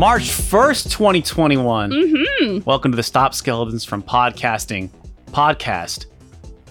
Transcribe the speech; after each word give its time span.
March 0.00 0.30
1st, 0.30 0.90
2021. 0.92 1.90
Mm-hmm. 1.90 2.64
Welcome 2.64 2.90
to 2.90 2.96
the 2.96 3.02
Stop 3.02 3.34
Skeletons 3.34 3.84
from 3.84 4.02
Podcasting 4.02 4.88
podcast. 5.26 6.06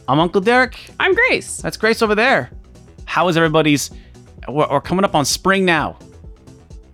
I'm 0.08 0.20
Uncle 0.20 0.42
Derek. 0.42 0.80
I'm 1.00 1.14
Grace. 1.14 1.58
That's 1.62 1.78
Grace 1.78 2.02
over 2.02 2.16
there. 2.16 2.50
How 3.06 3.28
is 3.28 3.38
everybody's? 3.38 3.92
We're, 4.48 4.68
we're 4.72 4.82
coming 4.82 5.06
up 5.06 5.14
on 5.14 5.26
spring 5.26 5.64
now. 5.64 6.00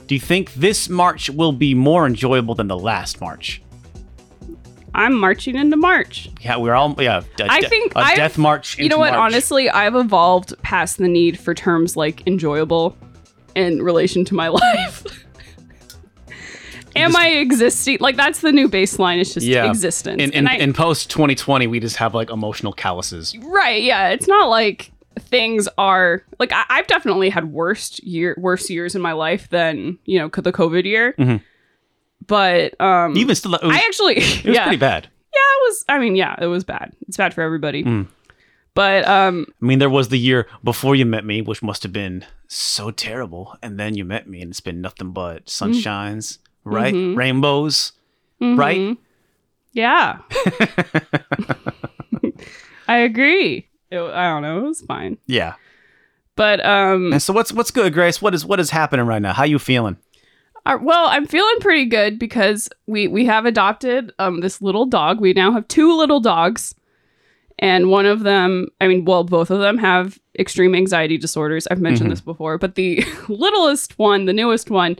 Do 0.07 0.15
you 0.15 0.19
think 0.19 0.53
this 0.55 0.89
March 0.89 1.29
will 1.29 1.53
be 1.53 1.73
more 1.73 2.05
enjoyable 2.05 2.53
than 2.53 2.67
the 2.67 2.77
last 2.77 3.21
March? 3.21 3.63
I'm 4.93 5.13
marching 5.13 5.55
into 5.55 5.77
March. 5.77 6.27
Yeah, 6.41 6.57
we're 6.57 6.73
all 6.75 6.97
yeah. 6.99 7.21
a 7.39 7.49
I 7.49 7.61
de- 7.61 7.69
think 7.69 7.95
a 7.95 7.99
I've- 7.99 8.17
death 8.17 8.37
march. 8.37 8.77
You 8.77 8.89
know 8.89 8.97
what? 8.97 9.13
March. 9.13 9.31
Honestly, 9.31 9.69
I've 9.69 9.95
evolved 9.95 10.53
past 10.63 10.97
the 10.97 11.07
need 11.07 11.39
for 11.39 11.53
terms 11.53 11.95
like 11.95 12.27
enjoyable 12.27 12.97
in 13.55 13.81
relation 13.81 14.25
to 14.25 14.33
my 14.35 14.47
life. 14.49 15.24
Am 16.95 17.11
just- 17.11 17.19
I 17.23 17.27
existing? 17.29 17.97
Like 17.99 18.15
that's 18.15 18.39
the 18.41 18.51
new 18.51 18.67
baseline. 18.69 19.19
It's 19.19 19.33
just 19.33 19.45
yeah. 19.45 19.69
existence. 19.69 20.21
In 20.21 20.29
in, 20.31 20.35
And 20.39 20.49
I- 20.49 20.55
in 20.55 20.73
post 20.73 21.09
2020, 21.09 21.67
we 21.67 21.79
just 21.79 21.97
have 21.97 22.13
like 22.13 22.29
emotional 22.29 22.73
calluses. 22.73 23.35
right? 23.39 23.81
Yeah. 23.83 24.09
It's 24.09 24.27
not 24.27 24.49
like 24.49 24.91
things 25.19 25.67
are 25.77 26.23
like 26.39 26.51
I, 26.51 26.65
I've 26.69 26.87
definitely 26.87 27.29
had 27.29 27.51
worst 27.51 28.03
year, 28.03 28.35
worse 28.37 28.69
years 28.69 28.95
in 28.95 29.01
my 29.01 29.13
life 29.13 29.49
than 29.49 29.97
you 30.05 30.19
know 30.19 30.29
could 30.29 30.43
the 30.43 30.51
COVID 30.53 30.83
year. 30.85 31.13
Mhm. 31.17 31.41
But 32.27 32.79
um, 32.81 33.15
Even 33.17 33.35
still, 33.35 33.51
was, 33.51 33.59
I 33.63 33.77
actually 33.77 34.15
it 34.17 34.45
was 34.45 34.55
yeah 34.55 34.63
pretty 34.63 34.77
bad. 34.77 35.03
yeah 35.33 35.39
it 35.39 35.61
was. 35.69 35.85
I 35.89 35.99
mean 35.99 36.15
yeah 36.15 36.35
it 36.41 36.47
was 36.47 36.63
bad. 36.63 36.91
It's 37.07 37.17
bad 37.17 37.33
for 37.33 37.41
everybody. 37.41 37.83
Mm. 37.83 38.07
But 38.73 39.07
um, 39.07 39.45
I 39.61 39.65
mean, 39.65 39.79
there 39.79 39.89
was 39.89 40.09
the 40.09 40.19
year 40.19 40.47
before 40.61 40.95
you 40.97 41.05
met 41.05 41.23
me, 41.23 41.41
which 41.41 41.63
must 41.63 41.83
have 41.83 41.93
been 41.93 42.25
so 42.49 42.91
terrible, 42.91 43.55
and 43.63 43.79
then 43.79 43.95
you 43.95 44.03
met 44.03 44.27
me, 44.27 44.41
and 44.41 44.51
it's 44.51 44.59
been 44.59 44.81
nothing 44.81 45.11
but 45.13 45.45
sunshines, 45.45 46.39
right? 46.65 46.93
Mhm. 46.93 47.15
Rainbows, 47.15 47.93
right? 48.41 48.77
Mhm. 48.77 48.97
Yeah. 49.73 50.19
I 52.87 52.97
agree. 52.97 53.67
It, 53.91 53.99
I 53.99 54.29
don't 54.29 54.41
know. 54.41 54.59
It 54.59 54.67
was 54.67 54.81
fine. 54.81 55.17
Yeah. 55.27 55.53
But 56.35 56.63
um, 56.65 57.13
And 57.13 57.21
so, 57.21 57.33
what's 57.33 57.53
what's 57.53 57.71
good, 57.71 57.93
Grace? 57.93 58.21
What 58.21 58.33
is 58.33 58.45
what 58.45 58.59
is 58.59 58.69
happening 58.69 59.05
right 59.05 59.21
now? 59.21 59.33
How 59.33 59.43
you 59.43 59.59
feeling? 59.59 59.97
uh, 60.65 60.77
well, 60.81 61.07
I'm 61.07 61.27
feeling 61.27 61.55
pretty 61.61 61.85
good 61.85 62.19
because 62.19 62.67
we 62.87 63.07
we 63.07 63.25
have 63.25 63.45
adopted 63.45 64.11
um 64.19 64.41
this 64.41 64.61
little 64.61 64.85
dog. 64.85 65.21
We 65.21 65.33
now 65.33 65.51
have 65.53 65.67
two 65.69 65.95
little 65.95 66.19
dogs, 66.19 66.75
and 67.59 67.89
one 67.89 68.05
of 68.05 68.23
them, 68.23 68.67
I 68.81 68.87
mean, 68.87 69.05
well, 69.05 69.23
both 69.23 69.49
of 69.49 69.59
them 69.59 69.77
have 69.77 70.19
extreme 70.37 70.75
anxiety 70.75 71.17
disorders. 71.17 71.67
I've 71.71 71.79
mentioned 71.79 72.07
Mhm. 72.09 72.13
this 72.13 72.21
before, 72.21 72.57
but 72.57 72.75
the 72.75 73.05
littlest 73.29 73.97
one, 73.97 74.25
the 74.25 74.33
newest 74.33 74.69
one, 74.69 74.97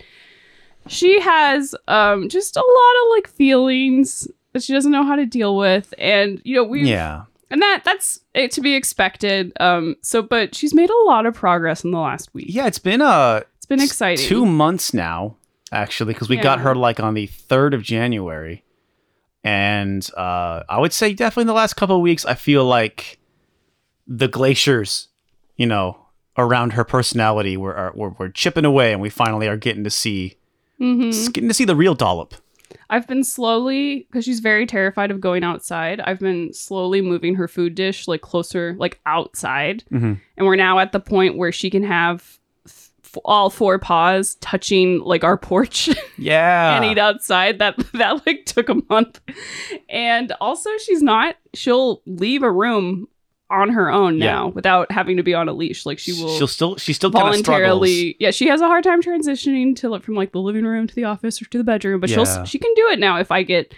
she 0.88 1.19
has 1.22 1.73
um 1.88 2.30
just 2.30 2.55
a 2.58 2.59
lot 2.59 3.03
of 3.03 3.09
like 3.16 3.28
feelings 3.28 4.28
that 4.53 4.64
she 4.64 4.73
doesn't 4.73 4.91
know 4.91 5.03
how 5.03 5.16
to 5.16 5.25
deal 5.25 5.58
with, 5.58 5.94
and 5.97 6.41
you 6.45 6.55
know 6.55 6.64
we 6.64 6.89
Yeah. 6.89 7.23
and 7.52 7.61
that 7.61 7.81
that's 7.83 8.19
it 8.33 8.52
to 8.52 8.61
be 8.61 8.75
expected. 8.75 9.52
Um, 9.59 9.95
so 10.02 10.22
but 10.22 10.56
she's 10.56 10.73
made 10.73 10.89
a 10.89 11.03
lot 11.06 11.25
of 11.25 11.33
progress 11.33 11.83
in 11.83 11.91
the 11.91 12.00
last 12.00 12.33
week. 12.33 12.47
Yeah, 12.50 12.67
it's 12.67 12.80
been 12.80 13.02
uh 13.02 13.41
It's 13.58 13.66
been 13.66 13.81
exciting. 13.81 14.25
two 14.25 14.45
months 14.45 14.94
now, 14.94 15.36
actually, 15.72 16.13
because 16.13 16.30
we 16.30 16.38
got 16.38 16.59
her 16.61 16.73
like 16.75 17.00
on 17.00 17.13
the 17.16 17.28
third 17.28 17.73
of 17.73 17.81
January, 17.83 18.63
and 19.44 20.09
uh, 20.17 20.63
I 20.69 20.80
would 20.80 20.94
say 20.94 21.13
definitely 21.13 21.41
in 21.44 21.47
the 21.47 21.53
last 21.53 21.75
couple 21.75 21.95
of 21.95 22.02
weeks, 22.02 22.25
I 22.25 22.33
feel 22.36 22.66
like 22.66 23.19
the 24.08 24.28
glaciers, 24.28 25.07
you 25.57 25.66
know, 25.66 25.97
around 26.38 26.74
her 26.74 26.84
personality 26.84 27.57
were 27.57 27.75
are, 27.75 27.91
were, 27.95 28.09
were 28.12 28.29
chipping 28.29 28.66
away, 28.66 28.91
and 28.94 29.01
we 29.01 29.09
finally 29.09 29.47
are 29.47 29.57
getting 29.57 29.84
to 29.84 29.90
see 29.90 30.35
Mhm. 30.81 31.09
s- 31.09 31.28
getting 31.30 31.47
to 31.50 31.53
see 31.53 31.66
the 31.66 31.75
real 31.75 31.94
dollop. 31.96 32.34
I've 32.90 33.08
been 33.08 33.24
slowly 33.24 34.06
because 34.09 34.25
she's 34.25 34.40
very 34.41 34.66
terrified 34.66 35.09
of 35.12 35.19
going 35.22 35.44
outside. 35.44 36.00
I've 36.02 36.19
been 36.19 36.53
slowly 36.53 37.02
moving 37.02 37.36
her 37.36 37.47
food 37.47 37.74
dish 37.75 38.08
like 38.08 38.22
closer, 38.22 38.75
like 38.78 39.00
outside, 39.06 39.84
Mhm. 39.91 40.19
and 40.38 40.46
we're 40.47 40.56
now 40.56 40.80
at 40.80 40.91
the 40.91 41.00
point 41.00 41.38
where 41.38 41.52
she 41.52 41.69
can 41.69 41.84
have 41.84 42.38
f- 42.66 42.91
all 43.24 43.50
four 43.50 43.80
paws 43.80 44.36
touching 44.36 45.00
like 45.00 45.24
our 45.24 45.38
porch 45.38 45.90
Yeah, 46.18 46.75
and 46.75 46.86
eat 46.86 46.97
outside. 47.00 47.59
That 47.59 47.75
that 47.94 48.25
like 48.28 48.46
took 48.46 48.69
a 48.69 48.75
month, 48.90 49.19
and 49.90 50.31
also 50.42 50.69
she's 50.84 51.02
not. 51.02 51.38
She'll 51.53 52.02
leave 52.06 52.44
a 52.44 52.52
room 52.52 53.07
on 53.50 53.69
her 53.69 53.91
own 53.91 54.17
Yeah. 54.17 54.25
now 54.31 54.47
without 54.50 54.91
having 54.91 55.17
to 55.17 55.23
be 55.23 55.33
on 55.33 55.47
a 55.47 55.53
leash. 55.53 55.85
Like 55.85 56.00
she 56.00 56.13
will 56.13 56.35
she'll 56.38 56.47
still 56.47 56.78
she 56.78 56.94
still 56.94 57.09
voluntarily 57.11 58.16
yeah 58.19 58.31
she 58.31 58.47
has 58.47 58.61
a 58.61 58.67
hard 58.67 58.83
time 58.83 59.01
transitioning 59.01 59.75
to 59.78 59.89
like 59.89 60.03
from 60.03 60.16
like 60.16 60.31
the 60.31 60.39
living 60.41 60.66
room 60.66 60.88
to 60.88 60.95
the 60.95 61.03
office 61.03 61.41
or 61.41 61.45
to 61.45 61.57
the 61.57 61.63
bedroom 61.63 62.00
but 62.00 62.09
Yeah. 62.09 62.23
she'll 62.23 62.45
she 62.45 62.57
can 62.59 62.73
do 62.75 62.89
it 62.89 63.00
now 63.00 63.17
if 63.19 63.31
i 63.31 63.44
get 63.44 63.73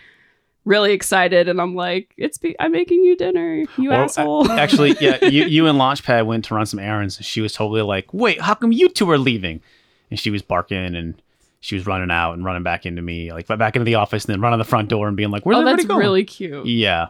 really 0.66 0.94
excited 0.94 1.48
and 1.50 1.60
i'm 1.62 1.76
like 1.76 2.14
it's 2.18 2.38
be- 2.38 2.56
i'm 2.60 2.72
making 2.72 3.04
you 3.04 3.16
dinner 3.18 3.64
you 3.78 3.92
Or, 3.92 3.96
asshole 3.96 4.50
uh, 4.52 4.56
actually, 4.58 4.96
yeah, 5.02 5.24
you, 5.26 5.46
you 5.46 5.68
and 5.68 5.78
Launchpad 5.80 6.26
went 6.26 6.46
to 6.46 6.56
run 6.56 6.66
some 6.66 6.80
errands. 6.80 7.18
And 7.18 7.26
she 7.26 7.42
was 7.42 7.54
totally 7.54 7.82
like, 7.82 8.14
"Wait, 8.14 8.42
how 8.42 8.54
come 8.54 8.72
you 8.72 8.90
two 8.90 9.10
are 9.12 9.18
leaving?" 9.18 9.62
And 10.10 10.20
she 10.20 10.30
was 10.30 10.42
barking 10.42 10.96
and 10.96 11.22
she 11.60 11.76
was 11.76 11.86
running 11.86 12.12
out 12.12 12.34
and 12.34 12.44
running 12.46 12.64
back 12.64 12.86
into 12.86 13.02
me, 13.02 13.32
like 13.34 13.48
back 13.48 13.76
into 13.76 13.84
the 13.86 13.96
office, 13.96 14.26
and 14.26 14.34
then 14.34 14.42
running 14.42 14.60
the 14.60 14.66
front 14.66 14.90
door 14.90 15.08
and 15.08 15.16
being 15.18 15.32
like, 15.32 15.46
"Where's 15.46 15.58
oh 15.60 15.66
that's 15.66 15.86
going?" 15.86 16.00
really 16.00 16.24
cute 16.26 16.66
Yeah, 16.66 17.08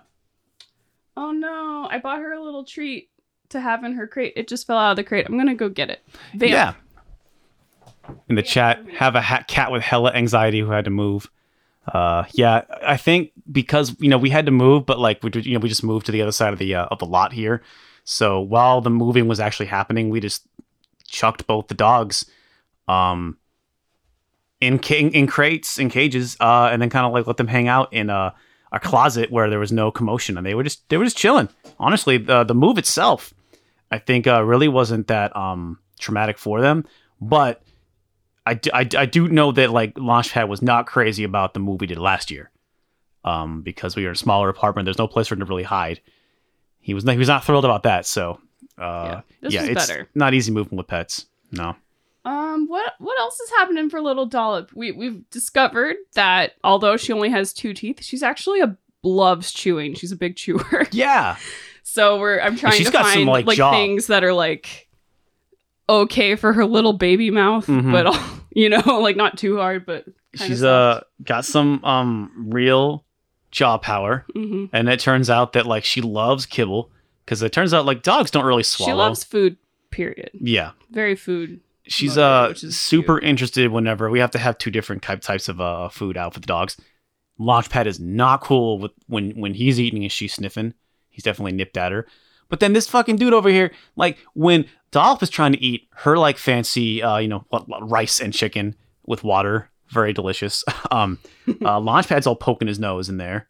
oh 1.18 1.32
no 1.32 1.88
i 1.92 1.98
bought 1.98 2.20
her 2.20 2.32
a 2.32 2.42
little 2.42 2.64
treat 2.64 3.10
to 3.50 3.60
have 3.60 3.84
in 3.84 3.94
her 3.94 4.08
crate 4.08 4.32
it 4.38 4.48
just 4.48 4.66
fell 4.66 4.78
out 4.78 4.92
of 4.92 4.96
the 4.96 5.04
crate 5.04 5.26
i'm 5.28 5.38
gonna 5.38 5.54
go 5.56 5.68
get 5.68 5.90
it 5.90 6.02
Vamp. 6.34 6.52
yeah. 6.52 6.74
In 8.30 8.36
the 8.36 8.42
chat, 8.44 8.80
have 8.90 9.16
a 9.16 9.22
ha- 9.22 9.44
cat 9.50 9.70
with 9.70 9.82
hella 9.82 10.14
anxiety 10.14 10.62
who 10.62 10.72
had 10.72 10.86
to 10.86 10.90
move. 10.90 11.30
Uh, 11.94 12.24
yeah, 12.32 12.62
I 12.82 12.96
think 12.96 13.34
because 13.52 13.94
you 14.00 14.08
know 14.08 14.18
we 14.18 14.30
had 14.30 14.46
to 14.46 14.52
move, 14.52 14.86
but 14.86 14.98
like 14.98 15.22
we 15.22 15.30
you 15.42 15.54
know 15.54 15.60
we 15.60 15.68
just 15.68 15.84
moved 15.84 16.06
to 16.06 16.14
the 16.14 16.22
other 16.22 16.32
side 16.32 16.54
of 16.54 16.60
the 16.60 16.74
uh, 16.74 16.86
of 16.86 17.00
the 17.00 17.06
lot 17.06 17.34
here. 17.34 17.62
So 18.06 18.40
while 18.40 18.80
the 18.80 18.90
moving 18.90 19.28
was 19.28 19.42
actually 19.42 19.66
happening, 19.66 20.10
we 20.10 20.22
just 20.22 20.48
chucked 21.06 21.48
both 21.48 21.68
the 21.68 21.74
dogs, 21.74 22.26
um, 22.88 23.38
in 24.62 24.80
ca- 24.80 25.10
in 25.10 25.28
crates 25.28 25.78
in 25.78 25.90
cages, 25.90 26.38
uh, 26.40 26.70
and 26.72 26.82
then 26.82 26.90
kind 26.90 27.06
of 27.06 27.12
like 27.12 27.28
let 27.28 27.36
them 27.36 27.48
hang 27.48 27.68
out 27.68 27.92
in 27.92 28.10
a 28.10 28.34
a 28.72 28.80
closet 28.80 29.32
where 29.32 29.50
there 29.50 29.60
was 29.60 29.72
no 29.72 29.92
commotion, 29.92 30.38
and 30.38 30.46
they 30.46 30.54
were 30.56 30.64
just 30.64 30.88
they 30.90 30.98
were 30.98 31.04
just 31.06 31.18
chilling. 31.18 31.50
Honestly, 31.80 32.18
the 32.18 32.44
the 32.44 32.54
move 32.56 32.78
itself, 32.78 33.34
I 33.92 33.98
think, 34.00 34.28
uh, 34.28 34.44
really 34.44 34.68
wasn't 34.68 35.08
that 35.08 35.36
um 35.36 35.80
traumatic 36.00 36.38
for 36.38 36.62
them, 36.62 36.86
but. 37.22 37.62
I, 38.50 38.54
do 38.54 39.28
know 39.28 39.52
that 39.52 39.72
like 39.72 39.96
Launchpad 39.96 40.48
was 40.48 40.62
not 40.62 40.88
crazy 40.88 41.26
about 41.26 41.54
the 41.54 41.60
move 41.60 41.82
we 41.82 41.88
did 41.88 41.98
last 41.98 42.32
year, 42.32 42.50
um, 43.26 43.62
because 43.62 43.98
we 43.98 44.04
were 44.04 44.08
in 44.12 44.14
a 44.14 44.16
smaller 44.18 44.48
apartment. 44.48 44.86
There's 44.86 44.98
no 44.98 45.06
place 45.06 45.28
for 45.28 45.34
him 45.34 45.42
to 45.42 45.46
really 45.46 45.64
hide. 45.64 46.00
He 46.80 46.94
was 46.94 47.04
not, 47.04 47.12
he 47.12 47.18
was 47.18 47.28
not 47.28 47.44
thrilled 47.44 47.66
about 47.66 47.84
that. 47.84 48.06
So 48.06 48.40
uh, 48.78 48.84
Yeah, 48.84 49.22
this 49.42 49.54
yeah, 49.54 49.62
was 49.64 49.70
it's 49.72 49.88
better. 49.88 50.08
not 50.16 50.34
easy 50.34 50.54
moving 50.54 50.78
with 50.78 50.88
pets. 50.88 51.26
No. 51.52 51.76
Um, 52.28 52.68
what 52.68 52.94
what 53.00 53.20
else 53.20 53.40
is 53.40 53.50
happening 53.52 53.90
for 53.90 54.02
little 54.02 54.26
Dollop? 54.26 54.72
We 54.76 54.92
we've 54.92 55.28
discovered 55.30 55.96
that 56.16 56.54
although 56.64 56.98
she 56.98 57.14
only 57.14 57.30
has 57.30 57.54
two 57.54 57.74
teeth, 57.74 58.04
she's 58.04 58.22
actually 58.24 58.60
a 58.62 58.76
loves 59.04 59.52
chewing. 59.54 59.94
She's 59.96 60.12
a 60.12 60.16
big 60.18 60.36
chewer. 60.36 60.86
Yeah. 60.92 61.38
So 61.84 62.20
we're 62.20 62.40
I'm 62.40 62.58
trying 62.58 62.74
she's 62.74 62.88
to 62.88 62.92
got 62.94 63.06
find 63.06 63.20
some, 63.22 63.26
like, 63.28 63.46
like, 63.46 63.58
things 63.58 64.08
that 64.08 64.24
are 64.24 64.34
like 64.34 64.90
okay 65.90 66.36
for 66.36 66.52
her 66.54 66.66
little 66.66 66.94
baby 66.94 67.32
mouth, 67.32 67.66
Mhm. 67.68 67.92
but 67.92 68.20
you 68.56 68.70
know, 68.70 68.80
like 69.02 69.16
not 69.16 69.38
too 69.38 69.58
hard, 69.58 69.86
but 69.86 70.06
She's 70.36 70.64
uh 70.64 71.02
got 71.24 71.46
some 71.46 71.84
um 71.84 72.48
real 72.50 73.06
jaw 73.52 73.78
power, 73.78 74.26
Mhm. 74.36 74.70
and 74.74 74.90
it 74.90 75.00
turns 75.00 75.30
out 75.30 75.54
that 75.54 75.66
like 75.66 75.86
she 75.86 76.02
loves 76.02 76.46
kibble 76.46 76.92
because 77.26 77.42
it 77.42 77.54
turns 77.54 77.74
out 77.74 77.86
like 77.86 78.04
dogs 78.04 78.30
don't 78.32 78.46
really 78.46 78.64
swallow. 78.64 78.92
She 78.92 78.96
loves 78.96 79.24
food. 79.24 79.58
Period. 79.90 80.32
Yeah. 80.34 80.72
Very 80.92 81.16
food. 81.16 81.62
She's 81.88 82.18
uh 82.18 82.54
super 82.54 83.20
interested 83.20 83.72
whenever 83.72 84.10
we 84.10 84.20
have 84.20 84.32
to 84.32 84.40
have 84.40 84.58
two 84.58 84.72
different 84.72 85.02
type 85.02 85.22
types 85.22 85.48
of 85.50 85.60
uh 85.62 85.90
food 85.90 86.18
out 86.18 86.34
for 86.34 86.40
the 86.40 86.48
dogs. 86.48 86.78
Launchpad 87.40 87.86
is 87.86 88.00
not 88.00 88.42
cool 88.42 88.80
with 88.80 88.92
when 89.08 89.32
when 89.32 89.54
he's 89.54 89.80
eating 89.80 90.04
and 90.04 90.12
she's 90.12 90.34
sniffing. 90.34 90.74
He's 91.10 91.24
definitely 91.24 91.52
nipped 91.54 91.78
at 91.78 91.92
her. 91.92 92.08
But 92.50 92.60
then 92.62 92.74
this 92.74 92.88
fucking 92.88 93.18
dude 93.18 93.34
over 93.34 93.50
here, 93.50 93.72
like 93.96 94.18
when 94.34 94.66
Dolph 94.92 95.22
is 95.22 95.30
trying 95.30 95.52
to 95.52 95.62
eat 95.62 95.88
her 95.96 96.18
like 96.18 96.38
fancy, 96.38 97.04
uh, 97.04 97.18
you 97.18 97.28
know, 97.28 97.46
rice 97.82 98.20
and 98.20 98.34
chicken 98.34 98.76
with 99.06 99.24
water, 99.24 99.70
very 99.90 100.14
delicious. 100.14 100.64
Um, 100.90 101.20
uh, 101.48 101.52
Launchpad's 101.82 102.26
all 102.26 102.36
poking 102.38 102.68
his 102.70 102.80
nose 102.80 103.10
in 103.10 103.18
there. 103.18 103.50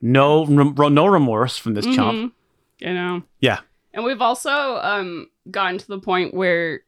No, 0.00 0.44
no 0.44 1.06
remorse 1.06 1.58
from 1.58 1.74
this 1.74 1.86
chump. 1.86 2.16
Mhm. 2.18 2.32
You 2.78 2.94
know. 2.94 3.22
Yeah. 3.40 3.60
And 3.92 4.04
we've 4.04 4.22
also 4.22 4.76
um 4.76 5.28
gotten 5.50 5.78
to 5.78 5.88
the 5.88 5.98
point 5.98 6.34
where 6.34 6.82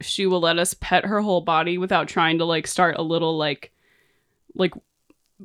she 0.00 0.26
will 0.26 0.40
let 0.40 0.58
us 0.58 0.74
pet 0.74 1.04
her 1.06 1.20
whole 1.20 1.40
body 1.40 1.78
without 1.78 2.08
trying 2.08 2.38
to 2.38 2.44
like 2.44 2.66
start 2.66 2.96
a 2.98 3.02
little 3.02 3.36
like 3.36 3.72
like 4.54 4.72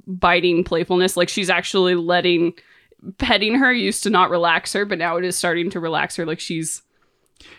biting 0.07 0.63
playfulness. 0.63 1.18
Like 1.18 1.30
she's 1.30 1.50
actually 1.50 1.95
letting 1.95 2.53
petting 3.18 3.56
her 3.56 3.74
used 3.74 4.03
to 4.03 4.09
not 4.09 4.30
relax 4.30 4.74
her, 4.74 4.86
but 4.86 4.98
now 4.98 5.18
it 5.18 5.25
is 5.25 5.38
starting 5.38 5.69
to 5.71 5.80
relax 5.80 6.15
her. 6.18 6.25
Like 6.25 6.39
she's 6.39 6.81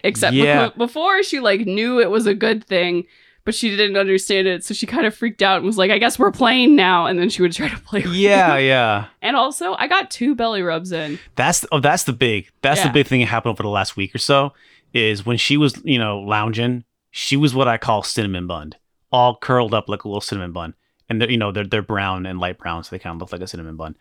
except 0.05 0.35
Yeah. 0.35 0.69
beco- 0.71 0.77
before 0.79 1.23
she 1.23 1.41
like 1.41 1.62
knew 1.67 2.00
it 2.00 2.11
was 2.11 2.27
a 2.27 2.35
good 2.35 2.65
thing, 2.65 3.05
but 3.45 3.55
she 3.55 3.75
didn't 3.77 3.97
understand 3.97 4.47
it, 4.47 4.65
so 4.65 4.73
she 4.73 4.87
kind 4.87 5.05
of 5.05 5.15
freaked 5.17 5.43
out 5.43 5.56
and 5.56 5.67
was 5.67 5.77
like, 5.77 5.91
"I 5.91 5.99
guess 5.99 6.17
we're 6.17 6.31
playing 6.31 6.77
now." 6.77 7.06
And 7.06 7.19
then 7.19 7.29
she 7.29 7.43
would 7.43 7.50
try 7.53 7.69
to 7.69 7.79
play. 7.79 8.05
Yeah, 8.06 8.56
me. 8.56 8.69
yeah. 8.69 9.06
And 9.23 9.35
also, 9.37 9.75
I 9.75 9.88
got 9.88 10.11
two 10.12 10.35
belly 10.37 10.62
rubs 10.62 10.93
in. 10.93 11.19
That's 11.35 11.67
oh, 11.73 11.81
that's 11.81 12.05
the 12.05 12.12
big 12.12 12.50
that's 12.61 12.83
the 12.85 12.91
big 12.91 13.06
thing 13.09 13.21
that 13.21 13.27
happened 13.27 13.50
over 13.53 13.62
the 13.65 13.69
last 13.69 13.97
week 13.97 14.15
or 14.15 14.19
so 14.19 14.53
is 14.94 15.25
when 15.27 15.37
she 15.37 15.56
was 15.56 15.81
you 15.85 15.99
know 15.99 16.21
lounging, 16.21 16.85
she 17.11 17.37
was 17.37 17.55
what 17.55 17.69
I 17.69 17.79
call 17.79 18.03
cinnamon 18.03 18.47
bun, 18.47 18.73
all 19.11 19.37
curled 19.37 19.75
up 19.75 19.89
like 19.89 20.05
a 20.05 20.09
little 20.09 20.21
cinnamon 20.21 20.53
bun, 20.53 20.75
and 21.09 21.21
they're 21.21 21.31
you 21.31 21.37
know 21.39 21.53
they're 21.53 21.67
they're 21.67 21.83
brown 21.83 22.27
and 22.27 22.39
light 22.39 22.59
brown, 22.59 22.85
so 22.85 22.91
they 22.91 22.99
kind 22.99 23.15
of 23.15 23.21
look 23.21 23.33
like 23.33 23.41
a 23.43 23.47
cinnamon 23.47 23.77
bun. 23.77 23.97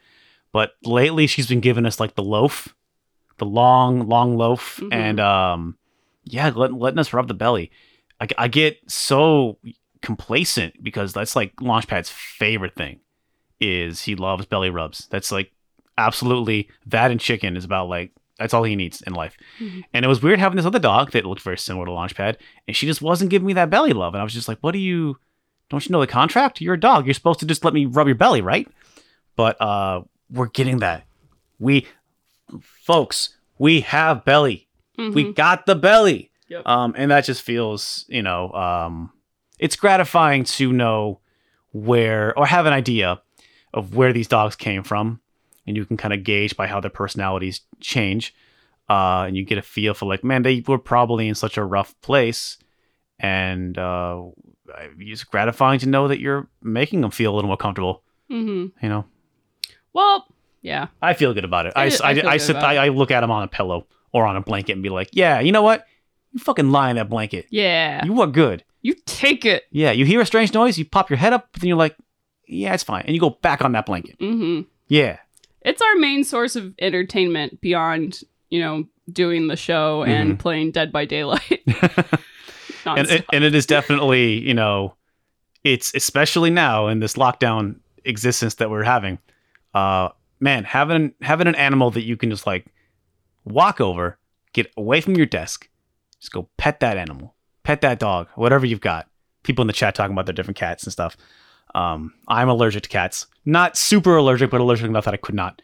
But 0.51 0.73
lately, 0.83 1.27
she's 1.27 1.47
been 1.47 1.61
giving 1.61 1.85
us 1.85 1.99
like 1.99 2.15
the 2.15 2.23
loaf, 2.23 2.75
the 3.37 3.45
long 3.45 4.07
long 4.07 4.35
loaf, 4.37 4.79
Mhm. 4.81 4.93
and 4.93 5.19
um, 5.19 5.77
yeah, 6.25 6.51
letting 6.53 6.77
letting 6.79 6.99
us 6.99 7.13
rub 7.13 7.27
the 7.27 7.33
belly. 7.33 7.71
I, 8.19 8.27
I 8.37 8.47
get 8.49 8.77
so 8.87 9.57
complacent 10.01 10.83
because 10.83 11.13
that's 11.13 11.35
like 11.35 11.55
Launchpad's 11.57 12.09
favorite 12.09 12.75
thing 12.75 12.99
is 13.59 14.01
he 14.03 14.15
loves 14.15 14.45
belly 14.45 14.69
rubs. 14.69 15.07
That's 15.11 15.31
like 15.31 15.51
absolutely 15.97 16.67
that 16.87 17.11
and 17.11 17.19
chicken 17.19 17.55
is 17.55 17.63
about 17.65 17.87
like 17.89 18.11
that's 18.41 18.53
all 18.53 18.63
he 18.63 18.75
needs 18.75 19.01
in 19.03 19.13
life. 19.13 19.37
Mhm. 19.59 19.83
And 19.93 20.03
it 20.03 20.07
was 20.07 20.21
weird 20.21 20.39
having 20.39 20.57
this 20.57 20.65
other 20.65 20.79
dog 20.79 21.11
that 21.11 21.25
looked 21.25 21.41
very 21.41 21.57
similar 21.57 21.85
to 21.85 21.91
Launchpad, 21.91 22.35
and 22.67 22.75
she 22.75 22.85
just 22.87 23.01
wasn't 23.01 23.29
giving 23.31 23.45
me 23.47 23.53
that 23.53 23.69
belly 23.69 23.93
love. 23.93 24.13
And 24.13 24.21
I 24.21 24.23
was 24.23 24.33
just 24.33 24.47
like, 24.47 24.57
"What 24.61 24.71
do 24.71 24.79
you? 24.79 25.17
Don't 25.69 25.85
you 25.87 25.93
know 25.93 26.01
the 26.01 26.07
contract? 26.07 26.59
You're 26.61 26.73
a 26.73 26.79
dog. 26.79 27.05
You're 27.05 27.13
supposed 27.13 27.39
to 27.39 27.45
just 27.45 27.63
let 27.63 27.73
me 27.73 27.85
rub 27.85 28.07
your 28.07 28.15
belly, 28.15 28.41
right?" 28.41 28.67
But 29.37 29.61
uh, 29.61 30.01
we're 30.29 30.47
getting 30.47 30.79
that. 30.79 31.05
We, 31.59 31.87
folks, 32.61 33.37
we 33.57 33.81
have 33.81 34.25
belly. 34.25 34.67
We 34.97 35.25
Mhm. 35.25 35.35
got 35.35 35.65
the 35.65 35.75
belly. 35.75 36.31
Yep. 36.49 36.67
Um, 36.67 36.93
and 36.97 37.09
that 37.11 37.23
just 37.23 37.41
feels, 37.41 38.05
you 38.09 38.21
know, 38.21 38.51
um, 38.51 39.11
it's 39.57 39.75
gratifying 39.75 40.43
to 40.43 40.71
know 40.73 41.19
where 41.71 42.37
or 42.37 42.45
have 42.45 42.65
an 42.65 42.73
idea 42.73 43.21
of 43.73 43.95
where 43.95 44.11
these 44.11 44.27
dogs 44.27 44.55
came 44.57 44.83
from, 44.83 45.20
and 45.67 45.75
you 45.77 45.85
can 45.85 45.97
kind 45.97 46.13
of 46.13 46.23
gauge 46.23 46.55
by 46.57 46.67
how 46.67 46.79
their 46.79 46.89
personalities 46.91 47.61
change, 47.79 48.33
uh, 48.89 49.23
and 49.27 49.35
you 49.37 49.43
get 49.45 49.57
a 49.57 49.61
feel 49.61 49.93
for 49.93 50.05
like, 50.05 50.23
man, 50.23 50.41
they 50.43 50.63
were 50.67 50.77
probably 50.77 51.27
in 51.27 51.35
such 51.35 51.57
a 51.57 51.63
rough 51.63 51.93
place, 52.01 52.57
and 53.19 53.77
uh, 53.77 54.21
it's 54.99 55.23
gratifying 55.23 55.79
to 55.79 55.87
know 55.89 56.07
that 56.07 56.19
you're 56.19 56.47
making 56.61 57.01
them 57.01 57.11
feel 57.11 57.33
a 57.33 57.35
little 57.35 57.47
more 57.49 57.57
comfortable. 57.57 58.03
Mm-hmm. 58.31 58.83
You 58.85 58.89
know, 58.89 59.05
Well, 59.93 60.25
yeah. 60.61 60.87
I 61.01 61.13
feel 61.13 61.33
good 61.33 61.43
about 61.45 61.65
it. 61.65 61.73
I, 61.75 61.81
I- 61.81 61.83
I 61.83 61.85
I, 61.85 61.89
feel 62.15 62.27
I 62.29 62.37
good 62.37 62.41
sit, 62.41 62.55
I, 62.55 62.85
I 62.85 62.87
look 62.89 63.11
at 63.11 63.21
them 63.21 63.31
on 63.31 63.43
a 63.43 63.47
pillow 63.47 63.87
or 64.13 64.25
on 64.25 64.35
a 64.35 64.41
blanket 64.41 64.73
and 64.73 64.83
be 64.83 64.89
like, 64.89 65.09
yeah, 65.11 65.39
you 65.39 65.51
know 65.51 65.61
what? 65.61 65.85
You 66.33 66.39
fucking 66.39 66.71
lie 66.71 66.89
in 66.89 66.95
that 66.95 67.09
blanket. 67.09 67.47
Yeah. 67.49 68.03
You 68.05 68.19
are 68.21 68.27
good. 68.27 68.63
You 68.81 68.95
take 69.05 69.45
it. 69.45 69.63
Yeah, 69.71 69.91
you 69.91 70.05
hear 70.05 70.21
a 70.21 70.25
strange 70.25 70.53
noise, 70.53 70.77
you 70.77 70.85
pop 70.85 71.09
your 71.09 71.17
head 71.17 71.33
up, 71.33 71.49
but 71.51 71.61
then 71.61 71.67
you're 71.67 71.77
like, 71.77 71.95
yeah, 72.47 72.73
it's 72.73 72.83
fine. 72.83 73.03
And 73.05 73.13
you 73.13 73.19
go 73.19 73.29
back 73.31 73.63
on 73.63 73.73
that 73.73 73.85
blanket. 73.85 74.15
hmm 74.19 74.61
Yeah. 74.87 75.17
It's 75.61 75.81
our 75.81 75.95
main 75.95 76.23
source 76.23 76.55
of 76.55 76.73
entertainment 76.79 77.61
beyond, 77.61 78.21
you 78.49 78.59
know, 78.59 78.85
doing 79.11 79.47
the 79.47 79.55
show 79.55 80.03
and 80.03 80.39
playing 80.39 80.71
Dead 80.71 80.91
by 80.91 81.05
Daylight. 81.05 81.61
and, 82.85 83.09
it, 83.09 83.25
and 83.31 83.43
it 83.43 83.53
is 83.53 83.65
definitely, 83.65 84.39
you 84.39 84.53
know, 84.53 84.95
it's 85.63 85.93
especially 85.93 86.49
now 86.49 86.87
in 86.87 86.99
this 86.99 87.13
lockdown 87.13 87.75
existence 88.05 88.55
that 88.55 88.69
we're 88.69 88.83
having. 88.83 89.19
Uh, 89.73 90.09
man, 90.39 90.63
having 90.63 91.13
having 91.21 91.47
an 91.47 91.55
animal 91.55 91.91
that 91.91 92.03
you 92.03 92.17
can 92.17 92.29
just 92.29 92.47
like 92.47 92.65
walk 93.45 93.79
over, 93.79 94.17
get 94.53 94.71
away 94.75 95.01
from 95.01 95.15
your 95.15 95.25
desk, 95.25 95.69
just 96.19 96.31
go 96.31 96.49
pet 96.57 96.79
that 96.79 96.97
animal, 96.97 97.35
pet 97.63 97.81
that 97.81 97.99
dog, 97.99 98.27
whatever 98.35 98.65
you've 98.65 98.81
got. 98.81 99.07
People 99.43 99.63
in 99.63 99.67
the 99.67 99.73
chat 99.73 99.95
talking 99.95 100.13
about 100.13 100.25
their 100.25 100.33
different 100.33 100.57
cats 100.57 100.83
and 100.83 100.91
stuff. 100.91 101.17
Um, 101.75 102.13
I'm 102.27 102.49
allergic 102.49 102.83
to 102.83 102.89
cats, 102.89 103.27
not 103.45 103.77
super 103.77 104.17
allergic, 104.17 104.49
but 104.51 104.59
allergic 104.61 104.87
enough 104.87 105.05
that 105.05 105.13
I 105.13 105.17
could 105.17 105.35
not 105.35 105.61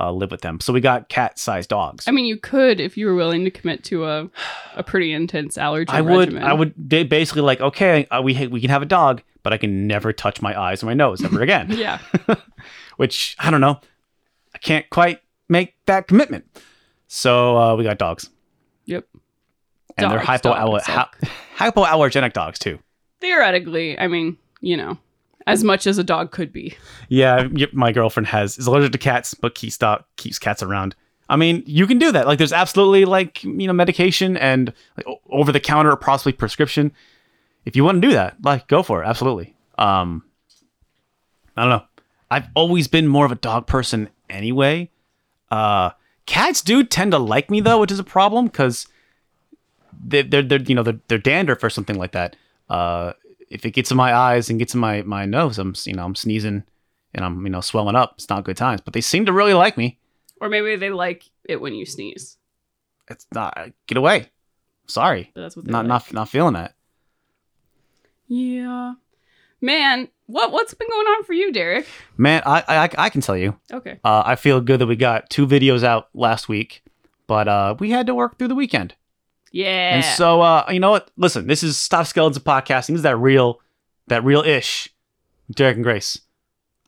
uh, 0.00 0.12
live 0.12 0.30
with 0.30 0.42
them. 0.42 0.60
So 0.60 0.72
we 0.72 0.80
got 0.80 1.08
cat-sized 1.08 1.68
dogs. 1.68 2.06
I 2.06 2.12
mean, 2.12 2.24
you 2.26 2.36
could 2.36 2.78
if 2.78 2.96
you 2.96 3.06
were 3.06 3.14
willing 3.16 3.44
to 3.44 3.50
commit 3.50 3.82
to 3.84 4.04
a 4.06 4.30
a 4.76 4.82
pretty 4.84 5.12
intense 5.12 5.58
allergy 5.58 5.92
I 5.92 6.00
would, 6.00 6.28
regimen. 6.28 6.42
I 6.44 6.52
would 6.52 6.74
ba- 6.76 7.04
basically 7.04 7.42
like, 7.42 7.60
okay, 7.60 8.06
uh, 8.10 8.22
we 8.22 8.46
we 8.46 8.60
can 8.60 8.70
have 8.70 8.82
a 8.82 8.86
dog, 8.86 9.22
but 9.42 9.52
I 9.52 9.56
can 9.56 9.86
never 9.88 10.12
touch 10.12 10.40
my 10.40 10.58
eyes 10.58 10.82
or 10.82 10.86
my 10.86 10.94
nose 10.94 11.24
ever 11.24 11.42
again. 11.42 11.66
Yeah. 11.76 11.98
Which 12.96 13.36
I 13.38 13.50
don't 13.50 13.60
know, 13.60 13.80
I 14.54 14.58
can't 14.58 14.88
quite 14.90 15.20
make 15.48 15.74
that 15.86 16.06
commitment. 16.08 16.44
So 17.08 17.56
uh, 17.56 17.74
we 17.76 17.84
got 17.84 17.98
dogs, 17.98 18.28
Yep. 18.86 19.04
and 19.96 20.10
they're 20.10 20.18
Dogs, 20.18 20.26
hypo 20.26 20.54
dogs, 20.54 20.84
hy- 20.86 21.08
hypoallergenic 21.56 22.32
dogs 22.34 22.58
too. 22.58 22.78
Theoretically, 23.20 23.98
I 23.98 24.06
mean, 24.08 24.36
you 24.60 24.76
know, 24.76 24.98
as 25.48 25.64
much 25.64 25.86
as 25.86 25.96
a 25.96 26.04
dog 26.04 26.30
could 26.30 26.52
be. 26.52 26.76
Yeah, 27.08 27.48
my 27.72 27.90
girlfriend 27.90 28.26
has 28.28 28.58
is 28.58 28.66
allergic 28.66 28.92
to 28.92 28.98
cats, 28.98 29.34
but 29.34 29.54
keeps 29.54 29.78
dog 29.78 30.04
keeps 30.16 30.38
cats 30.38 30.62
around. 30.62 30.94
I 31.30 31.36
mean, 31.36 31.62
you 31.66 31.86
can 31.86 31.98
do 31.98 32.12
that. 32.12 32.26
Like, 32.26 32.38
there's 32.38 32.52
absolutely 32.52 33.06
like 33.06 33.42
you 33.42 33.66
know 33.66 33.72
medication 33.72 34.36
and 34.36 34.72
like, 34.96 35.06
over 35.30 35.50
the 35.50 35.58
counter 35.58 35.90
or 35.90 35.96
possibly 35.96 36.32
prescription. 36.32 36.92
If 37.64 37.76
you 37.76 37.82
want 37.82 38.00
to 38.00 38.08
do 38.08 38.14
that, 38.14 38.36
like, 38.42 38.68
go 38.68 38.82
for 38.82 39.02
it. 39.02 39.06
Absolutely. 39.06 39.54
Um, 39.76 40.24
I 41.56 41.62
don't 41.62 41.70
know. 41.70 41.84
I've 42.30 42.48
always 42.54 42.86
been 42.86 43.08
more 43.08 43.24
of 43.24 43.32
a 43.32 43.36
dog 43.36 43.66
person 43.66 44.10
anyway. 44.30 44.90
Uh, 45.50 45.90
cats 46.26 46.60
do 46.60 46.84
tend 46.84 47.12
to 47.12 47.18
like 47.18 47.50
me 47.50 47.60
though, 47.60 47.80
which 47.80 47.90
is 47.90 47.98
a 47.98 48.04
problem 48.04 48.46
because 48.46 48.86
they're, 49.98 50.22
they're, 50.22 50.60
you 50.60 50.74
know 50.74 50.82
they're, 50.82 51.00
they're 51.08 51.18
dandruff 51.18 51.64
or 51.64 51.70
something 51.70 51.96
like 51.96 52.12
that. 52.12 52.36
Uh, 52.68 53.14
if 53.50 53.64
it 53.66 53.70
gets 53.72 53.90
in 53.90 53.96
my 53.96 54.14
eyes 54.14 54.50
and 54.50 54.58
gets 54.58 54.74
in 54.74 54.80
my 54.80 55.02
my 55.02 55.24
nose, 55.26 55.58
I'm 55.58 55.74
you 55.84 55.94
know 55.94 56.04
I'm 56.04 56.14
sneezing 56.14 56.64
and 57.14 57.24
I'm 57.24 57.44
you 57.44 57.50
know 57.50 57.60
swelling 57.60 57.96
up. 57.96 58.12
It's 58.16 58.28
not 58.28 58.44
good 58.44 58.56
times. 58.56 58.80
But 58.80 58.94
they 58.94 59.00
seem 59.00 59.26
to 59.26 59.32
really 59.32 59.54
like 59.54 59.76
me. 59.76 59.98
Or 60.40 60.48
maybe 60.48 60.76
they 60.76 60.90
like 60.90 61.24
it 61.44 61.60
when 61.60 61.74
you 61.74 61.84
sneeze. 61.86 62.36
It's 63.10 63.26
not 63.32 63.56
get 63.86 63.98
away. 63.98 64.28
Sorry, 64.86 65.30
But 65.34 65.42
that's 65.42 65.56
what 65.56 65.66
not 65.66 65.78
like. 65.80 65.88
not 65.88 66.12
not 66.12 66.28
feeling 66.28 66.54
that. 66.54 66.74
Yeah. 68.26 68.94
Man, 69.60 70.08
what 70.26 70.52
what's 70.52 70.74
been 70.74 70.88
going 70.88 71.06
on 71.06 71.24
for 71.24 71.32
you, 71.32 71.52
Derek? 71.52 71.86
Man, 72.16 72.42
I 72.46 72.62
I, 72.68 72.90
I 73.06 73.10
can 73.10 73.20
tell 73.20 73.36
you. 73.36 73.58
Okay. 73.72 73.98
Uh, 74.04 74.22
I 74.24 74.36
feel 74.36 74.60
good 74.60 74.80
that 74.80 74.86
we 74.86 74.96
got 74.96 75.30
two 75.30 75.46
videos 75.46 75.82
out 75.82 76.08
last 76.14 76.48
week, 76.48 76.82
but 77.26 77.48
uh, 77.48 77.74
we 77.78 77.90
had 77.90 78.06
to 78.06 78.14
work 78.14 78.38
through 78.38 78.48
the 78.48 78.54
weekend. 78.54 78.94
Yeah. 79.52 79.96
And 79.96 80.04
so, 80.04 80.40
uh, 80.40 80.66
you 80.70 80.80
know 80.80 80.90
what? 80.90 81.10
Listen, 81.16 81.46
this 81.46 81.62
is 81.62 81.76
Stop 81.76 82.06
Skeletons 82.06 82.42
Podcasting. 82.42 82.88
This 82.88 82.96
is 82.96 83.02
that 83.02 83.16
real, 83.16 83.60
that 84.08 84.24
real 84.24 84.42
ish, 84.42 84.92
Derek 85.50 85.76
and 85.76 85.84
Grace. 85.84 86.20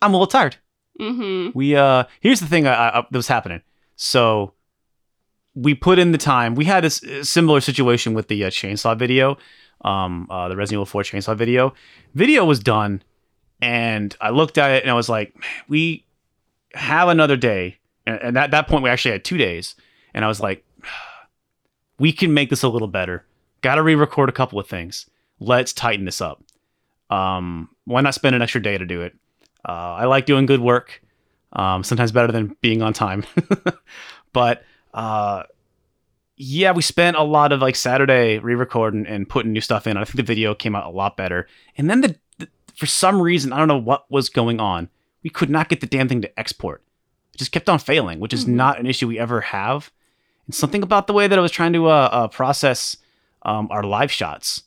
I'm 0.03 0.13
a 0.13 0.17
little 0.17 0.27
tired. 0.27 0.57
mm-hmm. 0.99 1.57
We 1.57 1.77
uh, 1.77 2.05
here's 2.21 2.41
the 2.41 2.47
thing 2.47 2.67
I, 2.67 2.89
I, 2.89 3.07
that 3.11 3.19
was 3.19 3.29
happening. 3.29 3.63
So, 3.97 4.55
we 5.55 5.75
put 5.75 5.99
in 5.99 6.13
the 6.13 6.19
time. 6.19 6.55
We 6.55 6.65
had 6.65 6.85
uh, 6.85 6.91
similar 6.91 7.61
situation 7.61 8.15
with 8.15 8.29
the 8.29 8.45
uh, 8.45 8.51
chainsaw 8.51 8.97
video, 8.97 9.37
um, 9.83 10.27
uh, 10.31 10.49
the 10.49 10.57
Resident 10.57 10.77
Evil 10.77 10.87
4 10.87 11.03
chainsaw 11.03 11.37
video. 11.37 11.75
Video 12.15 12.45
was 12.45 12.61
done, 12.61 13.03
and 13.61 14.17
I 14.21 14.31
looked 14.31 14.59
at 14.59 14.71
it 14.71 14.83
and 14.85 14.91
I 14.91 14.95
was 14.95 15.09
like, 15.09 15.35
"Man, 15.35 15.49
we 15.69 16.07
have 16.75 17.09
another 17.09 17.37
day. 17.37 17.79
And, 18.07 18.21
and 18.21 18.39
at 18.39 18.51
that 18.51 18.69
point, 18.69 18.83
we 18.83 18.91
actually 18.91 19.13
had 19.13 19.25
two 19.25 19.37
days. 19.37 19.75
And 20.15 20.25
I 20.25 20.29
was 20.29 20.41
like, 20.41 20.65
we 22.01 22.13
can 22.13 22.33
make 22.35 22.49
this 22.51 22.63
a 22.63 22.69
little 22.69 22.89
better. 22.89 23.25
Got 23.61 23.75
to 23.77 23.83
re-record 23.83 24.29
a 24.31 24.33
couple 24.33 24.59
of 24.59 24.67
things. 24.67 25.05
Let's 25.39 25.73
tighten 25.75 26.07
this 26.07 26.21
up. 26.21 26.43
Um, 27.11 27.69
why 27.85 28.01
not 28.01 28.15
spend 28.15 28.35
an 28.35 28.43
extra 28.43 28.63
day 28.63 28.79
to 28.79 28.87
do 28.87 29.03
it? 29.03 29.15
Uh, 29.69 29.73
I 30.01 30.07
like 30.07 30.25
doing 30.27 30.47
good 30.47 30.61
work. 30.61 31.03
Um, 31.53 31.85
sometimes 31.85 32.11
better 32.13 32.33
than 32.33 32.57
being 32.63 32.81
on 32.81 32.93
time. 32.95 33.25
but 34.33 34.63
uh, 34.95 35.43
yeah, 36.37 36.73
we 36.73 36.81
spent 36.83 37.17
a 37.17 37.23
lot 37.23 37.53
of 37.53 37.61
like 37.61 37.77
Saturday 37.77 38.39
re-recording 38.39 39.07
and 39.07 39.29
putting 39.29 39.53
new 39.53 39.61
stuff 39.61 39.87
in. 39.87 39.97
I 39.97 40.05
think 40.05 40.17
the 40.17 40.23
video 40.23 40.55
came 40.55 40.75
out 40.75 40.87
a 40.87 40.91
lot 40.91 41.17
better. 41.17 41.47
And 41.77 41.91
then 41.91 42.01
the, 42.01 42.17
the 42.39 42.49
for 42.75 42.87
some 42.87 43.21
reason, 43.21 43.53
I 43.53 43.59
don't 43.59 43.69
know 43.69 43.77
what 43.79 44.11
was 44.11 44.31
going 44.31 44.59
on. 44.61 44.89
We 45.23 45.29
could 45.31 45.51
not 45.51 45.69
get 45.69 45.81
the 45.81 45.87
damn 45.87 46.09
thing 46.09 46.23
to 46.23 46.41
export. 46.41 46.83
It 47.35 47.39
just 47.39 47.53
kept 47.53 47.69
on 47.69 47.79
failing, 47.79 48.21
which 48.21 48.33
is 48.33 48.47
Mhm. 48.47 48.55
not 48.55 48.81
an 48.81 48.87
issue 48.87 49.09
we 49.09 49.19
ever 49.19 49.43
have. 49.43 49.91
And 50.51 50.55
something 50.57 50.83
about 50.83 51.07
the 51.07 51.13
way 51.13 51.29
that 51.29 51.39
I 51.39 51.43
was 51.43 51.53
trying 51.53 51.73
to 51.75 51.87
uh, 51.87 52.09
uh, 52.11 52.27
process 52.27 52.97
um, 53.43 53.69
our 53.71 53.85
live 53.85 54.11
shots. 54.11 54.65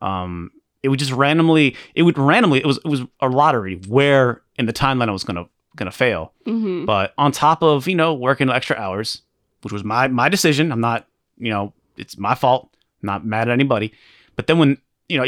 Um, 0.00 0.52
it 0.82 0.88
would 0.88 0.98
just 0.98 1.12
randomly, 1.12 1.76
it 1.94 2.04
would 2.04 2.16
randomly, 2.16 2.60
it 2.60 2.66
was 2.66 2.78
it 2.78 2.86
was 2.86 3.02
a 3.20 3.28
lottery 3.28 3.78
where 3.88 4.40
in 4.56 4.64
the 4.64 4.72
timeline 4.72 5.10
I 5.10 5.12
was 5.12 5.24
gonna 5.24 5.44
gonna 5.76 5.90
fail. 5.90 6.32
Mm-hmm. 6.46 6.86
But 6.86 7.12
on 7.18 7.30
top 7.30 7.62
of 7.62 7.86
you 7.86 7.94
know 7.94 8.14
working 8.14 8.48
extra 8.48 8.76
hours, 8.76 9.20
which 9.60 9.70
was 9.70 9.84
my 9.84 10.08
my 10.08 10.30
decision, 10.30 10.72
I'm 10.72 10.80
not 10.80 11.06
you 11.36 11.50
know 11.50 11.74
it's 11.98 12.16
my 12.16 12.34
fault. 12.34 12.70
I'm 13.02 13.08
not 13.08 13.26
mad 13.26 13.48
at 13.48 13.52
anybody. 13.52 13.92
But 14.34 14.46
then 14.46 14.58
when 14.58 14.78
you 15.10 15.18
know 15.18 15.26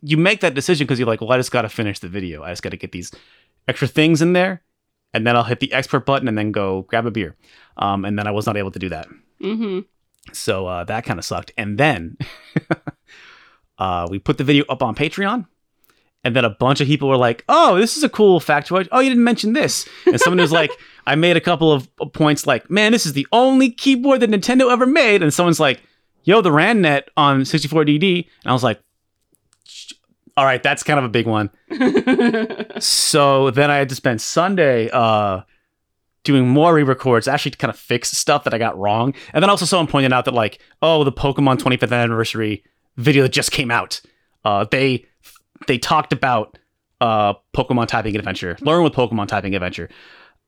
you 0.00 0.16
make 0.16 0.40
that 0.40 0.54
decision 0.54 0.86
because 0.86 0.98
you're 0.98 1.06
like, 1.06 1.20
well, 1.20 1.32
I 1.32 1.36
just 1.36 1.52
got 1.52 1.62
to 1.62 1.68
finish 1.68 1.98
the 1.98 2.08
video. 2.08 2.44
I 2.44 2.48
just 2.48 2.62
got 2.62 2.70
to 2.70 2.78
get 2.78 2.92
these 2.92 3.12
extra 3.66 3.88
things 3.88 4.22
in 4.22 4.32
there, 4.32 4.62
and 5.14 5.26
then 5.26 5.36
I'll 5.36 5.44
hit 5.44 5.60
the 5.60 5.72
export 5.72 6.06
button 6.06 6.28
and 6.28 6.36
then 6.36 6.52
go 6.52 6.82
grab 6.82 7.06
a 7.06 7.10
beer. 7.10 7.36
Um, 7.76 8.04
and 8.04 8.18
then 8.18 8.26
I 8.26 8.30
was 8.30 8.46
not 8.46 8.56
able 8.56 8.70
to 8.72 8.78
do 8.78 8.88
that. 8.88 9.08
Mm-hmm. 9.42 9.80
So 10.32 10.66
uh, 10.66 10.84
that 10.84 11.04
kind 11.04 11.18
of 11.18 11.24
sucked. 11.24 11.52
And 11.56 11.78
then 11.78 12.16
uh, 13.78 14.06
we 14.10 14.18
put 14.18 14.38
the 14.38 14.44
video 14.44 14.64
up 14.68 14.82
on 14.82 14.94
Patreon, 14.94 15.46
and 16.24 16.34
then 16.34 16.44
a 16.44 16.50
bunch 16.50 16.80
of 16.80 16.86
people 16.88 17.08
were 17.08 17.16
like, 17.16 17.44
"Oh, 17.48 17.78
this 17.78 17.96
is 17.96 18.02
a 18.02 18.08
cool 18.08 18.40
factoid. 18.40 18.88
Oh, 18.90 19.00
you 19.00 19.08
didn't 19.08 19.24
mention 19.24 19.52
this." 19.52 19.88
And 20.06 20.20
someone 20.20 20.40
was 20.40 20.52
like, 20.52 20.70
"I 21.06 21.14
made 21.14 21.36
a 21.36 21.40
couple 21.40 21.72
of 21.72 21.88
points 22.12 22.46
like, 22.46 22.68
man, 22.70 22.92
this 22.92 23.06
is 23.06 23.12
the 23.12 23.26
only 23.32 23.70
keyboard 23.70 24.20
that 24.20 24.30
Nintendo 24.30 24.70
ever 24.70 24.86
made." 24.86 25.22
And 25.22 25.32
someone's 25.32 25.60
like, 25.60 25.80
"Yo, 26.24 26.40
the 26.40 26.50
Randnet 26.50 27.04
on 27.16 27.42
64DD," 27.42 28.26
and 28.44 28.50
I 28.50 28.52
was 28.52 28.64
like, 28.64 28.78
"Sh- 28.78 28.82
"All 30.38 30.44
right, 30.44 30.62
that's 30.62 30.82
kind 30.82 30.98
of 30.98 31.04
a 31.04 31.08
big 31.08 31.26
one." 31.26 31.50
so 32.80 33.50
then 33.50 33.70
I 33.70 33.76
had 33.76 33.88
to 33.88 33.94
spend 33.94 34.20
Sunday 34.20 34.88
uh, 34.90 35.42
doing 36.24 36.48
more 36.48 36.74
re-records, 36.74 37.26
actually 37.26 37.52
to 37.52 37.58
kind 37.58 37.70
of 37.70 37.78
fix 37.78 38.10
stuff 38.10 38.44
that 38.44 38.54
I 38.54 38.58
got 38.58 38.78
wrong. 38.78 39.14
And 39.32 39.42
then 39.42 39.50
also 39.50 39.64
someone 39.64 39.86
pointed 39.86 40.12
out 40.12 40.24
that 40.26 40.34
like, 40.34 40.60
oh, 40.82 41.04
the 41.04 41.12
Pokemon 41.12 41.58
25th 41.58 41.92
anniversary 41.92 42.64
video 42.96 43.22
that 43.22 43.32
just 43.32 43.50
came 43.50 43.70
out, 43.70 44.00
uh, 44.44 44.66
they 44.70 45.06
they 45.66 45.78
talked 45.78 46.12
about 46.12 46.58
uh, 47.00 47.34
Pokemon 47.54 47.88
Typing 47.88 48.16
Adventure, 48.16 48.56
learn 48.60 48.82
with 48.84 48.92
Pokemon 48.92 49.28
Typing 49.28 49.54
Adventure, 49.54 49.88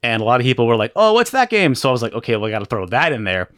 and 0.03 0.23
a 0.23 0.25
lot 0.25 0.41
of 0.41 0.45
people 0.45 0.67
were 0.67 0.77
like, 0.77 0.93
oh, 0.97 1.13
what's 1.13 1.31
that 1.31 1.51
game? 1.51 1.75
So 1.75 1.89
I 1.89 1.93
was 1.93 2.03
like, 2.03 2.13
okay, 2.13 2.37
well, 2.37 2.47
I 2.47 2.51
got 2.51 2.61
to 2.61 2.67
throw 2.67 2.87
that 2.87 3.13
in 3.13 3.25
there. 3.25 3.51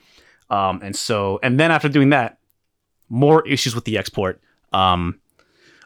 Um, 0.51 0.81
and 0.83 0.95
so, 0.95 1.39
and 1.43 1.59
then 1.59 1.71
after 1.71 1.89
doing 1.89 2.11
that, 2.11 2.39
more 3.09 3.47
issues 3.47 3.75
with 3.75 3.85
the 3.85 3.99
export. 3.99 4.41
Um, 4.73 5.21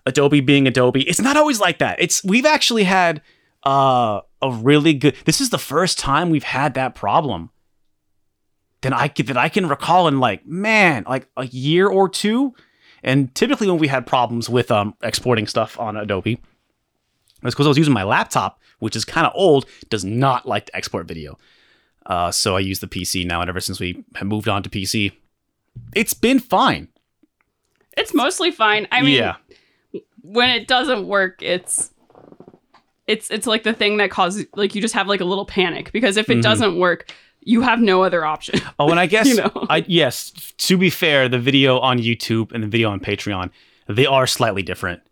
Adobe 0.07 0.41
being 0.41 0.67
Adobe, 0.67 1.03
it's 1.03 1.21
not 1.21 1.37
always 1.37 1.61
like 1.61 1.79
that. 1.79 2.01
It's 2.01 2.25
we've 2.25 2.47
actually 2.47 2.85
had 2.85 3.21
uh, 3.65 4.21
a 4.41 4.51
really 4.53 4.95
good. 4.95 5.17
This 5.25 5.41
is 5.41 5.51
the 5.51 5.59
first 5.59 5.99
time 5.99 6.31
we've 6.31 6.45
had 6.45 6.75
that 6.75 6.95
problem. 6.95 7.51
That 8.83 8.93
I 8.93 9.09
can, 9.09 9.27
that 9.27 9.37
I 9.37 9.49
can 9.49 9.69
recall 9.69 10.07
in 10.07 10.21
like 10.21 10.47
man, 10.47 11.05
like 11.09 11.27
a 11.37 11.47
year 11.47 11.89
or 11.89 12.09
two. 12.09 12.55
And 13.03 13.35
typically, 13.35 13.67
when 13.69 13.79
we 13.79 13.89
had 13.89 14.07
problems 14.07 14.49
with 14.49 14.71
um, 14.71 14.95
exporting 15.03 15.47
stuff 15.47 15.79
on 15.81 15.97
Adobe, 15.97 16.41
it's 17.43 17.55
because 17.55 17.67
I 17.67 17.69
was 17.69 17.79
using 17.79 17.95
my 17.95 18.05
laptop, 18.05 18.61
which 18.79 18.95
is 18.95 19.05
kind 19.05 19.27
of 19.27 19.33
old, 19.35 19.67
does 19.89 20.05
not 20.05 20.47
like 20.47 20.67
to 20.67 20.77
export 20.77 21.09
video. 21.09 21.37
Uh, 22.05 22.31
so 22.31 22.57
I 22.57 22.61
use 22.61 22.81
the 22.81 22.87
PC 22.87 23.27
now, 23.27 23.41
and 23.41 23.49
ever 23.49 23.61
since 23.61 23.81
we 23.81 24.05
have 24.15 24.29
moved 24.29 24.49
on 24.49 24.63
to 24.63 24.71
PC, 24.71 25.13
it's 25.95 26.15
been 26.15 26.39
fine. 26.39 26.89
it's 27.97 28.15
mostly 28.15 28.51
fine. 28.51 28.87
I 28.93 29.03
mean, 29.03 29.17
yeah, 29.17 29.37
when 30.33 30.51
it 30.51 30.67
doesn't 30.67 31.07
work, 31.07 31.43
it's 31.43 31.93
it's 33.07 33.31
it's 33.31 33.47
like 33.47 33.63
the 33.63 33.73
thing 33.73 33.99
that 33.99 34.11
causes 34.11 34.47
like 34.57 34.75
you 34.75 34.81
just 34.83 34.95
have 34.95 35.07
like 35.07 35.21
a 35.21 35.25
little 35.25 35.47
panic 35.47 35.93
because 35.93 36.17
if 36.17 36.29
it 36.29 36.39
Mhm. 36.39 36.43
doesn't 36.43 36.79
work, 36.79 37.13
you 37.41 37.61
have 37.63 37.81
no 37.81 38.03
other 38.03 38.25
option. 38.25 38.61
Oh, 38.79 38.91
and 38.91 38.99
I 38.99 39.07
guess 39.15 39.29
You 39.29 39.37
know. 39.37 39.67
I 39.71 39.85
yes, 39.87 40.31
to 40.59 40.77
be 40.77 40.91
fair, 40.91 41.29
the 41.29 41.39
video 41.39 41.79
on 41.79 41.99
YouTube 41.99 42.53
and 42.53 42.63
the 42.65 42.69
video 42.69 42.91
on 42.91 43.01
Patreon, 43.01 43.51
they 43.89 44.07
are 44.07 44.27
slightly 44.27 44.63
different. 44.63 45.03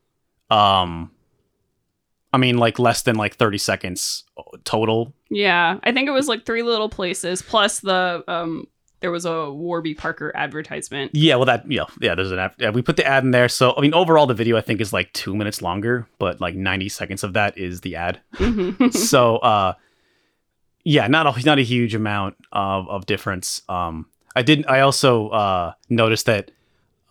Um 0.50 1.10
I 2.32 2.36
mean 2.36 2.58
like 2.58 2.80
less 2.80 3.02
than 3.02 3.14
like 3.14 3.36
30 3.36 3.58
seconds 3.58 4.24
total. 4.64 5.14
yeah, 5.30 5.78
I 5.84 5.92
think 5.92 6.08
it 6.08 6.12
was 6.12 6.26
like 6.26 6.44
three 6.44 6.62
little 6.64 6.88
places 6.88 7.42
plus 7.42 7.78
the 7.80 8.24
um 8.26 8.66
there 9.04 9.10
was 9.10 9.26
a 9.26 9.52
Warby 9.52 9.92
Parker 9.92 10.32
advertisement. 10.34 11.10
Yeah, 11.14 11.36
well 11.36 11.44
that 11.44 11.70
yeah, 11.70 11.84
yeah, 12.00 12.14
there's 12.14 12.32
an 12.32 12.38
ad, 12.38 12.54
yeah, 12.58 12.70
we 12.70 12.80
put 12.80 12.96
the 12.96 13.04
ad 13.06 13.22
in 13.22 13.32
there. 13.32 13.50
So 13.50 13.74
I 13.76 13.82
mean 13.82 13.92
overall 13.92 14.24
the 14.26 14.32
video 14.32 14.56
I 14.56 14.62
think 14.62 14.80
is 14.80 14.94
like 14.94 15.12
2 15.12 15.34
minutes 15.36 15.60
longer, 15.60 16.06
but 16.18 16.40
like 16.40 16.54
90 16.54 16.88
seconds 16.88 17.22
of 17.22 17.34
that 17.34 17.58
is 17.58 17.82
the 17.82 17.96
ad. 17.96 18.20
Mhm. 18.36 18.94
so 19.10 19.36
uh 19.36 19.74
yeah 20.84 21.06
not 21.06 21.26
a 21.26 21.44
not 21.44 21.58
a 21.58 21.62
huge 21.62 21.94
amount 21.94 22.34
of 22.52 22.88
of 22.88 23.04
difference 23.06 23.60
um 23.68 24.06
i 24.36 24.42
didn't 24.42 24.66
i 24.68 24.80
also 24.80 25.28
uh 25.28 25.72
noticed 25.88 26.26
that 26.26 26.50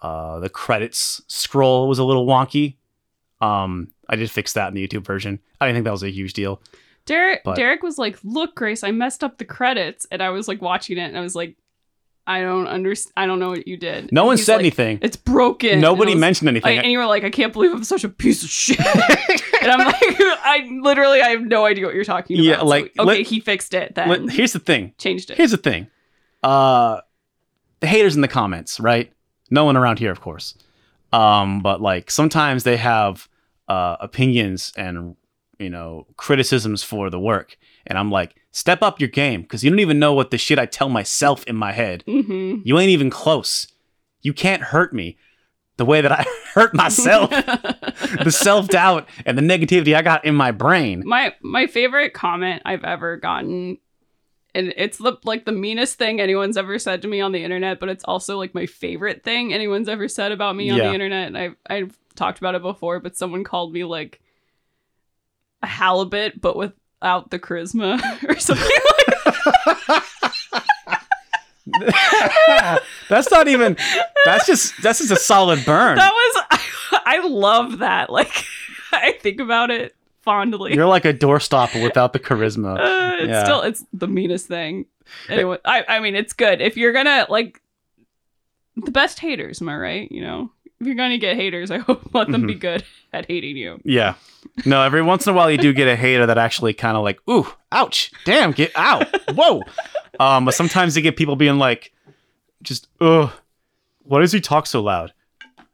uh 0.02 0.40
the 0.40 0.50
credits 0.50 1.22
scroll 1.28 1.88
was 1.88 1.98
a 1.98 2.04
little 2.04 2.28
wonky 2.28 2.76
um 3.42 3.88
i 4.10 4.16
did 4.16 4.30
fix 4.30 4.54
that 4.54 4.68
in 4.68 4.76
the 4.76 4.88
youtube 4.88 5.04
version 5.04 5.40
i 5.60 5.66
didn't 5.66 5.78
think 5.78 5.86
that 5.86 5.92
was 5.92 6.04
a 6.04 6.12
huge 6.12 6.34
deal 6.34 6.62
Derek 7.06 7.42
But- 7.44 7.58
Derek 7.58 7.84
was 7.84 7.98
like, 7.98 8.18
"Look, 8.24 8.56
Grace, 8.56 8.82
I 8.82 8.92
messed 8.92 9.26
up 9.26 9.38
the 9.38 9.44
credits," 9.44 10.08
and 10.10 10.22
I 10.24 10.30
was 10.30 10.48
like 10.48 10.62
watching 10.62 10.98
it, 10.98 11.02
and 11.02 11.18
I 11.18 11.20
was 11.20 11.36
like, 11.36 11.58
"I 12.28 12.42
don't 12.42 12.68
understand. 12.68 13.14
I 13.18 13.26
don't 13.26 13.40
know 13.40 13.50
what 13.50 13.68
you 13.68 13.78
did." 13.78 14.12
no 14.12 14.22
And 14.22 14.28
one 14.28 14.38
said 14.38 14.54
like, 14.54 14.60
anything 14.62 15.00
It's 15.02 15.18
broken. 15.18 15.80
Nobody 15.80 16.14
was- 16.14 16.22
mentioned 16.22 16.50
anything 16.50 16.78
and 16.80 16.92
you 16.92 16.98
were 16.98 17.06
like, 17.06 17.24
"I 17.24 17.30
can't 17.30 17.54
believe 17.54 17.72
I'm 17.74 17.84
such 17.84 18.04
a 18.04 18.10
piece 18.10 18.44
of 18.44 18.50
shit." 18.50 18.80
and 19.62 19.72
I'm 19.72 19.80
like, 19.86 19.96
I 20.02 20.68
literally, 20.82 21.22
I 21.22 21.30
have 21.30 21.42
no 21.42 21.66
idea 21.66 21.86
what 21.86 21.96
you're 21.96 22.04
talking 22.04 22.38
about. 22.38 22.44
Yeah, 22.46 22.60
So, 22.60 22.66
like, 22.66 22.92
okay, 23.00 23.04
let- 23.04 23.28
he 23.28 23.40
fixed 23.40 23.74
it 23.74 23.96
then. 23.96 24.10
Let- 24.10 24.30
here's 24.32 24.54
the 24.54 24.60
thing 24.60 24.94
Changed 24.98 25.32
it. 25.32 25.38
here's 25.38 25.52
the 25.52 25.58
thing 25.58 25.88
uh 26.44 27.00
the 27.80 27.88
haters 27.88 28.16
in 28.16 28.22
the 28.22 28.28
comments 28.28 28.80
right 28.80 29.12
no 29.50 29.64
one 29.66 29.78
around 29.78 29.98
here 30.00 30.12
of 30.12 30.20
course 30.20 30.56
um 31.14 31.62
but 31.62 31.82
like 31.82 32.12
sometimes 32.12 32.64
they 32.66 32.76
have 32.76 33.30
uh 33.70 33.96
opinions 34.02 34.74
and 34.76 35.16
you 35.60 35.70
know 35.70 36.06
criticisms 36.18 36.84
for 36.84 37.10
the 37.10 37.20
work 37.20 37.58
and 37.88 37.98
i'm 37.98 38.12
like 38.12 38.36
step 38.56 38.82
up 38.82 39.00
your 39.02 39.10
game 39.10 39.42
because 39.42 39.64
you 39.64 39.70
don't 39.70 39.80
even 39.80 40.00
know 40.00 40.14
what 40.14 40.32
the 40.32 40.38
shit 40.38 40.58
i 40.58 40.66
tell 40.66 40.88
myself 40.88 41.44
in 41.46 41.56
my 41.56 41.72
head 41.74 42.04
hmm 42.06 42.56
you 42.64 42.80
ain't 42.80 42.90
even 42.90 43.10
close 43.10 43.68
you 44.22 44.32
can't 44.34 44.62
hurt 44.62 44.94
me 44.94 45.18
the 45.78 45.84
way 45.86 46.00
that 46.02 46.12
i 46.12 46.24
hurt 46.54 46.74
myself 46.74 47.30
the 48.24 48.32
self-doubt 48.32 49.10
and 49.26 49.38
the 49.38 49.42
negativity 49.42 49.94
i 49.96 50.02
got 50.02 50.24
in 50.24 50.36
my 50.36 50.52
brain 50.52 51.02
my 51.06 51.34
my 51.42 51.68
favorite 51.68 52.14
comment 52.14 52.62
I've 52.64 52.84
ever 52.86 53.18
gotten, 53.18 53.78
and 54.56 54.72
it's 54.78 55.00
the 55.00 55.18
like 55.24 55.46
the 55.46 55.52
meanest 55.52 55.98
thing 55.98 56.22
anyone's 56.22 56.56
ever 56.58 56.78
said 56.78 57.02
to 57.02 57.08
me 57.08 57.22
on 57.22 57.32
the 57.32 57.44
internet, 57.44 57.80
but 57.80 57.90
it's 57.90 58.04
also 58.04 58.38
like 58.38 58.54
my 58.54 58.68
favorite 58.68 59.24
thing 59.24 59.52
anyone's 59.52 59.90
ever 59.90 60.08
said 60.08 60.32
about 60.32 60.56
me 60.56 60.70
on 60.70 60.78
Yeah. 60.78 60.90
the 60.90 60.94
internet. 60.94 61.28
And 61.28 61.38
I've 61.38 61.56
I've 61.68 61.98
talked 62.16 62.38
about 62.38 62.54
it 62.54 62.62
before, 62.62 63.00
but 63.00 63.18
someone 63.18 63.44
called 63.44 63.74
me 63.74 63.84
like 63.84 64.22
a 65.64 65.68
halibut, 65.68 66.40
but 66.40 66.76
without 67.04 67.30
the 67.32 67.38
charisma 67.40 68.00
or 68.30 68.40
something. 68.40 68.66
Like 71.66 71.94
that. 71.96 72.84
that's 73.10 73.32
not 73.32 73.48
even 73.48 73.78
that's 74.26 74.46
just 74.46 74.74
that's 74.84 75.00
just 75.00 75.12
a 75.12 75.16
solid 75.16 75.64
burn 75.66 75.96
that 75.98 76.12
was 76.12 76.60
I 77.06 77.26
love 77.26 77.80
that. 77.80 78.10
Like 78.10 78.46
I 78.92 79.14
think 79.22 79.40
about 79.40 79.72
it 79.72 79.96
fondly. 80.22 80.74
You're 80.76 80.86
like 80.88 81.06
a 81.06 81.14
doorstopper 81.14 81.82
without 81.82 82.12
the 82.14 82.20
charisma. 82.20 82.78
Uh, 82.78 83.16
it's 83.20 83.30
Yeah. 83.30 83.44
still 83.46 83.62
it's 83.62 83.84
the 83.94 84.08
meanest 84.10 84.48
thing. 84.48 84.86
Anyway, 85.30 85.58
I 85.66 85.86
I 85.88 86.00
mean 86.00 86.16
it's 86.16 86.34
good 86.34 86.60
if 86.62 86.76
you're 86.78 86.94
gonna 86.94 87.26
like 87.30 87.62
the 88.76 88.92
best 88.92 89.20
haters. 89.20 89.62
Am 89.62 89.70
I 89.70 89.78
right? 89.78 90.12
You 90.12 90.22
know, 90.22 90.52
if 90.84 90.88
you're 90.88 90.96
gonna 90.96 91.18
get 91.18 91.36
haters, 91.36 91.72
I 91.72 91.78
hope 91.80 92.14
let 92.14 92.28
them 92.28 92.42
Mm-hmm. 92.42 92.48
be 92.48 92.56
good 92.56 92.84
at 93.14 93.26
hating 93.28 93.58
you. 93.58 93.80
Yeah. 93.84 94.16
No, 94.66 94.82
every 94.82 95.02
once 95.02 95.26
in 95.26 95.34
a 95.34 95.36
while 95.36 95.50
you 95.50 95.58
do 95.58 95.74
get 95.74 95.88
a 95.88 95.96
hater 95.96 96.26
that 96.26 96.38
actually 96.38 96.74
kind 96.74 96.98
of 96.98 97.04
like, 97.04 97.20
ooh, 97.30 97.48
ouch, 97.72 98.12
damn, 98.26 98.52
get 98.52 98.72
out, 98.76 99.08
whoa. 99.34 99.62
Um, 100.20 100.46
but 100.46 100.54
sometimes 100.54 100.96
you 100.96 101.02
get 101.02 101.16
people 101.16 101.36
being 101.36 101.58
like, 101.58 101.92
just, 102.62 102.88
ugh, 103.02 103.32
why 104.04 104.20
does 104.20 104.32
he 104.32 104.42
talk 104.42 104.68
so 104.68 104.82
loud? 104.84 105.14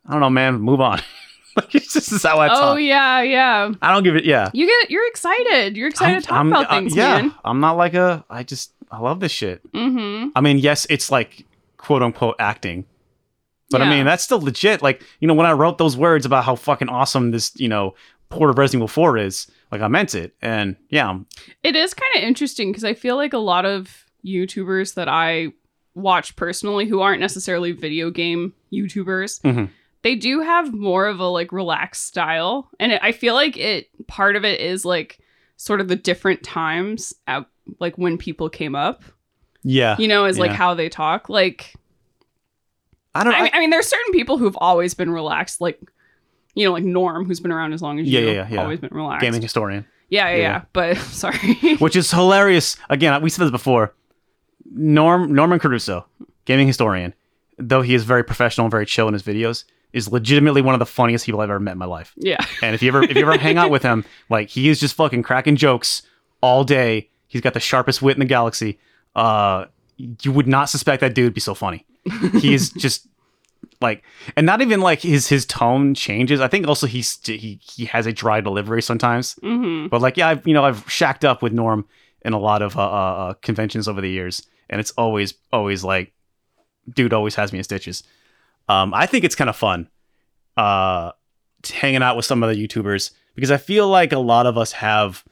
I 0.08 0.12
don't 0.12 0.22
know, 0.22 0.30
man. 0.30 0.60
Move 0.60 0.82
on. 0.82 1.02
like, 1.56 1.72
this 1.72 2.12
is 2.12 2.24
how 2.24 2.40
I 2.40 2.48
talk. 2.48 2.60
Oh 2.62 2.76
yeah, 2.78 3.22
yeah. 3.22 3.72
I 3.82 3.94
don't 3.94 4.04
give 4.04 4.16
it. 4.16 4.24
Yeah. 4.26 4.50
You 4.54 4.66
get 4.66 4.90
you're 4.92 5.08
excited. 5.08 5.76
You're 5.76 5.88
excited 5.90 6.14
I'm- 6.14 6.22
to 6.22 6.28
talk 6.28 6.38
I'm- 6.38 6.48
about 6.50 6.66
uh, 6.72 6.80
things, 6.80 6.96
yeah. 6.96 7.22
man. 7.22 7.34
I'm 7.44 7.60
not 7.60 7.74
like 7.78 7.94
a. 7.96 8.24
I 8.30 8.44
just 8.44 8.72
I 8.92 9.00
love 9.00 9.20
this 9.20 9.32
shit. 9.32 9.62
Mm-hmm. 9.74 10.30
I 10.36 10.42
mean, 10.42 10.60
yes, 10.60 10.86
it's 10.90 11.12
like 11.12 11.46
quote 11.78 12.02
unquote 12.04 12.36
acting. 12.40 12.86
But 13.72 13.82
I 13.84 13.90
mean, 13.90 14.06
that's 14.06 14.24
still 14.24 14.42
legit. 14.42 14.82
Like, 14.82 15.04
you 15.20 15.28
know, 15.28 15.34
when 15.36 15.46
I 15.46 15.52
wrote 15.52 15.78
those 15.78 15.96
words 15.96 16.26
about 16.26 16.44
how 16.44 16.56
fucking 16.56 16.90
awesome 16.90 17.32
this, 17.32 17.52
you 17.56 17.68
know, 17.68 17.94
port 18.30 18.50
of 18.50 18.58
Resident 18.58 18.80
Evil 18.80 18.88
4 18.88 19.18
is, 19.18 19.48
like 19.72 19.82
I 19.82 19.88
meant 19.88 20.16
it. 20.16 20.36
And 20.42 20.76
yeah, 20.90 21.18
It 21.64 21.76
is 21.76 21.94
kind 21.94 22.12
of 22.18 22.24
interesting 22.24 22.72
because 22.72 22.84
I 22.84 22.94
feel 22.94 23.16
like 23.16 23.34
a 23.34 23.38
lot 23.40 23.66
of 23.66 24.06
YouTubers 24.26 24.96
that 24.96 25.08
I 25.08 25.50
watch 25.96 26.36
personally 26.36 26.86
who 26.88 27.02
aren't 27.02 27.20
necessarily 27.22 27.72
video 27.72 28.10
game 28.12 28.54
YouTubers, 28.74 29.42
Mhm. 29.42 29.70
they 30.02 30.16
do 30.16 30.42
have 30.42 30.74
more 30.74 31.08
of 31.08 31.20
a 31.20 31.28
like 31.28 31.52
relaxed 31.52 32.06
style. 32.08 32.70
And 32.80 32.92
it, 32.94 33.00
I 33.04 33.12
feel 33.12 33.34
like 33.34 33.58
it 33.58 33.90
part 34.08 34.36
of 34.36 34.44
it 34.46 34.62
is 34.62 34.86
like 34.86 35.20
sort 35.58 35.82
of 35.82 35.88
the 35.88 35.96
different 35.96 36.42
times 36.44 37.14
at 37.28 37.46
like 37.80 37.98
when 37.98 38.18
people 38.18 38.50
came 38.50 38.76
up, 38.76 39.04
yeah. 39.64 39.96
you 40.00 40.08
know, 40.08 40.26
is 40.26 40.40
like 40.40 40.52
how 40.52 40.74
they 40.74 40.90
talk. 40.90 41.30
Like, 41.30 41.74
I 43.16 43.24
don't 43.24 43.34
know. 43.34 43.40
I 43.40 43.42
mean, 43.44 43.52
I 43.54 43.60
mean, 43.60 43.70
there's 43.70 43.88
certain 43.88 44.14
people 44.14 44.38
who've 44.38 44.58
always 44.58 44.94
been 44.94 45.10
relaxed, 45.12 45.62
like, 45.62 45.80
you 46.56 46.66
know, 46.66 46.72
like 46.74 46.84
Norm, 46.84 47.26
who's 47.26 47.40
been 47.40 47.52
around 47.52 47.74
as 47.74 47.82
long 47.82 48.00
as 48.00 48.08
Yeah, 48.08 48.20
you, 48.20 48.26
yeah, 48.28 48.32
yeah, 48.34 48.48
yeah. 48.52 48.62
always 48.64 48.80
been 48.80 48.90
relaxed. 48.94 49.22
gaming 49.22 49.42
historian, 49.42 49.86
Yeah, 50.10 50.30
yeah, 50.30 50.36
Yeah. 50.36 50.42
yeah. 50.42 50.62
But 50.74 50.98
sorry. 50.98 51.76
which 51.78 51.96
is 51.96 52.12
hilarious. 52.12 52.78
Again, 52.90 53.22
we 53.22 53.30
said 53.30 53.44
this 53.46 53.52
before. 53.52 53.94
Norm 54.72 55.34
Norman 55.34 55.60
Caruso, 55.60 56.06
gaming 56.46 56.68
historian, 56.68 57.14
though 57.58 57.82
he 57.82 57.94
is 57.96 58.04
very 58.04 58.24
professional 58.24 58.66
and 58.66 58.72
very 58.72 58.86
chill 58.86 59.08
in 59.08 59.14
his 59.14 59.24
videos, 59.24 59.64
is 59.94 60.12
legitimately 60.12 60.62
one 60.62 60.76
of 60.76 60.80
the 60.80 60.86
funniest 60.86 61.26
people 61.26 61.42
I've 61.42 61.50
ever 61.50 61.60
met 61.60 61.72
in 61.74 61.78
my 61.80 61.86
life. 61.86 62.14
yeah. 62.18 62.38
And 62.62 62.76
if 62.76 62.84
you 62.84 62.90
ever 62.90 63.04
if 63.04 63.16
you 63.16 63.22
ever 63.24 63.38
hang 63.38 63.58
out 63.58 63.72
with 63.72 63.82
him, 63.82 64.06
like 64.30 64.50
he 64.50 64.70
is 64.70 64.80
just 64.80 64.96
fucking 64.96 65.24
cracking 65.24 65.56
jokes 65.56 66.04
all 66.42 66.64
day. 66.64 67.10
He's 67.28 67.42
got 67.42 67.54
the 67.54 67.60
sharpest 67.60 68.02
wit 68.02 68.16
in 68.16 68.20
the 68.20 68.26
galaxy. 68.26 68.80
Uh, 69.16 69.66
you 69.98 70.32
would 70.32 70.48
not 70.48 70.70
suspect 70.70 71.02
that 71.02 71.14
dude 71.16 71.26
would 71.26 71.34
be 71.34 71.42
so 71.42 71.54
funny. 71.56 71.86
He 72.40 72.54
is 72.54 72.70
just 72.72 73.08
like, 73.82 74.04
and 74.36 74.46
not 74.46 74.62
even 74.62 74.82
like 74.82 75.02
his 75.02 75.28
his 75.28 75.46
tone 75.46 75.94
changes. 75.94 76.42
I 76.42 76.48
think 76.48 76.68
also 76.68 76.88
he's 76.88 77.20
he 77.26 77.60
he 77.62 77.86
has 77.86 78.06
a 78.06 78.14
dry 78.14 78.42
delivery 78.42 78.82
sometimes. 78.82 79.34
hmm 79.42 79.88
But 79.88 80.02
like, 80.02 80.18
yeah, 80.18 80.30
I've 80.30 80.48
you 80.48 80.54
know 80.54 80.64
I've 80.64 80.90
shacked 80.90 81.24
up 81.26 81.42
with 81.42 81.54
Norm 81.54 81.86
in 82.24 82.34
a 82.34 82.40
lot 82.40 82.62
of 82.62 82.78
uh, 82.78 82.82
uh, 82.82 82.86
uh, 83.30 83.34
conventions 83.42 83.88
over 83.88 84.02
the 84.02 84.10
years, 84.10 84.46
and 84.70 84.80
it's 84.82 84.92
always 84.92 85.34
always 85.52 85.84
like, 85.84 86.14
dude 86.94 87.14
always 87.14 87.36
has 87.36 87.52
me 87.52 87.60
in 87.60 87.64
stitches. 87.64 88.04
Um, 88.68 88.94
I 88.94 89.06
think 89.06 89.24
it's 89.24 89.36
kind 89.36 89.50
of 89.50 89.56
fun, 89.56 89.90
uh, 90.58 91.12
hanging 91.74 92.04
out 92.04 92.16
with 92.16 92.26
some 92.26 92.44
of 92.44 92.50
the 92.50 92.68
YouTubers 92.68 93.12
because 93.36 93.52
I 93.52 93.58
feel 93.58 93.88
like 93.88 94.12
a 94.12 94.20
lot 94.20 94.46
of 94.46 94.58
us 94.58 94.74
have 94.74 95.24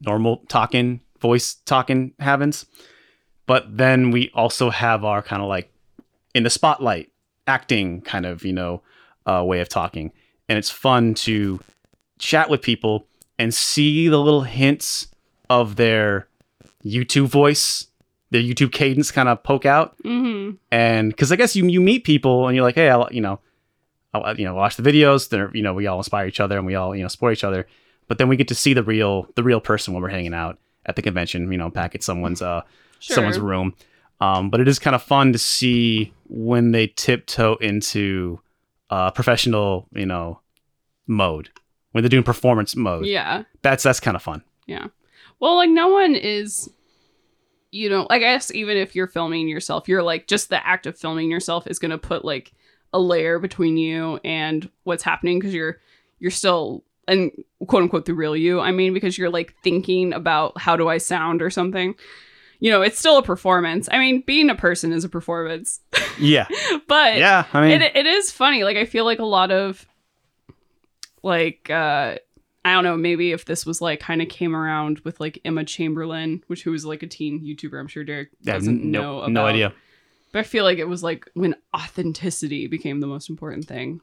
normal 0.00 0.44
talking 0.48 1.00
voice 1.20 1.54
talking 1.66 2.12
habits, 2.20 2.66
but 3.46 3.76
then 3.76 4.10
we 4.12 4.30
also 4.34 4.70
have 4.70 5.04
our 5.04 5.22
kind 5.22 5.42
of 5.42 5.48
like 5.48 5.72
in 6.36 6.42
the 6.42 6.50
spotlight 6.50 7.10
acting 7.46 8.00
kind 8.02 8.26
of 8.26 8.44
you 8.44 8.52
know 8.52 8.82
uh, 9.26 9.42
way 9.44 9.60
of 9.60 9.68
talking, 9.68 10.12
and 10.48 10.58
it's 10.58 10.70
fun 10.70 11.14
to 11.14 11.60
chat 12.18 12.48
with 12.50 12.62
people 12.62 13.06
and 13.38 13.52
see 13.52 14.08
the 14.08 14.18
little 14.18 14.42
hints 14.42 15.08
of 15.50 15.76
their 15.76 16.28
YouTube 16.84 17.26
voice, 17.26 17.88
their 18.30 18.42
YouTube 18.42 18.72
cadence 18.72 19.10
kind 19.10 19.28
of 19.28 19.42
poke 19.42 19.66
out. 19.66 19.96
hmm 20.02 20.52
And 20.70 21.10
because 21.10 21.32
I 21.32 21.36
guess 21.36 21.56
you 21.56 21.66
you 21.66 21.80
meet 21.80 22.04
people 22.04 22.46
and 22.46 22.54
you're 22.56 22.64
like, 22.64 22.74
hey, 22.76 22.88
I'll, 22.90 23.08
you 23.10 23.20
know, 23.20 23.40
I'll, 24.14 24.38
you 24.38 24.44
know, 24.44 24.54
watch 24.54 24.76
the 24.76 24.82
videos. 24.90 25.28
They're 25.28 25.50
you 25.54 25.62
know, 25.62 25.74
we 25.74 25.86
all 25.86 25.98
inspire 25.98 26.26
each 26.26 26.40
other 26.40 26.56
and 26.58 26.66
we 26.66 26.74
all 26.74 26.94
you 26.96 27.02
know 27.02 27.08
support 27.08 27.32
each 27.32 27.44
other. 27.44 27.66
But 28.08 28.18
then 28.18 28.28
we 28.28 28.36
get 28.36 28.48
to 28.48 28.54
see 28.54 28.72
the 28.74 28.84
real 28.84 29.26
the 29.34 29.42
real 29.42 29.60
person 29.60 29.92
when 29.94 30.02
we're 30.02 30.10
hanging 30.10 30.34
out 30.34 30.58
at 30.86 30.96
the 30.96 31.02
convention. 31.02 31.50
You 31.50 31.58
know, 31.58 31.70
back 31.70 31.94
at 31.94 32.02
someone's 32.02 32.42
uh 32.42 32.62
Sure. 32.98 33.16
someone's 33.16 33.38
room. 33.38 33.74
Um, 34.20 34.50
but 34.50 34.60
it 34.60 34.68
is 34.68 34.78
kind 34.78 34.96
of 34.96 35.02
fun 35.02 35.32
to 35.32 35.38
see 35.38 36.12
when 36.28 36.72
they 36.72 36.86
tiptoe 36.86 37.56
into 37.56 38.40
uh, 38.88 39.10
professional, 39.10 39.86
you 39.92 40.06
know, 40.06 40.40
mode 41.06 41.50
when 41.92 42.02
they're 42.02 42.10
doing 42.10 42.22
performance 42.22 42.76
mode. 42.76 43.06
Yeah. 43.06 43.44
That's 43.62 43.82
that's 43.82 44.00
kind 44.00 44.16
of 44.16 44.22
fun. 44.22 44.42
Yeah, 44.66 44.88
well, 45.40 45.56
like 45.56 45.70
no 45.70 45.88
one 45.88 46.14
is 46.14 46.68
you 47.70 47.90
know, 47.90 48.06
I 48.08 48.18
guess 48.18 48.52
even 48.54 48.76
if 48.76 48.94
you're 48.94 49.06
filming 49.06 49.48
yourself, 49.48 49.88
you're 49.88 50.02
like 50.02 50.26
just 50.26 50.48
the 50.48 50.66
act 50.66 50.86
of 50.86 50.98
filming 50.98 51.30
yourself 51.30 51.66
is 51.66 51.78
going 51.78 51.90
to 51.90 51.98
put 51.98 52.24
like 52.24 52.52
a 52.92 52.98
layer 52.98 53.38
between 53.38 53.76
you 53.76 54.18
and 54.24 54.70
what's 54.84 55.02
happening 55.02 55.38
because 55.38 55.54
you're 55.54 55.78
you're 56.18 56.30
still 56.30 56.84
and 57.08 57.30
quote 57.66 57.82
unquote 57.82 58.04
the 58.04 58.14
real 58.14 58.36
you. 58.36 58.60
I 58.60 58.72
mean 58.72 58.92
because 58.92 59.16
you're 59.16 59.30
like 59.30 59.54
thinking 59.62 60.12
about 60.12 60.58
how 60.60 60.76
do 60.76 60.88
I 60.88 60.98
sound 60.98 61.42
or 61.42 61.50
something. 61.50 61.94
You 62.58 62.70
know, 62.70 62.82
it's 62.82 62.98
still 62.98 63.18
a 63.18 63.22
performance. 63.22 63.88
I 63.90 63.98
mean, 63.98 64.22
being 64.26 64.50
a 64.50 64.54
person 64.54 64.92
is 64.92 65.04
a 65.04 65.08
performance. 65.08 65.80
Yeah, 66.18 66.46
but 66.88 67.18
yeah. 67.18 67.44
I 67.52 67.60
mean, 67.60 67.82
it, 67.82 67.94
it 67.94 68.06
is 68.06 68.30
funny 68.30 68.64
like 68.64 68.76
i 68.76 68.84
feel 68.84 69.04
like 69.04 69.18
a 69.18 69.24
lot 69.24 69.50
of 69.50 69.86
like 71.22 71.70
uh 71.70 72.16
i 72.64 72.72
don't 72.72 72.84
know 72.84 72.96
maybe 72.96 73.32
if 73.32 73.44
this 73.44 73.64
was 73.64 73.80
like 73.80 74.00
kind 74.00 74.20
of 74.20 74.28
came 74.28 74.54
around 74.54 75.00
with 75.00 75.18
like 75.20 75.40
emma 75.44 75.64
chamberlain 75.64 76.42
which 76.48 76.62
who 76.62 76.70
was 76.70 76.84
like 76.84 77.02
a 77.02 77.06
teen 77.06 77.40
youtuber 77.44 77.80
i'm 77.80 77.88
sure 77.88 78.04
derek 78.04 78.30
doesn't 78.42 78.84
no, 78.84 79.00
know 79.00 79.18
about 79.18 79.32
no 79.32 79.46
idea. 79.46 79.72
but 80.32 80.40
i 80.40 80.42
feel 80.42 80.64
like 80.64 80.78
it 80.78 80.88
was 80.88 81.02
like 81.02 81.28
when 81.34 81.54
authenticity 81.74 82.66
became 82.66 83.00
the 83.00 83.06
most 83.06 83.30
important 83.30 83.66
thing 83.66 84.00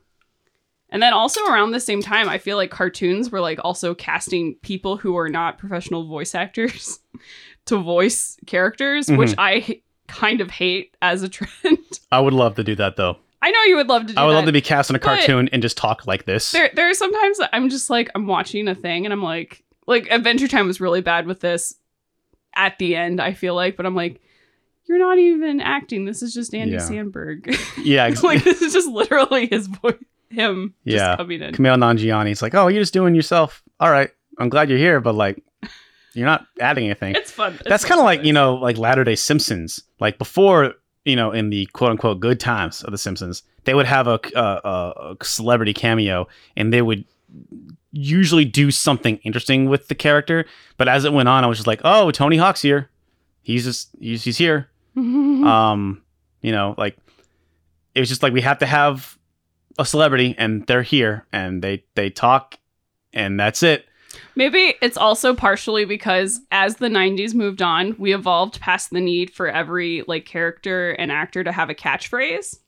and 0.89 1.01
then 1.01 1.13
also 1.13 1.43
around 1.45 1.71
the 1.71 1.79
same 1.79 2.01
time 2.01 2.27
i 2.27 2.37
feel 2.37 2.57
like 2.57 2.71
cartoons 2.71 3.29
were 3.31 3.41
like 3.41 3.59
also 3.63 3.93
casting 3.93 4.55
people 4.55 4.97
who 4.97 5.17
are 5.17 5.29
not 5.29 5.57
professional 5.57 6.07
voice 6.07 6.35
actors 6.35 6.99
to 7.65 7.77
voice 7.77 8.37
characters 8.45 9.07
which 9.09 9.31
Mhm. 9.31 9.35
i 9.39 9.81
kind 10.07 10.41
of 10.41 10.51
hate 10.51 10.95
as 11.01 11.23
a 11.23 11.29
trend 11.35 11.77
I 12.11 12.19
would 12.19 12.33
love 12.33 12.55
to 12.55 12.63
do 12.63 12.75
that 12.75 12.95
though. 12.97 13.17
i 13.41 13.49
know 13.51 13.63
you 13.63 13.75
would 13.77 13.87
love 13.87 14.05
to 14.07 14.13
do 14.13 14.19
I 14.19 14.25
would 14.25 14.31
that. 14.31 14.35
love 14.37 14.45
to 14.45 14.51
be 14.51 14.61
cast 14.61 14.89
in 14.89 14.95
a 14.95 14.99
cartoon 14.99 15.49
and 15.51 15.61
just 15.61 15.77
talk 15.77 16.05
like 16.07 16.25
this. 16.25 16.51
there 16.51 16.69
there 16.75 16.89
are 16.89 16.93
sometimes 16.93 17.39
I'm 17.53 17.69
just 17.69 17.89
like 17.89 18.09
I'm 18.15 18.27
watching 18.27 18.67
a 18.67 18.75
thing 18.75 19.05
and 19.05 19.13
I'm 19.13 19.23
like 19.23 19.63
like 19.87 20.07
Adventure 20.11 20.47
Time 20.47 20.67
was 20.67 20.79
really 20.81 21.01
bad 21.01 21.25
with 21.27 21.39
this 21.39 21.75
at 22.55 22.77
the 22.79 22.95
end 22.95 23.19
I 23.21 23.33
feel 23.33 23.55
like 23.55 23.75
but 23.77 23.85
I'm 23.85 23.95
like 23.95 24.21
you're 24.85 24.99
not 24.99 25.17
even 25.17 25.61
acting 25.61 26.03
this 26.05 26.21
is 26.21 26.33
just 26.33 26.53
Andy 26.53 26.73
Yeah. 26.73 26.79
Samberg 26.79 27.55
yeah, 27.83 28.05
ex- 28.05 28.21
like 28.29 28.43
this 28.43 28.61
is 28.61 28.73
just 28.73 28.89
literally 28.89 29.47
his 29.47 29.67
voice 29.67 29.95
him 30.29 30.73
Yeah. 30.83 30.97
just 30.97 31.17
coming 31.19 31.41
in 31.41 31.53
Kumail 31.53 31.77
Nanjiani. 31.77 32.31
It's 32.31 32.41
like, 32.41 32.55
oh, 32.55 32.67
you're 32.67 32.81
just 32.81 32.93
doing 32.93 33.13
yourself. 33.15 33.61
All 33.79 33.89
right, 33.91 34.09
I'm 34.39 34.49
glad 34.49 34.67
you're 34.67 34.79
here, 34.79 34.99
but 34.99 35.13
like, 35.13 35.43
you're 36.13 36.25
not 36.25 36.45
adding 36.59 36.85
anything. 36.85 37.15
it's 37.15 37.31
fun 37.31 37.53
It's 37.55 37.63
That's 37.63 37.85
kind 37.85 37.99
of 37.99 38.05
like 38.05 38.23
you 38.23 38.33
know, 38.33 38.55
like 38.55 38.77
Latter 38.77 39.03
Day 39.03 39.15
Simpsons. 39.15 39.83
Like 39.99 40.17
before, 40.17 40.73
you 41.05 41.15
know, 41.15 41.31
in 41.31 41.49
the 41.49 41.65
quote 41.67 41.91
unquote 41.91 42.19
good 42.19 42.39
times 42.39 42.83
of 42.83 42.91
the 42.91 42.97
Simpsons, 42.97 43.43
they 43.65 43.73
would 43.73 43.85
have 43.85 44.07
a, 44.07 44.19
a, 44.35 44.39
a 44.39 45.15
a 45.21 45.25
celebrity 45.25 45.73
cameo, 45.73 46.27
and 46.55 46.73
they 46.73 46.81
would 46.81 47.05
usually 47.91 48.45
do 48.45 48.71
something 48.71 49.17
interesting 49.17 49.69
with 49.69 49.87
the 49.87 49.95
character. 49.95 50.45
But 50.77 50.87
as 50.87 51.05
it 51.05 51.13
went 51.13 51.29
on, 51.29 51.43
I 51.43 51.47
was 51.47 51.57
just 51.57 51.67
like, 51.67 51.81
oh, 51.83 52.11
Tony 52.11 52.37
Hawk's 52.37 52.61
here. 52.61 52.89
He's 53.41 53.63
just 53.63 53.89
he's 53.99 54.23
he's 54.23 54.37
here. 54.37 54.69
Um, 55.43 56.03
you 56.41 56.51
know, 56.51 56.75
like 56.77 56.95
it 57.95 57.99
was 57.99 58.09
just 58.09 58.23
like 58.23 58.31
we 58.31 58.41
have 58.41 58.59
to 58.59 58.65
have 58.65 59.17
a 59.79 59.85
celebrity, 59.85 60.35
and 60.37 60.65
they're 60.67 60.83
here, 60.83 61.25
and 61.33 61.61
they 61.61 61.83
they 61.95 62.09
talk, 62.09 62.57
and 63.11 63.39
that's 63.39 63.63
it. 63.63 63.85
Maybe 64.35 64.75
it's 64.81 64.97
also 64.97 65.33
partially 65.33 65.85
because 65.85 66.39
as 66.51 66.77
the 66.77 66.87
90s 66.87 67.33
moved 67.33 67.61
on, 67.61 67.95
we 67.97 68.13
evolved 68.13 68.59
past 68.59 68.89
the 68.91 69.01
need 69.01 69.31
for 69.31 69.47
every 69.47 70.03
like 70.07 70.25
character 70.25 70.91
and 70.91 71.11
actor 71.11 71.43
to 71.43 71.51
have 71.51 71.69
a 71.69 71.75
catchphrase. 71.75 72.59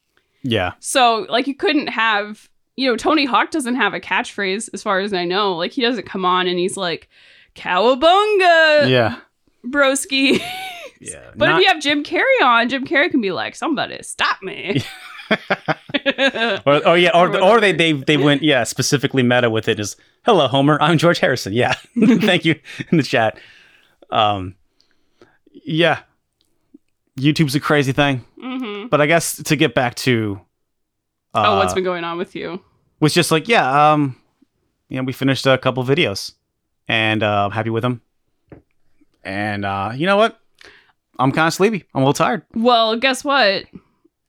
Yeah, 0.48 0.74
So, 0.80 1.26
like, 1.28 1.48
you 1.48 1.56
couldn't 1.56 1.88
have, 1.88 2.50
you 2.76 2.88
know, 2.88 2.96
Tony 2.96 3.26
Hawk 3.26 3.50
doesn't 3.50 3.76
have 3.78 3.96
a 3.96 4.00
catchphrase 4.00 4.70
as 4.76 4.84
far 4.84 5.00
as 5.00 5.12
I 5.12 5.26
know. 5.26 5.56
Like, 5.56 5.72
he 5.72 5.82
doesn't 5.82 6.06
come 6.06 6.24
on 6.24 6.46
and 6.46 6.60
he's 6.60 6.78
like, 6.78 7.10
Cowabunga, 7.56 8.88
yeah, 8.90 9.18
broski. 9.66 10.40
yeah. 11.00 11.32
but 11.36 11.48
Not- 11.48 11.60
if 11.60 11.62
you 11.66 11.74
have 11.74 11.82
Jim 11.82 12.04
Carrey 12.04 12.44
on, 12.44 12.70
Jim 12.70 12.86
Carrey 12.86 13.10
can 13.10 13.22
be 13.22 13.32
like, 13.32 13.56
somebody 13.56 14.02
stop 14.04 14.42
me. 14.44 14.84
or, 16.66 16.82
oh 16.86 16.94
yeah, 16.94 17.12
or, 17.14 17.30
Or 17.36 17.42
or 17.56 17.62
they, 17.62 17.72
they 17.72 17.94
they 17.94 18.18
went 18.18 18.44
yeah 18.44 18.64
specifically 18.64 19.24
meta 19.24 19.50
with 19.50 19.68
it 19.68 19.80
is 19.80 19.96
hello 20.24 20.48
Homer 20.48 20.78
I'm 20.82 20.98
George 20.98 21.20
Harrison. 21.20 21.54
Yeah. 21.54 21.74
Thank 22.00 22.46
you 22.46 22.60
in 22.92 22.98
the 22.98 23.04
chat. 23.04 23.40
Um 24.12 24.56
yeah. 25.52 26.02
YouTube's 27.20 27.56
a 27.56 27.60
crazy 27.60 27.92
thing. 27.92 28.24
Hmm 28.40 28.88
but 28.88 29.02
I 29.02 29.08
guess 29.08 29.42
to 29.44 29.56
get 29.56 29.74
back 29.74 29.96
to 29.96 30.40
uh, 31.34 31.44
oh, 31.48 31.58
what's 31.58 31.74
been 31.74 31.84
going 31.84 32.04
on 32.04 32.18
with 32.18 32.36
you? 32.36 32.62
was 33.00 33.14
just 33.14 33.32
like 33.32 33.48
yeah 33.48 33.92
um 33.94 34.16
you 34.90 34.98
know 34.98 35.04
we 35.04 35.12
finished 35.14 35.46
a 35.48 35.58
couple 35.58 35.84
videos 35.84 36.34
and 36.88 37.24
uh, 37.24 37.46
I'm 37.46 37.52
happy 37.52 37.72
with 37.72 37.82
them. 37.82 38.02
And 39.24 39.66
uh 39.66 39.92
you 39.96 40.06
know 40.06 40.18
what? 40.18 40.40
I'm 41.18 41.32
kind 41.32 41.48
of 41.48 41.54
sleepy. 41.54 41.86
I'm 41.94 42.02
a 42.02 42.06
little 42.06 42.14
tired. 42.14 42.44
Well, 42.54 42.96
guess 42.98 43.24
what? 43.24 43.66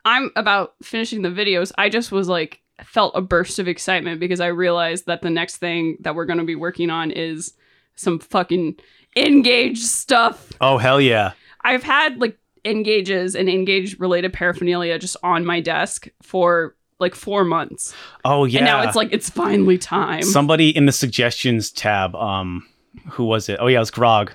I'm 0.07 0.31
about 0.37 0.75
finishing 0.83 1.21
the 1.23 1.29
videos. 1.29 1.73
I 1.77 1.88
just 1.90 2.12
was 2.12 2.29
like, 2.29 2.61
felt 2.85 3.12
a 3.16 3.21
burst 3.21 3.59
of 3.59 3.66
excitement 3.69 4.21
because 4.21 4.40
I 4.40 4.47
realized 4.49 5.07
that 5.07 5.21
the 5.23 5.31
next 5.31 5.57
thing 5.57 5.97
that 6.01 6.14
we're 6.14 6.27
going 6.27 6.38
to 6.38 6.45
be 6.45 6.55
working 6.55 6.90
on 6.90 7.11
is 7.11 7.55
some 7.97 8.19
fucking 8.19 8.77
N-Gage 9.16 9.79
stuff. 9.81 10.53
oh 10.61 10.77
hell 10.77 11.01
yeah 11.01 11.33
I've 11.62 11.83
had 11.83 12.21
like 12.21 12.38
N-Gages 12.66 13.35
and 13.35 13.49
N-Gage 13.49 13.99
related 13.99 14.35
paraphernalia 14.35 14.99
just 14.99 15.16
on 15.23 15.47
my 15.47 15.61
desk 15.61 16.09
for 16.23 16.77
like 16.99 17.14
four 17.14 17.45
months. 17.45 17.95
oh 18.27 18.45
yeah 18.45 18.59
And 18.59 18.66
now 18.66 18.83
it's 18.83 18.95
like, 18.95 19.09
it's 19.11 19.31
finally 19.31 19.79
time. 19.79 20.23
Somebody 20.23 20.69
in 20.69 20.85
the 20.85 20.92
suggestions 20.92 21.71
tab, 21.71 22.14
um, 22.14 22.66
who 23.09 23.25
was 23.25 23.49
it? 23.49 23.57
Oh 23.59 23.69
yeah, 23.69 23.79
it 23.79 23.81
was 23.81 23.90
Grog. 23.90 24.33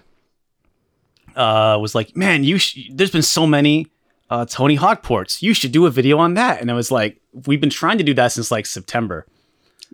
Uh, 1.35 1.77
was 1.79 1.95
like, 1.95 2.15
man, 2.17 2.43
you. 2.43 2.57
Sh- 2.57 2.89
there's 2.91 3.11
been 3.11 3.21
so 3.21 3.47
many 3.47 3.87
uh, 4.31 4.45
Tony 4.45 4.75
Hawk 4.75 5.03
ports. 5.03 5.43
You 5.43 5.53
should 5.53 5.71
do 5.71 5.85
a 5.85 5.91
video 5.91 6.17
on 6.17 6.33
that. 6.35 6.59
And 6.61 6.71
I 6.71 6.73
was 6.73 6.89
like, 6.89 7.21
we've 7.45 7.61
been 7.61 7.69
trying 7.69 7.97
to 7.99 8.03
do 8.03 8.13
that 8.15 8.31
since 8.31 8.49
like 8.49 8.65
September. 8.65 9.27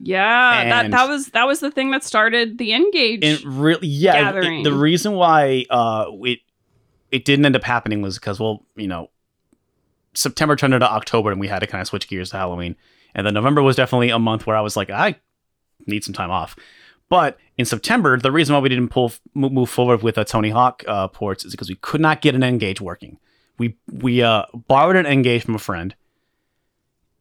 yeah, 0.02 0.64
that, 0.70 0.86
And- 0.86 0.94
that 0.94 1.10
was 1.10 1.28
that 1.30 1.46
was 1.48 1.60
the 1.60 1.72
thing 1.72 1.92
that 1.92 2.04
started 2.04 2.58
the 2.60 2.72
N-Gage. 2.72 3.24
And 3.26 3.44
really, 3.44 3.88
yeah, 3.88 4.14
it- 4.14 4.22
Gathering. 4.24 4.64
the 4.64 4.74
reason 4.74 5.14
why 5.14 5.66
uh 5.70 6.06
it 6.24 6.40
it 7.12 7.26
didn't 7.26 7.46
end 7.46 7.56
up 7.56 7.64
happening 7.64 8.02
was 8.02 8.20
because 8.20 8.40
well, 8.40 8.64
you 8.76 8.88
know, 8.88 9.10
September 10.14 10.56
turned 10.56 10.74
into 10.74 10.90
October, 10.92 11.32
and 11.32 11.40
we 11.40 11.48
had 11.48 11.60
to 11.60 11.68
kind 11.68 11.82
of 11.82 11.88
switch 11.88 12.08
gears 12.08 12.32
to 12.32 12.38
Halloween. 12.38 12.76
And 13.16 13.26
then 13.26 13.34
November 13.34 13.62
was 13.64 13.76
definitely 13.76 14.10
a 14.10 14.20
month 14.20 14.46
where 14.46 14.56
I 14.56 14.62
was 14.62 14.76
like, 14.78 14.90
I 14.90 15.16
need 15.86 16.04
some 16.04 16.14
time 16.14 16.30
off. 16.32 16.56
But 17.10 17.38
in 17.58 17.66
September, 17.66 18.20
the 18.20 18.32
reason 18.32 18.54
why 18.54 18.60
we 18.60 18.70
didn't 18.70 18.90
pull 18.90 19.14
mo- 19.34 19.50
move 19.50 19.70
forward 19.70 20.04
with 20.04 20.18
a 20.18 20.26
Tony 20.26 20.50
Hawk 20.50 20.84
uh, 20.88 21.08
ports 21.08 21.46
is 21.46 21.52
because 21.54 21.70
we 21.70 21.76
could 21.76 22.02
not 22.02 22.22
get 22.22 22.36
an 22.36 22.44
N-Gage 22.44 22.82
working. 22.82 23.18
We 23.58 23.76
we 23.92 24.22
uh, 24.22 24.44
borrowed 24.68 24.96
an 24.96 25.06
N-Gage 25.06 25.44
from 25.44 25.56
a 25.56 25.60
friend, 25.60 25.96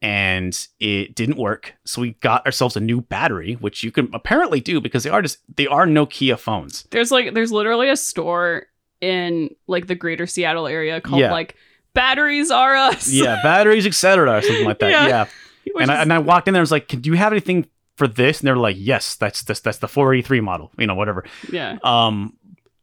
and 0.02 0.66
it 0.78 1.14
didn't 1.14 1.36
work. 1.38 1.74
So 1.84 2.02
we 2.02 2.12
got 2.14 2.44
ourselves 2.46 2.76
a 2.76 2.80
new 2.80 3.00
battery, 3.00 3.54
which 3.54 3.82
you 3.82 3.90
can 3.90 4.10
apparently 4.14 4.60
do 4.60 4.80
because 4.80 5.04
they 5.04 5.10
are 5.10 5.22
just 5.22 5.38
they 5.56 5.66
are 5.66 5.86
Nokia 5.86 6.38
phones. 6.38 6.84
There's 6.90 7.10
like 7.10 7.34
there's 7.34 7.52
literally 7.52 7.88
a 7.88 7.96
store 7.96 8.66
in 9.00 9.50
like 9.66 9.86
the 9.86 9.94
greater 9.94 10.26
Seattle 10.26 10.66
area 10.66 11.00
called 11.00 11.20
Yeah. 11.20 11.32
like 11.32 11.54
batteries 11.94 12.50
are 12.50 12.74
us. 12.76 13.10
yeah, 13.10 13.40
batteries, 13.42 13.86
etc., 13.86 14.38
or 14.38 14.42
something 14.42 14.64
like 14.66 14.78
that. 14.80 14.90
Yeah. 14.90 15.06
Yeah. 15.08 15.26
Which 15.74 15.82
And 15.82 15.90
I, 15.90 15.94
is- 15.96 16.02
and 16.02 16.12
I 16.12 16.18
walked 16.18 16.48
in 16.48 16.54
there. 16.54 16.60
I 16.60 16.62
was 16.62 16.70
like, 16.70 16.88
"Can 16.88 17.00
"Do 17.00 17.10
you 17.10 17.16
have 17.16 17.32
anything 17.32 17.66
for 17.96 18.06
this?" 18.06 18.40
And 18.40 18.46
they're 18.46 18.56
like, 18.56 18.76
"Yes, 18.78 19.16
that's 19.16 19.42
this. 19.42 19.60
That's 19.60 19.78
the 19.78 19.88
483 19.88 20.40
model. 20.40 20.70
You 20.78 20.86
know, 20.86 20.94
whatever." 20.94 21.24
yeah. 21.50 21.78
Um, 21.82 22.34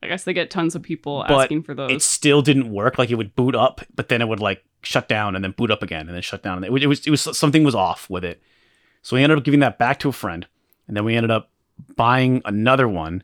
I 0.04 0.08
guess 0.08 0.24
they 0.26 0.34
get 0.34 0.50
tons 0.50 0.76
of 0.76 0.82
people 0.84 1.24
But 1.28 1.42
asking 1.44 1.64
for 1.64 1.74
those. 1.74 1.92
it 1.92 2.02
still 2.02 2.42
didn't 2.42 2.70
work. 2.72 2.98
Like 2.98 3.10
it 3.10 3.16
would 3.16 3.36
boot 3.36 3.56
up, 3.56 3.82
but 3.96 4.10
then 4.10 4.22
it 4.22 4.28
would 4.28 4.40
like 4.40 4.64
shut 4.82 5.08
down 5.08 5.36
and 5.36 5.44
then 5.44 5.52
boot 5.52 5.72
up 5.72 5.82
again 5.82 6.08
and 6.08 6.16
then 6.16 6.22
shut 6.22 6.44
down. 6.44 6.58
And 6.58 6.66
it 6.66 6.72
was, 6.72 6.84
it 6.84 6.88
was, 6.88 7.08
it 7.08 7.10
was 7.10 7.38
something 7.38 7.64
was 7.64 7.76
off 7.76 8.10
with 8.10 8.24
it. 8.26 8.42
So 9.02 9.16
we 9.16 9.24
ended 9.24 9.38
up 9.38 9.44
giving 9.44 9.60
that 9.62 9.78
back 9.78 10.00
to 10.00 10.10
a 10.10 10.14
friend, 10.14 10.46
and 10.88 10.96
then 10.96 11.04
we 11.06 11.16
ended 11.16 11.32
up 11.32 11.50
buying 11.96 12.42
another 12.46 12.88
one. 12.88 13.24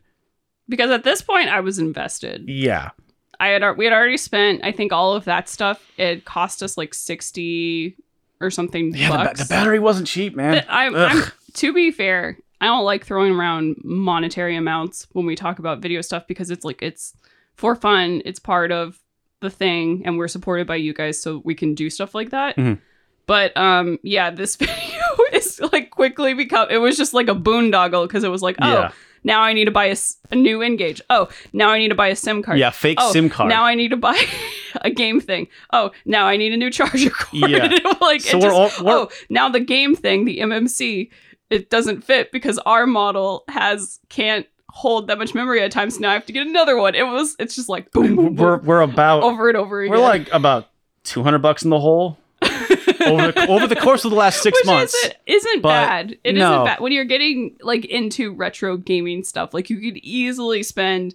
because 0.68 0.90
at 0.90 1.04
this 1.04 1.22
point 1.22 1.48
I 1.48 1.60
was 1.60 1.78
invested. 1.78 2.44
Yeah, 2.48 2.90
I 3.38 3.48
had 3.48 3.76
we 3.78 3.84
had 3.86 3.94
already 3.94 4.16
spent 4.18 4.62
I 4.62 4.72
think 4.72 4.92
all 4.92 5.14
of 5.14 5.24
that 5.24 5.48
stuff. 5.48 5.90
It 5.96 6.24
cost 6.26 6.62
us 6.62 6.76
like 6.76 6.92
sixty 6.94 7.96
or 8.40 8.50
something 8.50 8.94
yeah. 8.94 9.10
The, 9.10 9.30
ba- 9.30 9.34
the 9.38 9.46
battery 9.48 9.78
wasn't 9.78 10.06
cheap, 10.06 10.34
man. 10.36 10.64
I'm 10.68 11.24
to 11.54 11.72
be 11.72 11.90
fair, 11.90 12.38
I 12.60 12.66
don't 12.66 12.84
like 12.84 13.04
throwing 13.04 13.34
around 13.34 13.76
monetary 13.84 14.56
amounts 14.56 15.06
when 15.12 15.26
we 15.26 15.34
talk 15.36 15.58
about 15.58 15.80
video 15.80 16.00
stuff 16.00 16.26
because 16.26 16.50
it's 16.50 16.64
like 16.64 16.82
it's 16.82 17.14
for 17.56 17.74
fun. 17.74 18.22
It's 18.24 18.38
part 18.38 18.70
of 18.72 18.98
the 19.40 19.50
thing, 19.50 20.02
and 20.04 20.18
we're 20.18 20.28
supported 20.28 20.66
by 20.66 20.76
you 20.76 20.92
guys, 20.92 21.20
so 21.20 21.40
we 21.44 21.54
can 21.54 21.74
do 21.74 21.88
stuff 21.90 22.14
like 22.14 22.30
that. 22.30 22.56
Mhm. 22.56 22.78
But 23.26 23.56
um, 23.56 23.98
yeah, 24.02 24.30
this 24.30 24.56
video 24.64 25.02
is 25.32 25.60
like 25.72 25.90
quickly 25.90 26.34
become. 26.34 26.68
It 26.70 26.78
was 26.78 26.96
just 26.96 27.14
like 27.14 27.28
a 27.28 27.34
boondoggle 27.34 28.06
because 28.06 28.24
it 28.24 28.28
was 28.30 28.42
like, 28.42 28.56
oh, 28.60 28.72
Yeah. 28.72 28.90
now 29.24 29.40
I 29.40 29.52
need 29.52 29.66
to 29.66 29.70
buy 29.70 29.94
a 30.30 30.34
new 30.34 30.60
N-Gage. 30.62 31.00
Oh, 31.08 31.28
now 31.52 31.70
I 31.70 31.78
need 31.78 31.88
to 31.88 31.94
buy 31.94 32.08
a 32.08 32.16
SIM 32.16 32.42
card. 32.42 32.58
yeah, 32.58 32.70
fake 32.70 32.98
Oh, 33.00 33.12
SIM 33.12 33.30
card. 33.30 33.48
Now 33.48 33.64
I 33.64 33.74
need 33.74 33.88
to 33.90 33.96
buy 33.96 34.20
a 34.82 34.90
game 34.90 35.20
thing. 35.20 35.46
Oh, 35.72 35.92
now 36.04 36.26
I 36.26 36.36
need 36.36 36.52
a 36.52 36.56
new 36.56 36.70
charger 36.70 37.10
cord. 37.18 37.50
Yeah. 37.50 37.72
like 38.00 38.20
So 38.20 38.36
we're 38.38 38.50
just, 38.50 38.80
all- 38.80 38.84
we're- 38.84 38.98
oh, 39.02 39.08
now 39.30 39.48
the 39.48 39.60
game 39.60 39.94
thing, 39.94 40.24
the 40.24 40.38
MMC, 40.40 41.10
it 41.50 41.68
doesn't 41.68 42.02
fit 42.02 42.32
because 42.32 42.58
our 42.60 42.86
model 42.86 43.44
has 43.48 43.98
can't 44.08 44.46
hold 44.68 45.08
that 45.08 45.18
much 45.18 45.34
memory 45.34 45.62
at 45.62 45.72
times. 45.72 45.98
Now 45.98 46.10
I 46.10 46.14
have 46.14 46.26
to 46.26 46.32
get 46.32 46.46
another 46.46 46.76
one. 46.76 46.94
It 46.94 47.06
was 47.06 47.36
it's 47.38 47.54
just 47.54 47.68
like 47.68 47.90
boom, 47.90 48.16
boom, 48.16 48.36
we're 48.36 48.56
boom, 48.56 48.66
we're 48.66 48.80
about 48.80 49.22
over 49.22 49.48
and 49.48 49.56
over 49.56 49.82
again. 49.82 49.90
we're 49.90 50.02
like 50.02 50.32
about 50.32 50.68
200 51.04 51.38
bucks 51.38 51.62
in 51.62 51.70
the 51.70 51.80
hole 51.80 52.18
over 52.42 53.32
the, 53.32 53.46
over 53.48 53.66
the 53.66 53.76
course 53.76 54.04
of 54.04 54.10
the 54.10 54.16
last 54.16 54.42
six 54.42 54.58
Which 54.60 54.66
months. 54.66 54.94
isn't, 54.94 55.16
isn't 55.26 55.62
bad. 55.62 56.18
It 56.24 56.34
no. 56.34 56.50
not 56.50 56.64
bad 56.64 56.80
when 56.80 56.92
you're 56.92 57.04
getting 57.04 57.56
like 57.60 57.84
into 57.84 58.32
retro 58.32 58.76
gaming 58.76 59.24
stuff. 59.24 59.52
Like 59.52 59.70
you 59.70 59.80
could 59.80 59.98
easily 59.98 60.62
spend, 60.62 61.14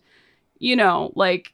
you 0.59 0.75
know, 0.75 1.13
like 1.15 1.53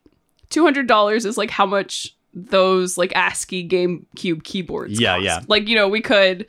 two 0.49 0.63
hundred 0.63 0.87
dollars 0.87 1.25
is 1.25 1.37
like 1.37 1.51
how 1.51 1.65
much 1.65 2.15
those 2.33 2.97
like 2.97 3.11
ASCII 3.15 3.67
GameCube 3.67 4.43
keyboards. 4.43 4.99
Yeah, 4.99 5.15
cost. 5.15 5.25
yeah. 5.25 5.39
Like 5.47 5.67
you 5.67 5.75
know, 5.75 5.87
we 5.87 6.01
could 6.01 6.47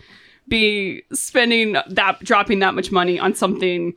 be 0.48 1.02
spending 1.12 1.72
that, 1.88 2.20
dropping 2.20 2.58
that 2.60 2.74
much 2.74 2.90
money 2.92 3.18
on 3.18 3.34
something. 3.34 3.94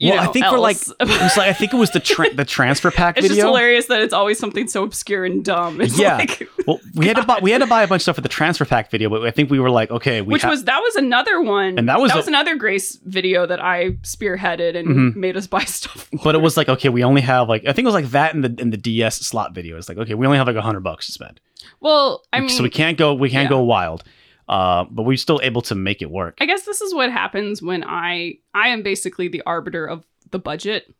Well, 0.00 0.16
know, 0.16 0.22
I 0.22 0.26
think 0.32 0.46
for 0.46 0.58
like 0.58 0.76
like 0.98 1.38
I 1.38 1.52
think 1.52 1.72
it 1.72 1.76
was 1.76 1.90
the 1.92 2.00
tra- 2.00 2.32
the 2.34 2.44
transfer 2.44 2.90
pack 2.90 3.14
video. 3.16 3.26
it's 3.26 3.36
just 3.36 3.46
hilarious 3.46 3.86
that 3.86 4.00
it's 4.00 4.12
always 4.12 4.36
something 4.36 4.66
so 4.66 4.82
obscure 4.82 5.24
and 5.24 5.44
dumb. 5.44 5.80
It's 5.80 5.96
Yeah. 5.98 6.16
like, 6.16 6.48
Well, 6.66 6.80
we 6.94 7.06
had 7.06 7.16
to 7.16 7.22
buy 7.24 7.38
we 7.40 7.52
had 7.52 7.58
to 7.58 7.66
buy 7.68 7.82
a 7.84 7.86
bunch 7.86 8.00
of 8.00 8.02
stuff 8.02 8.16
for 8.16 8.20
the 8.20 8.28
transfer 8.28 8.64
pack 8.64 8.90
video, 8.90 9.08
but 9.10 9.22
I 9.24 9.30
think 9.30 9.48
we 9.50 9.60
were 9.60 9.70
like, 9.70 9.90
okay, 9.92 10.20
we 10.20 10.32
which 10.32 10.42
ha- 10.42 10.50
was 10.50 10.64
that 10.64 10.80
was 10.80 10.96
another 10.96 11.40
one 11.40 11.78
And 11.78 11.88
that 11.88 12.00
was 12.00 12.10
that 12.10 12.16
a- 12.16 12.18
was 12.18 12.26
another 12.28 12.56
grace 12.56 12.96
video 13.04 13.46
that 13.46 13.62
i 13.62 13.90
spearheaded 14.02 14.76
and 14.76 14.88
Mhm. 14.88 15.16
made 15.16 15.36
us 15.36 15.46
buy 15.56 15.64
stuff 15.64 16.08
but 16.24 16.34
it 16.34 16.40
was 16.40 16.56
like 16.56 16.68
okay, 16.68 16.88
we 16.88 17.04
only 17.04 17.20
have 17.22 17.48
like 17.48 17.62
I 17.62 17.72
think 17.72 17.84
it 17.84 17.88
was 17.92 17.94
like 17.94 18.10
that 18.10 18.34
in 18.34 18.40
the 18.40 18.54
in 18.58 18.70
the 18.70 18.76
DS 18.76 19.18
slot 19.18 19.54
video. 19.54 19.76
It's 19.76 19.88
like 19.88 19.98
okay, 19.98 20.14
we 20.14 20.26
only 20.26 20.38
have 20.38 20.46
like 20.48 20.56
a 20.56 20.62
hundred 20.62 20.80
bucks 20.80 21.06
to 21.06 21.12
spend, 21.12 21.40
well 21.80 22.22
i 22.32 22.40
mean 22.40 22.48
so 22.48 22.62
we 22.64 22.70
can't 22.70 22.98
go 22.98 23.14
we 23.14 23.30
can't 23.30 23.44
yeah. 23.44 23.50
go 23.56 23.62
wild, 23.62 24.02
uh, 24.48 24.84
but 24.90 25.04
we're 25.04 25.16
still 25.16 25.40
able 25.42 25.62
to 25.62 25.74
make 25.74 26.02
it 26.02 26.10
work. 26.10 26.36
i 26.40 26.46
guess 26.46 26.62
this 26.64 26.80
is 26.80 26.94
what 26.94 27.10
happens 27.10 27.62
when 27.62 27.84
i 27.84 28.34
i 28.54 28.68
am 28.68 28.82
basically 28.82 29.28
the 29.28 29.42
arbiter 29.46 29.86
of 29.86 30.04
the 30.30 30.38
budget 30.38 30.92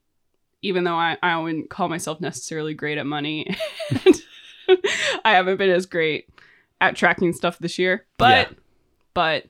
even 0.62 0.84
though 0.84 0.94
i 0.96 1.16
i 1.22 1.36
wouldn't 1.38 1.68
call 1.70 1.88
myself 1.88 2.20
necessarily 2.20 2.74
great 2.74 2.98
at 2.98 3.06
money 3.06 3.54
and 4.04 4.22
i 5.24 5.32
haven't 5.32 5.56
been 5.56 5.70
as 5.70 5.86
great 5.86 6.28
at 6.80 6.96
tracking 6.96 7.32
stuff 7.32 7.58
this 7.58 7.78
year 7.78 8.04
but 8.18 8.48
Yeah. 8.50 8.56
but 9.14 9.44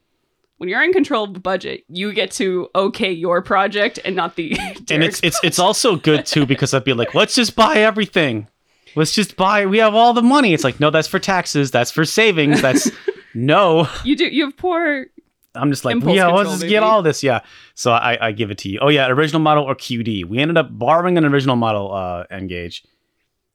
when 0.59 0.68
you're 0.68 0.83
in 0.85 0.92
control 0.92 1.24
of 1.24 1.35
the 1.35 1.40
budget, 1.40 1.83
you 1.88 2.12
get 2.12 2.31
to 2.33 2.68
okay 2.72 3.11
your 3.11 3.42
project 3.42 3.98
and 4.05 4.14
not 4.14 4.37
the 4.37 4.52
and 4.92 5.02
it's 5.02 5.18
it's 5.24 5.40
it's 5.42 5.59
also 5.59 5.96
good 5.96 6.24
too 6.24 6.46
because 6.46 6.72
I'd 6.72 6.85
be 6.85 6.92
like, 6.92 7.16
let's 7.16 7.35
just 7.35 7.57
buy 7.57 7.78
everything. 7.78 8.46
Let's 8.94 9.12
just 9.12 9.35
buy. 9.37 9.66
We 9.66 9.78
have 9.78 9.96
all 9.96 10.12
the 10.12 10.22
money. 10.22 10.55
It's 10.55 10.62
like, 10.62 10.78
no, 10.78 10.90
that's 10.90 11.09
for 11.09 11.18
taxes. 11.18 11.72
That's 11.72 11.90
for 11.90 12.05
savings. 12.05 12.62
That's 12.62 12.88
no. 13.35 13.88
you 14.05 14.16
do 14.16 14.27
you 14.27 14.45
have 14.47 14.57
poor 14.57 15.07
I'm 15.55 15.71
just 15.71 15.85
like, 15.85 15.92
Impulse 15.97 16.16
yeah, 16.16 16.29
let's 16.29 16.49
just 16.49 16.62
baby. 16.62 16.71
get 16.71 16.83
all 16.83 17.03
this. 17.03 17.23
Yeah. 17.23 17.40
So 17.75 17.92
I, 17.92 18.29
I 18.29 18.33
give 18.33 18.51
it 18.51 18.57
to 18.59 18.71
you. 18.71 18.79
Oh 18.81 18.88
yeah, 18.88 19.09
original 19.09 19.40
model 19.40 19.64
or 19.64 19.75
QD. 19.75 20.25
We 20.25 20.38
ended 20.38 20.57
up 20.57 20.68
borrowing 20.71 21.18
an 21.18 21.27
original 21.27 21.57
model 21.57 21.92
uh 21.92 22.25
N-Gage. 22.31 22.85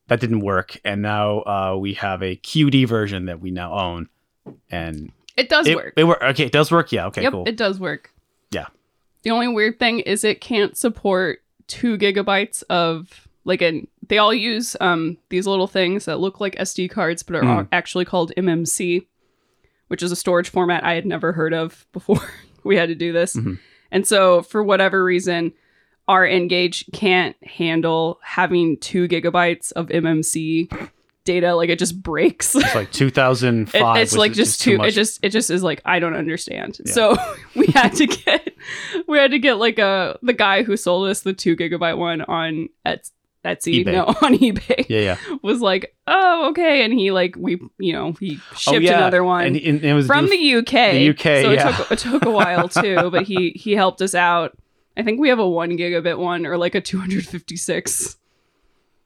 That 0.07 0.19
didn't 0.21 0.39
work, 0.39 0.79
and 0.85 1.01
now 1.01 1.39
uh, 1.41 1.75
we 1.77 1.95
have 1.95 2.21
a 2.23 2.37
QD 2.37 2.87
version 2.87 3.25
that 3.25 3.41
we 3.41 3.51
now 3.51 3.73
own, 3.73 4.07
and 4.71 5.11
it 5.35 5.49
does 5.49 5.67
it, 5.67 5.75
work. 5.75 5.93
it 5.97 6.05
work. 6.05 6.21
Okay, 6.21 6.45
it 6.45 6.51
does 6.53 6.71
work. 6.71 6.91
Yeah. 6.93 7.07
Okay. 7.07 7.23
yep, 7.23 7.33
cool. 7.33 7.43
it 7.45 7.57
does 7.57 7.77
work. 7.79 8.11
Yeah. 8.51 8.67
The 9.23 9.31
only 9.31 9.49
weird 9.49 9.79
thing 9.79 9.99
is 9.99 10.23
it 10.23 10.39
can't 10.39 10.77
support 10.77 11.39
two 11.67 11.97
gigabytes 11.97 12.63
of 12.69 13.27
like 13.43 13.61
an 13.61 13.87
they 14.07 14.17
all 14.17 14.33
use 14.33 14.77
um 14.79 15.17
these 15.29 15.45
little 15.47 15.67
things 15.67 16.05
that 16.05 16.19
look 16.19 16.39
like 16.39 16.55
SD 16.55 16.89
cards 16.89 17.23
but 17.23 17.35
are 17.35 17.41
Mm. 17.43 17.67
actually 17.73 18.05
called 18.05 18.31
MMC, 18.37 19.05
which 19.87 20.03
is 20.03 20.11
a 20.11 20.15
storage 20.15 20.49
format 20.49 20.83
I 20.83 20.93
had 20.93 21.05
never 21.05 21.31
heard 21.33 21.53
of 21.53 21.85
before 21.93 22.19
we 22.63 22.75
had 22.75 22.89
to 22.89 22.95
do 22.95 23.11
this. 23.11 23.35
Mhm. 23.35 23.59
And 23.91 24.05
so 24.05 24.41
for 24.41 24.61
whatever 24.63 25.03
reason, 25.03 25.53
our 26.07 26.25
N-Gage 26.25 26.85
can't 26.93 27.35
handle 27.43 28.19
having 28.21 28.77
two 28.77 29.07
gigabytes 29.07 29.71
of 29.73 29.87
MMC 29.87 30.69
data. 31.25 31.53
Like 31.55 31.69
it 31.69 31.79
just 31.79 32.01
breaks. 32.01 32.55
It's 32.55 32.75
like 32.75 32.91
2005. 32.91 33.73
It- 33.97 34.01
it's 34.01 34.15
like 34.15 34.33
just 34.33 34.61
too 34.61 34.71
too. 34.71 34.77
much. 34.77 34.87
It 34.89 34.91
just 34.95 35.19
it 35.23 35.29
just 35.29 35.49
is 35.49 35.63
like 35.63 35.81
I 35.85 35.99
don't 35.99 36.15
understand. 36.15 36.79
Yeah. 36.85 36.91
So 36.93 37.17
we 37.55 37.67
had 37.67 37.89
to 37.95 38.07
get 38.07 38.53
we 39.07 39.17
had 39.17 39.31
to 39.31 39.39
get 39.39 39.55
like 39.55 39.79
a 39.79 40.17
the 40.21 40.33
guy 40.33 40.63
who 40.63 40.77
sold 40.77 41.09
us 41.09 41.21
the 41.21 41.33
two 41.33 41.55
gigabyte 41.57 41.97
one 41.97 42.21
on 42.21 42.69
Ets- 42.85 43.11
Etsy 43.45 43.85
eBay. 43.85 43.93
no 43.93 44.05
on 44.21 44.35
eBay 44.37 44.85
yeah, 44.89 44.99
yeah. 44.99 45.17
was 45.41 45.61
like 45.61 45.95
oh 46.07 46.49
okay 46.49 46.83
and 46.83 46.93
he 46.93 47.11
like 47.11 47.35
we 47.37 47.59
you 47.79 47.93
know 47.93 48.11
he 48.19 48.39
oh, 48.51 48.55
shipped 48.55 48.77
oh, 48.77 48.79
yeah. 48.79 48.97
another 48.97 49.23
one 49.23 49.45
and, 49.47 49.55
and 49.55 49.83
it 49.83 49.93
was 49.93 50.05
from 50.07 50.25
the 50.29 50.55
UK. 50.55 50.65
the 50.71 51.09
UK, 51.09 51.21
So 51.21 51.51
yeah. 51.51 51.69
it 51.69 51.75
took 51.77 51.91
it 51.91 51.99
took 51.99 52.25
a 52.25 52.31
while 52.31 52.67
too, 52.69 53.09
but 53.09 53.23
he 53.23 53.51
he 53.51 53.73
helped 53.73 54.01
us 54.01 54.13
out. 54.15 54.57
I 54.97 55.03
think 55.03 55.19
we 55.19 55.29
have 55.29 55.39
a 55.39 55.47
one 55.47 55.71
gigabit 55.77 56.17
one 56.17 56.45
or 56.45 56.57
like 56.57 56.75
a 56.75 56.81
two 56.81 56.99
hundred 56.99 57.25
fifty 57.25 57.55
six 57.55 58.17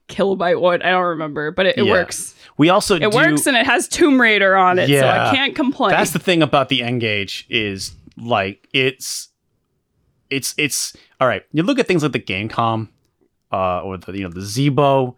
kilobyte 0.07 0.59
one. 0.59 0.81
I 0.81 0.91
don't 0.91 1.03
remember, 1.03 1.51
but 1.51 1.65
it, 1.67 1.77
it 1.77 1.85
Yeah. 1.85 1.91
works. 1.91 2.35
We 2.57 2.69
also 2.69 2.95
It 2.95 2.99
do, 2.99 3.09
works 3.11 3.47
and 3.47 3.55
it 3.57 3.65
has 3.65 3.87
Tomb 3.87 4.19
Raider 4.19 4.55
on 4.55 4.77
it, 4.79 4.87
so. 4.87 5.07
I 5.07 5.33
can't 5.35 5.55
complain. 5.55 5.91
That's 5.91 6.11
the 6.11 6.19
thing 6.19 6.41
about 6.43 6.69
the 6.69 6.83
N-Gage 6.83 7.45
is 7.49 7.93
like 8.17 8.67
it's 8.73 9.29
it's 10.29 10.53
it's 10.57 10.95
all 11.19 11.27
right. 11.27 11.43
You 11.53 11.63
look 11.63 11.79
at 11.79 11.87
things 11.87 12.03
like 12.03 12.11
the 12.11 12.19
Gamecom 12.19 12.89
uh, 13.51 13.81
or 13.81 13.97
the 13.97 14.13
you 14.13 14.23
know 14.23 14.29
the 14.29 14.41
Zeebo, 14.41 15.15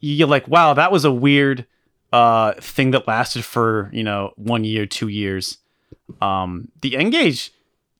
you're 0.00 0.28
like, 0.28 0.48
wow, 0.48 0.74
that 0.74 0.92
was 0.92 1.04
a 1.04 1.12
weird 1.12 1.66
uh, 2.12 2.52
thing 2.54 2.90
that 2.92 3.06
lasted 3.06 3.44
for 3.44 3.90
you 3.92 4.02
know 4.02 4.32
one 4.36 4.64
year, 4.64 4.86
two 4.86 5.08
years. 5.08 5.58
Um, 6.20 6.68
the 6.80 6.96
N-Gage 6.96 7.52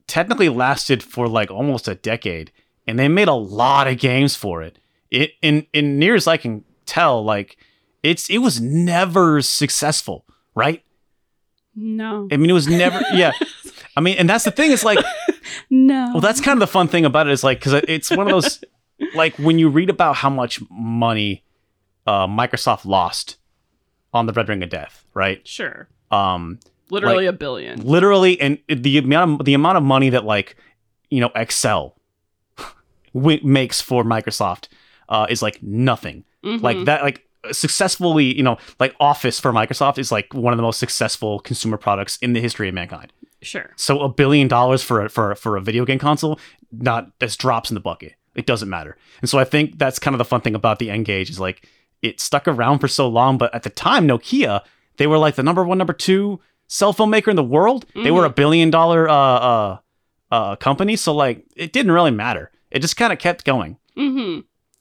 technically 0.07 0.49
lasted 0.49 1.03
for 1.03 1.27
like 1.27 1.51
almost 1.51 1.87
a 1.87 1.95
decade, 1.95 2.51
and 2.85 2.97
they 2.97 3.07
made 3.07 3.27
a 3.27 3.33
lot 3.33 3.87
of 3.87 3.97
games 3.99 4.35
for 4.35 4.61
it. 4.61 4.79
It 5.11 5.31
in 5.41 5.67
in 5.73 5.99
near 5.99 6.15
as 6.15 6.27
I 6.27 6.37
can 6.37 6.63
tell, 6.85 7.23
like 7.23 7.57
it's 8.03 8.29
it 8.29 8.39
was 8.39 8.61
never 8.61 9.41
successful, 9.41 10.25
right? 10.55 10.83
no, 11.77 12.27
I 12.31 12.37
mean, 12.37 12.49
it 12.49 12.53
was 12.53 12.67
never. 12.67 13.01
Yeah, 13.13 13.31
I 13.95 14.01
mean, 14.01 14.17
and 14.17 14.27
that's 14.29 14.43
the 14.43 14.51
thing. 14.51 14.71
Is 14.71 14.83
like, 14.83 14.97
no. 15.69 16.09
well, 16.11 16.21
that's 16.21 16.41
kind 16.41 16.57
of 16.57 16.59
the 16.59 16.71
fun 16.71 16.87
thing 16.87 17.05
about 17.05 17.27
it. 17.27 17.33
Is 17.33 17.43
like, 17.43 17.59
because 17.59 17.73
it's 17.87 18.09
one 18.09 18.21
of 18.21 18.29
those, 18.29 18.63
like, 19.15 19.35
when 19.37 19.59
you 19.59 19.69
read 19.69 19.89
about 19.89 20.15
how 20.17 20.29
much 20.29 20.59
money 20.69 21.43
uh, 22.05 22.27
Microsoft 22.27 22.85
lost 22.85 23.37
on 24.13 24.25
the 24.25 24.33
Red 24.33 24.49
Ring 24.49 24.63
of 24.63 24.69
Death, 24.69 25.05
right? 25.13 25.45
sure. 25.47 25.87
Um, 26.11 26.59
Literally 26.89 27.25
Like- 27.25 27.35
a 27.35 27.37
billion. 27.37 27.81
literally, 27.81 28.39
and 28.39 28.59
the 28.69 28.97
amount 28.97 29.41
of 29.41 29.45
the 29.45 29.53
amount 29.53 29.77
of 29.77 29.83
money 29.83 30.09
that 30.09 30.23
like, 30.23 30.55
you 31.09 31.19
know, 31.19 31.31
Excel 31.35 31.97
makes 33.13 33.81
for 33.81 34.03
Microsoft 34.03 34.67
uh, 35.09 35.27
is 35.29 35.41
like 35.41 35.61
nothing. 35.61 36.23
Mhm. 36.45 36.61
like 36.61 36.85
that 36.85 37.01
like 37.01 37.27
successfully 37.51 38.25
you 38.37 38.43
know 38.43 38.57
like 38.79 38.95
office 38.99 39.39
for 39.39 39.51
microsoft 39.51 39.97
is 39.97 40.11
like 40.11 40.31
one 40.35 40.53
of 40.53 40.57
the 40.57 40.63
most 40.63 40.77
successful 40.79 41.39
consumer 41.39 41.77
products 41.77 42.17
in 42.17 42.33
the 42.33 42.39
history 42.39 42.69
of 42.69 42.75
mankind 42.75 43.11
sure. 43.41 43.71
so 43.75 44.01
a 44.01 44.07
billion 44.07 44.47
dollars 44.47 44.83
for 44.83 45.03
a, 45.03 45.09
for 45.09 45.31
a, 45.31 45.35
for 45.35 45.57
a 45.57 45.61
video 45.61 45.83
game 45.83 45.97
console 45.97 46.39
not 46.71 47.09
that's 47.19 47.35
drops 47.35 47.71
in 47.71 47.73
the 47.73 47.79
bucket 47.79 48.13
it 48.37 48.45
doesn't 48.45 48.69
matter 48.69 48.95
and 49.21 49.29
so 49.29 49.37
i 49.39 49.43
think 49.43 49.77
that's 49.77 49.99
kind 49.99 50.13
of 50.13 50.19
the 50.19 50.25
fun 50.25 50.41
thing 50.41 50.55
about 50.55 50.79
the 50.79 50.89
N-Gage 50.89 51.29
is 51.29 51.39
like 51.39 51.67
it 52.01 52.19
stuck 52.21 52.47
around 52.47 52.79
for 52.79 52.87
so 52.87 53.07
long 53.09 53.37
but 53.37 53.53
at 53.53 53.63
the 53.63 53.69
time 53.71 54.07
nokia 54.07 54.61
They 54.97 55.07
were 55.07 55.17
like 55.25 55.35
the 55.35 55.43
number 55.43 55.63
one, 55.63 55.77
number 55.77 55.93
two 55.93 56.39
cell 56.67 56.91
phone 56.93 57.09
maker 57.11 57.29
in 57.29 57.35
the 57.35 57.43
world. 57.57 57.85
They 57.93 58.01
Mm-hmm. 58.01 58.15
were 58.15 58.25
a 58.25 58.29
billion 58.41 58.69
dollar 58.71 59.07
uh, 59.07 59.39
uh, 59.51 59.77
uh, 60.31 60.55
company. 60.57 60.95
So 60.97 61.13
like, 61.13 61.45
it 61.55 61.71
didn't 61.71 61.91
really 61.93 62.11
matter. 62.25 62.49
It 62.71 62.79
just 62.81 62.97
kind 62.97 63.13
of 63.13 63.19
kept 63.19 63.45
going. 63.45 63.77
hmm 63.95 64.39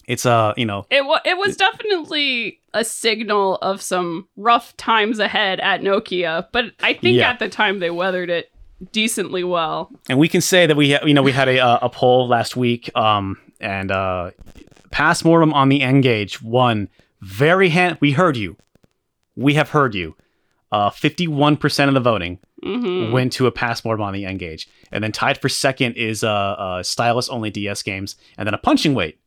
It's 0.08 0.24
uh, 0.26 0.52
you 0.56 0.64
know, 0.70 0.86
It 0.90 1.04
wa- 1.04 1.20
it 1.24 1.36
was 1.36 1.56
definitely 1.56 2.60
a 2.72 2.82
signal 2.84 3.56
of 3.62 3.80
some 3.82 4.26
rough 4.36 4.76
times 4.76 5.18
ahead 5.18 5.60
at 5.60 5.80
Nokia, 5.82 6.46
but 6.52 6.64
I 6.80 6.94
think 6.94 7.16
Yeah. 7.16 7.30
at 7.30 7.38
the 7.38 7.48
time 7.48 7.78
they 7.78 7.90
weathered 7.90 8.30
it 8.30 8.50
decently 8.92 9.44
well. 9.44 9.90
and 10.08 10.18
we 10.18 10.28
can 10.28 10.40
say 10.40 10.66
that 10.66 10.76
we, 10.76 10.92
ha- 10.92 11.04
you 11.06 11.14
know, 11.14 11.22
we 11.22 11.32
had 11.32 11.48
a 11.48 11.58
uh, 11.60 11.78
a 11.82 11.88
poll 11.88 12.26
last 12.28 12.56
week, 12.56 12.90
um, 12.96 13.36
and 13.60 13.90
uh, 13.90 14.30
Postmortem 14.90 15.52
on 15.52 15.68
the 15.68 15.82
N-Gage 15.82 16.42
won 16.42 16.88
very 17.20 17.68
hand. 17.70 17.98
We 18.00 18.12
heard 18.12 18.36
you. 18.36 18.56
We 19.34 19.54
have 19.54 19.70
heard 19.70 19.94
you. 19.94 20.16
Uh, 20.72 20.90
fifty-one 20.90 21.56
percent 21.56 21.88
of 21.88 21.94
the 21.94 22.00
voting 22.00 22.38
hmm 22.62 23.12
went 23.12 23.32
to 23.34 23.46
a 23.46 23.52
Postmortem 23.52 24.02
on 24.02 24.12
the 24.12 24.24
N-Gage, 24.24 24.68
and 24.90 25.02
then 25.04 25.12
tied 25.12 25.40
for 25.40 25.48
second 25.48 25.96
is 25.96 26.24
uh, 26.24 26.30
uh 26.30 26.82
stylus-only 26.82 27.50
DS 27.50 27.82
games, 27.82 28.16
and 28.36 28.46
then 28.46 28.54
a 28.54 28.58
punching 28.58 28.94
weight 28.94 29.18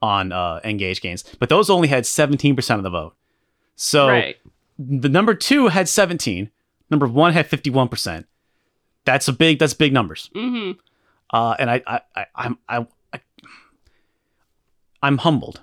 on 0.00 0.32
uh, 0.32 0.60
N-Gage 0.62 1.00
games. 1.00 1.24
But 1.38 1.48
those 1.48 1.70
only 1.70 1.88
had 1.88 2.06
seventeen 2.06 2.54
percent 2.54 2.78
of 2.78 2.84
the 2.84 2.90
vote. 2.90 3.14
So 3.74 4.08
right. 4.08 4.36
the 4.78 5.08
number 5.08 5.34
two 5.34 5.68
had 5.68 5.88
seventeen. 5.88 6.50
Number 6.90 7.06
one 7.06 7.32
had 7.32 7.46
fifty-one 7.46 7.88
percent. 7.88 8.26
That's 9.04 9.28
a 9.28 9.32
big. 9.32 9.58
That's 9.58 9.74
big 9.74 9.92
numbers. 9.92 10.30
hmm 10.34 10.72
Uh, 11.30 11.56
and 11.58 11.70
I, 11.70 11.82
I, 11.86 12.00
I, 12.14 12.26
I'm, 12.36 12.58
I, 12.68 12.86
I'm 15.02 15.18
humbled 15.18 15.60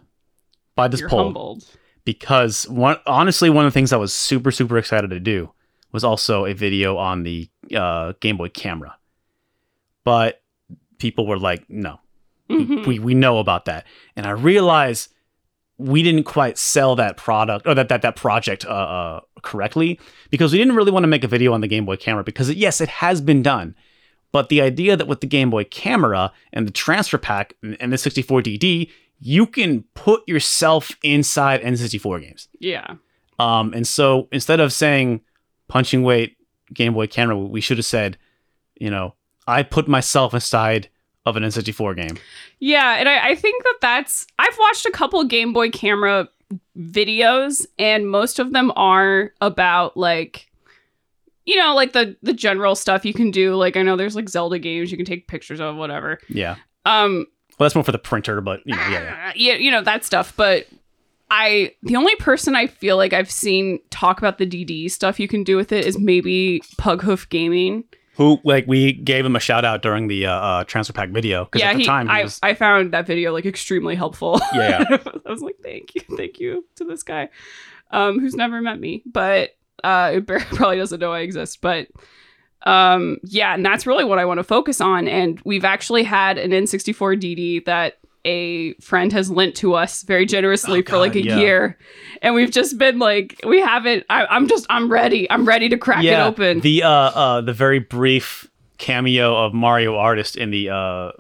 by 0.75 0.87
this 0.87 0.99
You're 1.01 1.09
poll 1.09 1.23
humbled. 1.25 1.65
because 2.05 2.67
one, 2.69 2.97
honestly, 3.05 3.49
one 3.49 3.65
of 3.65 3.71
the 3.73 3.77
things 3.77 3.91
I 3.93 3.97
was 3.97 4.13
super, 4.13 4.51
super 4.51 4.77
excited 4.77 5.09
to 5.11 5.19
do 5.19 5.51
was 5.91 6.03
also 6.03 6.45
a 6.45 6.53
video 6.53 6.97
on 6.97 7.23
the 7.23 7.49
uh, 7.75 8.13
Game 8.19 8.37
Boy 8.37 8.49
camera, 8.49 8.97
but 10.03 10.41
people 10.97 11.27
were 11.27 11.37
like, 11.37 11.69
"No, 11.69 11.99
Mhm. 12.49 12.85
we 12.87 12.99
we 12.99 13.13
know 13.13 13.39
about 13.39 13.65
that," 13.65 13.85
and 14.15 14.25
I 14.25 14.31
realized 14.31 15.09
we 15.77 16.03
didn't 16.03 16.23
quite 16.23 16.57
sell 16.57 16.95
that 16.95 17.17
product 17.17 17.67
or 17.67 17.73
that 17.75 17.89
that 17.89 18.01
that 18.03 18.15
project 18.15 18.65
uh, 18.65 18.69
uh, 18.69 19.19
correctly 19.41 19.99
because 20.29 20.51
we 20.51 20.57
didn't 20.59 20.75
really 20.75 20.91
want 20.91 21.03
to 21.03 21.07
make 21.07 21.23
a 21.23 21.27
video 21.27 21.53
on 21.53 21.61
the 21.61 21.67
Game 21.67 21.85
Boy 21.85 21.95
camera 21.97 22.23
because 22.23 22.49
it, 22.49 22.57
yes, 22.57 22.79
it 22.81 22.89
has 22.89 23.21
been 23.21 23.41
done, 23.41 23.75
but 24.31 24.49
the 24.49 24.61
idea 24.61 24.95
that 24.97 25.07
with 25.07 25.21
the 25.21 25.27
Game 25.27 25.49
Boy 25.49 25.63
camera 25.63 26.31
and 26.51 26.67
the 26.67 26.71
transfer 26.71 27.17
pack 27.17 27.53
and 27.61 27.77
and 27.79 27.91
the 27.93 27.97
64DD, 27.97 28.89
you 29.25 29.47
can 29.47 29.83
put 29.93 30.27
yourself 30.27 30.91
inside 31.01 31.61
N64 31.61 32.21
games. 32.21 32.49
Yeah. 32.59 32.95
Um, 33.39 33.73
and 33.73 33.87
so 33.87 34.27
instead 34.33 34.59
of 34.59 34.73
saying 34.73 35.21
punching 35.69 36.03
weight 36.03 36.35
Game 36.73 36.93
Boy 36.93 37.07
camera, 37.07 37.37
we 37.37 37.61
should 37.61 37.77
have 37.77 37.85
said, 37.85 38.17
you 38.75 38.89
know, 38.89 39.15
I 39.47 39.63
put 39.63 39.87
myself 39.87 40.33
inside 40.33 40.89
of 41.25 41.37
an 41.37 41.43
N64 41.43 41.95
game. 41.95 42.17
Yeah, 42.59 42.95
and 42.95 43.07
I, 43.07 43.29
I 43.29 43.35
think 43.35 43.63
that 43.63 43.77
that's. 43.81 44.27
I've 44.39 44.57
watched 44.59 44.85
a 44.85 44.91
couple 44.91 45.23
Game 45.23 45.53
Boy 45.53 45.69
camera 45.69 46.27
videos, 46.77 47.65
and 47.79 48.09
most 48.09 48.39
of 48.39 48.51
them 48.51 48.73
are 48.75 49.31
about 49.39 49.95
like, 49.95 50.51
you 51.45 51.55
know, 51.55 51.73
like 51.73 51.93
the 51.93 52.17
the 52.23 52.33
general 52.33 52.75
stuff 52.75 53.05
you 53.05 53.13
can 53.13 53.31
do. 53.31 53.55
Like 53.55 53.77
I 53.77 53.83
know 53.83 53.95
there's 53.95 54.17
like 54.17 54.27
Zelda 54.27 54.59
games 54.59 54.91
you 54.91 54.97
can 54.97 55.05
take 55.05 55.29
pictures 55.29 55.61
of, 55.61 55.77
whatever. 55.77 56.19
Yeah. 56.27 56.57
Um, 56.85 57.27
Well, 57.57 57.65
that's 57.65 57.75
more 57.75 57.83
for 57.83 57.91
the 57.91 57.99
printer, 57.99 58.41
but 58.41 58.61
you 58.65 58.75
know, 58.75 58.81
yeah, 58.89 59.03
yeah. 59.03 59.27
uh, 59.29 59.33
yeah, 59.35 59.53
you 59.55 59.71
know 59.71 59.81
that 59.83 60.03
stuff. 60.03 60.33
But 60.35 60.67
I, 61.29 61.73
the 61.81 61.95
only 61.95 62.15
person 62.15 62.55
I 62.55 62.67
feel 62.67 62.97
like 62.97 63.13
I've 63.13 63.31
seen 63.31 63.79
talk 63.89 64.17
about 64.19 64.37
the 64.37 64.45
DD 64.45 64.89
stuff 64.91 65.19
you 65.19 65.27
can 65.27 65.43
do 65.43 65.55
with 65.57 65.71
it 65.71 65.85
is 65.85 65.97
maybe 65.97 66.61
Pughoof 66.77 67.29
Gaming. 67.29 67.83
Who 68.15 68.39
like 68.43 68.67
we 68.67 68.93
gave 68.93 69.25
him 69.25 69.35
a 69.35 69.39
shout 69.39 69.65
out 69.65 69.81
during 69.81 70.07
the 70.07 70.27
uh, 70.27 70.31
uh, 70.31 70.63
transfer 70.65 70.93
pack 70.93 71.09
video 71.09 71.45
because 71.45 71.61
Yeah, 71.61 71.71
at 71.71 71.73
the 71.73 71.79
he, 71.79 71.85
time 71.85 72.07
he 72.07 72.13
I, 72.13 72.23
was 72.23 72.39
I 72.43 72.53
found 72.53 72.93
that 72.93 73.07
video 73.07 73.33
like 73.33 73.47
extremely 73.47 73.95
helpful. 73.95 74.39
Yeah, 74.53 74.83
I 74.89 75.29
was 75.31 75.41
like, 75.41 75.57
thank 75.63 75.95
you, 75.95 76.01
thank 76.15 76.39
you 76.39 76.63
to 76.75 76.85
this 76.85 77.01
guy, 77.01 77.29
um, 77.89 78.19
who's 78.19 78.35
never 78.35 78.61
met 78.61 78.79
me, 78.79 79.01
but 79.05 79.55
uh, 79.83 80.19
probably 80.27 80.77
doesn't 80.77 80.99
know 80.99 81.11
I 81.11 81.21
exist. 81.21 81.61
But 81.61 81.87
um, 82.65 83.17
yeah, 83.23 83.53
and 83.53 83.65
that's 83.65 83.85
really 83.85 84.03
what 84.03 84.19
I 84.19 84.25
want 84.25 84.39
to 84.39 84.43
focus 84.43 84.79
on. 84.81 85.07
And 85.07 85.39
we've 85.43 85.65
actually 85.65 86.03
had 86.03 86.37
an 86.37 86.51
N64 86.51 87.19
DD 87.21 87.65
that 87.65 87.97
a 88.25 88.73
friend 88.75 89.11
has 89.11 89.29
lent 89.29 89.53
to 89.57 89.73
us 89.73 90.03
very 90.03 90.25
generously 90.25 90.79
Oh, 90.79 90.89
for 90.89 90.97
like 90.97 91.15
a 91.15 91.23
yeah. 91.23 91.37
year, 91.39 91.77
and 92.21 92.33
we've 92.33 92.51
just 92.51 92.77
been 92.77 92.97
like, 92.99 93.39
we 93.45 93.59
haven't. 93.59 94.05
I, 94.09 94.25
I'm 94.27 94.47
just, 94.47 94.65
I'm 94.69 94.89
ready. 94.89 95.29
I'm 95.29 95.45
ready 95.45 95.67
to 95.69 95.77
crack 95.77 96.03
yeah. 96.03 96.23
it 96.23 96.27
open. 96.29 96.59
The 96.61 96.83
uh, 96.83 96.89
uh, 96.89 97.41
the 97.41 97.53
very 97.53 97.79
brief 97.79 98.49
cameo 98.77 99.35
of 99.45 99.53
Mario 99.53 99.97
Artist 99.97 100.37
in 100.37 100.51
the 100.51 100.69
uh, 100.69 101.11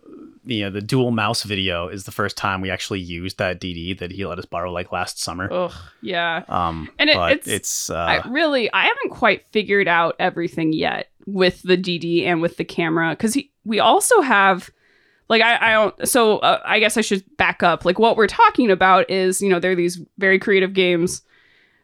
the 0.45 0.65
uh, 0.65 0.69
the 0.69 0.81
dual 0.81 1.11
mouse 1.11 1.43
video 1.43 1.87
is 1.89 2.03
the 2.05 2.11
first 2.11 2.35
time 2.37 2.61
we 2.61 2.69
actually 2.69 2.99
used 2.99 3.37
that 3.37 3.59
DD 3.61 3.97
that 3.99 4.11
he 4.11 4.25
let 4.25 4.39
us 4.39 4.45
borrow 4.45 4.71
like 4.71 4.91
last 4.93 5.19
summer. 5.21 5.51
Ugh, 5.51 5.71
yeah. 6.01 6.43
Um, 6.49 6.89
And 6.99 7.09
it- 7.09 7.15
but 7.15 7.31
it's- 7.33 7.47
it's, 7.47 7.89
uh, 7.89 7.95
I 7.95 8.27
really 8.29 8.71
I 8.73 8.83
haven't 8.83 9.09
quite 9.11 9.45
figured 9.51 9.87
out 9.87 10.15
everything 10.19 10.73
yet 10.73 11.09
with 11.25 11.61
the 11.63 11.77
DD 11.77 12.25
and 12.25 12.41
with 12.41 12.57
the 12.57 12.65
camera 12.65 13.11
because 13.11 13.37
we 13.63 13.79
also 13.79 14.21
have 14.21 14.69
like 15.29 15.41
I, 15.41 15.69
I 15.69 15.71
don't 15.73 16.07
so 16.07 16.39
uh, 16.39 16.61
I 16.65 16.79
guess 16.79 16.97
I 16.97 17.01
should 17.01 17.23
back 17.37 17.63
up 17.63 17.85
like 17.85 17.99
what 17.99 18.17
we're 18.17 18.27
talking 18.27 18.69
about 18.71 19.09
is 19.09 19.41
you 19.41 19.49
know 19.49 19.59
there 19.59 19.71
are 19.71 19.75
these 19.75 20.01
very 20.17 20.39
creative 20.39 20.73
games 20.73 21.21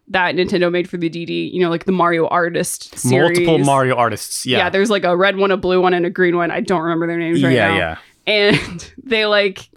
that 0.07 0.35
Nintendo 0.35 0.71
made 0.71 0.89
for 0.89 0.97
the 0.97 1.09
DD 1.09 1.51
you 1.51 1.61
know 1.61 1.69
like 1.69 1.85
the 1.85 1.91
Mario 1.91 2.27
Artist 2.27 2.97
series 2.97 3.39
multiple 3.39 3.59
Mario 3.59 3.95
artists. 3.95 4.45
yeah. 4.45 4.57
Yeah, 4.57 4.69
there's 4.69 4.89
like 4.89 5.03
a 5.03 5.15
red 5.15 5.37
one 5.37 5.51
a 5.51 5.57
blue 5.57 5.81
one 5.81 5.93
and 5.93 6.05
a 6.05 6.09
green 6.09 6.35
one 6.35 6.51
I 6.51 6.61
don't 6.61 6.81
remember 6.81 7.07
their 7.07 7.19
names 7.19 7.43
right 7.43 7.53
yeah, 7.53 7.67
now 7.67 7.77
yeah. 7.77 7.97
and 8.27 8.93
they 9.03 9.25
like 9.25 9.69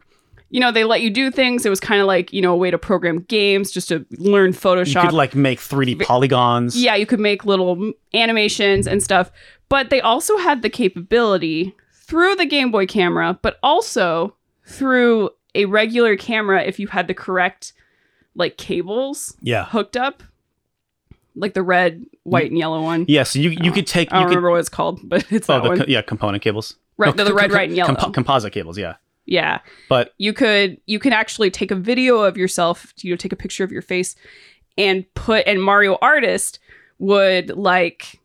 you 0.53 0.61
know 0.61 0.71
they 0.71 0.85
let 0.85 1.01
you 1.01 1.11
do 1.11 1.31
things 1.31 1.67
it 1.67 1.71
was 1.71 1.81
kind 1.81 2.01
of 2.01 2.07
like 2.07 2.33
you 2.33 2.41
know 2.41 2.53
a 2.53 2.57
way 2.57 2.71
to 2.71 2.79
program 2.79 3.21
games 3.23 3.73
just 3.73 3.89
to 3.89 4.07
learn 4.19 4.53
Photoshop. 4.53 4.95
You 5.03 5.09
could 5.09 5.13
like 5.15 5.35
make 5.35 5.59
3D 5.59 6.03
polygons. 6.05 6.81
yeah, 6.81 6.95
you 6.95 7.07
could 7.07 7.19
make 7.21 7.45
little 7.45 7.93
animations 8.15 8.87
and 8.87 9.03
stuff, 9.03 9.33
but 9.69 9.91
they 9.91 10.01
also 10.01 10.37
had 10.39 10.63
the 10.63 10.71
capability 10.71 11.75
through 11.93 12.37
the 12.37 12.47
Game 12.47 12.71
Boy 12.71 12.87
camera, 12.87 13.39
but 13.43 13.59
also 13.63 14.37
through 14.67 15.31
a 15.55 15.65
regular 15.65 16.17
camera 16.17 16.63
if 16.63 16.79
you 16.79 16.87
had 16.87 17.09
the 17.09 17.15
correct 17.15 17.73
like 18.35 18.57
cables 18.57 19.37
yeah, 19.43 19.65
hooked 19.67 19.97
up, 19.97 20.23
like 21.35 21.55
the 21.55 21.63
red, 21.63 22.05
white, 22.25 22.51
and 22.51 22.59
yellow 22.59 22.83
one. 22.83 23.05
yeah. 23.09 23.23
So 23.23 23.39
you 23.39 23.51
you 23.51 23.71
uh, 23.71 23.75
could 23.75 23.87
take 23.87 24.13
I 24.13 24.17
don't 24.17 24.23
you 24.23 24.29
could 24.29 24.37
remember 24.37 24.51
what 24.51 24.61
it's 24.61 24.69
called, 24.69 25.01
but 25.05 25.25
it's 25.33 25.49
oh 25.49 25.55
that 25.55 25.63
the 25.63 25.69
one. 25.69 25.79
co- 25.79 25.85
yeah 25.89 26.03
component 26.03 26.43
cables. 26.43 26.77
Right, 26.99 27.15
No, 27.17 27.25
the 27.25 27.31
co- 27.31 27.37
red, 27.37 27.51
co- 27.51 27.57
white, 27.57 27.69
and 27.69 27.77
yellow. 27.77 27.95
compo- 27.95 28.11
composite 28.13 28.53
cables. 28.53 28.77
Yeah, 28.79 28.95
Yeah. 29.27 29.61
but 29.89 30.15
you 30.19 30.33
could 30.33 30.79
you 30.87 30.99
can 30.99 31.13
actually 31.13 31.51
take 31.51 31.71
a 31.71 31.77
video 31.77 32.21
of 32.23 32.37
yourself 32.37 32.93
you 32.99 33.11
know 33.13 33.17
take 33.17 33.33
a 33.33 33.37
picture 33.37 33.65
of 33.65 33.71
your 33.73 33.83
face 33.83 34.17
and 34.77 35.05
put 35.15 35.47
and 35.47 35.63
mario 35.63 35.97
artist 36.03 36.59
would 36.99 37.51
like 37.51 38.19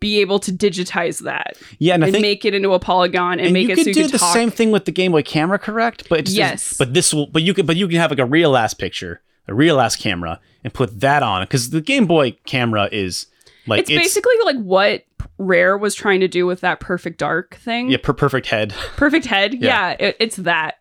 be 0.00 0.20
able 0.20 0.38
to 0.38 0.52
digitize 0.52 1.22
that 1.24 1.56
yeah, 1.78 1.94
and 1.94 2.04
I 2.04 2.08
and 2.08 2.14
think 2.14 2.22
make 2.22 2.44
it 2.44 2.54
into 2.54 2.72
a 2.72 2.78
polygon 2.78 3.32
and, 3.38 3.46
and 3.48 3.52
make 3.52 3.66
you 3.66 3.72
it 3.72 3.76
could 3.76 3.84
so 3.84 3.88
you 3.88 3.94
do 3.94 4.02
could 4.04 4.12
the 4.12 4.18
talk. 4.18 4.32
same 4.32 4.50
thing 4.50 4.70
with 4.70 4.84
the 4.84 4.92
Game 4.92 5.10
Boy 5.12 5.22
camera, 5.22 5.58
correct? 5.58 6.08
But 6.08 6.28
Yes. 6.28 6.76
but 6.78 6.94
this 6.94 7.12
will 7.12 7.26
but 7.26 7.42
you 7.42 7.52
could 7.52 7.66
but 7.66 7.74
you 7.76 7.88
can 7.88 7.96
have 7.98 8.10
like 8.10 8.20
a 8.20 8.24
real 8.24 8.56
ass 8.56 8.74
picture, 8.74 9.22
a 9.48 9.54
real 9.54 9.80
ass 9.80 9.96
camera, 9.96 10.38
and 10.62 10.72
put 10.72 11.00
that 11.00 11.24
on 11.24 11.42
because 11.42 11.70
the 11.70 11.80
Game 11.80 12.06
Boy 12.06 12.32
camera 12.46 12.88
is 12.92 13.26
like 13.66 13.80
it's, 13.80 13.90
basically 13.90 14.34
like 14.44 14.58
what 14.58 15.04
rare 15.36 15.76
was 15.76 15.94
trying 15.94 16.20
to 16.20 16.28
do 16.28 16.46
with 16.46 16.60
that 16.60 16.80
perfect 16.80 17.18
dark 17.18 17.56
thing 17.56 17.90
yeah 17.90 17.98
per 18.02 18.12
perfect 18.12 18.46
head. 18.46 18.72
perfect 18.96 19.26
head 19.26 19.54
Yeah. 19.54 19.90
yeah, 19.90 20.08
it, 20.08 20.16
it's 20.20 20.36
that 20.36 20.76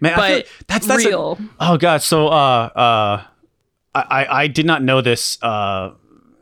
Man, 0.00 0.16
but 0.16 0.46
feel, 0.46 0.64
that's 0.66 0.86
that's 0.86 1.04
a, 1.04 1.08
real 1.08 1.38
Oh 1.60 1.76
god, 1.76 2.02
so 2.02 2.28
uh 2.28 2.30
uh 2.74 3.22
I 3.94 4.00
I, 4.00 4.42
I 4.42 4.46
did 4.48 4.66
not 4.66 4.82
know 4.82 5.00
this 5.00 5.38
uh 5.42 5.92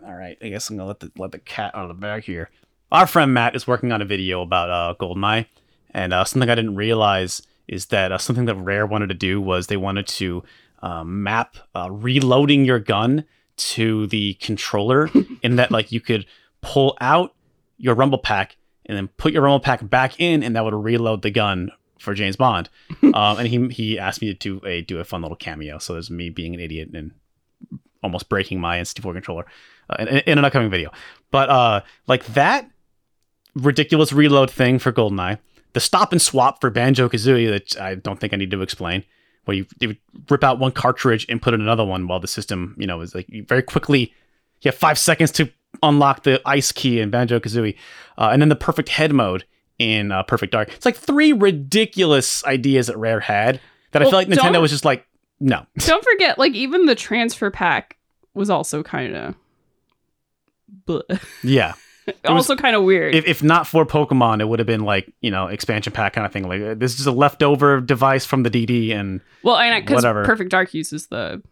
all 0.05 0.15
right, 0.17 0.37
I 0.43 0.49
guess 0.49 0.69
I'm 0.71 0.77
gonna 0.77 0.89
let 0.89 1.01
the 1.01 1.13
let 1.17 1.33
the 1.33 1.39
cat 1.39 1.75
out 1.75 1.83
of 1.83 1.89
the 1.89 2.01
bag 2.01 2.25
here. 2.25 2.51
Our 2.91 3.07
friend 3.07 3.33
Matt 3.33 3.55
is 3.55 3.67
working 3.67 3.93
on 3.93 4.03
a 4.03 4.05
video 4.05 4.43
about 4.43 4.71
uh 4.71 4.95
Goldeneye, 4.99 5.47
and 5.93 6.13
uh, 6.13 6.25
something 6.25 6.49
I 6.51 6.55
didn't 6.55 6.75
realize 6.77 7.43
is 7.69 7.87
that 7.87 8.11
uh, 8.11 8.19
something 8.19 8.47
that 8.47 8.57
Rare 8.57 8.87
wanted 8.87 9.09
to 9.09 9.15
do 9.15 9.41
was 9.41 9.67
they 9.69 9.77
wanted 9.77 10.09
to 10.09 10.43
uh, 10.83 11.05
map 11.05 11.57
uh, 11.75 11.89
reloading 11.91 12.65
your 12.65 12.81
gun 12.81 13.25
to 13.57 14.07
the 14.09 14.35
controller, 14.35 15.09
in 15.43 15.57
that 15.57 15.71
like 15.71 15.93
you 15.93 16.01
could 16.01 16.27
pull 16.63 16.97
out 17.01 17.35
your 17.81 17.95
rumble 17.95 18.19
pack 18.19 18.57
and 18.87 18.97
then 18.97 19.09
put 19.09 19.33
your 19.33 19.43
rumble 19.43 19.61
pack 19.61 19.89
back 19.89 20.21
in, 20.21 20.43
and 20.43 20.55
that 20.57 20.65
would 20.65 20.75
reload 20.75 21.23
the 21.23 21.31
gun 21.31 21.71
for 21.99 22.15
James 22.15 22.37
Bond. 22.37 22.69
um, 23.03 23.39
and 23.39 23.49
he 23.49 23.69
he 23.69 23.99
asked 23.99 24.21
me 24.21 24.33
to 24.33 24.35
do 24.35 24.67
a 24.67 24.83
do 24.83 24.99
a 24.99 25.05
fun 25.05 25.23
little 25.23 25.37
cameo. 25.37 25.79
So 25.79 25.95
there's 25.95 26.11
me 26.11 26.31
being 26.31 26.55
an 26.55 26.61
idiot 26.61 26.91
and 26.95 27.13
almost 28.03 28.29
breaking 28.29 28.61
my 28.61 28.79
N64 28.79 29.13
controller 29.13 29.45
uh, 29.91 29.97
in, 30.01 30.09
in 30.09 30.39
an 30.39 30.45
upcoming 30.45 30.71
video. 30.71 30.91
But 31.31 31.51
uh, 31.51 31.81
like 32.07 32.25
that 32.27 32.71
ridiculous 33.55 34.13
reload 34.13 34.51
thing 34.51 34.79
for 34.79 34.93
GoldenEye, 34.93 35.39
the 35.73 35.81
stop 35.81 36.13
and 36.13 36.21
swap 36.21 36.61
for 36.61 36.71
Banjo 36.71 37.09
Kazooie 37.09 37.51
that 37.51 37.81
I 37.81 37.95
don't 37.97 38.19
think 38.19 38.33
I 38.33 38.37
need 38.37 38.51
to 38.51 38.63
explain. 38.63 39.05
Where 39.47 39.57
you, 39.57 39.67
you 39.81 39.97
rip 40.29 40.45
out 40.45 40.59
one 40.59 40.73
cartridge 40.73 41.25
and 41.29 41.41
put 41.41 41.55
in 41.55 41.63
another 41.63 41.85
one 41.85 42.07
while 42.07 42.21
the 42.21 42.29
system, 42.29 42.77
you 42.79 42.87
know, 42.87 43.01
is 43.01 43.15
like 43.15 43.27
very 43.47 43.63
quickly 43.63 44.13
You 44.61 44.71
have 44.71 44.75
five 44.75 44.99
seconds 44.99 45.31
to 45.33 45.51
unlock 45.83 46.23
the 46.25 46.41
ice 46.45 46.73
key 46.73 47.01
in 47.01 47.11
Banjo 47.11 47.41
Kazooie, 47.41 47.77
uh, 48.19 48.31
and 48.33 48.41
then 48.43 48.49
the 48.49 48.57
perfect 48.57 48.89
head 48.91 49.13
mode 49.13 49.45
in 49.79 50.13
uh, 50.13 50.23
Perfect 50.23 50.53
Dark. 50.53 50.69
It's 50.75 50.85
like 50.85 50.97
three 50.97 51.33
ridiculous 51.33 52.45
ideas 52.45 52.87
that 52.89 52.97
Rare 52.97 53.21
had 53.21 53.61
that 53.93 54.03
I 54.03 54.05
feel 54.05 54.13
like 54.15 54.29
Nintendo 54.29 54.61
was 54.61 54.71
just 54.71 54.85
like, 54.85 55.07
no. 55.41 55.67
Don't 55.79 56.05
forget, 56.05 56.39
like 56.39 56.53
even 56.53 56.87
the 56.87 56.95
transfer 56.95 57.51
pack 57.51 57.97
was 58.35 58.51
also 58.51 58.83
kind 58.83 59.17
of, 60.87 61.03
Yeah. 61.43 61.75
also 62.25 62.57
kind 62.57 62.77
of 62.77 62.83
weird. 62.83 63.15
If, 63.15 63.27
if 63.27 63.43
not 63.43 63.67
for 63.67 63.87
Pokemon, 63.87 64.41
it 64.41 64.49
would 64.49 64.59
have 64.59 64.67
been 64.67 64.85
like 64.85 65.13
you 65.21 65.31
know 65.31 65.47
expansion 65.47 65.93
pack 65.93 66.15
kind 66.15 66.27
of 66.27 66.33
thing. 66.33 66.49
Like 66.49 66.61
uh, 66.61 66.75
this 66.75 66.99
is 66.99 67.07
a 67.07 67.13
leftover 67.13 67.81
device 67.81 68.25
from 68.27 68.43
the 68.43 68.51
DD, 68.51 68.93
and 68.93 69.21
well, 69.43 69.57
and 69.57 69.85
because. 69.85 70.03
Perfect 70.03 70.51
Dark 70.51 70.75
uses 70.75 71.07
the 71.07 71.43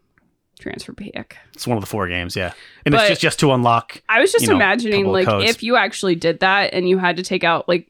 transfer 0.59 0.93
pack. 0.93 1.37
it's 1.55 1.67
one 1.67 1.77
of 1.77 1.83
the 1.83 1.87
four 1.89 2.09
games. 2.09 2.35
Yeah, 2.37 2.53
and 2.85 2.93
But- 2.93 3.03
it's 3.03 3.09
just 3.11 3.21
just 3.23 3.41
to 3.41 3.53
unlock. 3.53 4.03
I 4.09 4.21
was 4.21 4.33
just 4.33 4.43
you 4.43 4.49
know, 4.51 4.57
imagining 4.57 5.07
like 5.07 5.27
codes. 5.27 5.49
if 5.51 5.63
you 5.63 5.77
actually 5.77 6.15
did 6.15 6.41
that 6.41 6.73
and 6.75 6.89
you 6.89 6.99
had 6.99 7.17
to 7.17 7.23
take 7.23 7.45
out 7.45 7.69
like 7.69 7.89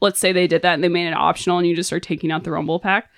let's 0.00 0.18
say 0.18 0.32
they 0.32 0.46
did 0.46 0.62
that 0.62 0.74
and 0.74 0.82
they 0.82 0.88
made 0.88 1.06
it 1.06 1.12
optional 1.14 1.58
and 1.58 1.66
you 1.66 1.76
just 1.76 1.88
start 1.88 2.02
taking 2.02 2.32
out 2.32 2.44
the 2.44 2.50
rumble 2.50 2.80
pack. 2.80 3.10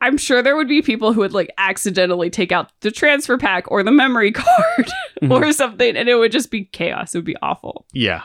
I'm 0.00 0.16
sure 0.16 0.42
there 0.42 0.54
would 0.54 0.68
be 0.68 0.80
people 0.80 1.12
who 1.12 1.20
would 1.22 1.32
like 1.34 1.50
accidentally 1.58 2.30
take 2.30 2.52
out 2.52 2.70
the 2.82 2.90
transfer 2.92 3.36
pack 3.36 3.68
or 3.68 3.82
the 3.82 3.90
memory 3.90 4.30
card 4.32 4.88
Mhm. 5.22 5.30
or 5.32 5.52
something 5.52 5.96
and 5.96 6.08
it 6.08 6.14
would 6.14 6.30
just 6.30 6.50
be 6.52 6.64
chaos. 6.66 7.14
It 7.14 7.18
would 7.18 7.24
be 7.24 7.36
awful. 7.42 7.84
Yeah, 7.92 8.22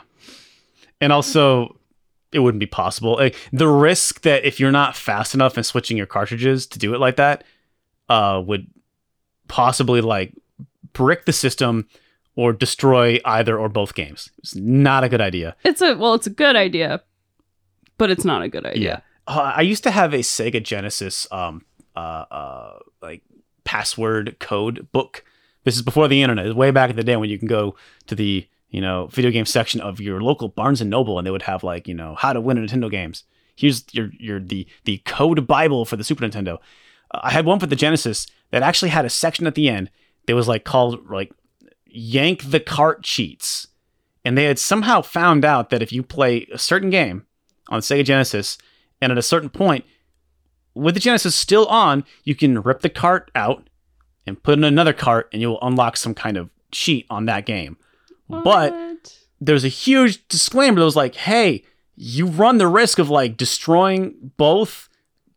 and 1.02 1.12
also 1.12 1.78
it 2.32 2.40
wouldn't 2.40 2.60
be 2.60 2.66
possible. 2.66 3.14
Like, 3.16 3.36
the 3.52 3.68
risk 3.68 4.22
that 4.22 4.44
if 4.44 4.60
you're 4.60 4.72
not 4.72 4.96
fast 4.96 5.36
enough 5.36 5.56
in 5.58 5.64
switching 5.64 5.98
your 5.98 6.08
cartridges 6.08 6.66
to 6.68 6.80
do 6.80 6.96
it 6.96 7.00
like 7.00 7.16
that, 7.18 7.44
uh, 8.10 8.42
would 8.46 8.66
possibly 9.48 10.02
like 10.02 10.34
brick 10.94 11.26
the 11.26 11.34
system 11.34 11.88
or 12.36 12.54
destroy 12.54 13.20
either 13.26 13.58
or 13.58 13.70
both 13.70 13.94
games. 13.94 14.30
It's 14.40 14.56
not 14.56 15.04
a 15.04 15.10
good 15.10 15.22
idea. 15.22 15.56
It's 15.64 15.82
a 15.82 15.96
well, 15.96 16.14
it's 16.14 16.28
a 16.28 16.32
good 16.32 16.56
idea, 16.56 17.02
but 17.98 18.10
it's 18.10 18.26
not 18.26 18.42
a 18.42 18.50
good 18.50 18.66
idea. 18.66 19.04
Uh, 19.28 19.54
I 19.56 19.62
used 19.62 19.84
to 19.84 19.92
have 19.92 20.14
a 20.14 20.20
Sega 20.20 20.62
Genesis 20.62 21.28
um 21.32 21.66
uh 21.96 22.26
uh 22.32 22.80
like 23.02 23.22
password 23.64 24.38
code 24.40 24.92
book. 24.92 25.24
This 25.64 25.76
is 25.76 25.82
before 25.82 26.08
the 26.08 26.22
internet. 26.22 26.46
It's 26.46 26.56
way 26.56 26.72
back 26.72 26.90
in 26.90 26.96
the 26.96 27.04
day 27.04 27.16
when 27.16 27.30
you 27.30 27.40
can 27.40 27.48
go 27.48 27.76
to 28.08 28.16
the 28.16 28.48
you 28.70 28.82
know 28.82 29.08
video 29.08 29.32
game 29.32 29.46
section 29.46 29.80
of 29.80 30.00
your 30.02 30.22
local 30.22 30.50
Barnes 30.50 30.82
and 30.82 30.90
Noble 30.90 31.18
and 31.18 31.26
they 31.26 31.32
would 31.32 31.44
have 31.44 31.64
like 31.64 31.88
you 31.88 31.94
know 31.94 32.16
how 32.16 32.34
to 32.34 32.42
win 32.42 32.58
Nintendo 32.58 32.90
games. 32.90 33.24
Here's 33.56 33.86
your 33.92 34.10
your 34.18 34.40
the 34.40 34.68
the 34.86 34.98
code 35.06 35.46
Bible 35.46 35.86
for 35.86 35.96
the 35.96 36.04
Super 36.04 36.26
Nintendo. 36.26 36.58
I 37.14 37.32
had 37.32 37.46
one 37.46 37.60
for 37.60 37.68
the 37.68 37.76
Genesis 37.76 38.28
that 38.52 38.64
actually 38.64 38.90
had 38.90 39.06
a 39.06 39.10
section 39.10 39.48
at 39.48 39.56
the 39.56 39.70
end 39.70 39.90
that 40.28 40.36
was 40.36 40.48
like 40.48 40.64
called 40.64 41.10
like 41.10 41.32
yank 41.86 42.44
the 42.50 42.60
cart 42.60 43.04
cheats. 43.04 43.68
And 44.26 44.38
they 44.38 44.46
had 44.46 44.58
somehow 44.60 45.02
found 45.02 45.44
out 45.44 45.70
that 45.70 45.82
if 45.82 45.92
you 45.92 46.02
play 46.02 46.48
a 46.52 46.58
certain 46.58 46.90
game 46.90 47.26
on 47.70 47.82
Sega 47.82 48.06
Genesis 48.06 48.58
and 49.02 49.12
at 49.12 49.18
a 49.18 49.22
certain 49.24 49.50
point, 49.50 49.86
with 50.74 50.94
the 50.96 51.00
Genesis 51.00 51.36
still 51.36 51.66
on, 51.68 52.04
you 52.24 52.34
can 52.34 52.62
rip 52.62 52.80
the 52.82 52.90
cart 52.90 53.30
out 53.36 53.68
and 54.26 54.42
put 54.42 54.58
in 54.58 54.64
another 54.64 54.94
cart 54.94 55.30
and 55.34 55.42
you'll 55.42 55.60
unlock 55.62 55.98
some 55.98 56.14
kind 56.16 56.38
of 56.38 56.50
cheat 56.72 57.06
on 57.10 57.26
that 57.26 57.46
game. 57.46 57.78
But 58.30 58.72
What? 58.74 59.18
there's 59.42 59.66
a 59.66 59.70
huge 59.70 60.26
disclaimer 60.30 60.80
that 60.80 60.86
was 60.86 60.96
like, 60.96 61.16
hey, 61.16 61.64
you 61.96 62.26
run 62.26 62.58
the 62.58 62.68
risk 62.68 62.98
of 62.98 63.10
like 63.10 63.38
destroying 63.38 64.32
both 64.38 64.90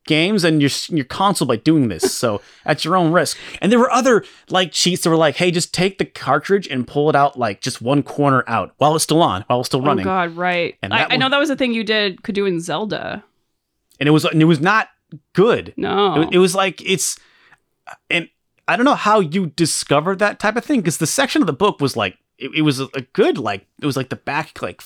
games 0.06 0.44
and 0.44 0.60
your 0.60 0.70
your 0.88 1.04
console 1.04 1.46
by 1.46 1.56
doing 1.56 1.88
this. 1.88 2.14
So 2.14 2.40
at 2.64 2.84
your 2.84 2.96
own 2.96 3.12
risk. 3.12 3.38
And 3.60 3.70
there 3.70 3.78
were 3.78 3.90
other 3.90 4.24
like 4.48 4.72
cheats 4.72 5.02
that 5.02 5.10
were 5.10 5.16
like, 5.16 5.36
hey, 5.36 5.50
just 5.50 5.74
take 5.74 5.98
the 5.98 6.04
cartridge 6.04 6.66
and 6.66 6.86
pull 6.86 7.10
it 7.10 7.16
out 7.16 7.38
like 7.38 7.60
just 7.60 7.82
one 7.82 8.02
corner 8.02 8.44
out 8.46 8.72
while 8.78 8.94
it's 8.94 9.04
still 9.04 9.22
on, 9.22 9.44
while 9.48 9.60
it's 9.60 9.68
still 9.68 9.82
oh, 9.82 9.86
running 9.86 10.06
Oh 10.06 10.10
god, 10.10 10.36
right. 10.36 10.76
And 10.82 10.94
I, 10.94 11.06
I 11.10 11.16
know 11.16 11.28
that 11.28 11.38
was 11.38 11.50
a 11.50 11.56
thing 11.56 11.72
you 11.72 11.84
did 11.84 12.22
could 12.22 12.34
do 12.34 12.46
in 12.46 12.60
Zelda. 12.60 13.24
And 14.00 14.08
it 14.08 14.12
was 14.12 14.24
and 14.24 14.40
it 14.40 14.46
was 14.46 14.60
not 14.60 14.88
good. 15.32 15.74
No. 15.76 16.22
It, 16.22 16.34
it 16.34 16.38
was 16.38 16.54
like 16.54 16.82
it's, 16.84 17.18
and 18.10 18.28
I 18.68 18.76
don't 18.76 18.84
know 18.84 18.94
how 18.94 19.20
you 19.20 19.46
discovered 19.46 20.18
that 20.18 20.38
type 20.38 20.56
of 20.56 20.64
thing 20.64 20.80
because 20.80 20.98
the 20.98 21.06
section 21.06 21.42
of 21.42 21.46
the 21.46 21.52
book 21.52 21.80
was 21.80 21.96
like 21.96 22.18
it, 22.38 22.50
it 22.56 22.62
was 22.62 22.80
a, 22.80 22.88
a 22.94 23.02
good 23.12 23.38
like 23.38 23.66
it 23.80 23.86
was 23.86 23.96
like 23.96 24.08
the 24.08 24.16
back 24.16 24.60
like 24.60 24.80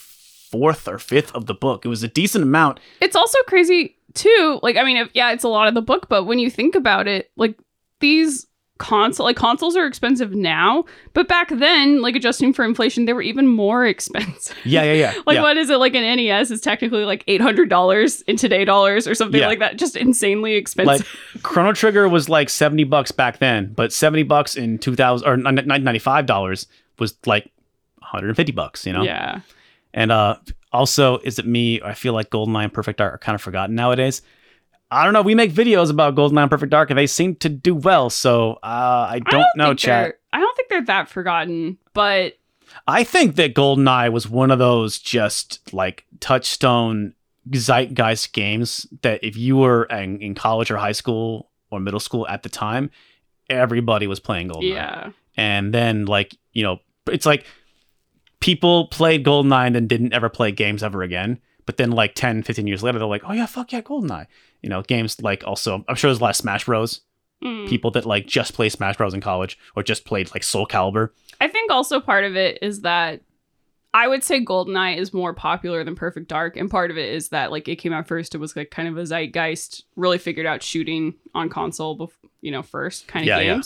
fourth 0.51 0.89
or 0.89 0.99
fifth 0.99 1.33
of 1.35 1.47
the 1.47 1.55
book. 1.55 1.85
It 1.85 1.89
was 1.89 2.03
a 2.03 2.09
decent 2.09 2.43
amount. 2.45 2.81
it's 3.01 3.17
also 3.17 3.39
crazy 3.47 3.97
too. 4.15 4.59
Like, 4.63 4.77
I 4.77 4.83
mean, 4.85 4.97
if, 4.97 5.09
yeah, 5.15 5.31
it's 5.33 5.45
a 5.45 5.49
lot 5.49 5.69
of 5.69 5.75
the 5.75 5.83
book, 5.83 6.09
but 6.09 6.25
when 6.25 6.39
you 6.39 6.51
think 6.51 6.75
about 6.75 7.07
it, 7.07 7.31
like 7.37 7.57
these 8.01 8.47
console, 8.79 9.27
like 9.27 9.37
consoles 9.37 9.77
are 9.77 9.87
expensive 9.87 10.33
now, 10.35 10.85
but 11.13 11.29
back 11.29 11.51
then, 11.51 12.01
like 12.01 12.17
adjusting 12.17 12.53
for 12.53 12.65
inflation, 12.65 13.05
they 13.05 13.13
were 13.13 13.23
even 13.23 13.47
more 13.47 13.87
expensive. 13.95 14.57
Yeah, 14.65 14.83
yeah, 14.83 14.95
yeah. 14.95 15.15
like, 15.27 15.37
yeah. 15.37 15.43
what 15.43 15.57
is 15.57 15.71
it? 15.71 15.77
Like 15.77 15.95
an 15.95 16.17
NES 16.17 16.51
is 16.51 16.61
technically 16.61 17.05
like 17.05 17.23
eight 17.29 17.41
hundred 17.43 17.69
dollars 17.69 18.23
in 18.23 18.37
today 18.37 18.65
dollars 18.65 19.07
or 19.07 19.15
something 19.15 19.41
Yeah. 19.41 19.49
like 19.49 19.59
that. 19.61 19.77
Just 19.77 19.97
insanely 19.97 20.55
expensive 20.55 21.07
Like. 21.35 21.43
Chrono 21.45 21.73
Trigger 21.73 22.09
was 22.09 22.29
like 22.29 22.49
seventy 22.51 22.85
bucks 22.85 23.13
back 23.13 23.39
then, 23.39 23.73
but 23.75 23.93
seventy 23.93 24.23
bucks 24.25 24.57
in 24.57 24.79
two 24.79 24.97
thousand 24.97 25.29
or 25.29 25.37
ninety 25.37 25.99
five 26.01 26.27
dollars 26.27 26.67
was 26.99 27.15
like 27.27 27.45
one 28.01 28.09
hundred 28.11 28.29
and 28.29 28.37
fifty 28.37 28.53
bucks. 28.53 28.87
You 28.87 28.95
know. 28.95 29.03
Yeah. 29.03 29.41
And 29.92 30.12
uh, 30.12 30.37
also, 30.72 31.18
is 31.18 31.38
it 31.38 31.46
me? 31.46 31.81
I 31.83 31.94
feel 31.94 32.12
like 32.12 32.31
GoldenEye 32.31 32.64
and 32.64 32.72
Perfect 32.72 32.98
Dark 32.98 33.14
are 33.14 33.18
kind 33.18 33.35
of 33.35 33.42
forgotten 33.42 33.74
nowadays. 33.74 34.22
I 34.92 35.05
don't 35.05 35.12
know. 35.12 35.22
We 35.22 35.35
make 35.35 35.53
videos 35.53 35.90
about 35.90 36.14
GoldenEye 36.16 36.42
and 36.42 36.50
Perfect 36.50 36.70
Dark, 36.70 36.90
and 36.90 36.98
they 36.98 37.07
seem 37.07 37.37
to 37.37 37.48
do 37.48 37.74
well. 37.74 38.11
So 38.11 38.55
uh, 38.62 39.09
I 39.11 39.20
don't, 39.31 39.46
know, 39.57 39.68
think 39.68 39.79
chat. 39.81 40.05
they're- 40.05 40.18
I 40.33 40.38
don't 40.40 40.57
think 40.57 40.68
they're 40.68 40.85
that 40.85 41.09
forgotten, 41.09 41.76
but 41.92 42.38
I 42.87 43.03
think 43.03 43.35
that 43.37 43.55
GoldenEye 43.55 44.12
was 44.12 44.29
one 44.29 44.53
of 44.53 44.61
those 44.61 44.98
just 45.00 45.72
like 45.72 46.05
touchstone 46.20 47.14
zeitgeist 47.53 48.33
games 48.33 48.87
that 49.03 49.24
if 49.24 49.37
you 49.37 49.57
were 49.57 49.85
in, 49.85 50.20
in 50.20 50.35
college 50.37 50.70
or 50.70 50.76
high 50.76 50.92
school 50.92 51.50
or 51.70 51.81
middle 51.81 51.98
school 51.98 52.29
at 52.29 52.44
the 52.44 52.48
time, 52.48 52.90
everybody 53.48 54.07
was 54.07 54.20
playing 54.20 54.48
GoldenEye. 54.50 54.74
yeah. 54.74 55.11
And 55.37 55.74
then 55.74 56.05
like, 56.07 56.37
you 56.53 56.62
know, 56.62 56.79
it's 57.09 57.26
like 57.26 57.44
people 58.40 58.88
played 58.88 59.24
GoldenEye 59.24 59.76
and 59.76 59.88
didn't 59.88 60.12
ever 60.12 60.29
play 60.29 60.50
games 60.50 60.83
ever 60.83 61.03
again. 61.03 61.38
But 61.66 61.76
then 61.76 61.92
like 61.92 62.14
10, 62.14 62.42
15 62.42 62.66
years 62.66 62.83
later, 62.83 62.98
they're 62.98 63.07
like, 63.07 63.22
oh 63.24 63.33
yeah, 63.33 63.46
fuck 63.46 63.72
yeah, 63.72 63.83
GoldenEye. 63.83 64.26
You 64.62 64.68
know, 64.68 64.83
games 64.83 65.20
like 65.22 65.44
also, 65.46 65.85
I'm 65.88 65.94
sure 65.94 66.09
there's 66.09 66.18
a 66.18 66.22
lot 66.22 66.31
of 66.31 66.37
Smash 66.37 66.64
Bros. 66.64 67.03
Mm. 67.44 67.68
People 67.68 67.90
that 67.92 68.05
like 68.05 68.26
just 68.26 68.53
play 68.55 68.68
Smash 68.68 68.96
Bros 68.96 69.14
in 69.14 69.20
college 69.20 69.59
or 69.76 69.83
just 69.83 70.05
played 70.05 70.31
like 70.35 70.42
Soul 70.42 70.66
Calibur. 70.66 71.11
I 71.40 71.48
think 71.48 71.70
also 71.70 72.00
part 72.00 72.24
of 72.24 72.37
it 72.37 72.59
is 72.61 72.83
that 72.83 73.22
I 73.92 74.07
would 74.09 74.22
say 74.22 74.44
Goldeneye 74.44 74.98
is 74.98 75.12
more 75.12 75.35
popular 75.35 75.83
than 75.83 75.96
Perfect 75.96 76.29
Dark, 76.29 76.57
and 76.57 76.70
part 76.70 76.90
of 76.90 76.98
it 76.98 77.12
is 77.12 77.31
that 77.31 77.50
like 77.50 77.66
it 77.66 77.76
came 77.76 77.92
out 77.92 78.07
first. 78.07 78.35
It 78.35 78.38
was 78.38 78.55
like 78.55 78.70
kind 78.70 78.88
of 78.88 78.96
a 78.96 79.03
zeitgeist, 79.03 79.85
really 79.96 80.18
figured 80.18 80.46
out 80.46 80.62
shooting 80.62 81.14
on 81.35 81.48
console, 81.48 81.98
bef- 81.98 82.31
you 82.40 82.53
know, 82.53 82.62
first 82.62 83.09
kind 83.09 83.24
of 83.24 83.29
Yeah, 83.29 83.40
yeah. 83.40 83.61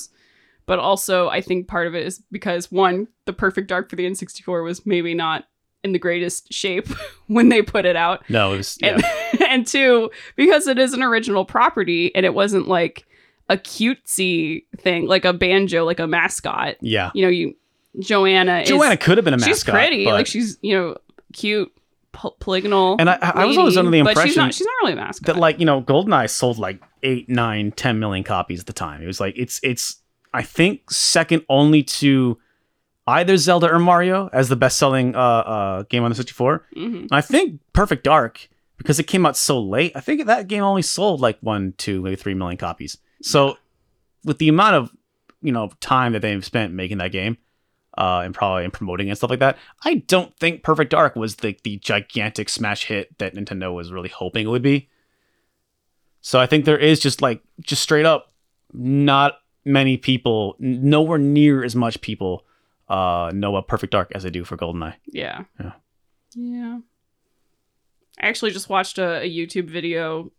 But 0.67 0.79
also, 0.79 1.29
I 1.29 1.41
think 1.41 1.69
part 1.69 1.87
of 1.87 1.95
it 1.95 2.07
is 2.07 2.23
because 2.33 2.73
one, 2.73 3.09
the 3.27 3.33
Perfect 3.33 3.69
Dark 3.69 3.91
for 3.91 3.97
the 3.97 4.05
N64 4.07 4.65
was 4.65 4.87
maybe 4.87 5.13
not 5.15 5.45
in 5.83 5.93
the 5.93 5.99
greatest 5.99 6.51
shape 6.53 6.89
when 7.27 7.51
they 7.51 7.61
put 7.61 7.85
it 7.85 7.97
out, 7.97 8.23
No, 8.31 8.55
it 8.55 8.57
was, 8.59 8.79
yeah. 8.81 8.95
and, 9.33 9.43
and 9.49 9.67
two, 9.67 10.11
because 10.37 10.67
it 10.67 10.79
is 10.79 10.95
an 10.95 11.03
original 11.03 11.45
property 11.45 12.15
and 12.15 12.25
it 12.25 12.33
wasn't 12.33 12.67
like 12.69 13.05
a 13.51 13.59
cutesy 13.59 14.65
thing, 14.79 15.07
like 15.07 15.27
a 15.27 15.33
banjo, 15.35 15.85
like 15.85 16.01
a 16.01 16.07
mascot 16.07 16.77
yeah. 16.81 17.11
you 17.15 17.23
know, 17.23 17.29
you 17.29 17.55
Joanna. 18.01 18.61
is- 18.61 18.69
Joanna 18.71 18.97
could 18.97 19.19
have 19.19 19.25
been 19.25 19.35
a 19.35 19.37
mascot. 19.39 19.55
she's 19.55 19.65
pretty, 19.65 20.05
but- 20.07 20.15
like 20.15 20.27
she's 20.27 20.57
you 20.63 20.75
know 20.75 20.97
cute, 21.35 21.71
pol- 22.13 22.37
polygonal. 22.41 22.97
and 22.99 23.11
I, 23.11 23.19
I 23.21 23.45
was 23.45 23.59
always 23.59 23.77
under 23.77 23.91
the 23.91 24.01
but 24.03 24.11
she's 24.11 24.19
impression 24.37 24.43
not. 24.45 24.55
She's 24.55 24.67
not 24.67 24.75
really 24.83 24.93
a 24.95 24.97
mascot. 24.97 25.27
that 25.27 25.37
like 25.37 25.61
you 25.61 25.67
know 25.67 25.83
goldeneye 25.83 26.31
sold 26.31 26.59
like 26.59 26.81
8 27.03 27.29
9 27.29 27.73
10 27.73 27.99
million 27.99 28.25
copies 28.25 28.61
at 28.61 28.67
the 28.67 28.73
time 28.73 29.03
it 29.03 29.07
was 29.07 29.21
like 29.21 29.35
it's 29.37 29.61
it's 29.63 29.97
i 30.35 30.43
think 30.43 30.91
second 30.91 31.43
only 31.49 31.83
to 31.83 32.39
either 33.07 33.37
zelda 33.39 33.73
or 33.73 33.79
mario 33.79 34.29
as 34.33 34.49
the 34.51 34.57
best-selling 34.57 35.15
uh, 35.15 35.19
uh, 35.19 35.83
game 35.85 36.03
on 36.05 36.11
the 36.11 36.15
64 36.15 36.67
Mhm. 36.77 37.09
i 37.11 37.21
think 37.23 37.61
perfect 37.73 38.05
dark 38.05 38.49
because 38.77 38.99
it 38.99 39.05
came 39.05 39.25
out 39.25 39.37
so 39.37 39.61
late 39.61 39.93
i 39.95 40.01
think 40.01 40.27
that 40.27 40.49
game 40.49 40.63
only 40.63 40.83
sold 40.83 41.21
like 41.21 41.39
1 41.41 41.75
2 41.79 42.03
maybe 42.03 42.17
3 42.17 42.35
million 42.35 42.59
copies 42.59 42.99
so 43.23 43.57
with 44.25 44.39
the 44.39 44.49
amount 44.49 44.75
of 44.77 44.91
you 45.43 45.53
know 45.53 45.71
time 45.81 46.13
that 46.13 46.21
they've 46.23 46.45
spent 46.45 46.73
making 46.75 46.99
that 46.99 47.13
game 47.13 47.37
uh, 47.97 48.23
and 48.25 48.35
probably 48.35 48.65
in 48.65 48.73
promoting 48.73 49.09
and 49.09 49.17
stuff 49.17 49.31
like 49.31 49.39
that. 49.39 49.57
I 49.85 50.03
don't 50.09 50.37
think 50.41 50.65
Perfect 50.65 50.91
Dark 50.91 51.15
was 51.15 51.37
the 51.37 51.57
the 51.63 51.77
gigantic 51.77 52.49
smash 52.49 52.87
hit 52.87 53.17
that 53.19 53.35
Nintendo 53.37 53.73
was 53.73 53.93
really 53.93 54.09
hoping 54.09 54.47
it 54.47 54.51
would 54.51 54.63
be. 54.63 54.89
So 56.21 56.41
I 56.41 56.47
think 56.47 56.65
there 56.65 56.77
is 56.79 56.99
just 56.99 57.23
like 57.23 57.41
just 57.61 57.83
straight 57.85 58.05
up 58.05 58.33
not 58.73 59.35
many 59.65 59.97
people, 59.97 60.57
n- 60.63 60.89
nowhere 60.91 61.19
near 61.19 61.65
as 61.65 61.75
much 61.77 62.01
people 62.01 62.45
uh, 62.89 63.31
know 63.35 63.51
about 63.57 63.69
Perfect 63.69 63.93
Dark 63.93 64.13
as 64.15 64.23
they 64.23 64.31
do 64.31 64.45
for 64.45 64.57
GoldenEye. 64.57 64.95
Yeah. 65.07 65.45
Yeah. 65.61 65.73
Yeah. 66.35 66.79
I 68.21 68.27
actually 68.29 68.53
just 68.53 68.69
watched 68.69 68.99
a, 68.99 69.23
a 69.23 69.31
YouTube 69.31 69.69
video 69.69 70.31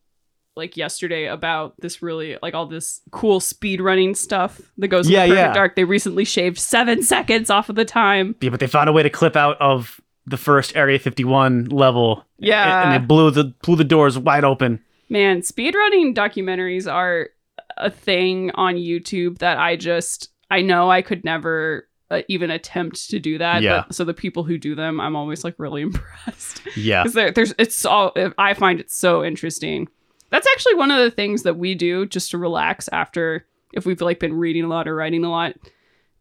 like 0.55 0.77
yesterday 0.77 1.25
about 1.25 1.73
this 1.81 2.01
really 2.01 2.37
like 2.41 2.53
all 2.53 2.65
this 2.65 3.01
cool 3.11 3.41
speed 3.41 3.81
running 3.81 4.15
stuff 4.15 4.61
that 4.77 4.87
goes 4.87 5.09
Yeah, 5.09 5.23
Perfect 5.27 5.37
yeah. 5.37 5.53
Dark. 5.53 5.75
They 5.75 5.83
recently 5.83 6.23
shaved 6.23 6.57
seven 6.57 7.03
seconds 7.13 7.49
off 7.49 7.67
of 7.69 7.75
the 7.75 7.83
time. 7.85 8.35
Yeah, 8.41 8.49
but 8.51 8.59
they 8.59 8.67
found 8.67 8.89
a 8.89 8.93
way 8.93 9.03
to 9.03 9.09
clip 9.09 9.35
out 9.35 9.59
of 9.59 9.99
the 10.25 10.37
first 10.37 10.75
Area 10.75 10.97
51 10.97 11.65
level. 11.65 12.23
Yeah. 12.39 12.83
and, 12.83 12.93
and 12.93 13.03
they 13.03 13.05
blew 13.05 13.31
the 13.31 13.53
blew 13.63 13.75
the 13.75 13.83
doors 13.83 14.17
wide 14.17 14.43
open. 14.45 14.81
Man, 15.09 15.41
speedrunning 15.41 16.15
documentaries 16.15 16.91
are 16.91 17.29
a 17.77 17.89
thing 17.91 18.51
on 18.55 18.75
YouTube 18.75 19.39
that 19.39 19.57
I 19.57 19.75
just 19.75 20.29
I 20.51 20.61
know 20.61 20.89
I 20.91 21.01
could 21.01 21.23
never 21.25 21.87
uh, 22.11 22.21
even 22.27 22.51
attempt 22.51 23.09
to 23.09 23.19
do 23.19 23.37
that. 23.39 23.63
Yeah. 23.63 23.83
But, 23.87 23.95
so 23.95 24.03
the 24.05 24.13
people 24.13 24.43
who 24.43 24.57
do 24.59 24.75
them, 24.75 24.99
I'm 25.01 25.15
always 25.15 25.43
like 25.43 25.55
really 25.57 25.81
impressed 25.89 26.61
Yeah, 26.75 27.03
because 27.03 27.33
there's 27.33 27.53
it's 27.57 27.85
all 27.85 28.13
I 28.37 28.53
find 28.53 28.79
it 28.79 28.91
so 28.91 29.23
interesting. 29.23 29.87
That's 30.29 30.47
actually 30.53 30.75
one 30.75 30.91
of 30.91 30.99
the 30.99 31.11
things 31.11 31.43
that 31.43 31.57
we 31.57 31.75
do 31.75 32.05
just 32.05 32.31
to 32.31 32.37
relax 32.37 32.87
after 32.91 33.45
if 33.73 33.85
we've 33.85 34.01
like 34.01 34.19
been 34.19 34.33
reading 34.35 34.63
a 34.63 34.67
lot 34.67 34.87
or 34.87 34.95
writing 34.95 35.23
a 35.23 35.29
lot 35.31 35.55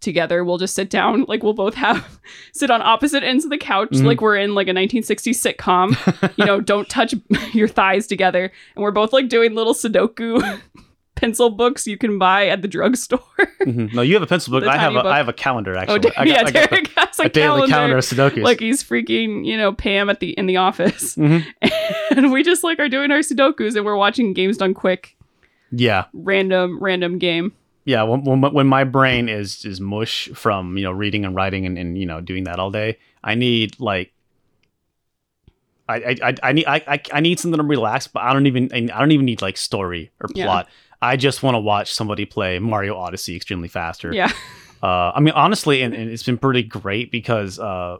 together. 0.00 0.44
We'll 0.44 0.58
just 0.58 0.74
sit 0.74 0.90
down, 0.90 1.24
like 1.28 1.42
we'll 1.42 1.52
both 1.54 1.74
have 1.74 2.20
sit 2.52 2.70
on 2.70 2.82
opposite 2.82 3.22
ends 3.22 3.44
of 3.44 3.50
the 3.50 3.58
couch, 3.58 3.90
Mhm. 3.92 4.04
like 4.04 4.20
we're 4.20 4.36
in 4.36 4.54
like 4.54 4.68
a 4.68 4.72
1960s 4.72 5.54
sitcom. 5.56 6.36
you 6.38 6.44
know, 6.44 6.60
don't 6.60 6.88
touch 6.88 7.14
your 7.52 7.68
thighs 7.68 8.06
together, 8.06 8.52
and 8.76 8.82
we're 8.82 8.90
both 8.90 9.12
like 9.12 9.28
doing 9.28 9.54
little 9.54 9.74
Sudoku 9.74 10.60
pencil 11.14 11.48
books 11.50 11.86
you 11.86 11.96
can 11.96 12.18
buy 12.18 12.48
at 12.48 12.62
the 12.62 12.68
drugstore. 12.68 13.20
Mhm. 13.62 13.94
No, 13.94 14.02
you 14.02 14.14
have 14.14 14.22
a 14.22 14.26
pencil 14.26 14.50
book. 14.50 14.64
I 14.68 14.76
have 14.76 14.92
a 14.92 15.02
book. 15.02 15.06
I 15.06 15.16
have 15.16 15.28
a 15.28 15.32
calendar 15.32 15.74
oh, 15.76 15.78
actually. 15.80 15.98
da- 16.00 16.10
I 16.16 16.24
got, 16.24 16.26
yeah, 16.26 16.34
I 16.34 16.42
got 16.42 16.46
the- 16.46 16.52
Derek 16.68 16.88
has 16.96 17.18
a, 17.18 17.22
a 17.24 17.28
daily 17.28 17.68
calendar 17.68 17.98
of 17.98 18.04
Sudokus. 18.04 18.42
like 18.42 18.60
he's 18.60 18.82
freaking, 18.82 19.46
you 19.46 19.56
know, 19.56 19.72
Pam 19.72 20.10
at 20.10 20.20
the 20.20 20.30
in 20.30 20.46
the 20.46 20.56
office. 20.58 21.16
Mhm. 21.16 21.44
And 22.10 22.30
we 22.32 22.42
just 22.42 22.62
like 22.64 22.78
are 22.78 22.88
doing 22.88 23.10
our 23.10 23.18
Sudokus 23.20 23.74
and 23.76 23.84
we're 23.84 23.96
watching 23.96 24.32
games 24.34 24.56
done 24.58 24.74
quick, 24.74 25.16
Yeah, 25.72 26.04
random, 26.12 26.78
random 26.80 27.18
game. 27.18 27.52
yeah. 27.84 28.02
When, 28.02 28.22
when 28.24 28.40
when 28.52 28.66
my 28.66 28.84
brain 28.84 29.28
is 29.28 29.64
is 29.64 29.80
mush 29.80 30.28
from 30.34 30.76
you 30.76 30.84
know 30.84 30.92
reading 30.92 31.24
and 31.24 31.34
writing 31.34 31.64
and, 31.66 31.78
and 31.78 31.96
you 31.98 32.06
know 32.06 32.20
doing 32.20 32.44
that 32.44 32.58
all 32.58 32.70
day, 32.70 32.98
I 33.22 33.34
need 33.34 33.78
like. 33.80 34.12
I, 35.86 36.16
I, 36.22 36.34
I- 36.42 36.52
need 36.52 36.66
I, 36.66 37.00
I 37.12 37.20
need 37.20 37.38
something 37.38 37.58
to 37.58 37.64
relax, 37.64 38.06
but 38.06 38.22
I 38.22 38.32
don't 38.32 38.46
even 38.46 38.70
I 38.72 38.98
don't 38.98 39.12
even 39.12 39.26
need 39.26 39.42
like 39.42 39.56
story 39.58 40.10
or 40.20 40.28
Yeah. 40.34 40.46
I 41.04 41.16
just 41.16 41.42
want 41.42 41.54
to 41.54 41.58
watch 41.58 41.92
somebody 41.92 42.24
play 42.24 42.58
Mario 42.58 42.96
Odyssey 42.96 43.36
extremely 43.36 43.68
faster. 43.68 44.12
Yeah. 44.12 44.32
Uh, 44.82 45.12
I 45.14 45.20
mean, 45.20 45.32
honestly, 45.32 45.80
and, 45.80 45.94
and 45.94 46.10
it's 46.10 46.24
been 46.24 46.36
pretty 46.36 46.62
great 46.62 47.10
because 47.10 47.58
uh, 47.58 47.96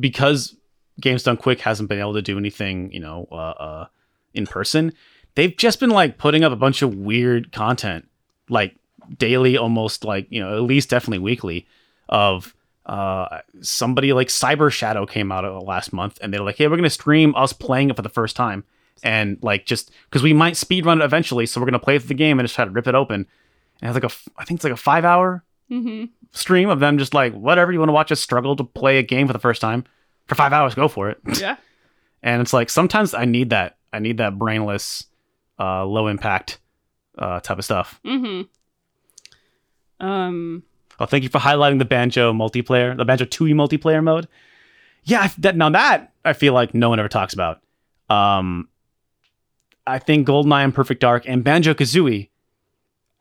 because 0.00 0.56
Games 0.98 1.24
Done 1.24 1.36
Quick 1.36 1.60
hasn't 1.60 1.90
been 1.90 1.98
able 1.98 2.14
to 2.14 2.22
do 2.22 2.38
anything, 2.38 2.90
you 2.90 3.00
know, 3.00 3.28
uh, 3.30 3.34
uh, 3.34 3.86
in 4.32 4.46
person. 4.46 4.94
They've 5.34 5.54
just 5.54 5.78
been 5.78 5.90
like 5.90 6.16
putting 6.16 6.42
up 6.42 6.50
a 6.50 6.56
bunch 6.56 6.80
of 6.80 6.94
weird 6.94 7.52
content, 7.52 8.08
like 8.48 8.74
daily, 9.18 9.58
almost 9.58 10.06
like 10.06 10.26
you 10.30 10.40
know, 10.40 10.56
at 10.56 10.62
least 10.62 10.88
definitely 10.88 11.18
weekly, 11.18 11.66
of 12.08 12.54
uh, 12.86 13.40
somebody 13.60 14.14
like 14.14 14.28
Cyber 14.28 14.72
Shadow 14.72 15.04
came 15.04 15.30
out 15.30 15.44
uh, 15.44 15.60
last 15.60 15.92
month, 15.92 16.18
and 16.22 16.32
they're 16.32 16.40
like, 16.40 16.56
hey, 16.56 16.66
we're 16.66 16.76
gonna 16.76 16.88
stream 16.88 17.34
us 17.36 17.52
playing 17.52 17.90
it 17.90 17.96
for 17.96 18.02
the 18.02 18.08
first 18.08 18.36
time, 18.36 18.64
and 19.02 19.38
like 19.42 19.66
just 19.66 19.90
because 20.08 20.22
we 20.22 20.32
might 20.32 20.56
speed 20.56 20.86
run 20.86 21.00
it 21.00 21.04
eventually, 21.04 21.46
so 21.46 21.60
we're 21.60 21.66
gonna 21.66 21.78
play 21.78 21.98
through 21.98 22.08
the 22.08 22.14
game 22.14 22.38
and 22.38 22.44
just 22.46 22.54
try 22.54 22.64
to 22.64 22.70
rip 22.70 22.86
it 22.86 22.94
open. 22.94 23.26
And 23.80 23.88
it's 23.96 24.02
like 24.02 24.12
a, 24.12 24.14
I 24.40 24.44
think 24.44 24.58
it's 24.58 24.64
like 24.64 24.72
a 24.72 24.76
five 24.76 25.04
hour 25.04 25.44
hmm 25.68 26.04
stream 26.32 26.68
of 26.70 26.80
them 26.80 26.96
just 26.98 27.12
like 27.14 27.32
whatever 27.34 27.72
you 27.72 27.78
want 27.78 27.88
to 27.90 27.92
watch 27.92 28.10
us 28.10 28.20
struggle 28.20 28.56
to 28.56 28.64
play 28.64 28.96
a 28.98 29.02
game 29.02 29.26
for 29.26 29.32
the 29.34 29.38
first 29.38 29.60
time 29.60 29.84
for 30.26 30.34
five 30.34 30.52
hours 30.52 30.74
go 30.74 30.88
for 30.88 31.10
it 31.10 31.18
Yeah. 31.38 31.56
and 32.22 32.40
it's 32.40 32.54
like 32.54 32.70
sometimes 32.70 33.12
i 33.12 33.26
need 33.26 33.50
that 33.50 33.76
i 33.92 33.98
need 33.98 34.16
that 34.16 34.38
brainless 34.38 35.04
uh 35.58 35.84
low 35.84 36.06
impact 36.08 36.58
uh 37.18 37.40
type 37.40 37.58
of 37.58 37.64
stuff 37.66 38.00
hmm 38.02 38.42
Um. 40.00 40.62
oh 40.98 41.06
thank 41.06 41.22
you 41.22 41.28
for 41.28 41.38
highlighting 41.38 41.78
the 41.78 41.84
banjo 41.84 42.32
multiplayer 42.32 42.96
the 42.96 43.04
banjo 43.04 43.24
tooie 43.24 43.52
multiplayer 43.54 44.02
mode 44.02 44.26
yeah 45.04 45.28
that 45.38 45.54
now 45.56 45.68
that 45.70 46.12
i 46.24 46.32
feel 46.32 46.54
like 46.54 46.74
no 46.74 46.88
one 46.88 46.98
ever 46.98 47.08
talks 47.08 47.34
about 47.34 47.60
um 48.10 48.68
i 49.86 49.98
think 49.98 50.26
goldeneye 50.26 50.64
and 50.64 50.74
perfect 50.74 51.00
dark 51.00 51.24
and 51.26 51.44
banjo 51.44 51.74
kazooie 51.74 52.28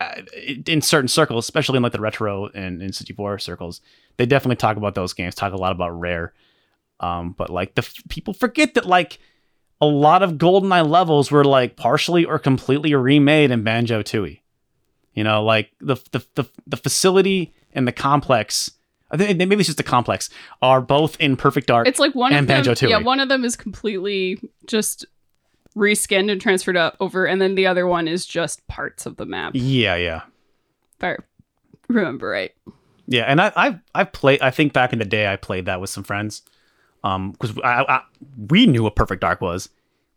uh, 0.01 0.21
in 0.65 0.81
certain 0.81 1.07
circles, 1.07 1.45
especially 1.45 1.77
in 1.77 1.83
like 1.83 1.91
the 1.91 2.01
retro 2.01 2.47
and 2.55 2.81
N64 2.81 3.39
circles, 3.39 3.81
they 4.17 4.25
definitely 4.25 4.55
talk 4.55 4.75
about 4.75 4.95
those 4.95 5.13
games, 5.13 5.35
talk 5.35 5.53
a 5.53 5.57
lot 5.57 5.71
about 5.71 5.91
Rare. 5.91 6.33
Um, 6.99 7.35
but 7.37 7.51
like 7.51 7.75
the 7.75 7.83
f- 7.83 7.93
people 8.09 8.33
forget 8.33 8.73
that 8.73 8.87
like 8.87 9.19
a 9.79 9.85
lot 9.85 10.23
of 10.23 10.33
GoldenEye 10.39 10.89
levels 10.89 11.29
were 11.29 11.43
like 11.43 11.75
partially 11.75 12.25
or 12.25 12.39
completely 12.39 12.95
remade 12.95 13.51
in 13.51 13.63
Banjo 13.63 14.01
Tooie. 14.01 14.39
You 15.13 15.23
know, 15.23 15.43
like 15.43 15.69
the 15.79 15.97
the 16.11 16.25
the, 16.33 16.45
the 16.65 16.77
facility 16.77 17.53
and 17.73 17.87
the 17.87 17.91
complex. 17.91 18.71
I 19.11 19.17
think 19.17 19.37
maybe 19.37 19.57
it's 19.57 19.65
just 19.67 19.77
the 19.77 19.83
complex 19.83 20.31
are 20.63 20.81
both 20.81 21.15
in 21.19 21.35
Perfect 21.35 21.67
Dark. 21.67 21.87
It's 21.87 21.99
like 21.99 22.15
one 22.15 22.31
And 22.31 22.39
of 22.45 22.47
them. 22.47 22.57
Banjo-Tooie. 22.63 22.89
Yeah, 22.89 22.99
one 22.99 23.19
of 23.19 23.29
them 23.29 23.43
is 23.43 23.55
completely 23.55 24.39
just 24.65 25.05
reskinned 25.75 26.31
and 26.31 26.39
transferred 26.41 26.77
up 26.77 26.97
over, 26.99 27.25
and 27.25 27.41
then 27.41 27.55
the 27.55 27.67
other 27.67 27.87
one 27.87 28.07
is 28.07 28.25
just 28.25 28.65
parts 28.67 29.05
of 29.05 29.17
the 29.17 29.25
map. 29.25 29.51
yeah, 29.55 29.95
yeah. 29.95 30.21
If 30.97 31.03
I 31.03 31.15
remember 31.87 32.29
right. 32.29 32.51
Yeah, 33.07 33.23
and 33.23 33.41
I 33.41 33.51
I've 33.55 33.79
I've 33.95 34.11
played. 34.11 34.41
I 34.41 34.51
think 34.51 34.73
back 34.73 34.93
in 34.93 34.99
the 34.99 35.05
day, 35.05 35.31
I 35.31 35.35
played 35.35 35.65
that 35.65 35.81
with 35.81 35.89
some 35.89 36.03
friends, 36.03 36.43
um, 37.03 37.31
because 37.31 37.57
I, 37.63 37.83
I 37.87 38.01
we 38.49 38.65
knew 38.67 38.83
what 38.83 38.95
Perfect 38.95 39.21
Dark 39.21 39.41
was. 39.41 39.69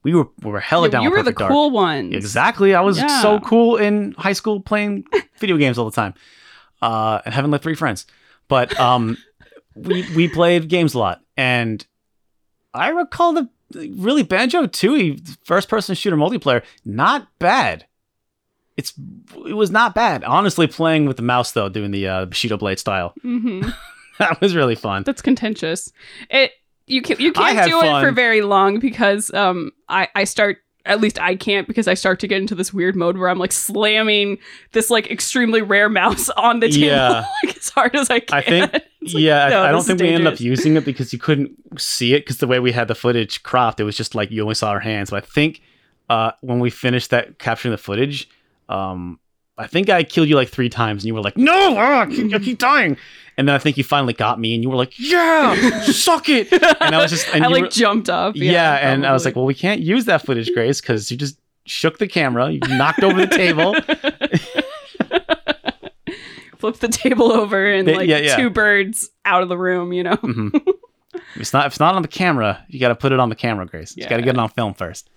We 0.02 0.14
were 0.14 0.28
we 0.42 0.50
were 0.50 0.60
hella 0.60 0.88
Yeah, 0.88 0.92
down 0.92 1.02
you 1.04 1.10
with 1.10 1.18
were 1.18 1.22
the 1.24 1.32
Perfect 1.32 1.48
cool 1.48 1.70
Dark. 1.70 1.74
ones. 1.74 2.14
Exactly, 2.14 2.74
I 2.74 2.82
was 2.82 2.98
Yeah. 2.98 3.22
so 3.22 3.40
cool 3.40 3.76
in 3.76 4.12
high 4.18 4.34
school 4.34 4.60
playing 4.60 5.04
video 5.38 5.56
games 5.56 5.78
all 5.78 5.86
the 5.86 5.96
time, 5.96 6.14
uh, 6.82 7.20
and 7.24 7.34
having 7.34 7.50
like 7.50 7.62
three 7.62 7.74
friends. 7.74 8.06
But 8.48 8.78
um, 8.78 9.16
we 9.74 10.06
we 10.14 10.28
played 10.28 10.68
games 10.68 10.92
a 10.94 10.98
lot, 10.98 11.22
and 11.36 11.84
I 12.74 12.90
recall 12.90 13.32
the 13.32 13.48
really 13.74 14.22
Banjo 14.22 14.66
Tooie 14.66 15.36
first 15.44 15.68
person 15.68 15.94
shooter 15.94 16.16
multiplayer 16.16 16.62
not 16.84 17.28
bad. 17.38 17.86
It's 18.76 18.92
it 19.46 19.54
was 19.54 19.70
not 19.70 19.94
bad. 19.94 20.24
Honestly, 20.24 20.66
playing 20.66 21.06
with 21.06 21.16
the 21.16 21.22
mouse 21.22 21.52
though, 21.52 21.68
doing 21.68 21.90
the 21.90 22.08
uh, 22.08 22.24
Bushido 22.26 22.56
blade 22.56 22.78
style, 22.78 23.14
hmm 23.22 23.60
that 24.18 24.40
was 24.40 24.56
really 24.56 24.74
fun. 24.74 25.04
That's 25.04 25.22
contentious. 25.22 25.92
It 26.30 26.52
you 26.86 27.02
can 27.02 27.18
you 27.18 27.32
can't 27.32 27.68
do 27.68 27.80
it 27.80 28.00
for 28.00 28.12
very 28.12 28.42
long 28.42 28.78
because 28.78 29.32
um 29.32 29.70
I 29.88 30.08
I 30.14 30.24
start 30.24 30.58
at 30.86 31.00
least 31.00 31.18
I 31.20 31.34
can't 31.36 31.66
because 31.66 31.88
I 31.88 31.94
start 31.94 32.20
to 32.20 32.28
get 32.28 32.40
into 32.40 32.54
this 32.54 32.72
weird 32.72 32.94
mode 32.94 33.16
where 33.16 33.28
I'm 33.28 33.38
like 33.38 33.52
slamming 33.52 34.38
this 34.72 34.90
like 34.90 35.10
extremely 35.10 35.62
rare 35.62 35.88
mouse 35.88 36.28
on 36.36 36.60
the 36.60 36.68
table 36.68 36.86
Yeah. 36.86 37.24
like 37.44 37.56
as 37.56 37.68
hard 37.70 37.96
as 37.96 38.10
I 38.10 38.20
can. 38.20 38.38
I 38.38 38.42
think, 38.42 38.72
like, 38.72 38.84
yeah, 39.00 39.48
no, 39.48 39.62
I, 39.62 39.68
I 39.68 39.72
don't 39.72 39.82
think 39.82 40.00
we 40.00 40.08
ended 40.08 40.32
up 40.32 40.40
using 40.40 40.76
it 40.76 40.84
because 40.84 41.12
you 41.12 41.18
couldn't 41.18 41.52
see 41.80 42.14
it 42.14 42.20
because 42.20 42.38
the 42.38 42.46
way 42.46 42.58
we 42.60 42.72
had 42.72 42.88
the 42.88 42.94
footage 42.94 43.42
cropped, 43.42 43.80
it 43.80 43.84
was 43.84 43.96
just 43.96 44.14
like 44.14 44.30
you 44.30 44.42
only 44.42 44.54
saw 44.54 44.70
our 44.70 44.80
hands. 44.80 45.10
But 45.10 45.24
I 45.24 45.26
think 45.26 45.62
uh, 46.10 46.32
when 46.42 46.60
we 46.60 46.70
finished 46.70 47.10
that 47.10 47.38
capturing 47.38 47.72
the 47.72 47.78
footage, 47.78 48.28
um, 48.68 49.18
I 49.56 49.66
think 49.68 49.88
I 49.88 50.02
killed 50.02 50.28
you 50.28 50.34
like 50.36 50.48
three 50.48 50.68
times, 50.68 51.02
and 51.02 51.06
you 51.08 51.14
were 51.14 51.22
like, 51.22 51.36
"No, 51.36 51.76
ah, 51.78 52.00
I 52.02 52.06
keep, 52.06 52.34
I 52.34 52.38
keep 52.40 52.58
dying." 52.58 52.96
And 53.36 53.48
then 53.48 53.54
I 53.54 53.58
think 53.58 53.76
you 53.76 53.84
finally 53.84 54.12
got 54.12 54.38
me, 54.40 54.54
and 54.54 54.62
you 54.62 54.70
were 54.70 54.76
like, 54.76 54.92
"Yeah, 54.98 55.80
suck 55.82 56.28
it." 56.28 56.52
And 56.52 56.94
I 56.94 56.98
was 56.98 57.10
just, 57.10 57.28
and 57.34 57.44
I 57.44 57.48
you 57.48 57.54
like 57.54 57.62
were- 57.64 57.68
jumped 57.70 58.08
up. 58.08 58.34
yeah, 58.36 58.74
and 58.90 59.06
I 59.06 59.12
was 59.12 59.24
like, 59.24 59.36
"Well, 59.36 59.44
we 59.44 59.54
can't 59.54 59.80
use 59.80 60.06
that 60.06 60.24
footage, 60.26 60.50
Grace, 60.54 60.80
because 60.80 61.10
you 61.10 61.16
just 61.16 61.38
shook 61.66 61.98
the 61.98 62.08
camera, 62.08 62.50
you 62.50 62.58
knocked 62.68 63.02
over 63.04 63.24
the 63.24 63.26
table." 63.28 63.74
flip 66.58 66.76
the 66.76 66.88
table 66.88 67.30
over 67.32 67.70
and 67.72 67.86
They- 67.86 67.94
like 67.96 68.08
yeah, 68.08 68.18
yeah. 68.18 68.36
two 68.36 68.48
birds 68.50 69.10
out 69.24 69.42
of 69.42 69.48
the 69.48 69.58
room, 69.58 69.92
you 69.92 70.02
know. 70.02 70.16
hmm 70.16 70.48
If 71.14 71.40
it's 71.40 71.52
not 71.52 71.66
if 71.66 71.74
it's 71.74 71.80
not 71.80 71.94
on 71.94 72.02
the 72.02 72.08
camera, 72.08 72.64
you 72.68 72.80
got 72.80 72.88
to 72.88 72.94
put 72.94 73.12
it 73.12 73.20
on 73.20 73.28
the 73.28 73.34
camera, 73.36 73.66
Grace. 73.66 73.96
You 73.96 74.08
got 74.08 74.16
to 74.16 74.22
get 74.22 74.34
it 74.34 74.38
on 74.38 74.48
film 74.48 74.74
first. 74.74 75.10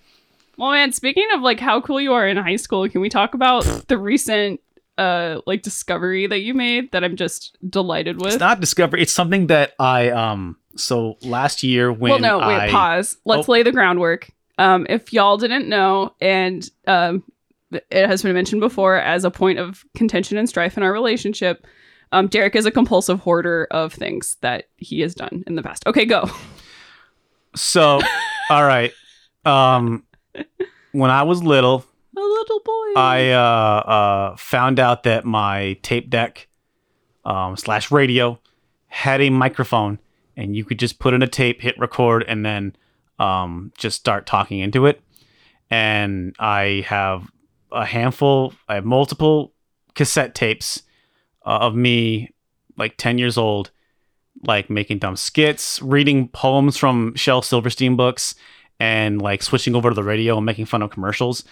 Well, 0.58 0.72
man, 0.72 0.92
speaking 0.92 1.26
of 1.34 1.40
like 1.40 1.60
how 1.60 1.80
cool 1.80 2.00
you 2.00 2.12
are 2.12 2.26
in 2.28 2.36
high 2.36 2.56
school, 2.56 2.88
can 2.88 3.00
we 3.00 3.08
talk 3.08 3.32
about 3.34 3.64
the 3.88 3.96
recent 3.96 4.60
uh 4.98 5.40
like 5.46 5.62
discovery 5.62 6.26
that 6.26 6.40
you 6.40 6.52
made 6.54 6.90
that 6.90 7.04
I'm 7.04 7.16
just 7.16 7.56
delighted 7.70 8.20
with? 8.20 8.34
It's 8.34 8.40
not 8.40 8.60
discovery. 8.60 9.00
It's 9.00 9.12
something 9.12 9.46
that 9.46 9.72
I 9.78 10.10
um. 10.10 10.56
So 10.76 11.16
last 11.22 11.62
year 11.62 11.92
when 11.92 12.10
well, 12.10 12.18
no, 12.20 12.38
wait, 12.38 12.56
I, 12.56 12.70
pause. 12.70 13.16
Let's 13.24 13.48
Oh. 13.48 13.52
lay 13.52 13.62
the 13.62 13.72
groundwork. 13.72 14.30
Um, 14.58 14.86
if 14.88 15.12
y'all 15.12 15.36
didn't 15.36 15.68
know, 15.68 16.14
and 16.20 16.68
um, 16.88 17.22
it 17.70 18.06
has 18.08 18.22
been 18.22 18.34
mentioned 18.34 18.60
before 18.60 18.96
as 18.96 19.24
a 19.24 19.30
point 19.30 19.58
of 19.60 19.84
contention 19.94 20.36
and 20.38 20.48
strife 20.48 20.76
in 20.76 20.82
our 20.82 20.92
relationship, 20.92 21.64
um, 22.10 22.26
Derek 22.26 22.56
is 22.56 22.66
a 22.66 22.70
compulsive 22.72 23.20
hoarder 23.20 23.66
of 23.70 23.92
things 23.92 24.36
that 24.40 24.64
he 24.76 25.00
has 25.00 25.14
done 25.14 25.44
in 25.46 25.54
the 25.54 25.62
past. 25.62 25.86
Okay, 25.86 26.04
go. 26.04 26.28
So, 27.54 28.00
all 28.50 28.64
right. 28.64 28.92
Um, 29.44 30.04
when 30.92 31.10
I 31.10 31.22
was 31.22 31.42
little, 31.42 31.84
A 32.16 32.20
little 32.20 32.60
boy. 32.64 32.92
I 32.96 33.30
uh, 33.30 33.90
uh 33.94 34.36
found 34.36 34.78
out 34.80 35.02
that 35.04 35.24
my 35.24 35.76
tape 35.82 36.10
deck 36.10 36.48
um 37.24 37.56
slash 37.56 37.90
radio 37.90 38.38
had 38.86 39.20
a 39.20 39.30
microphone, 39.30 39.98
and 40.36 40.56
you 40.56 40.64
could 40.64 40.78
just 40.78 40.98
put 40.98 41.14
in 41.14 41.22
a 41.22 41.28
tape, 41.28 41.60
hit 41.60 41.78
record, 41.78 42.24
and 42.26 42.44
then 42.44 42.74
um 43.18 43.72
just 43.76 43.98
start 43.98 44.26
talking 44.26 44.60
into 44.60 44.86
it. 44.86 45.00
and 45.70 46.34
I 46.38 46.84
have 46.86 47.28
a 47.70 47.84
handful. 47.84 48.54
I 48.68 48.76
have 48.76 48.84
multiple 48.84 49.52
cassette 49.94 50.34
tapes 50.34 50.82
uh, 51.44 51.58
of 51.60 51.74
me, 51.74 52.30
like 52.76 52.96
ten 52.96 53.18
years 53.18 53.36
old, 53.36 53.70
like 54.44 54.70
making 54.70 54.98
dumb 55.00 55.16
skits, 55.16 55.82
reading 55.82 56.28
poems 56.28 56.76
from 56.76 57.14
Shel 57.14 57.42
Silverstein 57.42 57.96
books, 57.96 58.34
and 58.80 59.20
like 59.20 59.42
switching 59.42 59.74
over 59.74 59.88
to 59.90 59.94
the 59.94 60.04
radio 60.04 60.36
and 60.36 60.46
making 60.46 60.66
fun 60.66 60.82
of 60.82 60.90
commercials. 60.90 61.44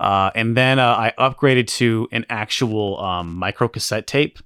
Uh, 0.00 0.30
and 0.34 0.56
then 0.56 0.78
uh, 0.78 0.86
I 0.96 1.12
upgraded 1.18 1.66
to 1.78 2.08
an 2.12 2.24
actual 2.30 3.00
um, 3.00 3.34
micro 3.34 3.66
cassette 3.68 4.06
tape, 4.06 4.38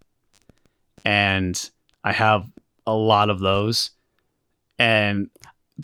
and 1.05 1.71
I 2.05 2.13
have 2.13 2.47
a 2.87 2.95
lot 2.95 3.31
of 3.31 3.41
those. 3.41 3.91
And 4.79 5.31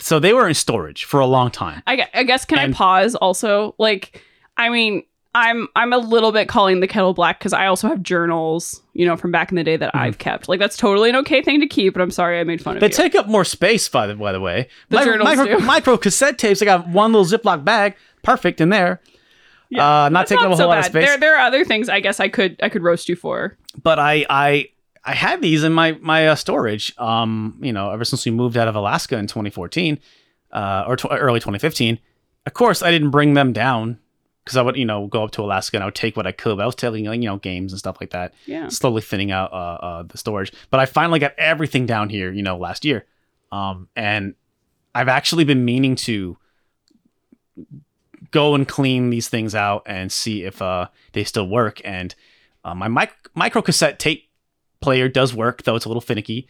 so 0.00 0.18
they 0.18 0.32
were 0.32 0.48
in 0.48 0.54
storage 0.54 1.04
for 1.04 1.20
a 1.20 1.26
long 1.26 1.50
time. 1.50 1.82
I, 1.86 2.06
I 2.14 2.22
guess 2.24 2.44
can 2.44 2.58
And- 2.58 2.74
I 2.74 2.76
pause 2.76 3.14
also? 3.14 3.74
Like, 3.78 4.22
I 4.56 4.68
mean, 4.70 5.02
I'm 5.34 5.68
I'm 5.76 5.92
a 5.92 5.98
little 5.98 6.32
bit 6.32 6.48
calling 6.48 6.80
the 6.80 6.86
kettle 6.88 7.12
black 7.14 7.38
because 7.38 7.52
I 7.52 7.66
also 7.66 7.86
have 7.88 8.02
journals, 8.02 8.82
you 8.94 9.06
know, 9.06 9.16
from 9.16 9.30
back 9.30 9.50
in 9.50 9.56
the 9.56 9.62
day 9.64 9.76
that 9.76 9.92
Mhm. 9.94 10.00
I've 10.00 10.18
kept. 10.18 10.48
Like, 10.48 10.58
that's 10.58 10.76
totally 10.76 11.10
an 11.10 11.16
okay 11.16 11.42
thing 11.42 11.60
to 11.60 11.66
keep. 11.66 11.94
But 11.94 12.02
I'm 12.02 12.10
sorry 12.10 12.40
I 12.40 12.44
made 12.44 12.62
fun 12.62 12.76
of 12.76 12.80
They 12.80 12.86
you. 12.86 12.92
take 12.92 13.14
up 13.14 13.26
more 13.28 13.44
space, 13.44 13.88
by 13.88 14.06
the, 14.06 14.14
by 14.14 14.32
the 14.32 14.40
way. 14.40 14.68
The 14.88 14.96
Micro- 14.96 15.12
journals 15.12 15.36
micro, 15.36 15.58
do. 15.58 15.64
micro 15.64 15.96
cassette 15.98 16.38
tapes. 16.38 16.62
I 16.62 16.64
got 16.64 16.88
one 16.88 17.12
little 17.12 17.26
Ziploc 17.38 17.62
bag, 17.64 17.94
perfect 18.22 18.60
in 18.60 18.70
there. 18.70 19.00
Yeah, 19.70 20.04
uh, 20.04 20.08
not 20.08 20.26
taking 20.26 20.46
up 20.46 20.52
a 20.52 20.56
so 20.56 20.62
whole 20.62 20.70
lot 20.70 20.78
of 20.78 20.84
space. 20.86 21.06
There 21.06 21.18
there 21.18 21.36
are 21.36 21.46
other 21.46 21.62
things 21.62 21.90
I 21.90 22.00
guess 22.00 22.20
I 22.20 22.28
could 22.28 22.56
I 22.62 22.70
could 22.70 22.82
roast 22.82 23.06
you 23.08 23.14
for. 23.16 23.56
but 23.82 23.98
I 23.98 24.24
I 24.30 24.68
I 25.04 25.12
had 25.12 25.42
these 25.42 25.62
in 25.62 25.74
my 25.74 25.92
my 26.00 26.28
uh, 26.28 26.34
storage. 26.36 26.94
Um, 26.98 27.58
you 27.60 27.72
know, 27.74 27.90
ever 27.90 28.04
since 28.06 28.24
we 28.24 28.32
moved 28.32 28.56
out 28.56 28.66
of 28.66 28.74
Alaska 28.74 29.18
in 29.18 29.26
2014, 29.26 29.98
uh, 30.52 30.84
or 30.88 30.96
tw- 30.96 31.06
early 31.10 31.38
2015. 31.38 31.98
Of 32.46 32.54
course, 32.54 32.82
I 32.82 32.90
didn't 32.90 33.10
bring 33.10 33.34
them 33.34 33.52
down 33.52 33.98
because 34.48 34.56
I 34.56 34.62
would 34.62 34.76
you 34.76 34.86
know 34.86 35.06
go 35.08 35.24
up 35.24 35.30
to 35.32 35.42
Alaska 35.42 35.76
and 35.76 35.82
I 35.84 35.86
would 35.86 35.94
take 35.94 36.16
what 36.16 36.26
I 36.26 36.32
could. 36.32 36.56
But 36.56 36.62
I 36.62 36.66
was 36.66 36.74
taking 36.74 37.04
you 37.04 37.28
know 37.28 37.36
games 37.36 37.72
and 37.72 37.78
stuff 37.78 37.98
like 38.00 38.10
that. 38.10 38.32
Yeah. 38.46 38.68
Slowly 38.68 39.02
thinning 39.02 39.30
out 39.30 39.52
uh, 39.52 39.56
uh 39.56 40.02
the 40.04 40.16
storage. 40.16 40.52
But 40.70 40.80
I 40.80 40.86
finally 40.86 41.18
got 41.18 41.34
everything 41.36 41.84
down 41.84 42.08
here. 42.08 42.32
You 42.32 42.42
know, 42.42 42.56
last 42.56 42.86
year. 42.86 43.04
Um, 43.52 43.88
and 43.94 44.34
I've 44.94 45.08
actually 45.08 45.44
been 45.44 45.66
meaning 45.66 45.96
to 45.96 46.38
go 48.30 48.54
and 48.54 48.66
clean 48.66 49.10
these 49.10 49.28
things 49.28 49.54
out 49.54 49.82
and 49.84 50.10
see 50.10 50.44
if 50.44 50.60
uh 50.62 50.88
they 51.12 51.24
still 51.24 51.48
work 51.48 51.80
and 51.84 52.14
uh, 52.64 52.74
my 52.74 52.88
mic- 52.88 53.14
micro 53.34 53.62
cassette 53.62 53.98
tape 53.98 54.28
player 54.80 55.08
does 55.08 55.34
work 55.34 55.62
though 55.62 55.76
it's 55.76 55.84
a 55.84 55.88
little 55.88 56.00
finicky 56.00 56.46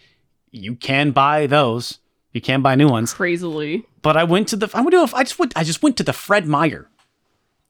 you 0.51 0.75
can 0.75 1.13
buy 1.13 1.47
those 1.47 1.99
you 2.33 2.41
can 2.41 2.63
buy 2.63 2.75
new 2.75 2.89
ones 2.89 3.13
Crazily. 3.15 3.85
but 4.03 4.17
i 4.17 4.25
went 4.25 4.49
to 4.49 4.57
the 4.57 4.69
i 4.75 4.81
went 4.81 4.91
to 4.93 4.99
a, 4.99 5.17
i 5.17 5.23
just 5.23 5.39
went 5.39 5.57
i 5.57 5.63
just 5.63 5.83
went 5.83 5.97
to 5.99 6.03
the 6.03 6.13
fred 6.13 6.47
meyer 6.47 6.89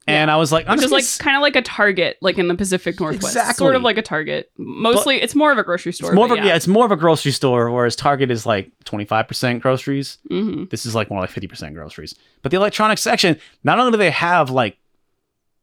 and 0.07 0.31
i 0.31 0.37
was 0.37 0.51
like 0.51 0.65
i'm 0.67 0.77
Which 0.77 0.89
just 0.89 0.93
is 0.93 1.19
like 1.19 1.23
kind 1.23 1.35
of 1.37 1.41
like 1.41 1.55
a 1.55 1.61
Target, 1.61 2.17
like 2.21 2.37
in 2.37 2.47
the 2.47 2.55
Pacific 2.55 2.99
Northwest. 2.99 3.35
Exactly. 3.35 3.63
Sort 3.63 3.75
of 3.75 3.83
like 3.83 3.97
a 3.97 4.01
Target. 4.01 4.51
Mostly, 4.57 5.21
it's 5.21 5.35
more 5.35 5.51
of 5.51 5.57
a 5.57 5.63
grocery 5.63 5.93
store. 5.93 6.09
it's 6.09 6.15
more 6.15 6.25
of 6.25 6.29
but 6.29 6.39
a, 6.39 6.45
yeah. 6.45 6.55
it's 6.55 6.67
more 6.67 6.85
of 6.85 6.91
a 6.91 6.95
grocery 6.97 7.31
store 7.31 7.69
whereas 7.69 7.95
target 7.95 8.31
is 8.31 8.45
like 8.45 8.71
25% 8.85 9.61
groceries 9.61 10.17
hmm 10.27 10.63
This 10.71 10.85
is 10.85 10.95
like 10.95 11.09
more 11.09 11.21
like 11.21 11.29
50% 11.29 11.73
groceries. 11.73 12.15
But 12.41 12.51
the 12.51 12.57
electronics 12.57 13.01
section, 13.01 13.39
not 13.63 13.77
only 13.79 13.91
do 13.91 13.97
they 13.97 14.11
have 14.11 14.49
like 14.49 14.77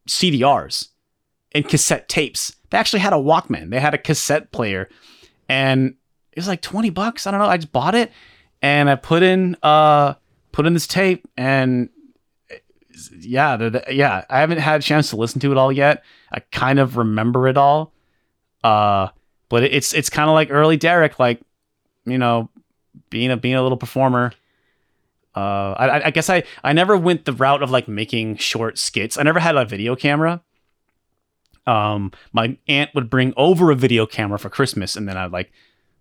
CDRs 0.08 0.88
and 1.52 1.68
cassette 1.68 2.08
tapes, 2.08 2.54
they 2.70 2.78
actually 2.78 3.00
had 3.00 3.12
a 3.12 3.16
Walkman. 3.16 3.70
They 3.70 3.80
had 3.80 3.94
a 3.94 3.98
cassette 3.98 4.52
player. 4.52 4.88
And 5.48 5.94
it 6.32 6.38
was 6.38 6.48
like 6.48 6.62
20 6.62 6.90
bucks. 6.90 7.26
I 7.26 7.30
don't 7.30 7.40
know. 7.40 7.46
I 7.46 7.56
just 7.56 7.72
bought 7.72 7.94
it 7.94 8.12
and 8.62 8.88
I 8.90 8.94
put 8.96 9.22
in 9.22 9.56
uh 9.62 10.14
put 10.52 10.66
in 10.66 10.74
this 10.74 10.86
tape 10.86 11.26
and 11.36 11.88
yeah, 13.18 13.56
the, 13.56 13.70
the- 13.70 13.84
yeah, 13.94 14.24
I 14.30 14.40
haven't 14.40 14.58
had 14.58 14.80
a 14.80 14.82
chance 14.82 15.10
to 15.10 15.16
listen 15.16 15.40
to 15.40 15.52
it 15.52 15.58
all 15.58 15.72
yet. 15.72 16.04
I 16.32 16.40
kind 16.40 16.78
of 16.78 16.96
remember 16.96 17.48
it 17.48 17.56
all. 17.56 17.92
Uh 18.64 19.08
but 19.48 19.62
it, 19.62 19.72
it's 19.74 19.92
it's 19.94 20.10
kind 20.10 20.28
of 20.28 20.34
like 20.34 20.50
early 20.50 20.76
Derek 20.76 21.18
like 21.18 21.40
you 22.04 22.18
know, 22.18 22.48
being 23.10 23.30
a 23.30 23.36
being 23.36 23.54
a 23.56 23.62
little 23.62 23.78
performer. 23.78 24.32
Uh, 25.34 25.74
I, 25.78 26.06
I 26.06 26.10
guess 26.12 26.30
I 26.30 26.44
I 26.64 26.72
never 26.72 26.96
went 26.96 27.26
the 27.26 27.32
route 27.32 27.62
of 27.62 27.70
like 27.70 27.88
making 27.88 28.36
short 28.36 28.78
skits. 28.78 29.18
I 29.18 29.22
never 29.22 29.38
had 29.40 29.54
a 29.56 29.64
video 29.66 29.94
camera. 29.94 30.40
Um, 31.66 32.12
my 32.32 32.56
aunt 32.68 32.94
would 32.94 33.10
bring 33.10 33.34
over 33.36 33.70
a 33.70 33.74
video 33.74 34.06
camera 34.06 34.38
for 34.38 34.48
Christmas, 34.48 34.94
and 34.96 35.08
then 35.08 35.16
I 35.16 35.26
like, 35.26 35.52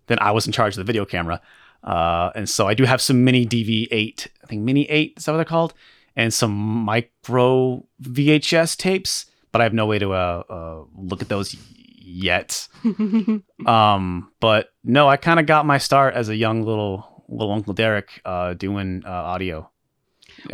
then 0.06 0.18
I 0.20 0.30
was 0.30 0.46
in 0.46 0.52
charge 0.52 0.74
of 0.74 0.78
the 0.78 0.84
video 0.84 1.04
camera. 1.04 1.40
Uh, 1.82 2.30
and 2.34 2.48
so 2.48 2.66
I 2.68 2.74
do 2.74 2.84
have 2.84 3.00
some 3.02 3.24
mini 3.24 3.44
DV8, 3.44 4.28
I 4.42 4.46
think 4.46 4.62
mini 4.62 4.88
eight 4.88 5.14
is 5.16 5.24
that 5.24 5.32
what 5.32 5.38
they're 5.38 5.44
called, 5.44 5.74
and 6.16 6.32
some 6.32 6.52
micro 6.52 7.86
VHS 8.02 8.76
tapes. 8.76 9.26
But 9.52 9.60
I 9.60 9.64
have 9.64 9.74
no 9.74 9.86
way 9.86 9.98
to 9.98 10.12
uh, 10.12 10.42
uh 10.48 10.84
look 10.94 11.22
at 11.22 11.28
those 11.28 11.56
yet. 12.00 12.68
Um, 13.66 14.30
but 14.38 14.68
no, 14.84 15.08
I 15.08 15.16
kind 15.16 15.40
of 15.40 15.46
got 15.46 15.66
my 15.66 15.78
start 15.78 16.14
as 16.14 16.28
a 16.28 16.36
young 16.36 16.62
little 16.62 17.24
little 17.28 17.52
Uncle 17.52 17.72
Derek, 17.72 18.20
uh, 18.24 18.54
doing 18.54 19.02
uh, 19.04 19.10
audio 19.10 19.70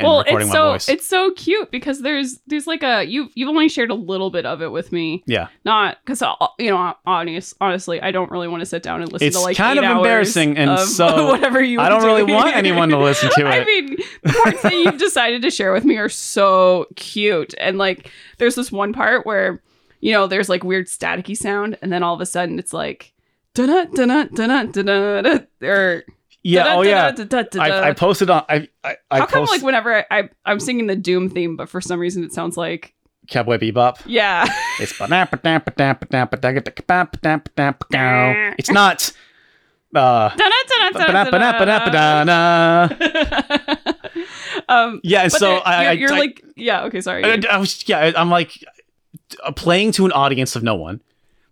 well, 0.01 0.25
it's 0.27 0.51
so 0.51 0.73
voice. 0.73 0.89
it's 0.89 1.07
so 1.07 1.33
cute 1.33 1.71
because 1.71 2.01
there's 2.01 2.41
there's 2.47 2.67
like 2.67 2.83
a 2.83 3.05
you 3.05 3.29
you've 3.35 3.49
only 3.49 3.69
shared 3.69 3.91
a 3.91 3.95
little 3.95 4.31
bit 4.31 4.47
of 4.47 4.63
it 4.63 4.71
with 4.71 4.93
me. 4.93 5.23
yeah, 5.27 5.49
Not 5.65 5.99
because 6.05 6.23
uh, 6.23 6.33
uh, 6.41 6.49
you 6.59 6.71
know, 6.71 6.95
honest, 7.07 7.55
honestly, 7.61 8.01
I 8.01 8.11
don't 8.11 8.31
really 8.31 8.49
want 8.49 8.61
to 8.61 8.67
sit 8.67 8.83
down 8.83 9.03
and 9.03 9.13
listen 9.13 9.29
It's 9.29 9.37
to 9.37 9.43
like 9.43 9.57
kind 9.57 9.79
of 9.79 9.85
embarrassing, 9.85 10.57
and 10.57 10.71
of 10.71 10.81
so 10.81 11.27
whatever 11.31 11.63
you. 11.63 11.81
I 11.81 11.89
don't 11.89 12.05
really 12.05 12.33
want 12.33 12.55
anyone 12.57 12.89
to 12.91 12.99
listen 12.99 13.31
to 13.31 13.41
it. 13.47 13.47
I 13.47 13.65
mean, 13.65 13.97
the 14.23 14.33
parts 14.33 14.63
that 14.63 14.75
you've 14.75 14.99
decided 14.99 15.43
to 15.43 15.51
share 15.51 15.73
with 15.73 15.85
me 15.85 15.97
are 15.99 16.09
so 16.09 16.87
cute, 16.97 17.55
and 17.59 17.79
like, 17.79 18.11
there's 18.39 18.55
this 18.55 18.73
one 18.73 18.93
part 18.93 19.27
where 19.27 19.63
you 20.01 20.13
know 20.13 20.27
there's 20.27 20.49
like 20.49 20.65
weird 20.65 20.87
staticky 20.87 21.37
sound, 21.37 21.79
and 21.83 21.93
then 21.93 22.03
all 22.03 22.15
of 22.15 22.21
a 22.21 22.27
sudden 22.27 22.59
it's 22.59 22.73
like. 22.73 23.13
Da-da, 23.55 23.85
da-da, 23.85 24.25
da-da, 24.35 24.63
da-da, 24.65 25.21
da, 25.21 25.69
or 25.69 26.05
yeah, 26.43 26.77
oh 26.77 26.83
yeah. 26.83 27.13
I, 27.61 27.89
I 27.89 27.93
posted 27.93 28.31
on 28.31 28.45
I 28.49 28.69
I, 28.83 28.97
I 29.11 29.19
How 29.21 29.27
come 29.27 29.41
post 29.41 29.53
like 29.53 29.63
whenever 29.63 29.95
I, 29.95 30.05
I 30.11 30.29
I'm 30.45 30.61
singing 30.61 30.87
the 30.87 30.97
Doom 30.97 31.31
theme, 31.31 31.57
but 31.57 31.69
for 31.69 31.81
some 31.81 32.01
reason 32.01 32.25
it 32.25 32.33
sounds 32.33 32.57
like 32.57 32.95
Cowboy 33.29 33.59
Bebop. 33.59 34.01
yeah. 38.07 38.51
It's 38.57 38.59
it's 38.59 38.71
not. 38.71 39.13
Uh, 39.95 40.29
um, 44.69 45.01
yeah, 45.05 45.25
and 45.25 45.33
so 45.33 45.57
I, 45.57 45.83
you're, 45.83 45.91
I, 45.91 45.93
you're 45.93 46.13
I- 46.15 46.19
like 46.19 46.45
yeah 46.57 46.85
okay 46.85 47.01
sorry. 47.01 47.25
I, 47.25 47.41
I 47.51 47.59
was 47.59 47.87
yeah 47.89 48.13
I'm 48.17 48.31
like 48.31 48.65
uh, 49.45 49.53
playing 49.53 49.93
to 49.93 50.07
an 50.07 50.13
audience 50.13 50.57
of 50.57 50.63
no 50.63 50.75
one, 50.75 51.01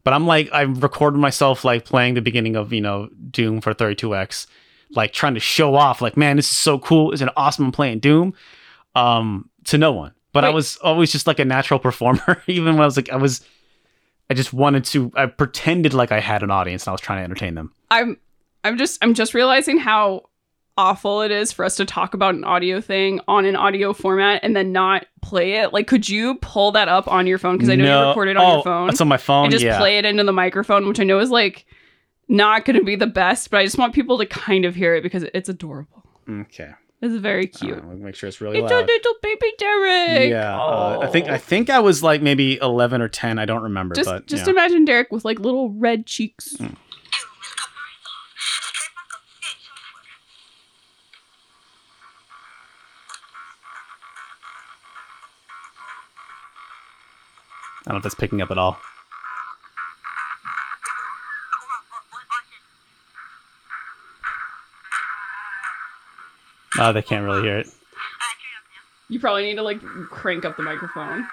but 0.04 0.14
I'm 0.14 0.26
like 0.26 0.48
I 0.52 0.62
recorded 0.62 1.18
myself 1.18 1.64
like 1.64 1.84
playing 1.84 2.14
the 2.14 2.22
beginning 2.22 2.56
of 2.56 2.72
you 2.72 2.80
know 2.80 3.08
Doom 3.30 3.60
for 3.60 3.74
32x, 3.74 4.46
like 4.94 5.12
trying 5.12 5.34
to 5.34 5.40
show 5.40 5.74
off 5.74 6.02
like 6.02 6.16
man 6.16 6.36
this 6.36 6.50
is 6.50 6.56
so 6.56 6.78
cool 6.78 7.12
it's 7.12 7.22
an 7.22 7.30
awesome 7.36 7.66
I'm 7.66 7.72
playing 7.72 8.00
Doom, 8.00 8.34
um 8.94 9.48
to 9.64 9.78
no 9.78 9.92
one. 9.92 10.12
But 10.32 10.44
I 10.44 10.50
was 10.50 10.76
always 10.76 11.10
just 11.10 11.26
like 11.26 11.40
a 11.40 11.44
natural 11.44 11.80
performer 11.80 12.42
even 12.46 12.74
when 12.74 12.82
I 12.82 12.86
was 12.86 12.96
like 12.96 13.10
I 13.10 13.16
was. 13.16 13.40
I 14.28 14.34
just 14.34 14.52
wanted 14.52 14.84
to. 14.84 15.10
I 15.16 15.26
pretended 15.26 15.92
like 15.92 16.12
I 16.12 16.20
had 16.20 16.44
an 16.44 16.52
audience 16.52 16.84
and 16.84 16.90
I 16.90 16.92
was 16.92 17.00
trying 17.00 17.18
to 17.18 17.24
entertain 17.24 17.56
them. 17.56 17.72
I'm 17.90 18.16
I'm 18.62 18.78
just 18.78 18.98
I'm 19.02 19.12
just 19.14 19.34
realizing 19.34 19.76
how 19.76 20.30
awful 20.76 21.20
it 21.20 21.30
is 21.30 21.52
for 21.52 21.64
us 21.64 21.76
to 21.76 21.84
talk 21.84 22.14
about 22.14 22.34
an 22.34 22.44
audio 22.44 22.80
thing 22.80 23.20
on 23.28 23.44
an 23.44 23.56
audio 23.56 23.92
format 23.92 24.40
and 24.42 24.56
then 24.56 24.72
not 24.72 25.06
play 25.20 25.54
it. 25.54 25.72
Like, 25.72 25.86
could 25.86 26.08
you 26.08 26.36
pull 26.36 26.72
that 26.72 26.88
up 26.88 27.06
on 27.08 27.26
your 27.26 27.38
phone? 27.38 27.56
Because 27.56 27.68
I 27.68 27.74
know 27.74 28.02
you 28.02 28.08
recorded 28.08 28.36
on 28.36 28.44
oh, 28.44 28.54
your 28.54 28.62
phone. 28.62 28.88
It's 28.88 29.00
on 29.00 29.08
my 29.08 29.16
phone. 29.16 29.44
and 29.44 29.52
just 29.52 29.64
yeah. 29.64 29.78
play 29.78 29.98
it 29.98 30.04
into 30.04 30.24
the 30.24 30.32
microphone, 30.32 30.86
which 30.86 31.00
I 31.00 31.04
know 31.04 31.18
is 31.18 31.30
like 31.30 31.66
not 32.30 32.64
going 32.64 32.78
to 32.78 32.84
be 32.84 32.96
the 32.96 33.06
best, 33.06 33.50
but 33.50 33.60
I 33.60 33.64
just 33.64 33.76
want 33.76 33.94
people 33.94 34.16
to 34.18 34.26
kind 34.26 34.64
of 34.64 34.74
hear 34.74 34.94
it 34.94 35.02
because 35.02 35.24
it's 35.34 35.48
adorable. 35.48 36.04
Okay. 36.28 36.70
It's 37.02 37.16
very 37.16 37.46
cute. 37.46 37.78
Uh, 37.78 37.82
me 37.82 37.96
make 37.96 38.14
sure 38.14 38.28
it's 38.28 38.40
really 38.42 38.58
it's 38.58 38.70
a 38.70 38.80
little 38.80 39.14
baby 39.22 39.52
Derek. 39.58 40.30
Yeah, 40.30 40.60
uh, 40.60 40.98
I 41.02 41.06
think 41.06 41.28
I 41.28 41.38
think 41.38 41.70
I 41.70 41.80
was 41.80 42.02
like 42.02 42.20
maybe 42.20 42.58
eleven 42.60 43.00
or 43.00 43.08
ten. 43.08 43.38
I 43.38 43.46
don't 43.46 43.62
remember, 43.62 43.94
just 43.94 44.06
but 44.06 44.26
just 44.26 44.44
yeah. 44.44 44.52
imagine 44.52 44.84
Derek 44.84 45.10
with 45.10 45.24
like 45.24 45.40
little 45.40 45.70
red 45.70 46.04
cheeks. 46.04 46.56
Mm. 46.58 46.76
I 57.86 57.92
don't 57.92 57.94
know 57.94 57.96
if 57.96 58.02
that's 58.02 58.14
picking 58.14 58.42
up 58.42 58.50
at 58.50 58.58
all. 58.58 58.78
Oh, 66.78 66.92
they 66.92 67.02
can't 67.02 67.24
really 67.24 67.42
hear 67.42 67.58
it. 67.58 67.68
You 69.08 69.18
probably 69.18 69.44
need 69.44 69.56
to 69.56 69.62
like 69.62 69.80
crank 69.82 70.44
up 70.44 70.56
the 70.56 70.62
microphone. 70.62 71.26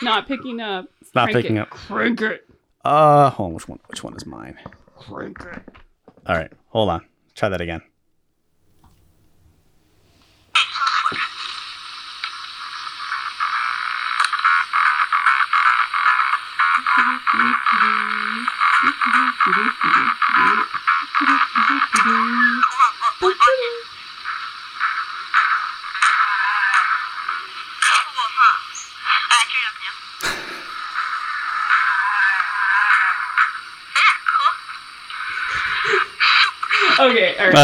Not 0.00 0.26
picking 0.26 0.60
up. 0.60 0.86
It's 1.00 1.14
not 1.14 1.30
crank 1.30 1.36
picking 1.36 1.56
it. 1.58 1.60
up. 1.60 1.70
Crank 1.70 2.20
it. 2.22 2.48
Uh, 2.84 3.30
hold 3.30 3.48
on. 3.48 3.54
Which 3.54 3.68
one? 3.68 3.78
Which 3.88 4.02
one 4.02 4.16
is 4.16 4.26
mine? 4.26 4.58
Crank 4.96 5.38
it. 5.40 5.62
All 6.26 6.34
right, 6.34 6.52
hold 6.68 6.88
on. 6.88 7.04
Try 7.34 7.50
that 7.50 7.60
again. 7.60 7.82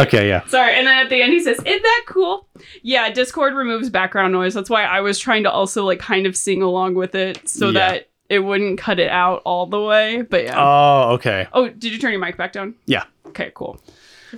Okay, 0.01 0.19
all 0.19 0.23
right. 0.25 0.25
Okay, 0.25 0.29
yeah. 0.29 0.47
Sorry, 0.49 0.75
and 0.79 0.87
then 0.87 0.97
at 1.05 1.09
the 1.11 1.21
end 1.23 1.33
he 1.33 1.41
says, 1.41 1.59
"Isn't 1.65 1.83
that 1.83 2.03
cool?" 2.07 2.47
Yeah, 2.83 3.11
Discord 3.11 3.55
removes 3.55 3.91
background 3.91 4.33
noise. 4.33 4.55
That's 4.55 4.71
why 4.71 4.85
I 4.85 5.01
was 5.01 5.19
trying 5.19 5.45
to 5.45 5.51
also 5.51 5.85
like 5.85 5.99
kind 5.99 6.27
of 6.27 6.37
sing 6.37 6.63
along 6.63 6.95
with 6.95 7.15
it 7.15 7.49
so 7.49 7.67
Yeah. 7.67 7.73
that 7.91 8.09
it 8.29 8.41
wouldn't 8.41 8.79
cut 8.79 8.99
it 9.01 9.11
out 9.11 9.43
all 9.45 9.67
the 9.67 9.81
way. 9.81 10.23
But 10.23 10.45
yeah. 10.45 10.55
Oh, 10.57 11.13
okay. 11.15 11.49
oh, 11.53 11.69
did 11.69 11.93
you 11.93 11.99
turn 11.99 12.13
your 12.13 12.21
mic 12.21 12.37
back 12.37 12.53
down? 12.53 12.75
Yeah. 12.87 13.05
Okay, 13.27 13.51
cool. 13.55 13.81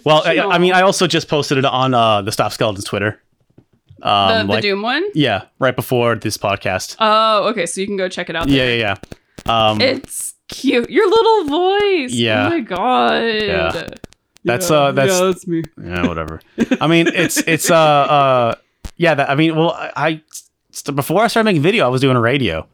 Well, 0.04 0.22
I, 0.24 0.38
I 0.40 0.58
mean, 0.58 0.72
I 0.72 0.80
also 0.82 1.06
just 1.06 1.28
posted 1.28 1.58
it 1.58 1.64
on 1.66 1.92
uh, 1.92 2.22
the 2.22 2.32
Stop 2.32 2.52
Skeletons 2.52 2.84
Twitter. 2.84 3.20
The, 3.98 4.08
Um, 4.08 4.46
the 4.46 4.52
like, 4.54 4.62
Doom 4.62 4.80
one. 4.82 5.04
yeah, 5.14 5.42
right 5.58 5.76
before 5.76 6.14
this 6.16 6.36
podcast. 6.38 6.96
Oh, 6.98 7.48
okay. 7.50 7.66
So 7.66 7.80
you 7.82 7.86
can 7.86 7.96
go 7.98 8.08
check 8.08 8.30
it 8.30 8.34
out. 8.36 8.48
Yeah, 8.48 8.64
yeah, 8.74 8.96
yeah. 9.46 9.68
Um, 9.70 9.80
It's 9.82 10.34
cute. 10.48 10.88
Your 10.90 11.08
little 11.08 11.44
voice. 11.44 12.12
Yeah. 12.12 12.46
Oh 12.46 12.50
my 12.50 12.60
god. 12.60 13.22
Yeah. 13.42 13.88
That's, 14.44 14.70
Yeah, 14.70 14.76
uh, 14.76 14.92
that's- 14.92 15.18
yeah, 15.20 15.26
that's 15.26 15.46
me. 15.46 15.62
yeah, 15.82 16.06
whatever. 16.08 16.40
I 16.80 16.86
mean, 16.86 17.06
it's 17.08 17.38
it's 17.46 17.70
uh 17.70 17.76
uh 17.76 18.54
yeah. 18.96 19.14
That 19.14 19.30
I 19.30 19.34
mean, 19.34 19.54
well, 19.56 19.70
I, 19.72 20.20
I 20.86 20.92
before 20.92 21.22
I 21.22 21.28
started 21.28 21.44
making 21.44 21.62
video, 21.62 21.84
I 21.84 21.88
was 21.88 22.00
doing 22.00 22.16
a 22.16 22.20
radio. 22.20 22.66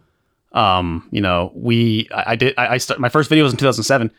Um, 0.52 1.06
you 1.12 1.20
know, 1.20 1.52
we 1.54 2.08
I, 2.14 2.32
I 2.32 2.36
did 2.36 2.54
I, 2.56 2.74
I 2.74 2.78
start 2.78 3.00
my 3.00 3.08
first 3.10 3.28
video 3.28 3.44
was 3.44 3.52
in 3.52 3.58
2007, 3.58 4.10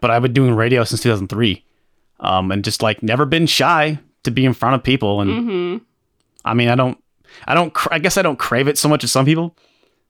but 0.00 0.10
I've 0.10 0.22
been 0.22 0.32
doing 0.34 0.54
radio 0.54 0.84
since 0.84 1.00
2003. 1.02 1.64
Um, 2.20 2.50
and 2.52 2.64
just 2.64 2.82
like 2.82 3.02
never 3.02 3.24
been 3.24 3.46
shy 3.46 3.98
to 4.24 4.30
be 4.30 4.44
in 4.44 4.52
front 4.52 4.74
of 4.74 4.82
people. 4.82 5.20
And 5.20 5.30
hmm 5.30 5.76
I 6.44 6.52
mean, 6.54 6.68
I 6.68 6.74
don't 6.74 7.02
I 7.46 7.54
don't 7.54 7.72
cr- 7.72 7.92
I 7.92 7.98
guess 8.00 8.16
I 8.18 8.22
don't 8.22 8.38
crave 8.38 8.68
it 8.68 8.76
so 8.76 8.88
much 8.88 9.02
as 9.04 9.10
some 9.12 9.24
people, 9.24 9.56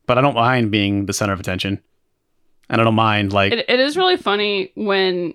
but 0.07 0.19
I 0.19 0.21
don't 0.21 0.35
mind 0.35 0.71
being 0.73 1.07
the 1.07 1.13
center 1.13 1.33
of 1.33 1.39
attention. 1.41 1.81
And 2.71 2.81
I 2.81 2.85
don't 2.85 2.95
mind 2.97 3.33
like 3.33 3.53
It, 3.53 3.65
it 3.69 3.79
is 3.81 3.97
really 3.97 4.17
funny 4.17 4.73
when 4.75 5.35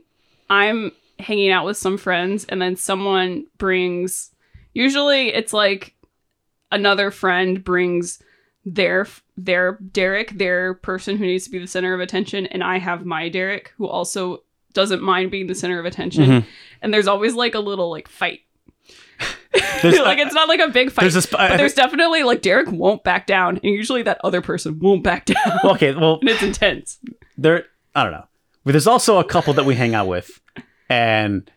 I'm 0.49 0.91
hanging 1.23 1.51
out 1.51 1.65
with 1.65 1.77
some 1.77 1.97
friends 1.97 2.45
and 2.45 2.61
then 2.61 2.75
someone 2.75 3.45
brings. 3.57 4.31
Usually, 4.73 5.29
it's 5.33 5.53
like 5.53 5.95
another 6.71 7.11
friend 7.11 7.63
brings 7.63 8.21
their 8.65 9.07
their 9.35 9.77
Derek, 9.91 10.31
their 10.37 10.75
person 10.75 11.17
who 11.17 11.25
needs 11.25 11.43
to 11.45 11.49
be 11.51 11.59
the 11.59 11.67
center 11.67 11.93
of 11.93 11.99
attention, 11.99 12.45
and 12.47 12.63
I 12.63 12.77
have 12.79 13.05
my 13.05 13.29
Derek 13.29 13.73
who 13.77 13.87
also 13.87 14.43
doesn't 14.73 15.01
mind 15.03 15.29
being 15.31 15.47
the 15.47 15.53
center 15.55 15.79
of 15.79 15.85
attention. 15.85 16.23
Mhm. 16.29 16.45
And 16.81 16.93
there's 16.93 17.07
always 17.07 17.33
like 17.35 17.53
a 17.55 17.59
little 17.59 17.89
like 17.91 18.07
fight. 18.07 18.39
Like 19.83 20.17
it's 20.17 20.33
not 20.33 20.47
like 20.47 20.61
a 20.61 20.69
big 20.69 20.91
fight. 20.91 21.01
there's 21.01 21.13
this 21.13 21.25
but 21.25 21.57
there's 21.57 21.73
definitely 21.73 22.23
like 22.23 22.41
Derek 22.41 22.71
won't 22.71 23.03
back 23.03 23.27
down, 23.27 23.57
and 23.57 23.65
usually 23.73 24.01
that 24.03 24.17
other 24.23 24.41
person 24.41 24.79
won't 24.79 25.03
back 25.03 25.25
down, 25.33 25.59
okay, 25.65 25.93
well, 25.93 26.19
and 26.21 26.29
it's 26.29 26.41
intense. 26.41 26.99
there 27.37 27.65
I 27.93 28.03
don't 28.03 28.13
know. 28.13 28.25
But 28.63 28.71
there's 28.71 28.87
also 28.87 29.19
a 29.19 29.23
couple 29.25 29.53
that 29.55 29.65
we 29.65 29.75
hang 29.75 29.93
out 29.93 30.07
with 30.07 30.39
and 30.93 31.49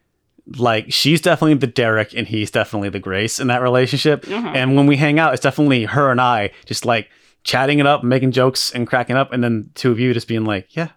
like 0.56 0.92
she's 0.92 1.20
definitely 1.20 1.54
the 1.54 1.66
Derek 1.66 2.14
and 2.14 2.26
he's 2.26 2.50
definitely 2.50 2.88
the 2.88 2.98
Grace 3.00 3.38
in 3.40 3.48
that 3.48 3.62
relationship. 3.62 4.24
Uh-huh. 4.28 4.52
And 4.54 4.76
when 4.76 4.86
we 4.86 4.96
hang 4.96 5.18
out, 5.18 5.34
it's 5.34 5.42
definitely 5.42 5.84
her 5.84 6.10
and 6.10 6.20
I 6.20 6.50
just 6.66 6.84
like 6.84 7.10
chatting 7.42 7.78
it 7.78 7.86
up, 7.86 8.02
making 8.04 8.32
jokes 8.32 8.70
and 8.72 8.86
cracking 8.86 9.16
up, 9.16 9.32
and 9.32 9.42
then 9.42 9.70
two 9.74 9.90
of 9.90 9.98
you 10.00 10.14
just 10.14 10.28
being 10.28 10.44
like, 10.44 10.74
Yeah. 10.76 10.88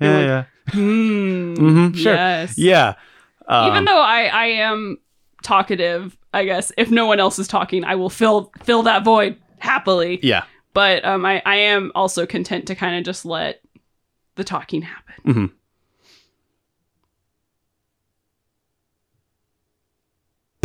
Yeah, 0.00 0.16
like, 0.16 0.26
yeah. 0.26 0.44
Hmm. 0.68 1.54
Mhm, 1.54 1.96
sure. 1.96 2.14
Yes. 2.14 2.58
Yeah. 2.58 2.94
Um, 3.48 3.70
Even 3.70 3.84
though 3.86 4.00
I 4.00 4.24
I 4.24 4.46
am 4.46 4.98
talkative, 5.42 6.16
I 6.34 6.44
guess 6.44 6.72
if 6.76 6.90
no 6.90 7.06
one 7.06 7.20
else 7.20 7.38
is 7.38 7.48
talking, 7.48 7.84
I 7.84 7.94
will 7.94 8.10
fill 8.10 8.52
fill 8.64 8.82
that 8.84 9.04
void 9.04 9.36
happily. 9.58 10.18
Yeah. 10.22 10.44
But 10.74 11.04
um, 11.04 11.24
I 11.24 11.42
I 11.46 11.56
am 11.56 11.92
also 11.94 12.26
content 12.26 12.66
to 12.66 12.74
kind 12.74 12.98
of 12.98 13.04
just 13.04 13.24
let 13.24 13.62
the 14.34 14.44
talking 14.44 14.82
happen. 14.82 15.14
Mhm. 15.24 15.50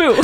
Boo. 0.02 0.22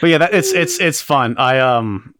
But 0.00 0.08
yeah, 0.08 0.18
that 0.18 0.32
it's 0.34 0.52
it's 0.52 0.80
it's 0.80 1.02
fun. 1.02 1.36
I 1.36 1.58
um 1.60 2.14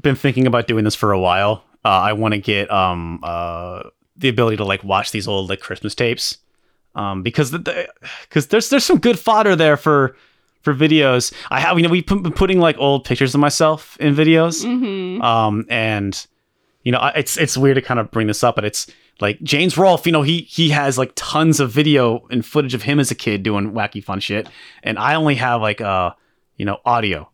been 0.00 0.16
thinking 0.16 0.46
about 0.46 0.66
doing 0.66 0.84
this 0.84 0.94
for 0.94 1.12
a 1.12 1.20
while. 1.20 1.64
Uh, 1.84 1.88
I 1.88 2.12
want 2.12 2.34
to 2.34 2.40
get 2.40 2.70
um 2.70 3.20
uh 3.22 3.84
the 4.16 4.28
ability 4.28 4.56
to 4.58 4.64
like 4.64 4.82
watch 4.82 5.12
these 5.12 5.28
old 5.28 5.48
like 5.48 5.60
Christmas 5.60 5.94
tapes, 5.94 6.38
um 6.94 7.22
because 7.22 7.52
the 7.52 7.88
because 8.22 8.48
there's 8.48 8.68
there's 8.70 8.84
some 8.84 8.98
good 8.98 9.18
fodder 9.18 9.54
there 9.54 9.76
for 9.76 10.16
for 10.62 10.74
videos. 10.74 11.32
I 11.50 11.60
have 11.60 11.78
you 11.78 11.84
know 11.84 11.90
we 11.90 12.02
put, 12.02 12.22
been 12.22 12.32
putting 12.32 12.58
like 12.58 12.76
old 12.78 13.04
pictures 13.04 13.34
of 13.34 13.40
myself 13.40 13.96
in 14.00 14.14
videos, 14.14 14.64
hmm 14.64 15.22
um 15.22 15.66
and 15.70 16.26
you 16.82 16.90
know 16.90 16.98
I- 16.98 17.10
it's 17.12 17.36
it's 17.36 17.56
weird 17.56 17.76
to 17.76 17.82
kind 17.82 18.00
of 18.00 18.10
bring 18.10 18.26
this 18.26 18.42
up, 18.42 18.56
but 18.56 18.64
it's 18.64 18.88
like 19.20 19.40
James 19.42 19.76
Rolfe. 19.78 20.06
You 20.06 20.12
know 20.12 20.22
he 20.22 20.40
he 20.42 20.70
has 20.70 20.98
like 20.98 21.12
tons 21.14 21.60
of 21.60 21.70
video 21.70 22.26
and 22.30 22.44
footage 22.44 22.74
of 22.74 22.82
him 22.82 22.98
as 23.00 23.10
a 23.10 23.14
kid 23.14 23.42
doing 23.42 23.72
wacky 23.72 24.02
fun 24.02 24.20
shit, 24.20 24.48
and 24.82 24.98
I 24.98 25.14
only 25.14 25.34
have 25.36 25.60
like 25.60 25.80
uh 25.80 26.12
you 26.56 26.64
know 26.64 26.78
audio 26.84 27.30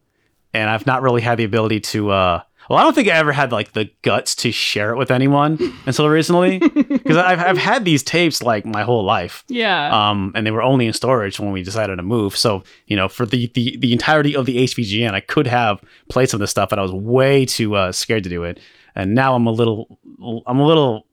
and 0.55 0.71
I've 0.71 0.87
not 0.87 1.03
really 1.03 1.21
had 1.23 1.39
the 1.39 1.45
ability 1.45 1.81
to. 1.81 2.11
uh 2.11 2.43
Well, 2.69 2.79
I 2.79 2.83
don't 2.83 2.95
think 2.95 3.09
I 3.09 3.13
ever 3.13 3.33
had 3.33 3.53
like 3.53 3.73
the 3.73 3.91
guts 4.03 4.35
to 4.37 4.51
share 4.51 4.91
it 4.93 4.97
with 4.97 5.11
anyone 5.11 5.59
until 5.87 6.09
recently, 6.09 6.59
because 6.59 7.17
I've 7.17 7.39
I've 7.41 7.59
had 7.59 7.85
these 7.85 8.03
tapes 8.03 8.43
like 8.43 8.65
my 8.67 8.83
whole 8.83 9.05
life, 9.05 9.45
Yeah. 9.49 9.91
um, 10.11 10.33
and 10.35 10.45
they 10.47 10.51
were 10.51 10.63
only 10.63 10.87
in 10.87 10.93
storage 10.93 11.39
when 11.39 11.53
we 11.53 11.63
decided 11.63 11.97
to 11.97 12.03
move. 12.03 12.37
So 12.37 12.63
you 12.87 12.97
know, 12.97 13.09
for 13.09 13.27
the 13.27 13.49
the 13.55 13.77
the 13.79 13.93
entirety 13.93 14.35
of 14.35 14.47
the 14.47 14.57
HVGN, 14.65 15.13
I 15.13 15.21
could 15.21 15.47
have 15.47 15.81
played 16.09 16.29
some 16.31 16.39
of 16.39 16.41
this 16.43 16.51
stuff, 16.51 16.71
but 16.71 16.79
I 16.79 16.83
was 16.83 16.93
way 16.93 17.45
too 17.47 17.77
uh, 17.77 17.93
scared 17.93 18.25
to 18.25 18.31
do 18.31 18.43
it. 18.45 18.59
And 18.95 19.15
now 19.15 19.35
I'm 19.37 19.47
a 19.47 19.53
little 19.53 19.99
I'm 20.47 20.59
a 20.59 20.67
little 20.67 21.06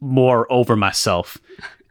more 0.00 0.50
over 0.52 0.76
myself, 0.76 1.38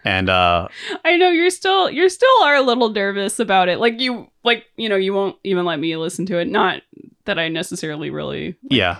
and 0.03 0.30
uh, 0.30 0.68
I 1.05 1.18
know 1.18 1.30
you're 1.30 1.49
still 1.49 1.89
you're 1.89 2.10
still 2.10 2.43
are 2.43 2.55
a 2.55 2.62
little 2.62 2.89
nervous 2.89 3.39
about 3.39 3.70
it. 3.70 3.80
Like 3.80 3.99
you 3.99 4.28
like 4.43 4.66
you 4.78 4.89
know 4.89 4.95
you 4.95 5.14
won't 5.14 5.38
even 5.43 5.66
let 5.66 5.80
me 5.80 5.95
listen 5.97 6.26
to 6.28 6.38
it. 6.39 6.47
Not 6.47 6.82
that 7.26 7.38
I 7.39 7.47
necessarily 7.49 8.10
really. 8.10 8.55
yeah. 8.64 8.99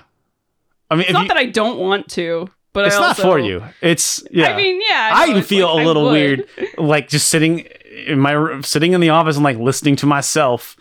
I 0.91 0.95
mean, 0.95 1.03
It's 1.03 1.12
not 1.14 1.24
you- 1.24 1.28
that 1.30 1.38
I 1.38 1.45
don't 1.45 1.78
want 1.78 2.10
to, 2.12 2.49
but 2.74 2.88
it's 2.88 2.95
I 2.95 2.99
not 2.99 3.07
also, 3.10 3.22
for 3.24 3.39
you. 3.39 3.64
It's 3.82 4.24
yeah. 4.32 4.47
I 4.47 4.55
mean, 4.57 4.82
yeah. 4.82 5.12
I 5.14 5.26
no, 5.26 5.32
even 5.32 5.43
feel 5.43 5.68
like, 5.68 5.78
a 5.78 5.82
I 5.82 5.86
little 5.86 6.10
weird, 6.12 6.47
like 6.78 7.10
just 7.10 7.28
sitting 7.28 7.60
in 8.07 8.20
my 8.20 8.62
sitting 8.62 8.93
in 8.93 9.01
the 9.01 9.10
office 9.10 9.36
and 9.36 9.43
like 9.43 9.57
listening 9.57 9.95
to 9.97 10.05
myself 10.05 10.76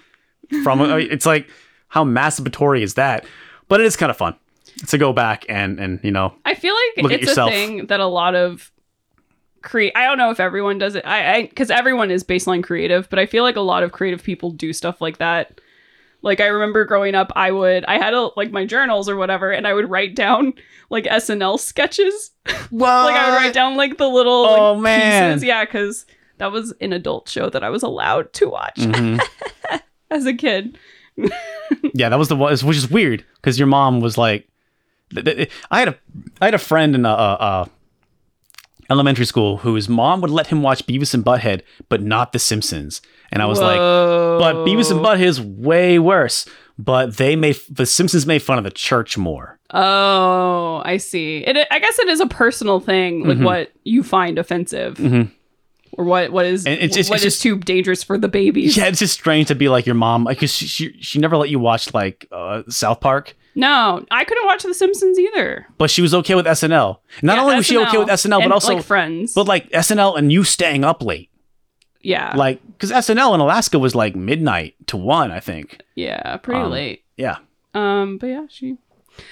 from. 0.63 0.81
it's 1.01 1.27
like 1.27 1.49
how 1.89 2.05
masturbatory 2.05 2.83
is 2.83 2.95
that? 2.95 3.27
But 3.69 3.81
it 3.81 3.87
is 3.87 3.97
kind 3.97 4.09
of 4.11 4.17
fun 4.17 4.35
to 4.87 4.99
go 4.99 5.13
back 5.13 5.45
and 5.49 5.79
and 5.81 6.01
you 6.03 6.11
know 6.13 6.33
I 6.45 6.55
feel 6.55 6.75
like 6.75 7.03
Look 7.05 7.13
at 7.13 7.21
it's 7.21 7.29
yourself. 7.29 7.51
a 7.51 7.53
thing 7.53 7.87
that 7.87 8.01
a 8.01 8.07
lot 8.07 8.35
of 8.35 8.71
create. 9.63 9.93
I 9.97 10.05
don't 10.07 10.19
know 10.19 10.31
if 10.31 10.39
everyone 10.41 10.79
does 10.79 10.95
it. 10.95 11.05
I 11.07 11.35
I 11.35 11.43
because 11.47 11.71
everyone 11.71 12.11
is 12.11 12.23
baseline 12.25 12.63
creative, 12.63 13.09
but 13.11 13.19
I 13.19 13.27
feel 13.27 13.43
like 13.43 13.57
a 13.57 13.61
lot 13.61 13.83
of 13.83 13.93
creative 13.93 14.23
people 14.23 14.51
do 14.51 14.73
stuff 14.73 15.01
like 15.01 15.19
that. 15.19 15.61
Like 16.23 16.41
I 16.41 16.47
remember 16.47 16.85
growing 16.85 17.15
up, 17.15 17.33
I 17.37 17.51
would 17.53 17.85
I 17.87 17.99
had 17.99 18.13
a, 18.15 18.31
like 18.37 18.51
my 18.51 18.65
journals 18.67 19.09
or 19.09 19.17
whatever, 19.17 19.51
and 19.53 19.67
I 19.67 19.75
would 19.75 19.89
write 19.91 20.15
down 20.17 20.53
like 20.91 21.05
SNL 21.05 21.59
sketches. 21.61 22.31
well, 22.71 23.05
like 23.07 23.15
I 23.17 23.31
would 23.31 23.37
write 23.37 23.53
down 23.55 23.77
like 23.77 23.99
the 23.99 24.09
little 24.09 24.43
like, 24.43 24.59
Oh, 24.61 24.75
man. 24.81 25.35
pieces. 25.35 25.45
Yeah, 25.47 25.65
because 25.65 26.07
that 26.39 26.51
was 26.53 26.73
an 26.81 26.93
adult 26.93 27.29
show 27.29 27.49
that 27.51 27.63
I 27.65 27.71
was 27.71 27.83
allowed 27.83 28.33
to 28.35 28.49
watch 28.49 28.77
Mhm. 28.77 29.21
as 30.11 30.27
a 30.27 30.35
kid. 30.35 30.77
yeah, 31.95 32.09
that 32.09 32.19
was 32.19 32.29
the 32.29 32.37
one, 32.37 32.57
which 32.57 32.77
is 32.77 32.91
weird 32.91 33.25
because 33.37 33.59
your 33.59 33.67
mom 33.67 34.01
was 34.01 34.17
like, 34.17 34.43
th- 34.43 34.43
th- 34.43 34.49
I 35.17 35.79
had 35.79 35.89
a 35.89 35.97
I 36.41 36.45
had 36.47 36.55
a 36.55 36.59
friend 36.59 36.95
in 36.95 37.05
a, 37.07 37.09
a, 37.09 37.13
a 37.13 37.71
elementary 38.91 39.27
school 39.27 39.59
whose 39.59 39.89
mom 39.89 40.21
would 40.21 40.31
let 40.31 40.49
him 40.49 40.63
watch 40.63 40.87
Beavis 40.87 41.15
and 41.15 41.25
Butthead, 41.25 41.63
but 41.89 42.03
not 42.03 42.33
The 42.33 42.39
Simpsons, 42.39 43.01
and 43.31 43.43
I 43.43 43.47
was 43.47 43.61
like. 43.61 43.79
But 43.79 44.65
Beavis 44.67 44.91
and 44.91 45.01
Butthead 45.01 45.21
is 45.27 45.41
way 45.41 45.99
worse. 45.99 46.47
But 46.81 47.17
they 47.17 47.35
made 47.35 47.57
the 47.69 47.87
Simpsons 47.87 48.25
made 48.25 48.39
fun 48.41 48.57
of 48.57 48.63
the 48.65 48.71
church 48.71 49.19
more. 49.19 49.59
Oh, 49.75 50.81
I 50.85 50.99
see. 50.99 51.39
It. 51.39 51.57
I 51.73 51.81
guess 51.81 51.99
it 51.99 52.09
is 52.09 52.21
a 52.21 52.27
personal 52.27 52.79
thing, 52.79 53.25
like 53.27 53.39
Mhm. 53.39 53.45
what 53.45 53.73
you 53.83 54.05
find 54.05 54.39
offensive, 54.39 54.95
Mhm. 54.97 55.31
or 55.93 56.05
what 56.05 56.31
what 56.31 56.47
is 56.47 56.67
And 56.67 56.79
it's 56.81 56.95
just- 56.95 57.11
what 57.11 57.17
it's 57.17 57.25
is 57.27 57.33
just- 57.35 57.43
too 57.43 57.59
dangerous 57.59 58.05
for 58.05 58.17
the 58.17 58.29
babies. 58.29 58.77
Yeah, 58.77 58.87
it's 58.87 59.01
just 59.01 59.15
strange 59.15 59.49
to 59.49 59.57
be 59.57 59.69
like 59.69 59.87
your 59.87 59.97
mom, 59.97 60.23
like 60.23 60.39
'cause 60.39 60.55
she, 60.55 60.67
she 60.67 60.95
she 61.01 61.19
never 61.19 61.37
let 61.37 61.51
you 61.51 61.59
watch 61.59 61.93
like 61.93 62.29
uh, 62.31 62.63
South 62.69 63.01
Park, 63.01 63.37
No, 63.55 64.05
I 64.11 64.25
couldn't 64.25 64.47
watch 64.47 64.63
The 64.63 64.75
Simpsons 64.75 65.19
either. 65.19 65.67
but 65.79 65.91
she 65.91 66.03
was 66.03 66.15
okay 66.15 66.35
with 66.35 66.47
SNL. 66.47 66.99
Not 67.23 67.37
Yeah, 67.37 67.43
only 67.43 67.57
was 67.57 67.67
she 67.67 67.77
okay 67.79 67.99
with 67.99 68.09
SNL, 68.09 68.37
and, 68.43 68.45
but 68.51 68.53
also 68.53 68.75
like 68.75 68.85
Friends. 68.85 69.35
but 69.35 69.47
like 69.49 69.69
SNL 69.71 70.17
and 70.19 70.31
you 70.33 70.45
staying 70.45 70.85
up 70.85 71.03
late, 71.03 71.31
yeah, 72.03 72.35
like 72.37 72.61
because 72.67 72.93
SNL 72.93 73.35
in 73.35 73.41
Alaska 73.41 73.79
was 73.79 73.95
like 73.95 74.15
midnight 74.15 74.75
to 74.87 74.97
one, 74.97 75.31
I 75.33 75.41
think. 75.41 75.81
yeah, 75.97 76.37
pretty 76.37 76.61
um, 76.61 76.71
late. 76.71 77.05
Yeah, 77.17 77.39
Um, 77.75 78.19
but 78.19 78.29
yeah, 78.29 78.47
she 78.49 78.77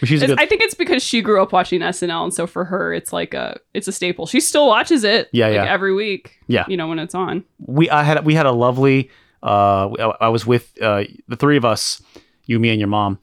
But 0.01 0.09
she's 0.09 0.21
good. 0.25 0.41
I 0.41 0.47
think 0.47 0.63
it's 0.63 0.75
because 0.75 1.03
she 1.05 1.23
grew 1.23 1.41
up 1.41 1.53
watching 1.53 1.81
SNL, 1.81 2.25
and 2.25 2.35
so 2.35 2.49
for 2.49 2.65
her, 2.65 2.93
it's 2.93 3.13
like 3.13 3.33
a 3.35 3.61
it's 3.75 3.87
a 3.87 3.93
staple. 3.93 4.27
She 4.27 4.41
still 4.41 4.67
watches 4.67 5.05
it, 5.05 5.29
Yeah, 5.33 5.47
like, 5.47 5.55
yeah. 5.55 5.73
every 5.73 5.95
week. 5.95 6.41
Yeah. 6.49 6.65
you 6.67 6.77
know 6.77 6.89
when 6.89 6.99
it's 6.99 7.15
on. 7.15 7.45
we 7.61 7.89
I 7.91 8.03
had 8.03 8.25
we 8.27 8.35
had 8.35 8.47
a 8.47 8.53
lovely. 8.53 9.11
Uh, 9.43 9.91
I, 10.21 10.27
I 10.27 10.29
was 10.31 10.45
with 10.45 10.73
uh 10.83 11.05
the 11.29 11.37
three 11.37 11.57
of 11.57 11.65
us, 11.65 12.03
you, 12.47 12.59
me, 12.59 12.71
and 12.71 12.81
your 12.81 12.89
mom. 12.89 13.21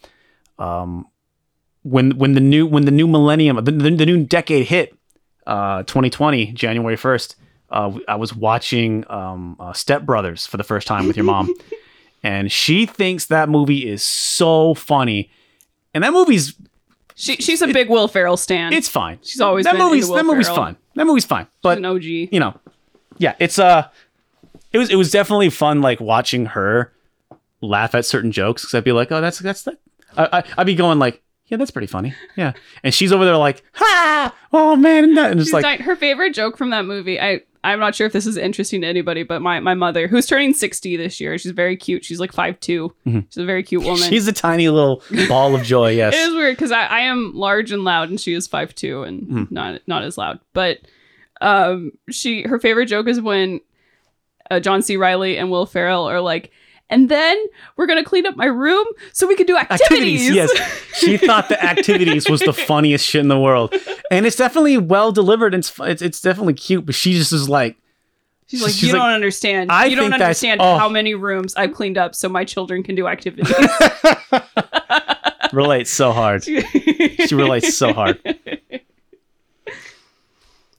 Um, 0.60 1.08
when 1.84 2.18
when 2.18 2.34
the 2.34 2.40
new 2.42 2.66
when 2.66 2.86
the 2.86 2.92
new 2.92 3.08
millennium 3.08 3.58
the, 3.58 3.72
the, 3.72 3.90
the 3.92 4.06
new 4.06 4.24
decade 4.26 4.68
hit, 4.68 4.96
uh, 5.48 5.84
2020 5.84 6.54
January 6.54 6.96
1st. 6.96 7.36
Uh, 7.70 7.98
I 8.08 8.16
was 8.16 8.36
watching 8.36 9.04
um 9.10 9.58
uh, 9.60 9.74
Step 9.74 10.04
Brothers 10.04 10.46
for 10.46 10.58
the 10.58 10.64
first 10.64 10.86
time 10.88 11.08
with 11.08 11.18
your 11.18 11.24
mom, 11.26 11.54
and 12.24 12.52
she 12.52 12.86
thinks 12.86 13.26
that 13.28 13.50
movie 13.50 13.90
is 13.90 14.04
so 14.04 14.76
funny, 14.76 15.32
and 15.94 16.04
that 16.04 16.14
movie's 16.14 16.54
She 17.16 17.38
she's 17.38 17.62
a 17.64 17.68
big 17.68 17.90
Will 17.90 18.08
Ferrell 18.08 18.38
stan. 18.38 18.74
it's 18.74 18.88
fine. 18.88 19.18
She's 19.24 19.42
always 19.42 19.66
that 19.66 19.76
movie's 19.76 20.08
that 20.10 20.24
movie's 20.24 20.48
Ferrell. 20.48 20.64
fun. 20.66 20.78
That 20.96 21.06
movie's 21.08 21.26
fine, 21.26 21.48
but 21.64 21.80
an 21.80 21.86
OG. 21.86 22.04
you 22.04 22.40
know, 22.40 22.54
yeah, 23.18 23.34
it's 23.40 23.58
uh, 23.58 23.90
it 24.72 24.78
was 24.78 24.92
it 24.92 24.96
was 24.96 25.10
definitely 25.10 25.50
fun 25.50 25.82
like 25.82 26.00
watching 26.00 26.46
her 26.48 26.94
laugh 27.60 27.96
at 27.96 28.06
certain 28.06 28.32
jokes 28.32 28.62
because 28.62 28.76
I'd 28.76 28.84
be 28.84 28.92
like, 28.92 29.12
oh, 29.12 29.20
that's 29.20 29.40
that's 29.40 29.64
that. 29.64 29.80
I, 30.18 30.40
I 30.40 30.44
I'd 30.58 30.66
be 30.68 30.76
going 30.76 31.00
like, 31.00 31.22
yeah, 31.48 31.58
that's 31.58 31.72
pretty 31.72 31.88
funny, 31.88 32.14
yeah, 32.36 32.54
and 32.84 32.94
she's 32.94 33.12
over 33.12 33.26
there 33.26 33.38
like, 33.38 33.64
ha, 33.74 34.34
oh 34.52 34.76
man, 34.76 35.04
and, 35.04 35.18
that, 35.18 35.32
and 35.32 35.40
just 35.40 35.50
She's 35.50 35.54
like, 35.54 35.64
dying- 35.64 35.82
her 35.82 35.96
favorite 35.96 36.34
joke 36.34 36.58
from 36.58 36.70
that 36.72 36.86
movie. 36.86 37.20
I 37.20 37.42
I'm 37.66 37.80
not 37.80 37.96
sure 37.96 38.06
if 38.06 38.12
this 38.12 38.26
is 38.28 38.36
interesting 38.36 38.82
to 38.82 38.88
anybody, 38.88 39.24
but 39.24 39.42
my 39.42 39.60
my 39.62 39.74
mother, 39.74 40.08
who's 40.08 40.26
turning 40.26 40.54
60 40.54 40.98
this 40.98 41.22
year, 41.22 41.38
she's 41.38 41.52
very 41.52 41.78
cute. 41.78 42.04
She's 42.04 42.20
like 42.20 42.34
5'2". 42.34 42.92
She's 43.30 43.38
a 43.38 43.46
very 43.46 43.64
cute 43.64 43.84
woman. 43.84 44.00
Mm-hmm. 44.02 44.10
she's 44.10 44.28
a 44.28 44.34
tiny 44.34 44.68
little 44.68 45.02
ball 45.30 45.56
of 45.56 45.64
joy, 45.64 45.92
yes. 45.96 46.14
It 46.14 46.18
is 46.18 46.34
weird 46.36 46.58
because 46.58 46.72
I, 46.74 46.86
I 46.88 47.00
am 47.02 47.32
large 47.34 47.72
and 47.72 47.84
loud, 47.86 48.10
and 48.10 48.20
she 48.20 48.34
is 48.34 48.48
five 48.48 48.76
two 48.76 49.04
and 49.04 49.24
Hmm. 49.28 49.44
not 49.50 49.80
not 49.88 50.04
as 50.04 50.18
loud. 50.18 50.40
But 50.54 50.80
um, 51.42 51.92
she 52.10 52.44
her 52.44 52.60
favorite 52.60 52.88
joke 52.88 53.08
is 53.08 53.20
when 53.22 53.60
uh, 54.52 54.60
John 54.60 54.82
C. 54.82 54.98
Reilly 54.98 55.38
and 55.38 55.50
Will 55.50 55.66
Ferrell 55.66 56.06
are 56.10 56.20
like, 56.22 56.52
and 56.94 57.10
then 57.10 57.44
we're 57.76 57.88
gonna 57.88 58.04
clean 58.04 58.28
up 58.28 58.38
my 58.38 58.46
room 58.46 58.86
so 59.14 59.28
we 59.28 59.36
can 59.36 59.48
do 59.48 59.58
activities. 59.58 60.30
activities. 60.30 60.30
Yes, 60.30 60.84
she 60.94 61.18
thought 61.18 61.50
the 61.50 61.62
activities 61.62 62.30
was 62.30 62.42
the 62.42 62.54
funniest 62.70 63.04
shit 63.04 63.22
in 63.22 63.30
the 63.30 63.40
world, 63.40 63.74
and 64.12 64.28
it's 64.28 64.36
definitely 64.36 64.78
well 64.78 65.12
delivered. 65.12 65.56
And 65.56 65.62
it's 65.62 65.74
it's, 65.80 66.02
it's 66.04 66.22
definitely 66.22 66.54
cute, 66.54 66.86
but 66.86 66.94
she 66.94 67.14
just 67.14 67.34
is 67.34 67.50
like, 67.50 67.78
She's 68.46 68.62
like, 68.62 68.72
She's 68.72 68.84
you 68.84 68.94
like, 68.94 69.02
don't 69.02 69.10
understand. 69.10 69.72
"I 69.72 69.86
you 69.86 69.96
don't 69.96 70.14
understand 70.14 70.62
oh." 70.62 70.78
how 70.78 70.88
many 70.88 71.16
rooms 71.16 71.56
I've 71.56 71.74
cleaned 71.74 71.98
up 71.98 72.14
so 72.14 72.30
my 72.30 72.46
children 72.46 72.84
can 72.84 72.94
do 72.94 73.08
activities. 73.08 73.52
relates 75.52 75.90
so 75.90 76.12
hard. 76.12 76.44
She 76.44 77.30
relates 77.32 77.76
so 77.76 77.94
hard. 77.94 78.20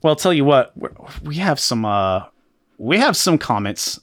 Well, 0.01 0.13
I'll 0.13 0.17
tell 0.17 0.35
you 0.35 0.45
what, 0.45 0.73
we 1.23 1.37
have 1.37 1.59
some 1.59 1.85
uh, 1.85 2.27
we 2.79 2.99
have 2.99 3.17
some 3.17 3.37
comments 3.37 3.99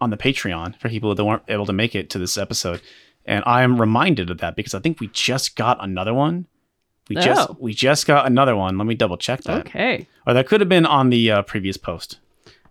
on 0.00 0.10
the 0.10 0.16
Patreon 0.16 0.78
for 0.78 0.88
people 0.88 1.14
that 1.14 1.24
weren't 1.24 1.42
able 1.48 1.66
to 1.66 1.72
make 1.72 1.94
it 1.94 2.10
to 2.10 2.18
this 2.18 2.36
episode, 2.38 2.80
and 3.26 3.44
I 3.46 3.62
am 3.62 3.80
reminded 3.80 4.30
of 4.30 4.38
that 4.38 4.56
because 4.56 4.74
I 4.74 4.80
think 4.80 5.00
we 5.00 5.08
just 5.08 5.56
got 5.56 5.82
another 5.82 6.14
one. 6.14 6.46
We 7.08 7.16
just 7.16 7.50
Oh. 7.50 7.56
we 7.58 7.74
just 7.74 8.06
got 8.06 8.26
another 8.26 8.54
one. 8.54 8.78
Let 8.78 8.86
me 8.86 8.94
double 8.94 9.16
check 9.16 9.42
that. 9.42 9.66
okay. 9.66 10.06
Or 10.26 10.32
that 10.34 10.46
could 10.46 10.60
have 10.60 10.68
been 10.68 10.86
on 10.86 11.10
the 11.10 11.30
uh, 11.30 11.42
previous 11.42 11.76
post. 11.76 12.18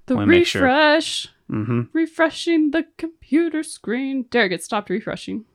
The 0.06 0.16
Wanna 0.16 0.44
sure. 0.46 0.62
refresh. 0.64 1.28
Mm-hmm. 1.52 1.82
Refreshing 1.94 2.72
the 2.72 2.86
computer 2.98 3.64
screen. 3.64 4.24
Derek, 4.30 4.52
it 4.54 4.64
stopped 4.64 4.90
refreshing. 4.90 5.46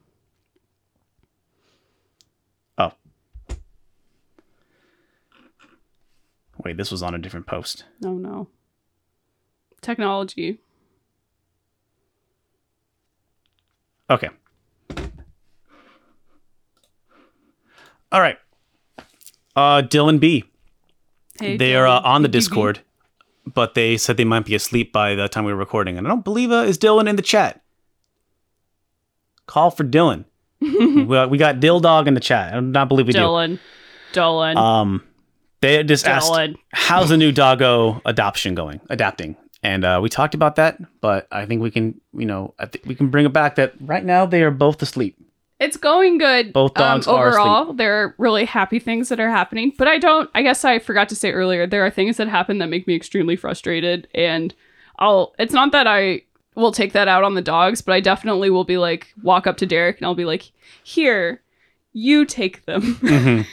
Oh. 2.76 2.92
Wait, 6.64 6.76
this 6.76 6.90
was 6.90 7.02
on 7.02 7.14
a 7.14 7.18
different 7.18 7.46
post. 7.46 7.84
Oh 8.04 8.14
no. 8.14 8.48
Technology. 9.80 10.60
Okay. 14.10 14.28
All 18.12 18.20
right. 18.20 18.38
Uh, 19.56 19.82
Dylan 19.82 20.20
B. 20.20 20.44
Hey, 21.40 21.56
they 21.56 21.74
are 21.74 21.86
uh, 21.86 22.00
on 22.00 22.22
the 22.22 22.28
Discord, 22.28 22.80
but 23.44 23.74
they 23.74 23.96
said 23.96 24.16
they 24.16 24.24
might 24.24 24.44
be 24.44 24.54
asleep 24.54 24.92
by 24.92 25.14
the 25.14 25.28
time 25.28 25.44
we 25.44 25.52
were 25.52 25.58
recording, 25.58 25.98
and 25.98 26.06
I 26.06 26.10
don't 26.10 26.24
believe 26.24 26.52
uh, 26.52 26.62
is 26.62 26.78
Dylan 26.78 27.08
in 27.08 27.16
the 27.16 27.22
chat. 27.22 27.60
Call 29.46 29.70
for 29.70 29.84
Dylan. 29.84 30.26
we, 30.60 31.04
got, 31.06 31.30
we 31.30 31.38
got 31.38 31.60
Dill 31.60 31.80
Dog 31.80 32.06
in 32.06 32.14
the 32.14 32.20
chat. 32.20 32.54
I 32.54 32.60
do 32.60 32.66
not 32.66 32.88
believe 32.88 33.06
we 33.08 33.12
Dylan. 33.12 33.58
Dylan. 34.12 34.54
do. 34.54 34.60
Um, 34.60 35.04
they 35.60 35.82
just 35.82 36.06
asked, 36.06 36.30
Dylan. 36.30 36.54
"How's 36.72 37.08
the 37.08 37.16
new 37.16 37.32
doggo 37.32 38.00
adoption 38.04 38.54
going? 38.54 38.80
Adapting?" 38.90 39.36
And 39.64 39.82
uh, 39.82 39.98
we 40.02 40.10
talked 40.10 40.34
about 40.34 40.56
that, 40.56 40.78
but 41.00 41.26
I 41.32 41.46
think 41.46 41.62
we 41.62 41.70
can, 41.70 41.98
you 42.12 42.26
know, 42.26 42.52
I 42.58 42.66
think 42.66 42.84
we 42.84 42.94
can 42.94 43.08
bring 43.08 43.24
it 43.24 43.32
back. 43.32 43.54
That 43.54 43.72
right 43.80 44.04
now 44.04 44.26
they 44.26 44.42
are 44.42 44.50
both 44.50 44.80
asleep. 44.82 45.16
It's 45.58 45.78
going 45.78 46.18
good. 46.18 46.52
Both 46.52 46.74
dogs 46.74 47.08
um, 47.08 47.14
are 47.14 47.28
overall. 47.28 47.72
There 47.72 47.94
are 48.02 48.14
really 48.18 48.44
happy 48.44 48.78
things 48.78 49.08
that 49.08 49.18
are 49.20 49.30
happening, 49.30 49.72
but 49.78 49.88
I 49.88 49.96
don't. 49.98 50.28
I 50.34 50.42
guess 50.42 50.66
I 50.66 50.78
forgot 50.78 51.08
to 51.08 51.16
say 51.16 51.32
earlier. 51.32 51.66
There 51.66 51.84
are 51.84 51.90
things 51.90 52.18
that 52.18 52.28
happen 52.28 52.58
that 52.58 52.68
make 52.68 52.86
me 52.86 52.94
extremely 52.94 53.36
frustrated, 53.36 54.06
and 54.14 54.54
I'll. 54.98 55.34
It's 55.38 55.54
not 55.54 55.72
that 55.72 55.86
I 55.86 56.22
will 56.56 56.70
take 56.72 56.92
that 56.92 57.08
out 57.08 57.24
on 57.24 57.34
the 57.34 57.40
dogs, 57.42 57.80
but 57.80 57.94
I 57.94 58.00
definitely 58.00 58.50
will 58.50 58.64
be 58.64 58.76
like 58.76 59.14
walk 59.22 59.46
up 59.46 59.56
to 59.56 59.66
Derek 59.66 59.96
and 59.96 60.04
I'll 60.04 60.14
be 60.14 60.26
like, 60.26 60.52
"Here, 60.82 61.40
you 61.94 62.26
take 62.26 62.66
them," 62.66 62.96
Mhm. 62.96 63.46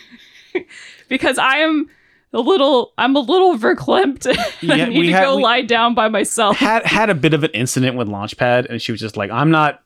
because 1.07 1.37
I 1.37 1.59
am 1.59 1.89
a 2.33 2.39
little. 2.39 2.93
I'm 2.97 3.15
a 3.15 3.19
little 3.19 3.57
verklempt. 3.57 4.25
and 4.61 4.71
I 4.71 4.85
need 4.85 4.97
we 4.99 5.07
to 5.07 5.13
had- 5.13 5.23
go 5.23 5.37
we- 5.37 5.43
lie 5.43 5.61
down 5.61 5.93
by 5.93 6.07
myself. 6.09 6.57
had 6.57 6.85
had 6.85 7.09
a 7.09 7.15
bit 7.15 7.33
of 7.33 7.43
an 7.43 7.51
incident 7.51 7.95
with 7.97 8.07
Launchpad, 8.07 8.67
and 8.69 8.81
she 8.81 8.91
was 8.91 9.01
just 9.01 9.17
like, 9.17 9.29
"I'm 9.31 9.51
not 9.51 9.81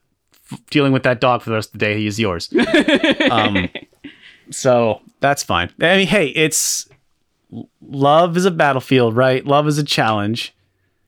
f- 0.52 0.60
dealing 0.70 0.92
with 0.94 1.04
that 1.04 1.20
dog 1.22 1.42
for 1.42 1.50
the 1.50 1.56
rest 1.56 1.70
of 1.70 1.80
the 1.80 1.86
day. 1.86 1.98
He 2.00 2.08
is 2.08 2.20
yours." 2.20 2.50
um, 3.32 3.70
so 4.52 5.02
that's 5.20 5.44
fine. 5.44 5.72
I 5.82 5.98
mean, 5.98 6.08
hey, 6.08 6.28
it's 6.28 6.88
love 7.82 8.38
is 8.38 8.46
a 8.46 8.52
battlefield, 8.52 9.16
right? 9.16 9.46
Love 9.46 9.68
is 9.68 9.78
a 9.78 9.84
challenge. 9.84 10.54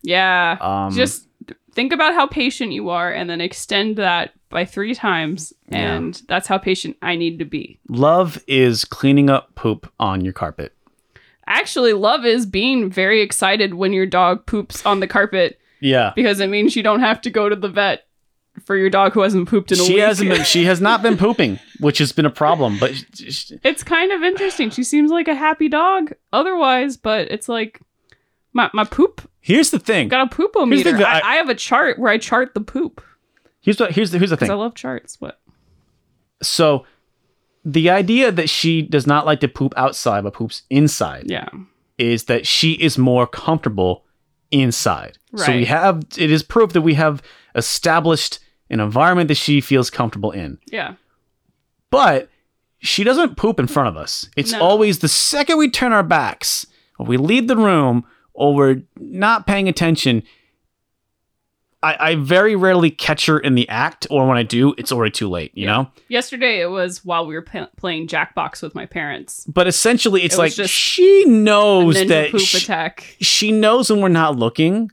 Yeah. 0.03 0.57
Um, 0.61 0.91
Just 0.93 1.27
think 1.73 1.91
about 1.91 2.13
how 2.13 2.27
patient 2.27 2.71
you 2.71 2.89
are 2.89 3.11
and 3.11 3.29
then 3.29 3.41
extend 3.41 3.97
that 3.97 4.31
by 4.49 4.63
three 4.65 4.95
times. 4.95 5.51
Yeah. 5.69 5.95
And 5.95 6.21
that's 6.27 6.47
how 6.47 6.57
patient 6.57 6.95
I 7.01 7.15
need 7.15 7.39
to 7.39 7.45
be. 7.45 7.79
love 7.89 8.41
is 8.47 8.85
cleaning 8.85 9.29
up 9.29 9.53
poop 9.55 9.91
on 9.99 10.21
your 10.21 10.33
carpet. 10.33 10.73
Actually, 11.47 11.93
love 11.93 12.25
is 12.25 12.45
being 12.45 12.89
very 12.89 13.21
excited 13.21 13.73
when 13.73 13.93
your 13.93 14.05
dog 14.05 14.45
poops 14.45 14.85
on 14.85 14.99
the 14.99 15.07
carpet 15.07 15.59
Yeah. 15.79 16.11
because 16.15 16.39
it 16.39 16.47
means 16.49 16.75
you 16.75 16.83
don't 16.83 16.99
have 16.99 17.21
to 17.21 17.29
go 17.29 17.47
to 17.49 17.55
the 17.55 17.69
vet 17.69 18.03
for 18.65 18.75
your 18.75 18.89
dog 18.89 19.13
who 19.13 19.21
hasn't 19.21 19.47
pooped 19.47 19.71
in 19.71 19.79
a 19.79 19.81
week. 19.81 19.87
She 19.87 19.93
week. 19.95 20.03
hasn't 20.03 20.29
been. 20.29 20.43
She 20.43 20.65
has 20.65 20.81
not 20.81 21.01
been 21.01 21.17
pooping, 21.25 21.59
which 21.79 21.99
has 21.99 22.11
been 22.11 22.25
a 22.25 22.31
problem. 22.31 22.77
But 22.79 22.91
it's 23.63 23.83
kind 23.83 24.11
of 24.11 24.23
interesting. 24.23 24.69
She 24.71 24.83
seems 24.83 25.09
like 25.11 25.27
a 25.27 25.35
happy 25.35 25.69
dog 25.69 26.13
otherwise, 26.33 26.97
but 26.97 27.31
it's 27.31 27.47
like 27.47 27.79
my, 28.53 28.69
my 28.73 28.83
poop 28.83 29.29
here's 29.39 29.71
the 29.71 29.79
thing. 29.79 30.07
got 30.09 30.31
a 30.31 30.35
poopometer. 30.35 31.01
I, 31.03 31.21
I 31.21 31.35
have 31.35 31.49
a 31.49 31.55
chart 31.55 31.99
where 31.99 32.11
I 32.11 32.17
chart 32.17 32.53
the 32.53 32.61
poop 32.61 33.01
Here's 33.61 33.79
what. 33.79 33.91
Here's 33.91 34.11
the. 34.11 34.17
Here's 34.17 34.29
the 34.29 34.37
because 34.37 34.49
I 34.49 34.53
love 34.53 34.75
charts. 34.75 35.19
What? 35.19 35.39
So, 36.41 36.85
the 37.65 37.89
idea 37.89 38.31
that 38.31 38.49
she 38.49 38.81
does 38.81 39.05
not 39.07 39.25
like 39.25 39.39
to 39.41 39.47
poop 39.47 39.73
outside 39.77 40.23
but 40.23 40.33
poops 40.33 40.63
inside 40.69 41.23
Yeah. 41.27 41.49
is 41.97 42.25
that 42.25 42.45
she 42.47 42.73
is 42.73 42.97
more 42.97 43.27
comfortable 43.27 44.05
inside. 44.51 45.17
So 45.35 45.51
we 45.53 45.65
have 45.65 46.03
it 46.17 46.31
is 46.31 46.41
proof 46.43 46.71
that 46.73 46.81
we 46.81 46.93
have 46.95 47.21
established 47.55 48.39
an 48.69 48.79
environment 48.79 49.27
that 49.27 49.35
she 49.35 49.59
feels 49.61 49.89
comfortable 49.89 50.31
in. 50.31 50.57
Yeah. 50.71 50.93
But 51.89 52.29
she 52.79 53.03
doesn't 53.03 53.37
poop 53.37 53.59
in 53.59 53.67
front 53.67 53.89
of 53.89 53.97
us. 53.97 54.29
It's 54.37 54.51
No. 54.53 54.61
always 54.61 54.99
the 54.99 55.07
second 55.07 55.57
we 55.57 55.69
turn 55.69 55.91
our 55.93 56.03
backs, 56.03 56.65
or 56.99 57.05
we 57.05 57.17
leave 57.17 57.47
the 57.47 57.57
room, 57.57 58.05
or 58.33 58.53
we're 58.55 58.81
not 58.99 59.47
paying 59.47 59.67
attention. 59.67 60.23
I, 61.83 62.11
I 62.11 62.15
very 62.15 62.55
rarely 62.55 62.89
catch 62.89 63.27
her 63.27 63.37
in 63.39 63.53
the 63.55 63.69
act, 63.69 64.07
or 64.09 64.27
when 64.27 64.35
I 64.37 64.43
do, 64.43 64.73
it's 64.79 64.91
already 64.91 65.11
too 65.11 65.29
late, 65.29 65.51
you 65.53 65.65
Yeah. 65.65 65.71
know? 65.73 65.91
Yesterday 66.09 66.59
it 66.59 66.71
was 66.71 67.05
while 67.05 67.27
we 67.27 67.35
were 67.35 67.43
pa- 67.43 67.69
playing 67.77 68.07
Jackbox 68.07 68.63
with 68.63 68.73
my 68.73 68.85
parents. 68.87 69.45
But 69.47 69.67
essentially, 69.67 70.23
it's 70.23 70.35
It 70.35 70.39
like 70.39 70.53
she 70.53 71.25
knows 71.25 71.95
that 72.07 72.31
poop 72.31 72.41
sh- 72.41 72.63
attack. 72.63 73.15
she 73.21 73.51
knows 73.51 73.91
when 73.91 74.01
we're 74.01 74.07
not 74.09 74.37
looking, 74.37 74.91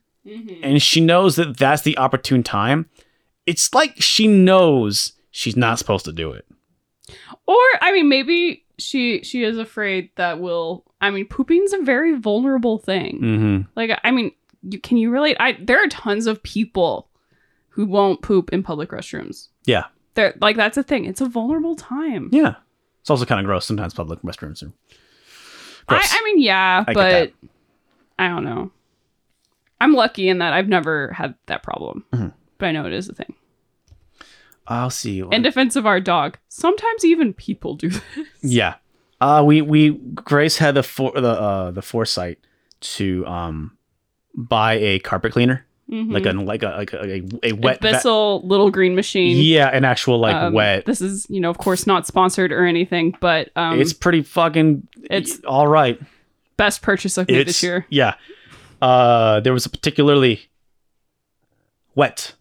and 0.63 0.83
she 0.83 1.01
knows 1.01 1.37
that 1.37 1.57
that's 1.57 1.83
the 1.83 1.97
opportune 1.97 2.43
time. 2.43 2.87
It's 3.47 3.73
like 3.75 3.95
she 4.01 4.27
knows 4.27 5.13
she's 5.31 5.57
not 5.57 5.79
supposed 5.79 6.05
to 6.07 6.13
do 6.13 6.33
it. 6.33 6.45
Or 7.47 7.57
I 7.81 7.93
mean, 7.93 8.09
maybe 8.09 8.65
she 8.79 9.23
she 9.23 9.43
is 9.45 9.59
afraid 9.59 10.11
that 10.17 10.41
will. 10.41 10.85
I 11.01 11.11
mean, 11.11 11.27
pooping's 11.27 11.73
a 11.75 11.79
very 11.83 12.17
vulnerable 12.19 12.79
thing. 12.79 13.21
Mm-hmm. 13.21 13.61
Like, 13.77 13.99
I 14.03 14.11
mean, 14.11 14.33
you, 14.69 14.81
can 14.81 14.97
you 14.97 15.11
relate? 15.11 15.37
I 15.41 15.57
there 15.61 15.83
are 15.83 15.89
tons 15.89 16.27
of 16.27 16.43
people 16.43 17.09
who 17.71 17.87
won't 17.87 18.23
poop 18.23 18.53
in 18.53 18.63
public 18.63 18.91
restrooms. 18.91 19.49
Yeah. 19.65 19.85
They're 20.15 20.35
like 20.41 20.57
that's 20.57 20.77
a 20.77 20.83
thing. 20.83 21.05
It's 21.05 21.21
a 21.21 21.27
vulnerable 21.29 21.75
time. 21.75 22.29
Yeah. 22.33 22.55
It's 23.01 23.11
also 23.11 23.25
kind 23.25 23.41
of 23.41 23.47
gross. 23.47 23.67
Sometimes 23.67 23.93
public 23.95 24.21
restrooms 24.23 24.63
are 24.63 24.73
I, 25.89 25.95
gross. 25.99 26.09
I 26.13 26.23
mean, 26.25 26.41
yeah, 26.41 26.85
I 26.87 26.93
but. 26.95 27.33
I 28.19 28.29
don't 28.29 28.45
know. 28.45 28.71
I'm 29.81 29.93
lucky 29.93 30.29
in 30.29 30.39
that 30.39 30.53
I've 30.53 30.69
never 30.69 31.13
had 31.13 31.35
that 31.47 31.63
problem, 31.65 32.05
Mhm. 32.13 32.33
but 32.59 32.67
I 32.67 32.73
know 32.73 32.87
it 32.87 32.93
is 32.93 33.09
a 33.09 33.13
thing. 33.13 33.35
I'll 34.67 34.89
see. 34.91 35.13
you. 35.15 35.29
In 35.31 35.43
defense 35.43 35.77
of 35.77 35.85
our 35.85 36.01
dog, 36.01 36.39
sometimes 36.49 37.05
even 37.05 37.35
people 37.35 37.75
do 37.75 37.89
this. 37.91 38.03
Yeah. 38.41 38.77
Uh, 39.21 39.43
we 39.45 39.61
we 39.63 39.91
Grace 40.15 40.59
had 40.59 40.75
the 40.75 40.83
for 40.83 41.13
the 41.21 41.29
uh 41.29 41.71
the 41.73 41.83
foresight 41.83 42.39
to 42.81 43.27
um 43.27 43.77
buy 44.37 44.75
a 44.75 44.99
carpet 45.01 45.33
cleaner 45.33 45.65
like 45.89 46.27
a 46.27 46.33
like 46.33 46.63
a 46.63 46.69
like 46.71 46.93
a, 46.95 47.03
a, 47.05 47.23
a 47.45 47.53
wet 47.53 47.81
va- 47.81 47.93
Bissell 47.93 48.41
little 48.47 48.71
green 48.71 48.95
machine. 48.97 49.37
yeah 49.37 49.69
an 49.69 49.85
actual 49.85 50.19
like 50.19 50.35
Um, 50.35 50.53
wet. 50.55 50.87
This 50.87 51.01
is, 51.01 51.27
you 51.29 51.41
know, 51.41 51.51
of 51.51 51.59
course, 51.59 51.87
not 51.87 52.07
sponsored 52.07 52.51
or 52.53 52.65
anything, 52.65 53.15
but 53.21 53.51
um, 53.55 53.81
it's 53.81 53.93
pretty 53.93 54.23
fucking. 54.23 54.89
it's- 55.11 55.39
all 55.47 55.69
right. 55.69 56.01
best 56.57 56.83
purchase 56.83 57.19
I've 57.19 57.29
made 57.29 57.47
this 57.47 57.63
year. 57.63 57.87
yeah. 57.91 58.15
Uh, 58.83 59.41
there 59.41 59.53
was 59.53 59.67
a 59.67 59.71
particularly 59.71 60.49
wet 61.95 62.35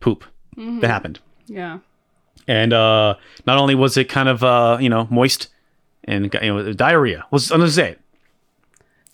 poop 0.00 0.24
Mhm. 0.56 0.80
that 0.80 0.88
happened. 0.90 1.20
Yeah. 1.46 1.78
and 2.48 2.72
uh, 2.72 3.14
not 3.46 3.58
only 3.58 3.74
was 3.74 3.96
it 3.96 4.08
kind 4.08 4.28
of 4.28 4.42
uh, 4.42 4.78
you 4.80 4.88
know 4.88 5.06
moist 5.10 5.48
and 6.04 6.32
you 6.42 6.54
know 6.54 6.72
diarrhea 6.72 7.26
was 7.30 7.50
I'm 7.50 7.58
gonna 7.60 7.70
say 7.70 7.90
it. 7.90 8.00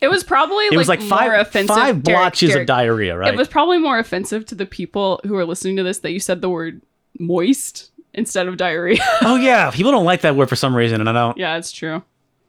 It 0.00 0.08
was 0.08 0.22
probably 0.24 0.66
It 0.66 0.72
like, 0.72 0.78
was 0.78 0.88
like 0.88 1.00
more 1.00 1.08
five 1.08 1.40
offensive. 1.46 1.74
five 1.74 2.02
Derek, 2.02 2.20
blotches 2.20 2.50
Derek, 2.50 2.62
of 2.62 2.66
diarrhea, 2.66 3.16
right? 3.16 3.32
It 3.32 3.36
was 3.36 3.48
probably 3.48 3.78
more 3.78 3.98
offensive 3.98 4.44
to 4.46 4.54
the 4.54 4.66
people 4.66 5.20
who 5.24 5.36
are 5.36 5.44
listening 5.44 5.76
to 5.76 5.82
this 5.82 6.00
that 6.00 6.12
you 6.12 6.20
said 6.20 6.40
the 6.42 6.50
word 6.50 6.82
moist 7.18 7.90
instead 8.12 8.46
of 8.46 8.56
diarrhea. 8.56 8.98
oh 9.22 9.36
yeah, 9.36 9.70
people 9.70 9.92
don't 9.92 10.04
like 10.04 10.20
that 10.22 10.36
word 10.36 10.48
for 10.48 10.56
some 10.56 10.74
reason, 10.76 11.00
and 11.00 11.08
I 11.08 11.12
don't, 11.12 11.38
yeah, 11.38 11.56
it's 11.56 11.72
true. 11.72 12.02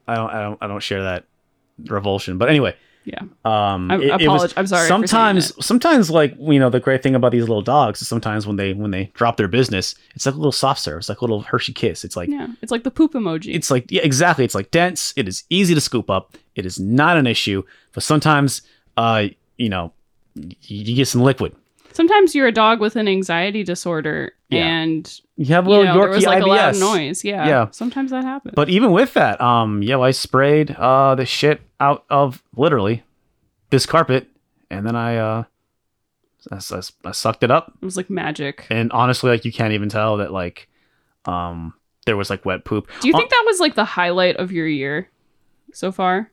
I 0.07 0.15
don't, 0.15 0.29
I 0.29 0.41
don't, 0.41 0.57
I 0.61 0.67
don't 0.67 0.81
share 0.83 1.03
that 1.03 1.25
revulsion. 1.85 2.37
But 2.37 2.49
anyway, 2.49 2.75
Yeah. 3.07 3.21
um, 3.45 3.89
I- 3.89 3.95
it- 3.99 4.21
it 4.23 4.27
was- 4.27 4.53
I'm 4.57 4.67
sorry 4.67 4.85
Sometimes, 4.89 5.53
sometimes, 5.65 6.11
like 6.11 6.35
you 6.39 6.59
know, 6.59 6.69
the 6.69 6.81
great 6.81 7.01
thing 7.01 7.15
about 7.15 7.31
these 7.31 7.43
little 7.47 7.61
dogs 7.61 8.01
is 8.01 8.07
sometimes 8.09 8.45
when 8.45 8.57
they 8.57 8.73
when 8.73 8.91
they 8.91 9.11
drop 9.13 9.37
their 9.37 9.47
business, 9.47 9.95
it's 10.13 10.25
like 10.25 10.35
a 10.35 10.37
little 10.37 10.51
soft 10.51 10.81
serve. 10.81 10.97
It's 10.99 11.07
like 11.09 11.21
a 11.21 11.23
little 11.23 11.41
Hershey 11.41 11.71
kiss. 11.71 12.03
It's 12.03 12.17
like 12.17 12.27
Yeah. 12.29 12.47
It's 12.61 12.71
like 12.71 12.83
the 12.83 12.91
poop 12.91 13.13
emoji. 13.13 13.55
it's 13.55 13.71
like 13.71 13.89
yeah, 13.89 14.01
exactly. 14.03 14.43
It's 14.43 14.55
like 14.55 14.71
dense. 14.71 15.13
It 15.15 15.25
is 15.27 15.45
easy 15.49 15.73
to 15.73 15.79
scoop 15.81 16.09
up. 16.09 16.35
It 16.55 16.65
is 16.65 16.79
not 16.79 17.15
an 17.17 17.27
issue. 17.27 17.63
But 17.93 18.03
sometimes, 18.03 18.61
uh, 18.97 19.27
you 19.57 19.69
know, 19.69 19.93
you 20.63 20.93
get 20.95 21.07
some 21.07 21.21
liquid. 21.21 21.53
Sometimes 21.93 22.35
you're 22.35 22.47
a 22.47 22.51
dog 22.51 22.79
with 22.79 22.95
an 22.95 23.07
anxiety 23.07 23.63
disorder 23.63 24.33
Yeah. 24.49 24.65
and 24.67 25.21
You 25.35 25.47
have 25.55 25.65
a 25.65 25.69
you 25.69 25.75
little 25.77 25.93
know, 25.93 26.01
there 26.01 26.09
Yorkie 26.11 26.15
was 26.15 26.25
like 26.25 26.43
IBS. 26.43 26.45
a 26.45 26.47
loud 26.47 26.75
noise. 26.77 27.23
Yeah. 27.25 27.47
Yeah. 27.47 27.67
Sometimes 27.71 28.11
that 28.11 28.23
happens. 28.23 28.53
But 28.55 28.69
even 28.69 28.91
with 28.91 29.13
that, 29.15 29.39
um, 29.41 29.81
yo, 29.81 30.01
I 30.01 30.11
sprayed 30.11 30.71
uh 30.71 31.15
the 31.15 31.25
shit 31.25 31.61
out 31.79 32.05
of 32.09 32.43
literally 32.55 33.03
this 33.69 33.85
carpet, 33.85 34.27
and 34.69 34.85
then 34.85 34.95
I 34.95 35.17
uh, 35.17 35.43
I, 36.51 36.55
I, 36.55 36.81
I 37.05 37.11
sucked 37.11 37.43
it 37.43 37.51
up, 37.51 37.73
it 37.81 37.85
was 37.85 37.97
like 37.97 38.09
magic. 38.09 38.65
and 38.69 38.91
honestly, 38.93 39.29
like 39.29 39.43
you 39.43 39.51
can't 39.51 39.73
even 39.73 39.89
tell 39.89 40.17
that 40.17 40.31
like, 40.31 40.69
um, 41.25 41.73
there 42.05 42.15
was 42.15 42.29
like 42.29 42.45
wet 42.45 42.63
poop. 42.63 42.87
Do 43.01 43.07
you 43.09 43.13
Uh, 43.13 43.17
think 43.17 43.29
that 43.31 43.43
was 43.45 43.59
like 43.59 43.75
the 43.75 43.83
highlight 43.83 44.37
of 44.37 44.51
your 44.51 44.67
year 44.67 45.09
so 45.73 45.91
far? 45.91 46.31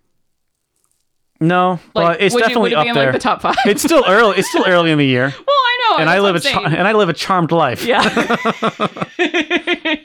No, 1.40 1.72
Like, 1.94 2.06
but 2.18 2.20
it's 2.20 2.34
you- 2.34 2.40
definitely 2.40 2.72
it 2.72 2.74
up 2.76 2.86
in, 2.86 2.94
there. 2.94 3.04
like 3.06 3.12
the 3.14 3.18
top 3.18 3.42
five. 3.42 3.56
it's 3.66 3.82
still 3.82 4.04
early. 4.06 4.38
It's 4.38 4.48
still 4.48 4.64
early 4.66 4.90
in 4.90 4.98
the 4.98 5.06
year, 5.06 5.26
well, 5.46 5.56
I 5.56 5.88
know, 5.90 5.96
and 6.00 6.10
I 6.10 6.20
live 6.20 6.36
a 6.36 6.48
and 6.60 6.86
I 6.88 6.92
live 6.92 7.08
a 7.08 7.12
charmed 7.12 7.52
life. 7.52 7.84
Yeah. 7.84 8.02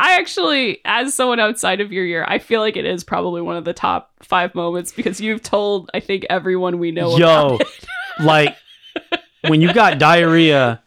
I 0.00 0.16
actually, 0.16 0.80
as 0.84 1.12
someone 1.14 1.40
outside 1.40 1.80
of 1.80 1.90
your 1.92 2.04
year, 2.04 2.24
I 2.28 2.38
feel 2.38 2.60
like 2.60 2.76
it 2.76 2.84
is 2.84 3.02
probably 3.02 3.42
one 3.42 3.56
of 3.56 3.64
the 3.64 3.72
top 3.72 4.12
five 4.22 4.54
moments 4.54 4.92
because 4.92 5.20
you've 5.20 5.42
told, 5.42 5.90
I 5.92 5.98
think, 5.98 6.24
everyone 6.30 6.78
we 6.78 6.92
know 6.92 7.16
Yo, 7.16 7.58
like 8.20 8.56
when 9.48 9.60
you 9.60 9.72
got 9.72 9.98
diarrhea 9.98 10.80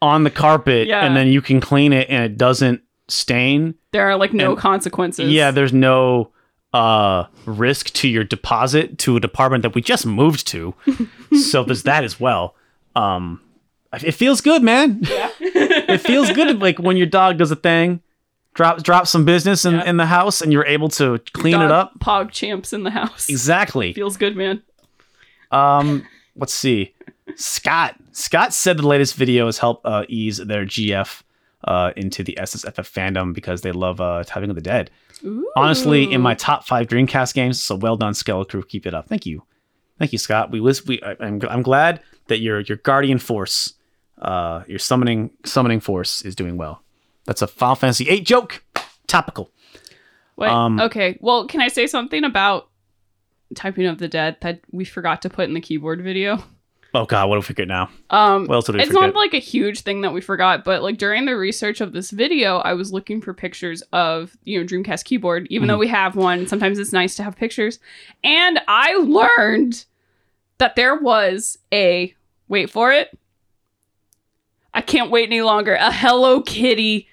on 0.00 0.24
the 0.24 0.30
carpet, 0.30 0.88
Yeah. 0.88 1.04
and 1.04 1.14
then 1.14 1.26
you 1.28 1.42
can 1.42 1.60
clean 1.60 1.92
it 1.92 2.08
and 2.08 2.24
it 2.24 2.38
doesn't 2.38 2.80
stain. 3.08 3.74
There 3.92 4.08
are 4.08 4.16
like 4.16 4.32
no 4.32 4.52
And- 4.52 4.58
consequences. 4.60 5.30
Yeah, 5.30 5.50
there's 5.50 5.74
no 5.74 6.30
uh 6.72 7.26
risk 7.44 7.90
to 7.92 8.08
your 8.08 8.24
deposit 8.24 8.96
to 8.98 9.16
a 9.16 9.20
department 9.20 9.62
that 9.62 9.74
we 9.74 9.82
just 9.82 10.06
moved 10.06 10.46
to. 10.48 10.74
so 11.50 11.64
there's 11.64 11.82
that 11.82 12.04
as 12.04 12.18
well. 12.18 12.54
Um 12.96 13.40
it 13.92 14.12
feels 14.12 14.40
good, 14.40 14.62
man. 14.62 15.00
Yeah. 15.02 15.30
it 15.40 15.98
feels 16.00 16.30
good 16.32 16.60
like 16.62 16.78
when 16.78 16.96
your 16.96 17.06
dog 17.06 17.36
does 17.36 17.50
a 17.50 17.56
thing, 17.56 18.00
drops 18.54 18.82
drops 18.82 19.10
some 19.10 19.24
business 19.26 19.64
in, 19.66 19.74
Yeah. 19.74 19.84
in 19.84 19.96
the 19.98 20.06
house 20.06 20.40
and 20.40 20.50
you're 20.52 20.64
able 20.66 20.88
to 20.90 21.18
clean 21.34 21.60
it 21.60 21.70
up. 21.70 21.98
Pog 22.00 22.30
champs 22.30 22.72
in 22.72 22.84
the 22.84 22.90
house. 22.90 23.28
Exactly. 23.28 23.92
Feels 23.92 24.16
good, 24.16 24.34
man. 24.36 24.62
Um 25.50 26.06
let's 26.36 26.54
see. 26.54 26.94
Scott. 27.36 27.96
Scott 28.12 28.52
said 28.54 28.76
the 28.78 28.86
latest 28.86 29.14
video 29.14 29.46
has 29.46 29.58
helped 29.58 29.84
uh, 29.86 30.04
ease 30.08 30.36
their 30.38 30.64
GF 30.66 31.22
uh, 31.64 31.92
into 31.96 32.22
the 32.22 32.36
SSFF 32.40 32.90
fandom 32.90 33.32
because 33.32 33.62
they 33.62 33.72
love 33.72 34.00
uh, 34.02 34.22
Typing 34.26 34.50
of 34.50 34.56
the 34.56 34.60
Dead. 34.62 34.90
Honestly 35.56 36.12
in 36.12 36.20
my 36.20 36.34
top 36.34 36.64
five 36.66 36.86
Dreamcast 36.88 37.34
games. 37.34 37.60
So 37.60 37.74
well 37.76 37.96
done, 37.96 38.14
Skeletal 38.14 38.44
Crew. 38.44 38.62
Keep 38.62 38.86
it 38.86 38.94
up. 38.94 39.08
Thank 39.08 39.26
you, 39.26 39.42
thank 39.98 40.12
you, 40.12 40.18
Scott. 40.18 40.50
We 40.50 40.60
was 40.60 40.86
we. 40.86 41.02
I, 41.02 41.16
I'm 41.20 41.40
I'm 41.48 41.62
glad 41.62 42.00
that 42.28 42.40
your 42.40 42.60
your 42.60 42.78
guardian 42.78 43.18
force, 43.18 43.74
uh, 44.20 44.62
your 44.66 44.78
summoning 44.78 45.30
summoning 45.44 45.80
force 45.80 46.22
is 46.22 46.34
doing 46.34 46.56
well. 46.56 46.82
That's 47.24 47.42
a 47.42 47.46
Final 47.46 47.76
Fantasy 47.76 48.04
VIII 48.04 48.20
joke. 48.20 48.64
Topical. 49.06 49.50
Wait, 50.36 50.48
Um, 50.48 50.80
okay. 50.80 51.18
Well, 51.20 51.46
can 51.46 51.60
I 51.60 51.68
say 51.68 51.86
something 51.86 52.24
about 52.24 52.68
typing 53.54 53.86
of 53.86 53.98
the 53.98 54.08
dead 54.08 54.38
that 54.40 54.60
we 54.70 54.84
forgot 54.84 55.20
to 55.22 55.30
put 55.30 55.46
in 55.46 55.54
the 55.54 55.60
keyboard 55.60 56.02
video? 56.02 56.42
Oh 56.94 57.06
God, 57.06 57.28
what 57.28 57.36
do 57.36 57.38
we 57.38 57.42
forget 57.44 57.68
now? 57.68 57.88
Um, 58.10 58.46
What 58.46 58.54
else 58.56 58.66
did 58.66 58.74
we 58.74 58.80
it's 58.82 58.88
forget? 58.92 59.02
not 59.02 59.14
like 59.14 59.32
a 59.32 59.38
huge 59.38 59.80
thing 59.80 60.02
that 60.02 60.12
we 60.12 60.20
forgot, 60.20 60.62
but 60.62 60.82
like 60.82 60.98
during 60.98 61.24
the 61.24 61.36
research 61.36 61.80
of 61.80 61.92
this 61.94 62.10
video, 62.10 62.58
I 62.58 62.74
was 62.74 62.92
looking 62.92 63.22
for 63.22 63.32
pictures 63.32 63.82
of 63.94 64.36
you 64.44 64.58
know 64.60 64.66
Dreamcast 64.66 65.04
keyboard. 65.04 65.46
Even 65.48 65.62
Mm-hmm. 65.62 65.68
though 65.74 65.78
we 65.78 65.88
have 65.88 66.16
one, 66.16 66.46
sometimes 66.46 66.78
it's 66.78 66.92
nice 66.92 67.14
to 67.16 67.22
have 67.22 67.34
pictures. 67.36 67.78
And 68.22 68.60
I 68.68 68.94
learned 68.96 69.86
that 70.58 70.76
there 70.76 70.96
was 70.96 71.58
a 71.72 72.14
wait 72.48 72.68
for 72.68 72.92
it. 72.92 73.16
I 74.74 74.80
can't 74.82 75.10
wait 75.10 75.28
any 75.30 75.40
longer. 75.42 75.74
A 75.74 75.90
Hello 75.92 76.42
Kitty 76.42 77.08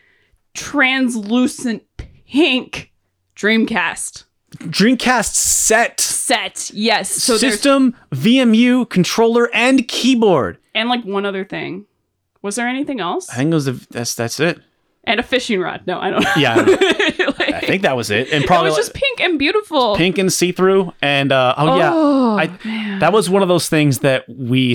translucent 0.54 1.84
pink 2.28 2.92
Dreamcast 3.36 4.26
Dreamcast 4.58 5.34
set, 5.36 6.00
set. 6.00 6.72
Yes. 6.74 7.10
So 7.12 7.38
system, 7.38 7.96
VMU, 8.12 8.90
controller, 8.90 9.50
and 9.54 9.88
keyboard. 9.88 10.58
and 10.74 10.90
like 10.90 11.04
one 11.06 11.26
other 11.26 11.46
thing. 11.46 11.86
Was 12.42 12.56
there 12.56 12.68
anything 12.68 13.00
else? 13.00 13.30
I 13.30 13.36
think 13.36 13.52
it 13.52 13.54
was 13.56 13.66
the, 13.66 13.86
that's 13.92 14.16
that's 14.16 14.40
it. 14.40 14.60
and 15.04 15.20
a 15.20 15.24
fishing 15.24 15.60
rod. 15.60 15.82
No, 15.86 16.00
I 16.00 16.10
don't 16.10 16.24
know. 16.24 16.34
Yeah, 16.38 16.56
I 16.58 17.34
Like, 17.40 17.54
I 17.54 17.60
think 17.62 17.82
that 17.84 17.96
was 17.98 18.10
it. 18.12 18.32
And 18.32 18.46
probably 18.46 18.68
it 18.68 18.72
was 18.72 18.78
just 18.78 18.94
pink 18.94 19.20
and 19.22 19.38
beautiful. 19.38 19.96
pink 19.96 20.18
and 20.18 20.32
see 20.32 20.52
through. 20.52 20.94
And 21.02 21.32
uh, 21.32 21.54
oh 21.58 21.78
yeah, 21.78 21.92
Oh, 21.94 22.38
I- 22.38 22.50
man. 22.66 23.00
that 23.00 23.12
was 23.14 23.30
one 23.30 23.42
of 23.42 23.48
those 23.50 23.68
things 23.70 24.00
that 24.00 24.24
we 24.30 24.74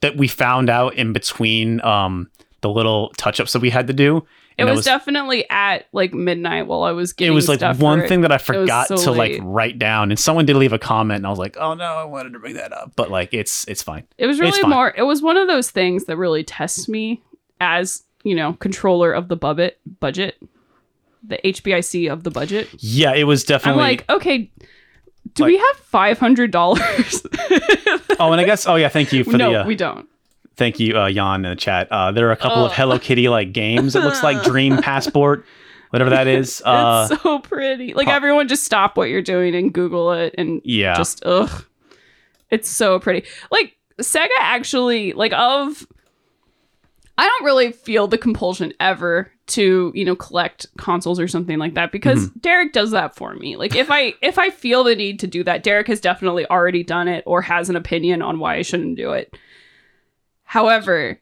that 0.00 0.14
we 0.16 0.26
found 0.28 0.68
out 0.70 0.94
in 0.94 1.12
between 1.12 1.80
um 1.82 2.30
the 2.62 2.68
little 2.70 3.10
touch 3.16 3.40
ups 3.40 3.52
that 3.52 3.60
we 3.62 3.70
had 3.70 3.86
to 3.86 3.92
do. 3.92 4.26
It 4.60 4.66
And 4.68 4.76
was, 4.76 4.84
definitely 4.84 5.48
at 5.50 5.86
like 5.92 6.12
midnight 6.14 6.66
while 6.66 6.82
I 6.82 6.92
was 6.92 7.12
getting. 7.12 7.32
it 7.32 7.34
was 7.34 7.48
like 7.48 7.60
one 7.78 8.00
for 8.00 8.04
it. 8.04 8.08
thing 8.08 8.20
that 8.22 8.32
I 8.32 8.38
forgot 8.38 8.88
so 8.88 8.96
to 8.96 9.10
like 9.12 9.38
write 9.42 9.78
down, 9.78 10.10
and 10.10 10.18
someone 10.18 10.46
did 10.46 10.56
leave 10.56 10.72
a 10.72 10.78
comment, 10.78 11.18
and 11.18 11.26
I 11.26 11.30
was 11.30 11.38
like, 11.38 11.56
oh 11.58 11.74
no, 11.74 11.84
I 11.84 12.04
wanted 12.04 12.32
to 12.34 12.38
bring 12.38 12.54
that 12.54 12.72
up, 12.72 12.92
but 12.96 13.10
like 13.10 13.34
it's 13.34 13.66
it's 13.68 13.82
fine. 13.82 14.04
It 14.18 14.26
was 14.26 14.38
really 14.40 14.62
more. 14.68 14.92
It 14.96 15.02
was 15.04 15.22
one 15.22 15.36
of 15.36 15.48
those 15.48 15.70
things 15.70 16.04
that 16.04 16.16
really 16.16 16.44
tests 16.44 16.88
me 16.88 17.22
as 17.60 18.02
you 18.22 18.34
know 18.34 18.52
controller 18.54 19.12
of 19.12 19.28
the 19.28 19.36
budget. 19.36 19.78
Budget, 20.00 20.36
the 21.26 21.38
HBIC 21.44 22.10
of 22.12 22.22
the 22.24 22.30
budget. 22.30 22.68
Yeah, 22.78 23.14
it 23.14 23.24
was 23.24 23.44
definitely. 23.44 23.82
I'm 23.82 23.88
like, 23.90 24.10
okay, 24.10 24.50
do 25.34 25.42
Like- 25.44 25.52
we 25.52 25.58
have 25.58 25.76
five 25.76 26.18
hundred 26.18 26.50
dollars? 26.50 27.22
oh, 28.18 28.32
and 28.32 28.40
I 28.40 28.44
guess 28.44 28.66
oh 28.66 28.76
yeah, 28.76 28.88
thank 28.88 29.12
you 29.12 29.24
for 29.30 29.36
no, 29.36 29.52
the 29.52 29.60
uh, 29.62 29.66
we 29.66 29.74
don't. 29.76 30.06
Thank 30.56 30.78
you 30.80 30.96
uh, 30.96 31.10
Jan 31.10 31.44
in 31.44 31.50
the 31.50 31.56
chat. 31.56 31.88
Uh, 31.90 32.12
there 32.12 32.28
are 32.28 32.32
a 32.32 32.36
couple 32.36 32.64
of 32.64 32.72
Oh. 32.72 32.74
Hello 32.74 32.98
Kitty 32.98 33.28
like 33.28 33.52
games. 33.52 33.94
It 33.96 34.00
looks 34.02 34.22
like 34.22 34.42
Dream 34.44 34.78
Passport, 34.78 35.44
whatever 35.90 36.10
that 36.10 36.26
is. 36.26 36.62
Uh, 36.66 37.08
it's 37.10 37.22
so 37.22 37.38
pretty. 37.38 37.94
Like 37.94 38.08
everyone, 38.08 38.48
just 38.48 38.64
stop 38.64 38.96
what 38.96 39.08
you're 39.08 39.22
doing 39.22 39.54
and 39.54 39.72
Google 39.72 40.12
it 40.12 40.34
and 40.38 40.60
yeah, 40.64 40.94
just 40.94 41.24
ugh 41.24 41.64
it's 42.50 42.68
so 42.68 42.98
pretty 42.98 43.24
like 43.52 43.76
sega 44.00 44.26
actually 44.40 45.12
like 45.12 45.32
of 45.34 45.86
i 47.16 47.24
don't 47.24 47.44
really 47.44 47.70
feel 47.70 48.08
the 48.08 48.18
compulsion 48.18 48.72
ever 48.80 49.30
to 49.46 49.92
you 49.94 50.04
know 50.04 50.16
collect 50.16 50.66
consoles 50.76 51.20
or 51.20 51.28
something 51.28 51.58
like 51.60 51.74
that 51.74 51.92
because 51.92 52.26
Mm-hmm. 52.26 52.38
derek 52.40 52.72
does 52.72 52.90
that 52.90 53.14
for 53.14 53.34
me 53.34 53.54
like 53.56 53.76
if 53.76 53.88
i 53.88 54.14
if 54.20 54.36
i 54.36 54.50
feel 54.50 54.82
the 54.82 54.96
need 54.96 55.20
to 55.20 55.28
do 55.28 55.44
that 55.44 55.62
derek 55.62 55.86
has 55.86 56.00
definitely 56.00 56.44
already 56.46 56.82
done 56.82 57.06
it 57.06 57.22
or 57.24 57.40
has 57.40 57.70
an 57.70 57.76
opinion 57.76 58.20
on 58.20 58.40
why 58.40 58.56
i 58.56 58.62
shouldn't 58.62 58.96
do 58.96 59.12
it 59.12 59.32
however 60.50 61.20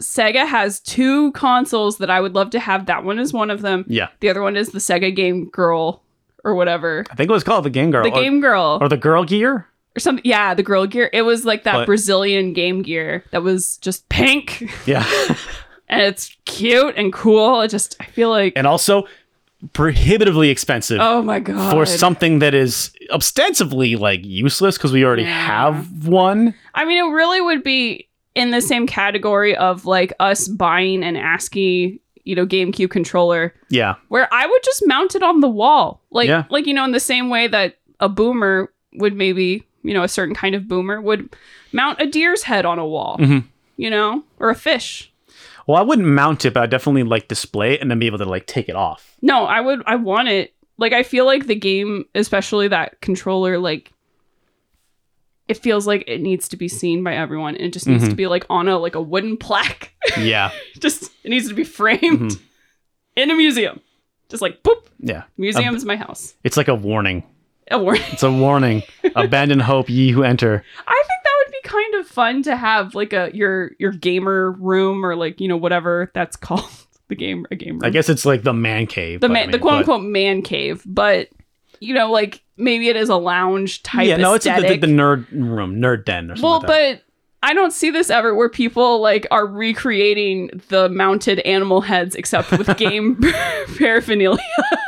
Sega 0.00 0.46
has 0.46 0.80
two 0.80 1.30
consoles 1.32 1.98
that 1.98 2.08
I 2.10 2.20
would 2.22 2.34
love 2.34 2.48
to 2.50 2.58
have. 2.58 2.86
That 2.86 3.04
one 3.04 3.18
is 3.18 3.32
one 3.32 3.50
of 3.50 3.60
them. 3.60 3.84
Yeah. 3.86 4.08
The 4.20 4.30
other 4.30 4.40
one 4.42 4.56
is 4.56 4.70
the 4.70 4.78
Sega 4.78 5.14
Game 5.14 5.50
Girl 5.50 6.02
or 6.42 6.54
whatever. 6.54 7.04
I 7.10 7.14
think 7.16 7.28
it 7.28 7.32
was 7.32 7.44
called 7.44 7.64
the 7.66 7.70
Game 7.70 7.90
Girl. 7.90 8.02
The 8.04 8.10
or, 8.16 8.22
Game 8.22 8.40
Girl 8.40 8.78
or 8.80 8.88
the 8.88 8.96
Girl 8.96 9.24
Gear. 9.24 9.66
or 9.94 10.00
something. 10.00 10.22
Yeah, 10.24 10.54
the 10.54 10.62
Girl 10.62 10.86
Gear. 10.86 11.10
It 11.12 11.22
was 11.22 11.44
like 11.44 11.64
that 11.64 11.72
But- 11.74 11.86
Brazilian 11.86 12.54
Game 12.54 12.80
Gear 12.82 13.24
that 13.30 13.42
was 13.42 13.76
just 13.78 14.08
pink 14.08 14.70
Yeah. 14.86 15.04
and 15.88 16.00
it's 16.02 16.34
cute 16.46 16.94
and 16.96 17.12
cool. 17.12 17.60
It 17.60 17.68
just 17.68 17.96
I 18.00 18.06
feel 18.06 18.30
like 18.30 18.54
and 18.56 18.66
also 18.66 19.06
prohibitively 19.72 20.50
expensive 20.50 20.98
oh 21.00 21.22
my 21.22 21.40
god 21.40 21.72
for 21.72 21.86
something 21.86 22.40
that 22.40 22.54
is 22.54 22.92
ostensibly 23.10 23.96
like 23.96 24.20
useless 24.22 24.76
because 24.76 24.92
we 24.92 25.04
already 25.04 25.22
Yeah. 25.22 25.46
have 25.46 26.06
one. 26.06 26.54
I 26.74 26.84
mean, 26.84 26.98
it 27.04 27.10
really 27.10 27.40
would 27.40 27.62
be 27.62 28.08
in 28.36 28.50
the 28.52 28.60
same 28.60 28.86
category 28.86 29.56
of 29.56 29.86
like 29.86 30.12
us 30.20 30.46
buying 30.46 31.02
an 31.02 31.16
ASCII, 31.16 32.00
you 32.24 32.34
know, 32.36 32.46
GameCube 32.46 32.90
controller, 32.90 33.54
Yeah. 33.70 33.94
where 34.08 34.28
I 34.32 34.46
would 34.46 34.62
just 34.62 34.82
mount 34.86 35.14
it 35.14 35.22
on 35.22 35.40
the 35.40 35.48
wall, 35.48 36.02
like 36.10 36.28
Yeah. 36.28 36.44
like 36.50 36.66
you 36.66 36.74
know, 36.74 36.84
in 36.84 36.92
the 36.92 37.00
same 37.00 37.30
way 37.30 37.48
that 37.48 37.78
a 37.98 38.08
boomer 38.08 38.70
would 38.94 39.16
maybe, 39.16 39.64
you 39.82 39.94
know, 39.94 40.02
a 40.02 40.08
certain 40.08 40.34
kind 40.34 40.54
of 40.54 40.68
boomer 40.68 41.00
would 41.00 41.34
mount 41.72 42.00
a 42.00 42.06
deer's 42.06 42.42
head 42.44 42.64
on 42.66 42.78
a 42.78 42.86
wall, 42.86 43.16
Mhm. 43.18 43.44
you 43.76 43.88
know, 43.90 44.22
or 44.38 44.50
a 44.50 44.54
fish. 44.54 45.10
Well, 45.66 45.78
I 45.78 45.82
wouldn't 45.82 46.06
mount 46.06 46.44
it, 46.44 46.52
but 46.54 46.62
I'd 46.62 46.70
definitely 46.70 47.02
like 47.02 47.26
display 47.28 47.72
it 47.74 47.80
and 47.80 47.90
then 47.90 47.98
be 47.98 48.06
able 48.06 48.18
to 48.18 48.24
like 48.24 48.46
take 48.46 48.68
it 48.68 48.76
off. 48.76 49.16
No, 49.22 49.46
I 49.46 49.60
would. 49.60 49.82
I 49.86 49.96
want 49.96 50.28
it. 50.28 50.52
Like 50.78 50.92
I 50.92 51.02
feel 51.02 51.24
like 51.24 51.46
the 51.46 51.54
game, 51.56 52.04
especially 52.14 52.68
that 52.68 53.00
controller, 53.00 53.58
like 53.58 53.92
it 55.48 55.56
feels 55.58 55.86
like 55.86 56.04
it 56.06 56.20
needs 56.20 56.48
to 56.48 56.56
be 56.56 56.68
seen 56.68 57.02
by 57.04 57.14
everyone, 57.14 57.54
and 57.56 57.64
it 57.66 57.72
just 57.72 57.86
needs 57.86 58.04
Mhm. 58.04 58.10
to 58.10 58.14
be 58.16 58.26
like 58.26 58.44
on 58.50 58.68
a 58.68 58.78
like 58.78 58.94
a 58.94 59.00
wooden 59.02 59.36
plaque. 59.36 59.92
Yeah. 60.18 60.50
just 60.78 61.10
it 61.24 61.30
needs 61.30 61.48
to 61.48 61.54
be 61.54 61.64
framed 61.64 62.00
Mhm. 62.30 62.40
in 63.16 63.30
a 63.30 63.34
museum. 63.36 63.80
Just 64.28 64.40
like 64.42 64.62
boop, 64.62 64.86
Yeah. 65.00 65.22
museum 65.36 65.74
is 65.76 65.84
my 65.84 65.96
house. 65.96 66.34
It's 66.44 66.56
like 66.56 66.68
a 66.68 66.74
warning. 66.74 67.22
A 67.70 67.78
warning. 67.78 68.02
It's 68.12 68.22
a 68.22 68.30
warning. 68.30 68.82
Abandon 69.16 69.58
hope, 69.60 69.88
ye 69.90 70.10
who 70.10 70.22
enter. 70.22 70.64
I 70.86 71.02
think 71.06 71.20
that 71.24 71.32
would 71.44 71.52
be 71.52 71.68
kind 71.68 71.94
of 71.96 72.06
fun 72.06 72.42
to 72.44 72.56
have 72.56 72.94
like 72.94 73.12
a 73.12 73.30
your 73.34 73.72
your 73.78 73.92
gamer 73.92 74.52
room 74.52 75.04
or 75.04 75.16
like 75.16 75.40
you 75.40 75.48
know 75.48 75.56
whatever 75.56 76.10
that's 76.14 76.36
called 76.46 76.70
the 77.08 77.14
game 77.16 77.46
a 77.50 77.56
game 77.56 77.74
room. 77.74 77.84
I 77.84 77.90
guess 77.90 78.08
it's 78.08 78.24
like 78.24 78.42
the 78.42 78.52
man 78.54 78.86
cave. 78.86 79.20
the 79.20 79.28
but 79.28 79.36
I 79.36 79.40
man 79.40 79.50
the 79.50 79.58
mean, 79.58 79.62
quote 79.62 79.72
but- 79.72 79.78
unquote 79.92 80.02
man 80.10 80.42
cave, 80.42 80.82
but 80.86 81.28
you 81.80 81.94
know 81.94 82.10
like 82.10 82.42
maybe 82.56 82.88
it 82.88 82.96
is 82.96 83.08
a 83.08 83.16
lounge 83.16 83.82
type. 83.82 84.06
Yeah, 84.06 84.16
no, 84.16 84.34
it's 84.34 84.46
like 84.46 84.62
the, 84.62 84.68
the, 84.76 84.86
the 84.86 84.86
nerd 84.86 85.26
room, 85.32 85.76
nerd 85.76 86.04
den 86.04 86.30
or 86.30 86.36
something. 86.36 86.42
well, 86.42 86.58
like 86.60 86.66
that. 86.68 86.94
but 86.96 87.02
I 87.42 87.54
don't 87.54 87.70
see 87.72 87.90
this 87.90 88.10
ever 88.10 88.34
where 88.34 88.48
people 88.48 89.00
like 89.00 89.26
are 89.30 89.46
recreating 89.46 90.50
the 90.68 90.88
mounted 90.88 91.38
animal 91.40 91.80
heads 91.82 92.14
except 92.16 92.50
with 92.52 92.74
game 92.78 93.20
paraphernalia. 93.78 94.38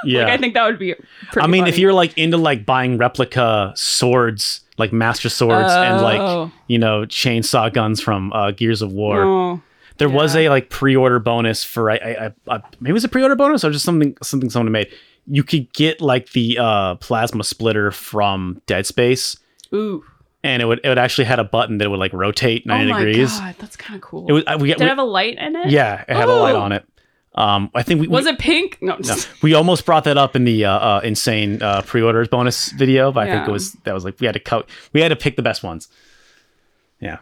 yeah. 0.05 0.23
Like 0.25 0.33
I 0.33 0.37
think 0.39 0.55
that 0.55 0.65
would 0.65 0.79
be. 0.79 0.95
Pretty 1.33 1.45
I 1.45 1.47
mean, 1.47 1.67
if 1.67 1.79
you're 1.79 1.93
like 1.93 2.17
into 2.17 2.37
like 2.37 2.65
buying 2.65 2.99
replica 2.99 3.73
swords, 3.77 4.63
like 4.79 4.93
master 4.93 5.29
swords, 5.29 5.71
and 5.73 6.01
like 6.03 6.21
Oh. 6.21 6.51
you 6.67 6.79
know 6.79 7.03
chainsaw 7.03 7.73
guns 7.73 8.01
from 8.01 8.33
uh, 8.33 8.51
Gears 8.53 8.81
of 8.83 8.91
War, 8.93 9.23
Oh. 9.25 9.63
there 9.99 10.09
was 10.09 10.35
a 10.35 10.49
like 10.49 10.71
pre-order 10.71 11.19
bonus 11.19 11.63
for 11.65 11.91
I, 11.91 11.97
I, 11.97 12.27
I, 12.27 12.33
I 12.57 12.63
maybe 12.81 12.91
it 12.91 12.93
was 12.95 13.05
a 13.05 13.09
pre-order 13.09 13.37
bonus 13.37 13.63
or 13.65 13.71
just 13.71 13.85
something 13.85 14.17
something 14.23 14.49
someone 14.51 14.73
made. 14.73 14.89
You 15.31 15.43
could 15.45 15.73
get 15.73 16.01
like 16.01 16.33
the 16.33 16.59
uh, 16.59 16.95
plasma 16.97 17.45
splitter 17.45 17.91
from 17.91 18.63
Dead 18.67 18.87
Space, 18.87 19.37
Ooh. 19.75 20.03
and 20.43 20.63
it 20.63 20.65
would 20.65 20.81
it 20.83 20.89
would 20.89 20.99
actually 20.99 21.25
had 21.27 21.39
a 21.39 21.45
button 21.45 21.79
that 21.79 21.91
would 21.91 21.99
like 22.01 22.13
rotate 22.13 22.63
Oh 22.67 22.69
ninety 22.71 22.93
my 22.93 23.05
degrees. 23.05 23.39
god, 23.39 23.55
that's 23.59 23.77
kind 23.77 23.97
of 23.97 24.01
cool. 24.03 24.27
It 24.29 24.33
was 24.33 24.45
uh, 24.47 24.57
we, 24.61 24.69
Did 24.69 24.79
we 24.79 24.85
it 24.87 24.89
have 24.89 24.99
a 24.99 25.03
light 25.05 25.37
in 25.39 25.55
it? 25.57 25.71
yeah, 25.71 26.05
it 26.09 26.17
had 26.17 26.29
a 26.29 26.33
light 26.33 26.55
Oh. 26.55 26.61
on 26.63 26.73
it. 26.73 26.85
Um, 27.35 27.71
I 27.75 27.83
think 27.85 28.01
we 28.01 28.09
Was 28.09 28.25
we, 28.25 28.33
it 28.33 28.39
pink? 28.41 28.79
No. 28.81 28.97
no, 28.99 29.17
we 29.43 29.55
almost 29.55 29.85
brought 29.87 30.05
that 30.05 30.17
up 30.17 30.35
in 30.35 30.45
the 30.45 30.65
uh, 30.65 30.73
uh, 30.73 31.01
insane 31.05 31.63
uh, 31.63 31.83
pre-orders 31.83 32.27
bonus 32.27 32.73
video, 32.73 33.13
but 33.13 33.29
I 33.29 33.31
think 33.33 33.47
it 33.49 33.53
was 33.53 33.75
that 33.85 33.93
was 33.95 34.05
like 34.05 34.19
we 34.19 34.27
had 34.27 34.33
to 34.33 34.41
cut, 34.41 34.69
we 34.93 35.01
had 35.03 35.11
to 35.11 35.17
pick 35.17 35.37
the 35.37 35.43
best 35.43 35.63
ones. 35.63 35.89
Yeah, 37.01 37.19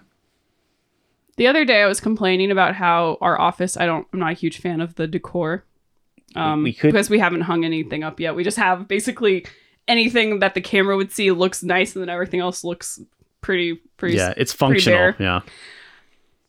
The 1.36 1.46
other 1.48 1.66
day 1.66 1.82
I 1.82 1.86
was 1.86 2.00
complaining 2.00 2.50
about 2.50 2.76
how 2.76 3.18
our 3.20 3.38
office, 3.38 3.76
I 3.76 3.84
don't 3.84 4.06
I'm 4.12 4.20
not 4.20 4.30
a 4.30 4.34
huge 4.34 4.58
fan 4.58 4.80
of 4.80 4.94
the 4.94 5.06
decor. 5.06 5.64
Um 6.36 6.62
We 6.62 6.72
could- 6.72 6.92
because 6.92 7.08
we 7.10 7.18
haven't 7.18 7.42
hung 7.42 7.64
anything 7.64 8.02
up 8.04 8.20
yet. 8.20 8.34
We 8.34 8.44
just 8.44 8.56
have 8.58 8.86
basically 8.88 9.46
anything 9.88 10.40
that 10.40 10.54
the 10.54 10.60
camera 10.60 10.96
would 10.96 11.12
see 11.12 11.30
looks 11.30 11.62
nice 11.62 11.94
and 11.94 12.02
then 12.02 12.08
everything 12.08 12.40
else 12.40 12.64
looks 12.64 13.00
pretty 13.40 13.76
pretty 13.96 14.16
yeah, 14.16 14.34
it's 14.36 14.52
functional. 14.52 15.14
Yeah, 15.18 15.40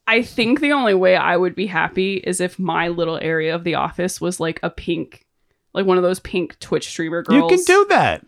I 0.07 0.21
think 0.23 0.59
the 0.61 0.71
only 0.71 0.93
way 0.93 1.15
I 1.15 1.37
would 1.37 1.53
be 1.53 1.67
happy 1.67 2.15
is 2.15 2.41
if 2.41 2.57
my 2.57 2.87
little 2.87 3.19
area 3.21 3.53
of 3.53 3.63
the 3.63 3.75
office 3.75 4.19
was 4.19 4.39
like 4.39 4.59
a 4.63 4.69
pink 4.69 5.25
like 5.73 5.85
one 5.85 5.97
of 5.97 6.03
those 6.03 6.19
pink 6.19 6.57
Twitch 6.59 6.87
streamer 6.89 7.21
girls. 7.21 7.51
you 7.51 7.57
can 7.57 7.63
do 7.65 7.85
that. 7.89 8.25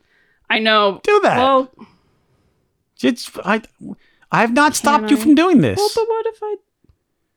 I 0.51 0.60
know. 0.60 0.99
Do 1.03 1.20
that. 1.24 1.38
Well, 1.38 1.72
It's 3.01 3.32
I, 3.45 3.62
I 4.32 4.41
have 4.41 4.53
not 4.53 4.76
stopped 4.76 5.10
you 5.10 5.18
from 5.18 5.34
doing 5.36 5.62
this. 5.62 5.78
well, 5.78 5.89
but 5.95 6.07
what 6.07 6.26
if 6.28 6.39
I 6.43 6.55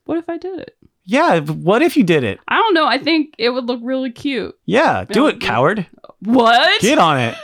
what 0.04 0.18
if 0.18 0.28
I 0.28 0.36
did 0.36 0.58
it? 0.60 0.76
Yeah, 1.04 1.40
what 1.40 1.82
if 1.82 1.96
you 1.96 2.04
did 2.04 2.24
it? 2.24 2.38
I 2.48 2.56
don't 2.56 2.74
know. 2.74 2.86
I 2.86 2.98
think 2.98 3.34
it 3.38 3.50
would 3.50 3.66
look 3.66 3.80
really 3.82 4.10
cute. 4.10 4.56
Yeah, 4.66 5.04
do 5.04 5.26
it, 5.26 5.40
coward. 5.40 5.86
What? 6.20 6.80
Get 6.80 6.98
on 6.98 7.18
it. 7.18 7.34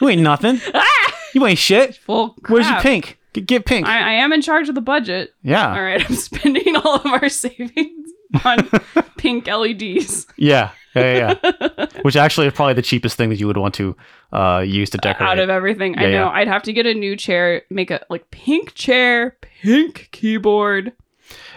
You 0.00 0.08
ain't 0.08 0.22
nothing. 0.22 0.60
Ah! 0.74 1.14
You 1.32 1.46
ain't 1.46 1.58
shit. 1.58 1.98
Well, 2.08 2.34
Where's 2.48 2.68
your 2.68 2.80
pink? 2.80 3.18
Get, 3.32 3.46
get 3.46 3.64
pink. 3.64 3.86
I, 3.86 3.98
I 3.98 4.12
am 4.14 4.32
in 4.32 4.42
charge 4.42 4.68
of 4.68 4.74
the 4.74 4.80
budget. 4.80 5.32
yeah. 5.42 5.72
All 5.72 5.80
right, 5.82 6.04
I'm 6.08 6.16
spending 6.16 6.74
all 6.76 6.96
of 6.96 7.06
our 7.06 7.28
savings 7.44 8.10
on 8.44 8.68
pink 9.16 9.46
LEDs 9.46 10.26
yeah. 10.36 10.70
Yeah, 10.96 11.34
yeah, 11.42 11.52
yeah. 11.78 11.86
Which 12.02 12.16
actually 12.16 12.48
is 12.48 12.52
probably 12.52 12.74
the 12.74 12.82
cheapest 12.82 13.16
thing 13.16 13.28
that 13.30 13.38
you 13.38 13.46
would 13.46 13.56
want 13.56 13.74
to 13.74 13.96
uh, 14.32 14.64
use 14.66 14.90
to 14.90 14.98
decorate. 14.98 15.28
out 15.30 15.38
of 15.38 15.48
everything. 15.48 15.96
I 15.96 16.02
know. 16.02 16.08
yeah. 16.10 16.28
I'd 16.30 16.48
have 16.48 16.64
to 16.64 16.72
get 16.72 16.84
a 16.86 16.94
new 16.94 17.14
chair, 17.14 17.62
make 17.70 17.92
a 17.92 18.04
like 18.10 18.28
pink 18.32 18.74
chair, 18.74 19.36
pink 19.62 20.08
keyboard, 20.10 20.92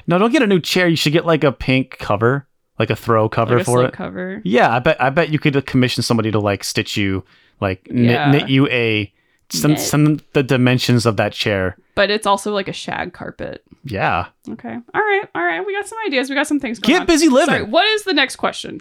no, 0.08 0.18
don't 0.18 0.32
get 0.32 0.42
a 0.44 0.48
new 0.48 0.60
chair. 0.60 0.88
You 0.88 0.96
should 0.96 1.14
get 1.14 1.26
like 1.26 1.44
a 1.44 1.52
pink 1.52 1.98
cover, 2.00 2.48
like 2.80 2.90
a 2.90 2.96
throw 2.96 3.30
cover 3.30 3.58
like 3.58 3.62
a 3.62 3.66
for 3.66 3.84
it. 3.86 3.94
cover. 3.94 4.42
Yeah, 4.44 4.74
I 4.74 4.80
bet. 4.80 5.02
I 5.02 5.10
bet 5.10 5.30
you 5.30 5.40
could 5.40 5.66
commission 5.66 6.04
somebody 6.04 6.32
to 6.32 6.40
like 6.40 6.64
stitch 6.64 6.98
you, 6.98 7.24
like 7.62 7.90
knit, 7.92 8.12
Yeah. 8.12 8.32
knit 8.32 8.50
you 8.50 8.68
a 8.70 9.12
some 9.50 9.72
Knit. 9.72 9.80
some 9.82 10.20
the 10.34 10.42
dimensions 10.44 11.06
of 11.06 11.18
that 11.18 11.34
chair. 11.34 11.78
But 11.96 12.10
it's 12.10 12.26
also 12.26 12.52
like 12.54 12.68
a 12.68 12.74
shag 12.74 13.14
carpet. 13.14 13.64
Yeah, 13.86 14.28
Okay. 14.50 14.74
All 14.74 15.02
right. 15.02 15.24
All 15.36 15.44
right. 15.44 15.64
We 15.66 15.76
got 15.76 15.86
some 15.88 16.00
ideas. 16.08 16.30
We 16.30 16.36
got 16.36 16.48
some 16.48 16.60
things 16.60 16.80
going 16.80 16.94
get 16.94 17.02
on. 17.02 17.06
busy 17.06 17.28
living. 17.28 17.54
Sorry. 17.54 17.64
What 17.64 17.86
is 17.88 18.04
the 18.04 18.14
next 18.14 18.38
question? 18.38 18.80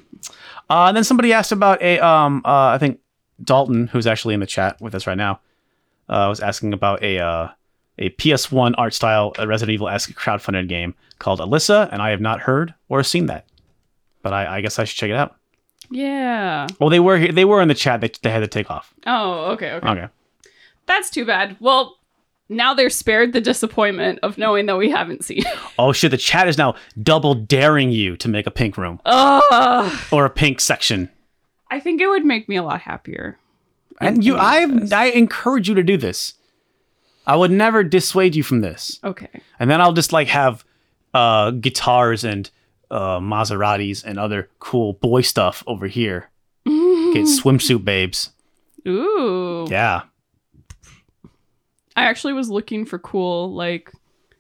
Uh, 0.71 0.87
and 0.87 0.97
then 0.97 1.03
somebody 1.05 1.33
asked 1.33 1.51
about 1.53 1.83
a 1.83 1.99
um 1.99 2.41
uh 2.45 2.69
I 2.69 2.79
think 2.79 3.01
Dalton, 3.43 3.89
who's 3.89 4.07
actually 4.07 4.35
in 4.35 4.41
the 4.41 4.47
chat 4.47 4.81
with 4.81 4.95
us 4.95 5.07
right 5.09 5.17
now, 5.19 5.41
uh, 6.09 6.27
was 6.29 6.39
asking 6.41 6.73
about 6.73 7.03
a 7.03 7.19
uh 7.19 7.49
a 7.99 8.11
PS1 8.11 8.75
art 8.79 8.95
style 8.95 9.33
uh, 9.39 9.47
Resident 9.47 9.75
Evil 9.75 9.89
esque 9.89 10.13
crowdfunded 10.13 10.69
game 10.69 10.95
called 11.19 11.41
Alisa, 11.41 11.89
and 11.93 12.03
I 12.03 12.11
have 12.11 12.21
not 12.21 12.41
heard 12.41 12.75
or 12.89 13.03
seen 13.03 13.27
that, 13.27 13.47
but 14.23 14.33
I, 14.33 14.59
I 14.59 14.61
guess 14.61 14.79
I 14.79 14.85
should 14.85 14.97
check 14.97 15.11
it 15.11 15.17
out. 15.17 15.37
Yeah. 15.91 16.67
Well, 16.81 16.89
they 16.91 17.01
were 17.01 17.19
here, 17.19 17.33
they 17.33 17.45
were 17.45 17.61
in 17.61 17.69
the 17.69 17.75
chat. 17.75 18.01
They, 18.01 18.11
they 18.23 18.31
had 18.31 18.41
to 18.41 18.49
take 18.49 18.71
off. 18.71 18.95
Oh, 19.07 19.53
okay. 19.53 19.73
Okay. 19.73 19.89
Okay. 19.89 20.09
That's 20.87 21.11
too 21.11 21.25
bad. 21.25 21.57
Well, 21.61 21.99
now 22.49 22.75
they're 22.75 22.91
spared 22.91 23.33
the 23.33 23.41
disappointment 23.41 24.19
of 24.23 24.39
knowing 24.39 24.67
that 24.67 24.77
we 24.77 24.91
haven't 24.91 25.25
seen. 25.25 25.45
Oh 25.79 25.93
shit! 25.93 26.11
The 26.11 26.19
chat 26.19 26.49
is 26.49 26.59
now 26.59 26.75
double 27.03 27.35
daring 27.35 27.91
you 27.91 28.17
to 28.19 28.29
make 28.29 28.47
a 28.47 28.51
pink 28.51 28.77
room 28.77 29.01
Ugh. 29.07 29.99
or 30.13 30.27
a 30.27 30.31
pink 30.31 30.61
section. 30.61 31.09
I 31.71 31.81
think 31.81 32.01
it 32.01 32.09
would 32.09 32.25
make 32.27 32.49
me 32.49 32.57
a 32.57 32.63
lot 32.63 32.81
happier. 32.83 33.39
And 34.01 34.23
you, 34.25 34.37
I. 34.37 34.67
I 34.93 35.07
encourage 35.07 35.69
you 35.69 35.75
to 35.75 35.83
do 35.83 35.97
this. 35.97 36.35
I 37.27 37.37
would 37.37 37.51
never 37.51 37.85
dissuade 37.85 38.35
you 38.35 38.43
from 38.43 38.61
this. 38.61 38.99
Okay. 39.05 39.29
and 39.59 39.71
then 39.71 39.81
I'll 39.81 39.93
just 39.93 40.13
like 40.13 40.29
have 40.29 40.65
uh 41.15 41.51
guitars 41.53 42.25
and 42.25 42.51
uh 42.91 43.19
Maseratis 43.21 44.05
and 44.05 44.19
other 44.19 44.49
cool 44.59 44.95
boy 44.95 45.21
stuff 45.23 45.63
over 45.67 45.87
here. 45.87 46.31
Get 46.65 47.25
swimsuit 47.27 47.85
babes. 47.85 48.31
Ooh. 48.87 49.67
Yeah. 49.71 50.03
I 51.95 52.05
actually 52.05 52.33
was 52.33 52.49
looking 52.49 52.85
for 52.87 52.99
cool 52.99 53.53
like 53.53 53.93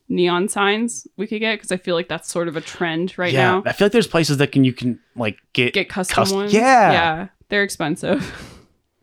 neon 0.08 0.48
signs 0.48 1.06
we 1.16 1.26
could 1.26 1.40
get 1.40 1.56
because 1.56 1.72
I 1.72 1.76
feel 1.76 1.94
like 1.94 2.08
that's 2.08 2.28
sort 2.30 2.48
of 2.48 2.56
a 2.56 2.60
trend 2.60 3.16
right 3.18 3.32
yeah. 3.32 3.52
now. 3.52 3.62
I 3.66 3.72
feel 3.72 3.86
like 3.86 3.92
there's 3.92 4.06
places 4.06 4.38
that 4.38 4.52
can 4.52 4.64
you 4.64 4.72
can 4.72 4.98
like 5.16 5.38
get, 5.52 5.74
Get 5.74 5.88
custom 5.88 6.14
cust- 6.14 6.34
ones. 6.34 6.52
Yeah. 6.52 6.92
Yeah. 6.92 7.28
They're 7.48 7.62
expensive. 7.62 8.58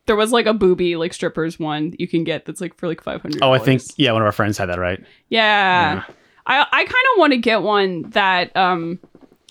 there 0.09 0.15
was 0.15 0.31
like 0.31 0.47
a 0.47 0.53
booby 0.55 0.95
like 0.95 1.13
strippers 1.13 1.59
one 1.59 1.93
you 1.99 2.07
can 2.07 2.23
get 2.23 2.45
that's 2.45 2.59
like 2.59 2.73
for 2.75 2.87
like 2.87 2.99
five 3.01 3.21
hundred. 3.21 3.43
Oh, 3.43 3.51
I 3.51 3.59
think 3.59 3.83
yeah, 3.95 4.11
one 4.11 4.23
of 4.23 4.25
our 4.25 4.31
friends 4.31 4.57
had 4.57 4.65
that, 4.69 4.79
right? 4.79 4.99
Yeah. 5.27 6.03
I 6.47 6.61
I 6.71 6.83
kind 6.83 6.89
of 7.13 7.19
want 7.19 7.33
to 7.33 7.37
get 7.37 7.61
one 7.61 8.09
that 8.09 8.55
um 8.57 8.97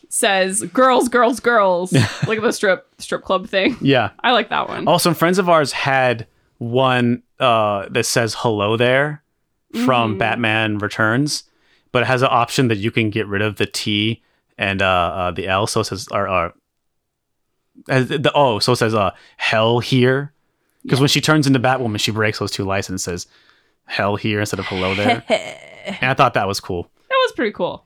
says 0.09 0.63
girls, 0.73 1.09
girls, 1.09 1.39
girls, 1.39 1.93
like 2.27 2.41
the 2.41 2.51
strip 2.53 2.89
strip 2.99 3.23
club 3.23 3.49
thing. 3.49 3.77
Yeah. 3.81 4.11
I 4.25 4.33
like 4.33 4.49
that 4.49 4.69
one. 4.69 4.89
Oh, 4.89 4.99
some 4.99 5.15
friends 5.15 5.39
of 5.39 5.49
ours 5.49 5.71
had 5.71 6.27
one 6.59 7.23
uh 7.39 7.87
that 7.91 8.05
says 8.05 8.35
hello 8.39 8.77
there 8.77 9.23
from 9.85 10.17
Mhm. 10.17 10.19
Batman 10.19 10.79
Returns, 10.79 11.45
but 11.93 12.03
it 12.03 12.07
has 12.07 12.23
an 12.23 12.29
option 12.33 12.67
that 12.69 12.79
you 12.79 12.91
can 12.91 13.11
get 13.11 13.29
rid 13.29 13.43
of 13.43 13.57
the 13.57 13.67
T 13.67 14.23
and 14.57 14.83
uh, 14.83 14.87
uh 14.87 15.31
the 15.31 15.47
L 15.47 15.69
so 15.69 15.83
it 15.83 15.85
says 15.85 16.09
or, 16.11 16.29
or 16.29 16.53
as 17.89 18.09
the 18.09 18.33
O 18.35 18.59
so 18.59 18.73
it 18.73 18.77
says 18.77 18.93
uh 18.95 19.13
hell 19.37 19.79
here 19.79 20.33
because 20.83 21.01
when 21.01 21.09
she 21.09 21.21
turns 21.21 21.47
into 21.47 21.59
Batwoman 21.59 22.01
she 22.01 22.11
breaks 22.11 22.39
those 22.39 22.51
two 22.51 22.65
lights 22.65 22.89
and 22.89 23.01
says 23.01 23.27
hell 23.85 24.17
here 24.17 24.41
instead 24.41 24.61
of 24.61 24.67
hello 24.67 24.95
there 24.95 25.23
and 25.29 26.11
I 26.11 26.15
thought 26.15 26.35
that 26.35 26.47
was 26.47 26.61
cool. 26.61 26.91
That 27.09 27.19
was 27.23 27.33
pretty 27.33 27.53
cool. 27.53 27.85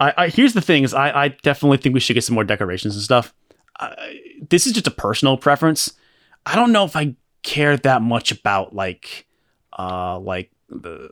I, 0.00 0.12
I 0.16 0.28
here's 0.28 0.52
the 0.52 0.60
thing 0.60 0.82
is 0.82 0.92
I, 0.92 1.24
I 1.24 1.28
definitely 1.28 1.78
think 1.78 1.94
we 1.94 2.00
should 2.00 2.14
get 2.14 2.24
some 2.24 2.34
more 2.34 2.44
decorations 2.44 2.94
and 2.94 3.02
stuff. 3.02 3.32
I, 3.78 4.20
this 4.48 4.66
is 4.66 4.72
just 4.72 4.86
a 4.86 4.90
personal 4.92 5.36
preference. 5.36 5.92
I 6.44 6.54
don't 6.54 6.72
know 6.72 6.84
if 6.84 6.96
I 6.96 7.14
care 7.42 7.76
that 7.76 8.02
much 8.02 8.32
about 8.32 8.74
like 8.74 9.26
uh 9.78 10.18
like 10.18 10.50
the 10.68 11.10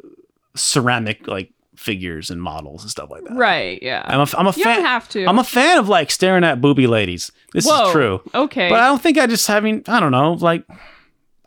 ceramic 0.57 1.27
like 1.29 1.53
figures 1.77 2.31
and 2.31 2.43
models 2.43 2.83
and 2.83 2.91
stuff 2.91 3.11
like 3.11 3.25
that. 3.25 3.37
Right, 3.37 3.83
yeah. 3.83 4.03
I'm 4.07 4.21
a, 4.21 4.27
I'm 4.37 4.47
a 4.47 4.51
you 4.51 4.65
fan. 4.65 4.77
don't 4.77 4.85
have 4.85 5.09
to. 5.11 5.27
I'm 5.27 5.39
a 5.39 5.45
fan 5.45 5.79
of 5.79 5.89
like 5.89 6.11
staring 6.11 6.45
at 6.45 6.61
booby 6.61 6.87
ladies. 6.87 7.31
This 7.53 7.67
Whoa, 7.67 7.87
is 7.87 7.93
true. 7.93 8.31
Okay. 8.35 8.69
But 8.69 8.81
I 8.81 8.87
don't 8.87 9.03
think 9.03 9.19
I 9.19 9.27
just 9.27 9.47
having 9.47 9.83
I 9.87 10.01
don't 10.01 10.13
know 10.13 10.33
like 10.35 10.65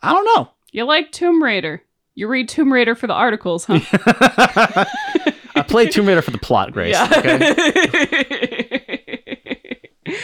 I 0.02 0.12
don't 0.12 0.24
know. 0.24 0.50
you 0.72 0.84
like 0.84 1.12
Tomb 1.12 1.42
Raider. 1.42 1.82
You 2.14 2.26
read 2.28 2.48
Tomb 2.48 2.72
Raider 2.72 2.94
for 2.94 3.06
the 3.06 3.12
articles, 3.14 3.64
huh? 3.66 3.78
I 5.54 5.62
play 5.66 5.86
Tomb 5.86 6.06
Raider 6.06 6.22
for 6.22 6.30
the 6.32 6.38
plot, 6.38 6.72
Grace. 6.72 6.96
Okay? 7.12 8.94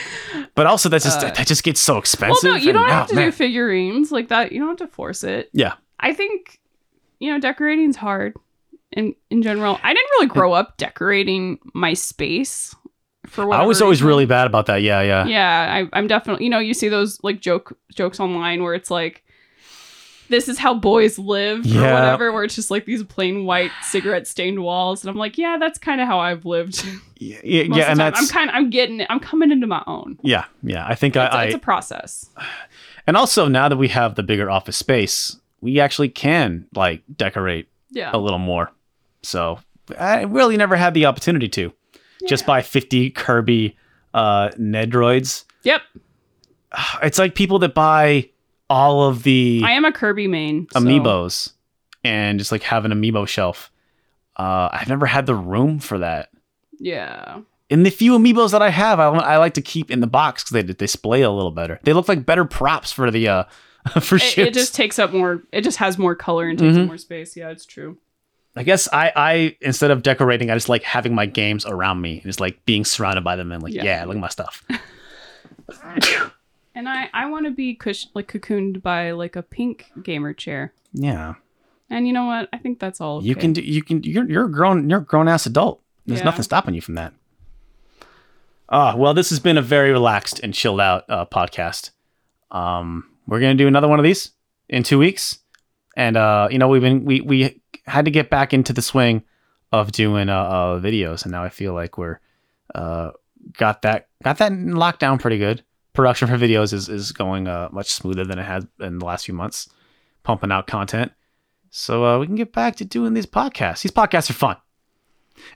But 0.56 0.66
also 0.66 0.88
that's 0.88 1.04
just 1.04 1.18
Uh, 1.22 1.30
that 1.32 1.46
just 1.48 1.64
gets 1.64 1.80
so 1.80 1.98
expensive. 1.98 2.44
well, 2.44 2.52
no, 2.52 2.56
you 2.58 2.68
and- 2.70 2.78
don't 2.78 2.88
oh, 2.88 2.92
have 2.92 3.08
to 3.08 3.14
man. 3.16 3.26
do 3.26 3.32
figurines 3.32 4.12
like 4.12 4.28
that. 4.28 4.52
You 4.52 4.60
don't 4.60 4.68
have 4.68 4.88
to 4.88 4.94
force 4.94 5.24
it. 5.24 5.50
Yeah. 5.52 5.74
I 5.98 6.12
think, 6.14 6.60
you 7.18 7.32
know, 7.32 7.40
decorating's 7.40 7.96
hard 7.96 8.34
in 8.92 9.14
in 9.30 9.42
general. 9.42 9.80
I 9.82 9.92
didn't 9.92 10.10
really 10.12 10.26
grow 10.28 10.52
up 10.52 10.76
decorating 10.76 11.58
my 11.74 11.92
space 11.94 12.72
for 13.26 13.46
what 13.46 13.58
I 13.58 13.64
was 13.64 13.82
always 13.82 14.00
really 14.02 14.26
bad 14.26 14.46
about 14.46 14.66
that. 14.66 14.82
Yeah, 14.82 15.02
yeah. 15.02 15.26
Yeah, 15.26 15.74
I, 15.92 15.98
I'm 15.98 16.06
definitely. 16.06 16.44
You 16.44 16.50
know, 16.50 16.60
you 16.60 16.72
see 16.72 16.88
those 16.88 17.18
like 17.24 17.40
joke 17.40 17.76
jokes 17.92 18.20
online 18.20 18.62
where 18.62 18.74
it's 18.74 18.92
like, 18.92 19.23
"This 20.28 20.48
is 20.48 20.58
how 20.58 20.74
boys 20.74 21.18
live" 21.18 21.64
or 21.66 21.80
whatever, 21.80 22.32
where 22.32 22.44
it's 22.44 22.54
just 22.54 22.70
like 22.70 22.84
these 22.86 23.02
plain 23.02 23.44
white 23.44 23.70
cigarette 23.82 24.26
stained 24.26 24.62
walls, 24.62 25.02
and 25.02 25.10
I'm 25.10 25.16
like, 25.16 25.36
yeah, 25.38 25.56
that's 25.58 25.78
kind 25.78 26.00
of 26.00 26.06
how 26.06 26.18
I've 26.18 26.44
lived. 26.44 26.84
Yeah, 27.16 27.38
yeah, 27.44 27.62
yeah, 27.74 27.84
and 27.90 27.98
that's 27.98 28.20
I'm 28.20 28.26
kind 28.28 28.50
of 28.50 28.56
I'm 28.56 28.68
getting 28.68 29.00
it. 29.00 29.06
I'm 29.08 29.20
coming 29.20 29.50
into 29.50 29.66
my 29.66 29.82
own. 29.86 30.18
yeah, 30.22 30.44
yeah. 30.62 30.84
I 30.86 30.94
think 30.94 31.16
It's, 31.16 31.34
I, 31.34 31.44
it's 31.44 31.54
a 31.54 31.58
process. 31.58 32.28
and 33.06 33.16
also 33.16 33.48
now 33.48 33.68
that 33.70 33.78
we 33.78 33.88
have 33.88 34.16
the 34.16 34.22
bigger 34.22 34.50
office 34.50 34.76
space, 34.76 35.40
we 35.62 35.80
actually 35.80 36.10
can 36.10 36.66
like 36.74 37.02
decorate 37.16 37.68
Yeah. 37.92 38.10
a 38.12 38.18
little 38.18 38.40
more. 38.40 38.72
So 39.22 39.60
I 39.98 40.22
really 40.24 40.58
never 40.58 40.76
had 40.76 40.92
the 40.92 41.06
opportunity 41.06 41.48
to. 41.50 41.72
Just 42.28 42.44
buy 42.44 42.60
50 42.60 43.10
Kirby 43.12 43.76
uh 44.12 44.50
Nendoroids. 44.58 45.44
Yep. 45.62 45.80
It's 47.02 47.18
like 47.18 47.34
people 47.34 47.58
that 47.60 47.74
buy 47.74 48.28
all 48.70 49.04
of 49.08 49.22
the 49.22 49.62
I 49.64 49.72
am 49.72 49.84
a 49.84 49.92
Kirby 49.92 50.26
main. 50.26 50.66
so- 50.72 50.80
amiibos 50.80 51.52
and 52.02 52.38
just 52.38 52.52
like 52.52 52.62
have 52.64 52.84
an 52.84 52.92
amiibo 52.92 53.26
shelf. 53.26 53.70
Uh, 54.36 54.68
I've 54.72 54.88
never 54.88 55.06
had 55.06 55.26
the 55.26 55.34
room 55.34 55.78
for 55.78 55.98
that. 55.98 56.30
Yeah. 56.78 57.40
And 57.70 57.86
the 57.86 57.90
few 57.90 58.18
amiibos 58.18 58.50
that 58.50 58.62
I 58.62 58.70
have, 58.70 59.00
I, 59.00 59.06
I 59.08 59.36
like 59.38 59.54
to 59.54 59.62
keep 59.62 59.90
in 59.90 60.00
the 60.00 60.06
box 60.06 60.42
because 60.42 60.52
they 60.66 60.72
display 60.72 61.22
a 61.22 61.30
little 61.30 61.50
better. 61.50 61.78
They 61.84 61.92
look 61.92 62.08
like 62.08 62.26
better 62.26 62.44
props 62.44 62.90
for 62.92 63.10
the 63.10 63.28
uh 63.28 63.44
for 64.00 64.16
It, 64.16 64.22
ships. 64.22 64.48
it 64.48 64.54
just 64.54 64.74
takes 64.74 64.98
up 64.98 65.12
more. 65.12 65.42
It 65.52 65.62
just 65.62 65.78
has 65.78 65.98
more 65.98 66.14
color 66.14 66.48
and 66.48 66.58
takes 66.58 66.76
Mhm. 66.76 66.82
up 66.82 66.86
more 66.88 66.98
space. 66.98 67.36
Yeah, 67.36 67.50
it's 67.50 67.64
true. 67.66 67.98
I 68.56 68.62
guess 68.64 68.88
I 68.92 69.12
I 69.16 69.56
instead 69.60 69.90
of 69.90 70.02
decorating, 70.02 70.50
I 70.50 70.54
just 70.54 70.68
like 70.68 70.82
having 70.82 71.14
my 71.14 71.26
games 71.26 71.64
around 71.66 72.00
me 72.00 72.14
and 72.14 72.22
just 72.24 72.40
like 72.40 72.64
being 72.66 72.84
surrounded 72.84 73.22
by 73.24 73.36
them 73.36 73.50
and 73.52 73.62
like 73.62 73.72
yeah, 73.74 73.84
Yeah. 73.84 74.04
look 74.04 74.16
at 74.16 74.20
my 74.20 74.28
stuff. 74.28 74.64
And 76.74 76.88
I 76.88 77.08
I 77.12 77.26
want 77.30 77.46
to 77.46 77.52
be 77.52 77.74
cush- 77.74 78.08
like 78.14 78.26
cocooned 78.30 78.82
by 78.82 79.12
like 79.12 79.36
a 79.36 79.42
pink 79.42 79.92
gamer 80.02 80.32
chair. 80.32 80.72
Yeah, 80.92 81.34
And 81.90 82.06
you 82.06 82.12
know 82.12 82.24
what? 82.26 82.48
I 82.52 82.58
think 82.58 82.78
that's 82.80 83.00
all. 83.00 83.22
you 83.22 83.34
can 83.34 83.52
do. 83.52 83.60
You 83.62 83.82
can. 83.82 84.02
You're 84.02 84.28
you're 84.28 84.44
a 84.46 84.50
grown. 84.50 84.88
You're 84.88 85.00
a 85.00 85.04
grown 85.04 85.28
ass 85.28 85.46
adult. 85.46 85.80
There's 86.06 86.20
Yeah. 86.20 86.24
nothing 86.26 86.42
stopping 86.42 86.74
you 86.74 86.80
from 86.80 86.94
that. 86.96 87.12
Ah, 88.68 88.94
well, 88.96 89.14
this 89.14 89.30
has 89.30 89.40
been 89.40 89.58
a 89.58 89.62
very 89.62 89.90
relaxed 89.92 90.40
and 90.40 90.54
chilled 90.54 90.80
out 90.80 91.04
uh, 91.08 91.26
podcast. 91.26 91.90
Um, 92.50 93.10
we're 93.26 93.40
gonna 93.40 93.54
do 93.54 93.68
another 93.68 93.88
one 93.88 93.98
of 93.98 94.04
these 94.04 94.32
in 94.68 94.82
two 94.82 94.98
weeks, 94.98 95.38
and 95.96 96.16
uh, 96.16 96.48
you 96.50 96.58
know 96.58 96.68
we've 96.68 96.82
been 96.82 97.04
we 97.04 97.20
we 97.20 97.60
had 97.86 98.04
to 98.06 98.10
get 98.10 98.30
back 98.30 98.54
into 98.54 98.72
the 98.72 98.82
swing 98.82 99.22
of 99.72 99.92
doing 99.92 100.28
uh, 100.28 100.36
uh 100.36 100.80
videos, 100.80 101.22
and 101.24 101.32
now 101.32 101.44
I 101.44 101.48
feel 101.50 101.74
like 101.74 101.98
we're 101.98 102.20
uh 102.74 103.10
got 103.58 103.82
that 103.82 104.08
got 104.22 104.38
that 104.38 104.52
locked 104.52 105.00
down 105.00 105.18
pretty 105.18 105.38
good. 105.38 105.62
Production 105.94 106.28
for 106.28 106.36
videos 106.36 106.72
is 106.72 106.88
is 106.88 107.12
going 107.12 107.48
uh 107.48 107.68
much 107.72 107.90
smoother 107.90 108.24
than 108.24 108.38
it 108.38 108.44
has 108.44 108.66
in 108.80 108.98
the 108.98 109.04
last 109.06 109.24
few 109.26 109.34
months, 109.34 109.68
pumping 110.24 110.52
out 110.52 110.66
content. 110.66 111.12
So 111.70 112.04
uh, 112.04 112.18
we 112.18 112.26
can 112.26 112.34
get 112.36 112.52
back 112.52 112.76
to 112.76 112.84
doing 112.84 113.14
these 113.14 113.26
podcasts. 113.26 113.82
These 113.82 113.92
podcasts 113.92 114.28
are 114.30 114.34
fun, 114.34 114.56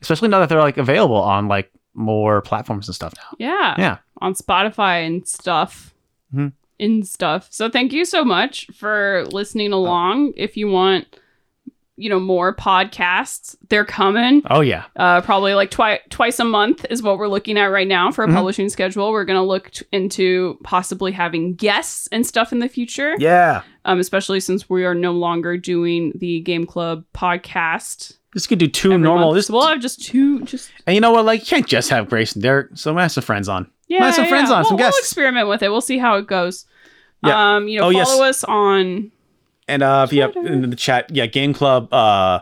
especially 0.01 0.29
now 0.29 0.41
that 0.41 0.49
they're 0.49 0.61
like 0.61 0.79
available 0.79 1.17
on 1.17 1.49
like 1.49 1.71
more 1.95 2.41
platforms 2.41 2.89
and 2.89 2.95
stuff 2.95 3.15
now. 3.17 3.37
Yeah. 3.39 3.75
Yeah. 3.79 3.99
On 4.19 4.35
Spotify 4.35 5.07
and 5.07 5.27
stuff. 5.27 5.95
Mhm. 6.35 6.53
In 6.79 7.03
stuff. 7.03 7.49
So 7.51 7.69
thank 7.69 7.93
you 7.93 8.05
so 8.05 8.25
much 8.25 8.69
for 8.75 9.25
listening 9.33 9.73
along. 9.73 10.33
If 10.37 10.57
you 10.57 10.69
want, 10.69 11.07
you 11.99 12.09
know, 12.09 12.21
more 12.21 12.55
podcasts, 12.55 13.57
they're 13.69 13.85
coming. 13.85 14.43
Oh 14.49 14.61
yeah, 14.61 14.85
Uh, 14.97 15.21
probably 15.21 15.55
like 15.55 15.71
twice 15.71 16.01
twice 16.11 16.39
a 16.39 16.45
month 16.45 16.87
is 16.91 17.03
what 17.03 17.19
we're 17.19 17.29
looking 17.29 17.59
at 17.59 17.67
right 17.67 17.87
now 17.89 18.11
for 18.13 18.25
a 18.25 18.29
Mhm. 18.29 18.35
publishing 18.35 18.69
schedule. 18.69 19.11
We're 19.11 19.25
gonna 19.25 19.45
look 19.45 19.71
t- 19.73 19.85
into 19.93 20.59
possibly 20.65 21.13
having 21.13 21.55
guests 21.55 22.09
and 22.13 22.27
stuff 22.27 22.53
in 22.53 22.61
the 22.61 22.69
future. 22.69 23.15
yeah. 23.19 23.63
Um, 23.85 23.99
especially 24.01 24.41
since 24.41 24.69
we 24.71 24.85
are 24.85 24.95
no 24.95 25.13
longer 25.13 25.57
doing 25.57 26.13
the 26.17 26.41
Game 26.41 26.67
Club 26.67 27.05
podcast. 27.15 28.15
This 28.35 28.47
could 28.47 28.59
do 28.59 28.69
two 28.69 28.99
normal. 28.99 29.29
month. 29.29 29.37
This 29.37 29.51
we'll 29.51 29.67
have 29.67 29.81
just 29.81 30.05
two. 30.05 30.41
Just 30.43 30.71
and 30.87 30.95
you 30.95 31.01
know 31.01 31.11
what? 31.13 31.25
Like 31.25 31.41
you 31.41 31.47
can't 31.47 31.67
just 31.67 31.91
have 31.91 32.09
Grace 32.09 32.33
and 32.35 32.43
Derek. 32.43 32.69
So 32.75 32.97
I 32.97 33.03
have 33.03 33.13
some 33.13 33.23
friends 33.25 33.49
on. 33.49 33.71
yeah, 33.89 34.01
Might 34.01 34.07
have 34.07 34.15
some 34.17 34.25
yeah. 34.25 34.31
friends 34.31 34.51
on, 34.51 34.65
some 34.65 34.77
We'll, 34.77 34.85
we'll 34.87 34.99
experiment 34.99 35.49
with 35.49 35.63
it. 35.63 35.71
We'll 35.71 35.81
see 35.81 35.99
how 35.99 36.17
it 36.17 36.27
goes. 36.27 36.67
Yeah. 37.25 37.57
Um, 37.57 37.67
you 37.69 37.81
know, 37.81 37.87
Oh, 37.87 37.91
yes. 37.91 38.09
follow 38.09 38.25
us 38.27 38.45
on. 38.45 39.11
And 39.69 39.83
uh, 39.83 40.05
if 40.07 40.13
you 40.13 40.23
have 40.23 40.35
in 40.37 40.71
the 40.71 40.77
chat, 40.77 41.11
yeah, 41.15 41.27
Game 41.27 41.53
Club. 41.53 41.93
Uh, 41.93 42.41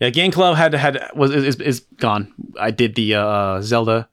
yeah, 0.00 0.10
Game 0.10 0.32
Club 0.32 0.56
had 0.56 0.74
had 0.74 0.98
was 1.14 1.30
is, 1.30 1.56
is 1.56 1.80
gone. 1.96 2.32
I 2.58 2.70
did 2.72 2.96
the 2.96 3.14
uh 3.14 3.60
Zelda, 3.62 4.08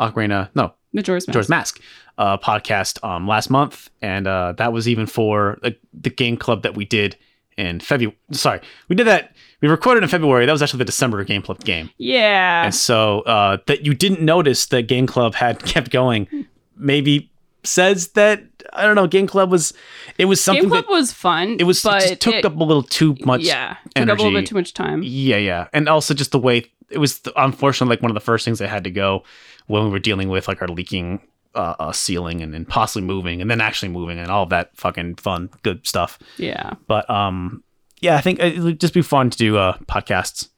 Ocarina. 0.00 0.48
No, 0.54 0.72
Majora's 0.92 1.26
Mask. 1.28 1.34
George 1.34 1.48
Mask 1.50 1.80
uh, 2.16 2.38
podcast 2.38 3.04
um, 3.04 3.28
last 3.28 3.50
month, 3.50 3.90
and 4.00 4.26
uh, 4.26 4.52
that 4.56 4.72
was 4.72 4.88
even 4.88 5.04
for 5.06 5.58
the, 5.62 5.76
the 5.92 6.08
game 6.10 6.36
club 6.38 6.62
that 6.62 6.74
we 6.74 6.86
did 6.86 7.16
in 7.58 7.80
February. 7.80 8.16
Sorry, 8.32 8.60
we 8.88 8.96
did 8.96 9.06
that. 9.06 9.34
We 9.60 9.68
recorded 9.68 10.02
in 10.02 10.08
February. 10.08 10.46
That 10.46 10.52
was 10.52 10.62
actually 10.62 10.78
the 10.78 10.84
December 10.86 11.22
game 11.24 11.42
club 11.42 11.62
game, 11.64 11.90
Yeah. 11.98 12.64
and 12.64 12.74
so 12.74 13.20
uh, 13.20 13.58
that 13.66 13.84
you 13.84 13.92
didn't 13.92 14.22
notice 14.22 14.64
that 14.66 14.82
game 14.88 15.06
club 15.06 15.34
had 15.34 15.62
kept 15.66 15.90
going. 15.90 16.46
Maybe 16.76 17.30
says 17.62 18.08
that 18.08 18.42
I 18.76 18.82
don't 18.84 18.94
know. 18.94 19.06
Game 19.06 19.26
club 19.26 19.50
was 19.50 19.72
it 20.18 20.26
was 20.26 20.40
something 20.42 20.64
Game 20.64 20.70
Club 20.70 20.84
that 20.86 20.90
was 20.90 21.12
fun. 21.12 21.56
it 21.58 21.64
was 21.64 21.82
but 21.82 22.02
it 22.02 22.08
just 22.08 22.20
took 22.20 22.34
it- 22.34 22.44
up 22.44 22.56
a 22.56 22.64
little 22.64 22.82
too 22.82 23.16
much. 23.24 23.42
Yeah, 23.42 23.76
took 23.94 24.08
up 24.08 24.18
a 24.18 24.22
little 24.22 24.38
bit 24.38 24.46
too 24.46 24.54
much 24.54 24.74
time. 24.74 25.02
Yeah, 25.04 25.36
yeah, 25.36 25.68
and 25.72 25.88
also 25.88 26.14
just 26.14 26.32
the 26.32 26.38
way 26.38 26.64
it 26.90 26.98
was. 26.98 27.20
Unfortunately, 27.36 27.94
like 27.96 28.02
one 28.02 28.10
of 28.10 28.14
the 28.14 28.20
first 28.20 28.44
things 28.44 28.58
that 28.60 28.68
had 28.68 28.84
to 28.84 28.90
go 28.90 29.24
when 29.66 29.84
we 29.84 29.90
were 29.90 29.98
dealing 29.98 30.28
with 30.28 30.46
like 30.48 30.62
our 30.62 30.68
leaking 30.68 31.20
uh, 31.54 31.74
uh, 31.78 31.92
ceiling 31.92 32.42
and 32.42 32.52
then 32.54 32.64
possibly 32.64 33.06
moving 33.06 33.40
and 33.40 33.50
then 33.50 33.60
actually 33.60 33.88
moving 33.88 34.18
and 34.18 34.30
all 34.30 34.42
of 34.44 34.50
that 34.50 34.76
fucking 34.76 35.14
fun, 35.16 35.48
good 35.62 35.86
stuff. 35.86 36.18
Yeah. 36.36 36.74
But 36.86 37.08
um, 37.10 37.64
yeah, 38.00 38.16
I 38.16 38.20
think 38.20 38.38
it 38.40 38.58
would 38.60 38.78
just 38.80 38.94
be 38.94 39.02
fun 39.02 39.30
to 39.30 39.38
do 39.38 39.56
uh 39.56 39.76
podcasts 39.86 40.48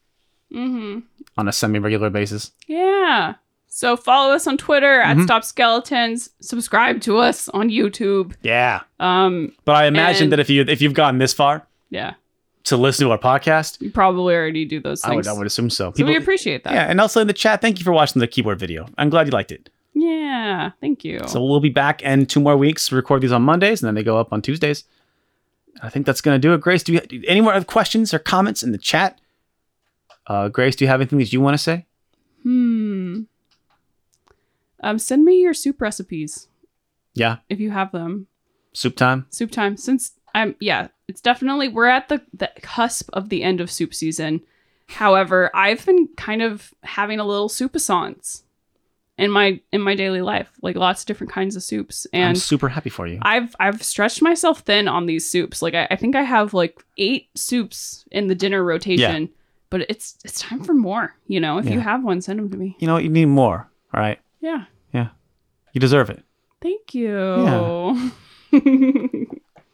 Mm-hmm. 0.53 1.01
on 1.37 1.47
a 1.49 1.53
semi-regular 1.53 2.09
basis. 2.11 2.53
Yeah. 2.67 3.35
So 3.79 3.97
follow 3.97 4.35
us 4.35 4.49
on 4.49 4.57
Twitter 4.59 5.01
at 5.03 5.17
Mhm. 5.17 5.23
Stop 5.23 5.45
Skeletons. 5.45 6.31
Subscribe 6.41 7.01
to 7.03 7.19
us 7.19 7.49
on 7.51 7.69
YouTube. 7.71 8.33
Yeah, 8.43 8.81
Um. 8.99 9.53
but 9.65 9.77
I 9.77 9.87
imagine 9.87 10.25
And- 10.25 10.33
that 10.33 10.41
if 10.41 10.51
you 10.51 10.63
if 10.67 10.83
you've 10.83 10.95
gotten 10.95 11.21
this 11.21 11.33
far 11.33 11.65
Yeah. 11.89 12.15
to 12.65 12.77
listen 12.77 13.07
to 13.07 13.13
our 13.13 13.19
podcast, 13.19 13.81
You 13.81 13.91
probably 13.93 14.35
already 14.35 14.65
do 14.65 14.81
those 14.81 15.05
I 15.05 15.11
would 15.11 15.15
things. 15.25 15.29
I 15.29 15.33
would 15.39 15.47
assume 15.47 15.71
so. 15.71 15.93
so 15.95 16.05
we 16.05 16.17
appreciate 16.17 16.65
that. 16.65 16.73
yeah, 16.75 16.91
and 16.91 17.01
also 17.01 17.21
in 17.21 17.29
the 17.29 17.33
chat, 17.33 17.61
thank 17.61 17.79
you 17.79 17.85
for 17.85 17.93
watching 17.93 18.19
the 18.19 18.27
keyboard 18.27 18.59
video. 18.59 18.89
I'm 18.99 19.11
glad 19.11 19.29
you 19.29 19.31
liked 19.31 19.53
it. 19.53 19.71
Yeah. 19.95 20.73
Thank 20.81 21.05
you. 21.05 21.21
So 21.29 21.41
we'll 21.45 21.61
be 21.61 21.69
back 21.71 22.03
in 22.03 22.27
two 22.27 22.41
more 22.41 22.57
weeks. 22.57 22.91
Record 22.91 23.21
these 23.23 23.31
on 23.31 23.43
Mondays, 23.43 23.81
and 23.81 23.87
then 23.87 23.95
they 23.95 24.03
go 24.03 24.19
up 24.19 24.33
on 24.33 24.43
Tuesdays. 24.43 24.83
I 25.81 25.89
think 25.89 26.05
that's 26.05 26.21
going 26.21 26.35
to 26.35 26.41
do 26.41 26.53
it. 26.53 26.61
Grace, 26.61 26.83
do 26.83 26.95
you 26.95 27.01
do 27.01 27.23
any 27.29 27.41
more 27.41 27.55
other 27.55 27.65
questions 27.65 28.13
or 28.13 28.19
comments 28.19 28.65
in 28.65 28.73
the 28.73 28.79
chat? 28.79 29.21
Uh, 30.27 30.49
Grace, 30.49 30.75
do 30.75 30.85
you 30.85 30.89
have 30.89 31.01
anything 31.01 31.21
that 31.21 31.33
you 31.33 31.41
want 31.41 31.55
to 31.55 31.63
say? 31.63 31.85
hmm. 32.43 33.21
Um. 34.83 34.99
Send 34.99 35.25
me 35.25 35.41
your 35.41 35.55
soup 35.55 35.81
recipes 35.81 36.49
Yeah, 37.15 37.37
if 37.49 37.61
you 37.61 37.71
have 37.71 37.93
them. 37.93 38.27
soup 38.73 38.97
time. 38.97 39.27
soup 39.31 39.51
time 39.51 39.77
since 39.77 40.13
i'm 40.35 40.55
yeah 40.61 40.89
it's 41.09 41.23
definitely 41.23 41.69
we're 41.69 41.87
at 41.87 42.09
the 42.09 42.21
the 42.35 42.51
cusp 42.63 43.09
of 43.15 43.29
the 43.31 43.43
end 43.43 43.61
of 43.63 43.71
soup 43.71 43.95
season 43.95 44.41
however 44.87 45.51
i've 45.55 45.85
been 45.87 46.07
kind 46.19 46.43
of 46.43 46.73
having 46.83 47.19
a 47.19 47.25
little 47.25 47.49
soupissance 47.49 48.43
in 49.17 49.31
my 49.33 49.59
in 49.73 49.81
my 49.81 49.97
daily 49.97 50.23
life, 50.23 50.49
like 50.63 50.77
lots 50.77 51.03
of 51.03 51.07
different 51.09 51.33
kinds 51.33 51.57
of 51.57 51.63
soups. 51.65 52.07
I'm 52.15 52.21
And 52.21 52.39
super 52.39 52.69
happy 52.69 52.89
for 52.91 53.05
you. 53.09 53.19
I've 53.23 53.57
I've 53.59 53.83
stretched 53.83 54.23
myself 54.23 54.61
thin 54.61 54.87
on 54.87 55.07
these 55.07 55.29
soups. 55.29 55.61
Like 55.61 55.75
I, 55.75 55.89
I 55.91 55.97
think 55.97 56.15
I 56.15 56.23
have 56.23 56.55
like 56.55 56.85
eight 56.99 57.29
soups 57.35 58.05
in 58.13 58.29
the 58.29 58.37
dinner 58.37 58.63
rotation. 58.63 59.23
Yeah. 59.23 59.29
But 59.71 59.81
it's 59.89 60.19
it's 60.25 60.41
time 60.41 60.63
for 60.63 60.73
more. 60.73 61.17
You 61.27 61.41
know, 61.41 61.59
if 61.59 61.69
you 61.69 61.81
have 61.81 62.05
one, 62.05 62.21
send 62.21 62.39
them 62.39 62.49
to 62.51 62.57
me. 62.57 62.77
You 62.79 62.87
know, 62.87 62.97
you 62.99 63.09
need 63.09 63.25
more. 63.27 63.69
All 63.93 64.01
right. 64.01 64.21
Yeah. 64.41 64.65
Yeah. 64.93 65.09
You 65.73 65.81
deserve 65.81 66.11
it. 66.11 66.23
Thank 66.63 66.95
you. 66.95 67.17
Yeah. 67.17 68.11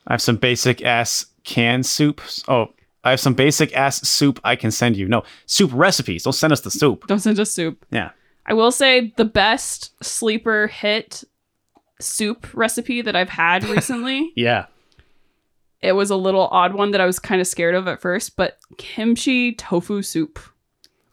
I 0.06 0.12
have 0.14 0.22
some 0.22 0.36
basic 0.36 0.82
ass 0.84 1.26
canned 1.44 1.86
soups. 1.86 2.42
Oh, 2.48 2.68
I 3.04 3.10
have 3.10 3.20
some 3.20 3.34
basic 3.34 3.74
ass 3.76 4.06
soup 4.08 4.40
I 4.44 4.56
can 4.56 4.70
send 4.70 4.96
you. 4.96 5.08
No, 5.08 5.22
soup 5.46 5.70
recipes. 5.74 6.22
Don't 6.24 6.32
send 6.32 6.52
us 6.52 6.60
the 6.60 6.70
soup. 6.70 7.06
Don't 7.06 7.20
send 7.20 7.38
us 7.38 7.50
soup. 7.52 7.84
Yeah. 7.90 8.10
I 8.46 8.54
will 8.54 8.70
say 8.70 9.12
the 9.16 9.24
best 9.24 9.92
sleeper 10.04 10.66
hit 10.66 11.24
soup 12.00 12.46
recipe 12.52 13.00
that 13.02 13.16
I've 13.16 13.28
had 13.30 13.64
recently. 13.68 14.32
Yeah. 14.36 14.66
it 15.80 15.92
was 15.92 16.10
a 16.10 16.16
little 16.16 16.48
odd 16.48 16.74
one 16.74 16.90
that 16.90 17.00
I 17.00 17.06
was 17.06 17.18
kind 17.18 17.40
of 17.40 17.46
scared 17.46 17.74
of 17.74 17.88
at 17.88 18.00
first, 18.00 18.36
but 18.36 18.58
kimchi 18.78 19.52
tofu 19.54 20.02
soup. 20.02 20.38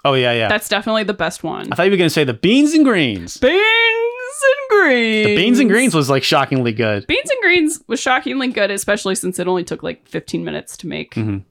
Oh, 0.04 0.14
yeah, 0.14 0.34
yeah. 0.34 0.48
That's 0.48 0.68
definitely 0.68 1.04
the 1.04 1.14
best 1.14 1.44
one. 1.44 1.72
I 1.72 1.76
thought 1.76 1.84
you 1.84 1.92
were 1.92 1.98
going 1.98 2.08
to 2.10 2.14
say 2.14 2.24
the 2.24 2.34
beans 2.34 2.74
and 2.74 2.84
greens. 2.84 3.38
Beans 3.38 3.62
and 3.62 4.70
greens. 4.80 5.28
The 5.28 5.36
beans 5.36 5.60
and 5.60 5.70
greens 5.70 5.94
was 5.94 6.10
like 6.10 6.24
shockingly 6.24 6.72
good. 6.74 7.06
Beans 7.08 7.30
and 7.30 7.40
greens 7.42 7.84
was 7.88 8.00
shockingly 8.00 8.48
good, 8.48 8.72
especially 8.72 9.16
since 9.16 9.38
it 9.38 9.48
only 9.48 9.64
took 9.64 9.84
like 9.84 10.08
15 10.08 10.44
minutes 10.44 10.76
to 10.78 10.88
make. 10.88 11.14
Mhm. 11.16 11.44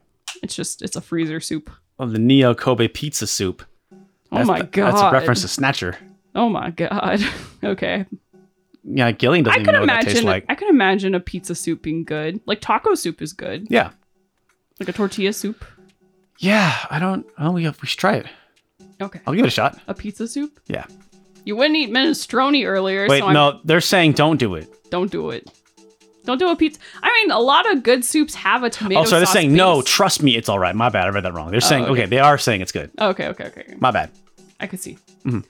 It's 0.43 0.55
just 0.55 0.83
it's 0.83 0.97
a 0.97 1.01
freezer 1.01 1.39
soup. 1.41 1.71
Oh, 1.99 2.07
the 2.07 2.19
Neo 2.19 2.55
Kobe 2.55 2.89
pizza 2.89 3.27
soup. 3.27 3.63
Oh 4.33 4.45
my 4.45 4.63
god. 4.63 4.93
That's 4.93 5.03
a 5.03 5.11
reference 5.13 5.43
to 5.43 5.49
Snatcher. 5.49 5.97
Oh 6.35 6.49
my 6.49 6.71
god. 6.71 7.21
okay. 7.65 8.07
Yeah, 8.83 9.13
Gillian 9.13 9.45
doesn't 9.45 9.59
I 9.59 9.63
even 9.63 9.67
could 9.67 9.73
know 9.75 9.81
what 9.81 9.87
that 9.89 10.05
tastes 10.05 10.21
imagine 10.21 10.27
like. 10.31 10.45
I 10.49 10.55
could 10.55 10.71
imagine 10.71 11.15
a 11.15 11.21
pizza 11.21 11.55
soup 11.55 11.83
being 11.83 12.05
good. 12.05 12.41
Like 12.47 12.61
taco 12.61 12.95
soup 12.95 13.21
is 13.21 13.33
good. 13.33 13.67
Yeah. 13.71 13.91
Like 14.79 14.89
a 14.89 14.93
tortilla 14.93 15.33
soup. 15.33 15.65
Yeah, 16.39 16.75
I 16.89 16.99
don't. 16.99 17.27
Oh, 17.39 17.51
we, 17.51 17.69
we 17.69 17.87
should 17.87 17.99
try 18.01 18.15
it. 18.15 18.27
Okay. 19.01 19.21
I'll 19.27 19.35
give 19.35 19.45
it 19.45 19.49
a 19.49 19.51
shot. 19.51 19.81
A 19.89 19.95
pizza 19.95 20.29
soup? 20.29 20.61
Yeah. 20.67 20.87
You 21.45 21.57
wouldn't 21.57 21.77
eat 21.77 21.91
minestrone 21.91 22.67
earlier, 22.67 23.09
Wait, 23.09 23.21
so 23.21 23.31
no, 23.33 23.61
they're 23.65 23.81
saying 23.81 24.13
don't 24.13 24.37
do 24.37 24.55
it. 24.55 24.69
Don't 24.91 25.11
do 25.11 25.31
it. 25.31 25.51
Don't 26.25 26.39
do 26.39 26.49
a 26.49 26.57
pizza. 26.57 26.79
I 27.03 27.11
mean, 27.15 27.31
a 27.31 27.39
lot 27.39 27.71
of 27.71 27.83
good 27.83 28.05
soups 28.05 28.35
have 28.35 28.63
a 28.63 28.71
tomato. 28.71 29.01
Oh, 29.01 29.05
so 29.05 29.17
they're 29.17 29.27
saying 29.27 29.55
no. 29.55 29.81
Trust 29.83 30.23
me, 30.23 30.37
it's 30.37 30.49
all 30.49 30.59
right. 30.59 30.75
My 30.75 30.91
bad. 30.91 31.07
I 31.07 31.11
read 31.11 31.25
that 31.25 31.33
wrong. 31.33 31.51
They're 31.51 31.61
saying 31.61 31.85
okay. 31.85 31.93
okay. 31.93 32.07
They 32.07 32.19
are 32.19 32.37
saying 32.37 32.61
it's 32.61 32.73
good. 32.73 32.91
okay, 33.01 33.29
okay, 33.29 33.47
okay. 33.47 33.61
okay. 33.63 33.75
My 33.79 33.91
bad. 33.91 34.11
I 34.61 34.67
could 34.67 34.81
see. 34.81 34.99
Mm-hmm. 35.25 35.41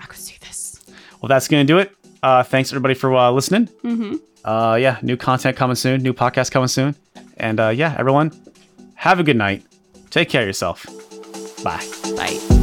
I 0.00 0.06
could 0.06 0.18
see 0.18 0.36
this. 0.40 0.84
Well, 1.20 1.28
that's 1.28 1.48
gonna 1.48 1.64
do 1.64 1.78
it. 1.78 1.92
Uh, 2.22 2.42
thanks 2.42 2.70
everybody 2.70 2.94
for 2.94 3.14
uh, 3.14 3.30
listening. 3.30 3.66
Mm-hmm. 3.82 4.16
Uh, 4.44 4.76
yeah, 4.76 4.98
new 5.02 5.16
content 5.16 5.56
coming 5.56 5.76
soon. 5.76 6.02
New 6.02 6.12
podcast 6.12 6.50
coming 6.50 6.68
soon. 6.68 6.94
And 7.36 7.58
uh, 7.58 7.68
yeah, 7.70 7.94
everyone, 7.98 8.32
have 8.94 9.18
a 9.18 9.24
good 9.24 9.36
night. 9.36 9.64
Take 10.10 10.28
care 10.28 10.42
of 10.42 10.46
yourself. 10.46 10.86
Bye. 11.64 11.84
Bye. 12.16 12.53